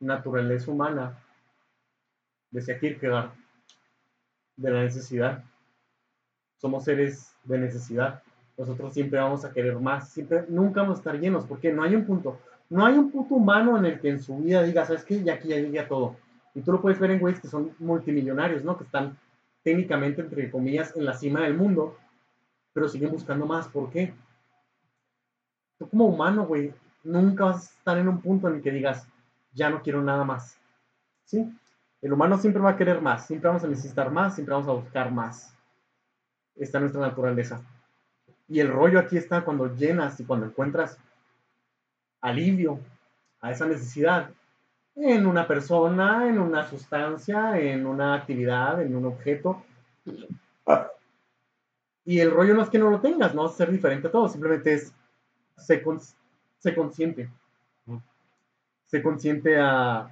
naturaleza 0.00 0.70
humana, 0.70 1.18
decía 2.50 2.78
Kierkegaard, 2.78 3.32
de 4.56 4.70
la 4.70 4.82
necesidad. 4.82 5.44
Somos 6.56 6.84
seres 6.84 7.34
de 7.44 7.58
necesidad. 7.58 8.22
Nosotros 8.56 8.92
siempre 8.92 9.20
vamos 9.20 9.44
a 9.44 9.52
querer 9.52 9.78
más, 9.78 10.10
siempre, 10.10 10.44
nunca 10.48 10.82
vamos 10.82 10.98
a 10.98 11.00
estar 11.00 11.20
llenos, 11.20 11.46
porque 11.46 11.72
no 11.72 11.84
hay 11.84 11.94
un 11.94 12.04
punto, 12.04 12.40
no 12.68 12.84
hay 12.84 12.98
un 12.98 13.10
punto 13.10 13.36
humano 13.36 13.78
en 13.78 13.84
el 13.84 14.00
que 14.00 14.10
en 14.10 14.20
su 14.20 14.36
vida 14.38 14.62
diga, 14.64 14.84
¿sabes 14.84 15.04
qué? 15.04 15.22
Ya 15.22 15.34
aquí 15.34 15.48
ya 15.48 15.56
llegué 15.56 15.82
todo. 15.84 16.16
Y 16.54 16.60
tú 16.62 16.72
lo 16.72 16.80
puedes 16.80 16.98
ver 16.98 17.12
en 17.12 17.20
güeyes 17.20 17.40
que 17.40 17.46
son 17.46 17.72
multimillonarios, 17.78 18.64
¿no? 18.64 18.76
Que 18.76 18.84
están 18.84 19.16
técnicamente, 19.62 20.22
entre 20.22 20.50
comillas, 20.50 20.96
en 20.96 21.04
la 21.04 21.14
cima 21.14 21.42
del 21.42 21.54
mundo, 21.54 21.96
pero 22.72 22.88
siguen 22.88 23.12
buscando 23.12 23.46
más. 23.46 23.68
¿Por 23.68 23.90
qué? 23.90 24.12
Tú 25.78 25.88
como 25.88 26.06
humano, 26.06 26.46
güey, 26.46 26.74
nunca 27.04 27.44
vas 27.44 27.68
a 27.68 27.78
estar 27.78 27.98
en 27.98 28.08
un 28.08 28.20
punto 28.20 28.48
en 28.48 28.56
el 28.56 28.62
que 28.62 28.72
digas, 28.72 29.06
ya 29.52 29.70
no 29.70 29.82
quiero 29.82 30.02
nada 30.02 30.24
más. 30.24 30.58
¿Sí? 31.24 31.50
El 32.00 32.12
humano 32.12 32.38
siempre 32.38 32.62
va 32.62 32.70
a 32.70 32.76
querer 32.76 33.00
más, 33.00 33.26
siempre 33.26 33.48
vamos 33.48 33.64
a 33.64 33.68
necesitar 33.68 34.10
más, 34.10 34.34
siempre 34.34 34.54
vamos 34.54 34.68
a 34.68 34.72
buscar 34.72 35.10
más. 35.10 35.54
Está 36.54 36.80
nuestra 36.80 37.00
naturaleza. 37.00 37.60
Y 38.48 38.60
el 38.60 38.68
rollo 38.68 38.98
aquí 38.98 39.16
está 39.16 39.44
cuando 39.44 39.74
llenas 39.74 40.18
y 40.20 40.24
cuando 40.24 40.46
encuentras 40.46 40.98
alivio 42.20 42.80
a 43.40 43.50
esa 43.50 43.66
necesidad 43.66 44.30
en 44.96 45.26
una 45.26 45.46
persona, 45.46 46.28
en 46.28 46.38
una 46.38 46.66
sustancia, 46.66 47.58
en 47.58 47.86
una 47.86 48.14
actividad, 48.14 48.82
en 48.82 48.96
un 48.96 49.06
objeto. 49.06 49.64
Y 52.04 52.20
el 52.20 52.30
rollo 52.30 52.54
no 52.54 52.62
es 52.62 52.70
que 52.70 52.78
no 52.78 52.90
lo 52.90 53.00
tengas, 53.00 53.34
no 53.34 53.44
vas 53.44 53.52
a 53.52 53.58
ser 53.58 53.70
diferente 53.70 54.08
a 54.08 54.10
todos, 54.10 54.32
simplemente 54.32 54.74
es, 54.74 54.92
se, 55.56 55.84
se 56.58 56.74
consciente. 56.74 57.30
Mm. 58.88 58.90
Se 58.90 59.02
consciente 59.02 59.58
a, 59.60 60.08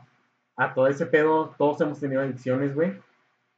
a 0.56 0.74
todo 0.74 0.86
ese 0.86 1.06
pedo, 1.06 1.54
todos 1.58 1.80
hemos 1.80 1.98
tenido 1.98 2.20
adicciones, 2.22 2.74
güey. 2.74 2.92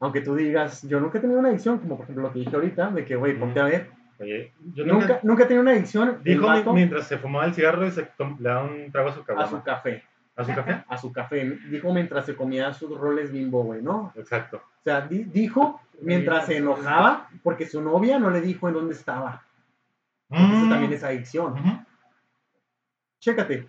Aunque 0.00 0.20
tú 0.20 0.36
digas, 0.36 0.82
yo 0.82 1.00
nunca 1.00 1.18
he 1.18 1.20
tenido 1.20 1.40
una 1.40 1.48
adicción, 1.48 1.78
como 1.78 1.96
por 1.96 2.04
ejemplo 2.04 2.22
lo 2.24 2.32
que 2.32 2.38
dije 2.40 2.54
ahorita, 2.54 2.90
de 2.90 3.04
que, 3.04 3.16
güey, 3.16 3.34
Mm. 3.34 3.40
ponte 3.40 3.60
a 3.60 3.64
ver. 3.64 3.90
Oye, 4.20 4.52
yo 4.74 4.84
Nunca, 4.84 5.06
nunca. 5.06 5.20
nunca 5.22 5.42
he 5.44 5.46
tenido 5.46 5.62
una 5.62 5.70
adicción. 5.72 6.20
Dijo 6.24 6.46
vato, 6.46 6.72
mientras 6.72 7.06
se 7.06 7.18
fumaba 7.18 7.44
el 7.46 7.54
cigarro 7.54 7.86
y 7.86 7.90
se 7.92 8.02
le 8.02 8.08
daba 8.40 8.64
un 8.64 8.90
trago 8.90 9.08
a 9.10 9.12
su 9.12 9.20
a 9.36 9.46
su 9.48 9.62
café. 9.62 10.02
¿A 10.36 10.44
su 10.44 10.54
café? 10.54 10.84
A 10.88 10.96
su 10.98 11.12
café. 11.12 11.44
Dijo 11.70 11.92
mientras 11.92 12.26
se 12.26 12.34
comía 12.36 12.72
sus 12.72 12.96
roles 12.98 13.30
bimbo, 13.32 13.62
güey, 13.64 13.82
¿no? 13.82 14.12
Exacto. 14.16 14.56
O 14.58 14.82
sea, 14.84 15.00
di- 15.02 15.24
dijo 15.24 15.80
mientras 16.00 16.46
se 16.46 16.56
enojaba 16.58 17.28
porque 17.42 17.66
su 17.66 17.80
novia 17.82 18.18
no 18.20 18.30
le 18.30 18.40
dijo 18.40 18.68
en 18.68 18.74
dónde 18.74 18.94
estaba. 18.94 19.42
Porque 20.28 20.44
Eso 20.44 20.66
Mm. 20.66 20.70
también 20.70 20.92
es 20.92 21.02
adicción. 21.04 21.54
Chécate, 23.20 23.68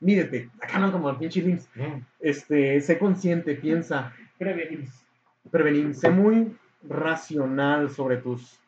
mídete. 0.00 0.50
Acá 0.60 0.78
no 0.78 0.90
como 0.92 1.10
el 1.10 1.16
pinche 1.16 1.40
Lims. 1.42 1.68
Mm. 1.74 2.02
Este, 2.20 2.80
sé 2.80 2.98
consciente, 2.98 3.54
piensa, 3.54 4.12
Prevenimos. 4.38 4.90
prevenir, 5.50 5.94
sé 5.94 6.10
muy 6.10 6.56
racional 6.88 7.90
sobre 7.90 8.16
tus 8.18 8.58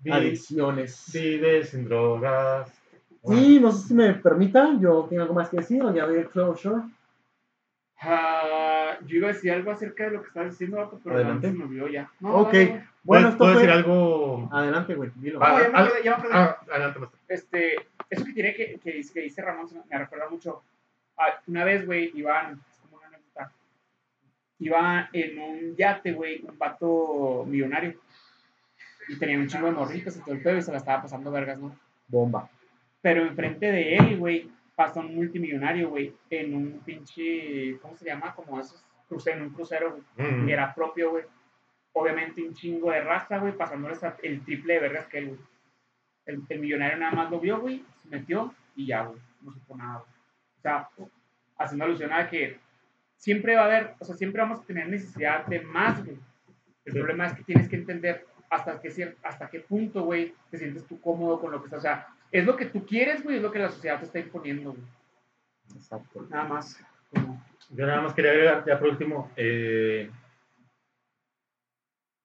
Vi- 0.00 0.10
adicciones. 0.12 1.10
Vive 1.12 1.64
sin 1.64 1.84
drogas. 1.86 2.70
Y 3.24 3.58
no 3.58 3.72
sé 3.72 3.88
si 3.88 3.94
me 3.94 4.14
permita, 4.14 4.78
yo 4.80 5.06
tengo 5.08 5.22
algo 5.22 5.34
más 5.34 5.48
que 5.48 5.56
decir, 5.58 5.82
o 5.82 5.92
ya 5.94 6.04
el 6.04 6.28
closure. 6.28 6.82
Ah, 8.00 8.96
yo 9.06 9.16
iba 9.16 9.28
a 9.28 9.32
decir 9.32 9.50
algo 9.50 9.72
acerca 9.72 10.04
de 10.04 10.10
lo 10.12 10.22
que 10.22 10.28
estabas 10.28 10.50
diciendo, 10.52 11.00
pero 11.02 11.16
Adelante. 11.16 11.48
se 11.50 11.54
me 11.56 11.64
olvidó 11.64 11.88
ya. 11.88 12.10
No, 12.20 12.36
Ok. 12.36 12.52
dale, 12.52 12.66
güey. 12.68 12.82
Bueno, 13.08 13.22
¿Puedo, 13.22 13.28
esto 13.28 13.38
puedo 13.38 13.52
fue... 13.54 13.62
decir 13.62 13.74
algo? 13.74 14.48
Adelante, 14.52 14.94
güey, 14.94 15.10
dilo. 15.16 15.40
Ah, 15.42 15.62
No, 15.72 15.88
ya 15.88 16.02
ya 16.04 16.10
me 16.10 16.16
acordé. 16.16 16.34
Ah, 16.34 16.58
adelante, 16.70 16.98
maestro. 16.98 17.18
Este, 17.28 17.74
eso 18.10 18.24
que 18.24 18.32
tiene 18.34 18.54
que, 18.54 18.78
que, 18.78 18.92
dice, 18.92 19.12
que 19.14 19.20
dice 19.22 19.40
Ramón 19.42 19.66
me- 19.90 19.98
recuerda 19.98 20.28
mucho. 20.28 20.62
Ah, 21.16 21.40
una 21.46 21.64
vez, 21.64 21.86
güey, 21.86 22.12
iban, 22.14 22.60
es 22.70 22.78
como 22.80 22.98
una 22.98 23.06
anécdota, 23.08 23.50
iba 24.60 25.08
en 25.12 25.38
un 25.38 25.76
yate, 25.76 26.12
güey, 26.12 26.42
un 26.46 26.58
vato 26.58 27.44
millonario. 27.48 27.94
Y 29.08 29.18
tenía 29.18 29.38
un 29.38 29.46
chingo 29.48 29.66
de 29.66 29.72
morritas 29.72 30.16
y 30.16 30.20
todo 30.20 30.34
el 30.34 30.42
pedo 30.42 30.58
y 30.58 30.62
se 30.62 30.70
la 30.70 30.78
estaba 30.78 31.00
pasando 31.02 31.30
vergas, 31.30 31.58
¿no? 31.58 31.74
Bomba. 32.08 32.48
Pero 33.00 33.22
enfrente 33.22 33.72
de 33.72 33.96
él, 33.96 34.18
güey, 34.18 34.50
pasó 34.76 35.00
un 35.00 35.14
multimillonario, 35.14 35.88
güey, 35.88 36.12
en 36.28 36.54
un 36.54 36.80
pinche, 36.84 37.78
¿cómo 37.80 37.96
se 37.96 38.04
llama? 38.04 38.34
Como 38.34 38.60
esos 38.60 38.84
cruceros, 39.08 39.38
en 39.40 39.46
un 39.46 39.54
crucero, 39.54 39.98
güey, 40.16 40.30
Mm. 40.30 40.46
que 40.46 40.52
era 40.52 40.74
propio, 40.74 41.10
güey. 41.12 41.24
Obviamente 42.00 42.42
un 42.42 42.54
chingo 42.54 42.90
de 42.90 43.00
raza, 43.00 43.38
güey, 43.38 43.52
pasándoles 43.56 44.02
a- 44.04 44.16
el 44.22 44.42
triple 44.44 44.74
de 44.74 44.80
vergas 44.80 45.06
que 45.06 45.18
él, 45.18 45.26
güey. 45.28 45.40
El, 46.26 46.42
el 46.48 46.60
millonario 46.60 46.98
nada 46.98 47.12
más 47.12 47.30
lo 47.30 47.40
vio, 47.40 47.58
güey, 47.60 47.84
se 48.02 48.08
metió 48.08 48.54
y 48.76 48.86
ya, 48.86 49.02
güey, 49.02 49.18
no 49.42 49.52
supo 49.52 49.76
nada, 49.76 49.98
güey. 49.98 50.10
O 50.58 50.60
sea, 50.60 50.88
haciendo 51.58 51.84
alusión 51.86 52.12
a 52.12 52.28
que 52.28 52.58
siempre 53.16 53.56
va 53.56 53.62
a 53.62 53.64
haber, 53.66 53.94
o 53.98 54.04
sea, 54.04 54.14
siempre 54.14 54.40
vamos 54.42 54.60
a 54.60 54.64
tener 54.64 54.88
necesidad 54.88 55.46
de 55.46 55.60
más, 55.60 56.04
güey. 56.04 56.18
El 56.84 56.92
Sí. 56.92 56.98
problema 56.98 57.26
es 57.26 57.34
que 57.34 57.42
tienes 57.44 57.68
que 57.68 57.76
entender 57.76 58.26
hasta 58.50 58.80
qué, 58.80 59.14
hasta 59.22 59.48
qué 59.50 59.60
punto, 59.60 60.02
güey, 60.04 60.34
te 60.50 60.58
sientes 60.58 60.86
tú 60.86 61.00
cómodo 61.00 61.40
con 61.40 61.50
lo 61.50 61.60
que 61.60 61.66
estás. 61.66 61.78
O 61.80 61.82
sea, 61.82 62.06
es 62.30 62.44
lo 62.44 62.56
que 62.56 62.66
tú 62.66 62.84
quieres, 62.86 63.22
güey, 63.24 63.36
es 63.36 63.42
lo 63.42 63.50
que 63.52 63.58
la 63.58 63.70
sociedad 63.70 63.98
te 63.98 64.06
está 64.06 64.18
imponiendo, 64.18 64.72
güey. 64.72 64.84
Exacto. 65.76 66.26
Nada 66.30 66.44
más. 66.44 66.80
como- 67.10 67.42
Yo 67.70 67.86
nada 67.86 68.00
más 68.02 68.12
quería 68.14 68.30
agregar, 68.32 68.64
ya 68.66 68.78
por 68.78 68.88
último, 68.88 69.30
eh, 69.36 70.10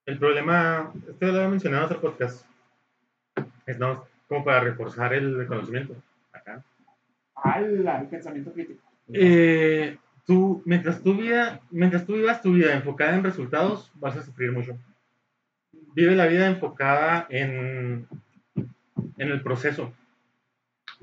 el 0.05 0.19
problema, 0.19 0.91
esto 1.07 1.27
lo 1.27 1.33
había 1.33 1.49
mencionado 1.49 1.83
en 1.83 1.85
otro 1.85 2.01
podcast, 2.01 2.45
es 3.65 3.79
no, 3.79 4.05
como 4.27 4.43
para 4.43 4.61
reforzar 4.61 5.13
el 5.13 5.45
conocimiento. 5.47 5.95
Acá. 6.31 6.63
¡Hala! 7.35 8.01
El 8.01 8.07
pensamiento 8.07 8.51
crítico. 8.51 8.81
Eh, 9.13 9.97
tú, 10.25 10.61
mientras 10.65 11.01
tu 11.01 11.15
vida, 11.15 11.61
mientras 11.71 12.05
tú 12.05 12.13
vivas 12.13 12.41
tu 12.41 12.53
vida 12.53 12.73
enfocada 12.73 13.15
en 13.15 13.23
resultados, 13.23 13.91
vas 13.95 14.17
a 14.17 14.23
sufrir 14.23 14.51
mucho. 14.51 14.77
Vive 15.95 16.15
la 16.15 16.27
vida 16.27 16.47
enfocada 16.47 17.27
en, 17.29 18.07
en 18.55 19.27
el 19.29 19.41
proceso. 19.41 19.93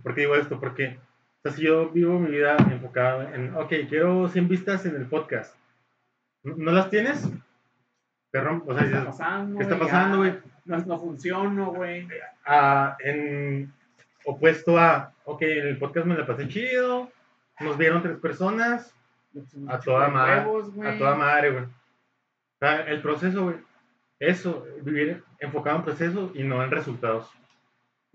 ¿Por 0.02 0.14
qué 0.14 0.22
digo 0.22 0.34
esto? 0.34 0.58
Porque 0.58 0.98
o 1.40 1.42
sea, 1.42 1.52
si 1.52 1.62
yo 1.62 1.88
vivo 1.88 2.18
mi 2.18 2.32
vida 2.32 2.54
enfocada 2.70 3.34
en, 3.34 3.54
ok, 3.54 3.72
quiero 3.88 4.28
100 4.28 4.46
vistas 4.46 4.84
en 4.84 4.94
el 4.94 5.06
podcast. 5.06 5.56
¿No, 6.42 6.54
no 6.56 6.72
las 6.72 6.90
tienes? 6.90 7.30
Perrón, 8.30 8.62
o 8.66 8.72
sea, 8.74 8.82
¿Qué 8.82 8.88
está 8.90 9.04
pasando? 9.04 9.56
¿qué 9.58 9.62
está 9.64 9.76
güey? 9.76 9.86
pasando, 9.88 10.16
güey? 10.18 10.38
No, 10.64 10.78
no 10.78 10.98
funciona, 10.98 11.64
güey. 11.66 12.06
a- 12.46 12.96
en 13.00 13.72
opuesto 14.24 14.78
a, 14.78 15.12
ok, 15.24 15.42
el 15.42 15.78
podcast 15.78 16.06
me 16.06 16.16
la 16.16 16.26
pasé 16.26 16.46
chido, 16.48 17.10
nos 17.60 17.76
vieron 17.76 18.02
tres 18.02 18.18
personas, 18.18 18.94
A 19.68 19.78
toda 19.80 20.08
madre, 20.08 20.40
Huevos, 20.40 20.72
güey. 20.74 20.88
A 20.88 20.98
toda 20.98 21.14
madre, 21.14 21.50
güey. 21.52 21.64
O 21.64 22.58
sea, 22.58 22.82
el 22.86 23.00
proceso, 23.02 23.44
güey. 23.44 23.56
Eso, 24.18 24.66
vivir 24.82 25.22
enfocado 25.38 25.76
en 25.78 25.84
proceso 25.84 26.30
y 26.34 26.42
no 26.42 26.62
en 26.62 26.70
resultados. 26.70 27.30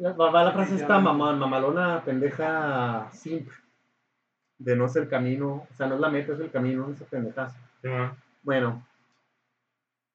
Va, 0.03 0.11
va 0.29 0.43
la 0.43 0.51
frase 0.51 0.75
esta 0.75 0.99
mamá, 0.99 1.33
mamalona, 1.33 2.03
pendeja, 2.03 3.09
simple. 3.11 3.53
De 4.57 4.75
no 4.75 4.85
es 4.85 4.95
el 4.97 5.07
camino, 5.09 5.65
o 5.69 5.73
sea, 5.75 5.87
no 5.87 5.95
es 5.95 6.01
la 6.01 6.09
meta, 6.09 6.33
es 6.33 6.39
el 6.39 6.51
camino, 6.51 6.89
esa 6.91 7.05
pendejaza. 7.05 7.57
¿Sí, 7.81 7.87
mamá? 7.87 8.15
Bueno, 8.43 8.85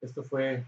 esto 0.00 0.22
fue 0.22 0.64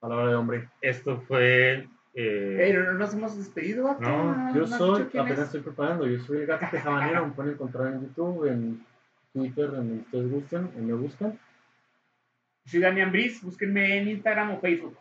palabra 0.00 0.28
de 0.28 0.34
hombre. 0.34 0.68
Esto 0.80 1.20
fue. 1.20 1.88
eh, 2.14 2.56
Ey, 2.60 2.72
no, 2.72 2.84
no 2.84 2.92
nos 2.94 3.14
hemos 3.14 3.36
despedido, 3.36 3.84
vato. 3.84 4.00
No, 4.02 4.54
Yo 4.54 4.66
soy, 4.66 5.02
apenas 5.02 5.38
es. 5.38 5.44
estoy 5.46 5.60
preparando, 5.60 6.06
yo 6.06 6.18
soy 6.20 6.38
el 6.38 6.46
gato 6.46 6.66
tejabanero, 6.70 7.26
me 7.26 7.32
pueden 7.32 7.52
encontrar 7.52 7.88
en 7.92 8.02
YouTube, 8.02 8.46
en 8.46 8.86
Twitter, 9.32 9.66
en 9.66 9.74
donde 9.76 9.94
ustedes 10.02 10.30
gusten, 10.30 10.70
en 10.76 10.86
me 10.86 10.94
buscan. 10.94 11.38
Soy 12.66 12.80
Daniel 12.80 13.10
Briz, 13.10 13.42
búsquenme 13.42 13.98
en 13.98 14.08
Instagram 14.08 14.52
o 14.52 14.60
Facebook. 14.60 14.96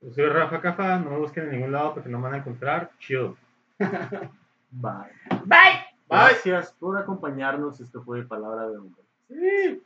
yo 0.00 0.10
soy 0.12 0.26
Rafa 0.26 0.60
Cafa, 0.60 0.98
no 0.98 1.10
me 1.10 1.18
busquen 1.18 1.44
en 1.44 1.50
ningún 1.52 1.72
lado 1.72 1.94
porque 1.94 2.08
no 2.08 2.18
me 2.18 2.24
van 2.24 2.34
a 2.34 2.38
encontrar. 2.38 2.90
Chido. 2.98 3.36
Bye. 4.70 5.12
Bye. 5.46 5.84
Gracias 6.08 6.72
por 6.72 6.98
acompañarnos, 6.98 7.80
esto 7.80 8.02
fue 8.02 8.22
palabra 8.26 8.68
de 8.68 8.76
hombre. 8.78 9.02
Sí. 9.28 9.82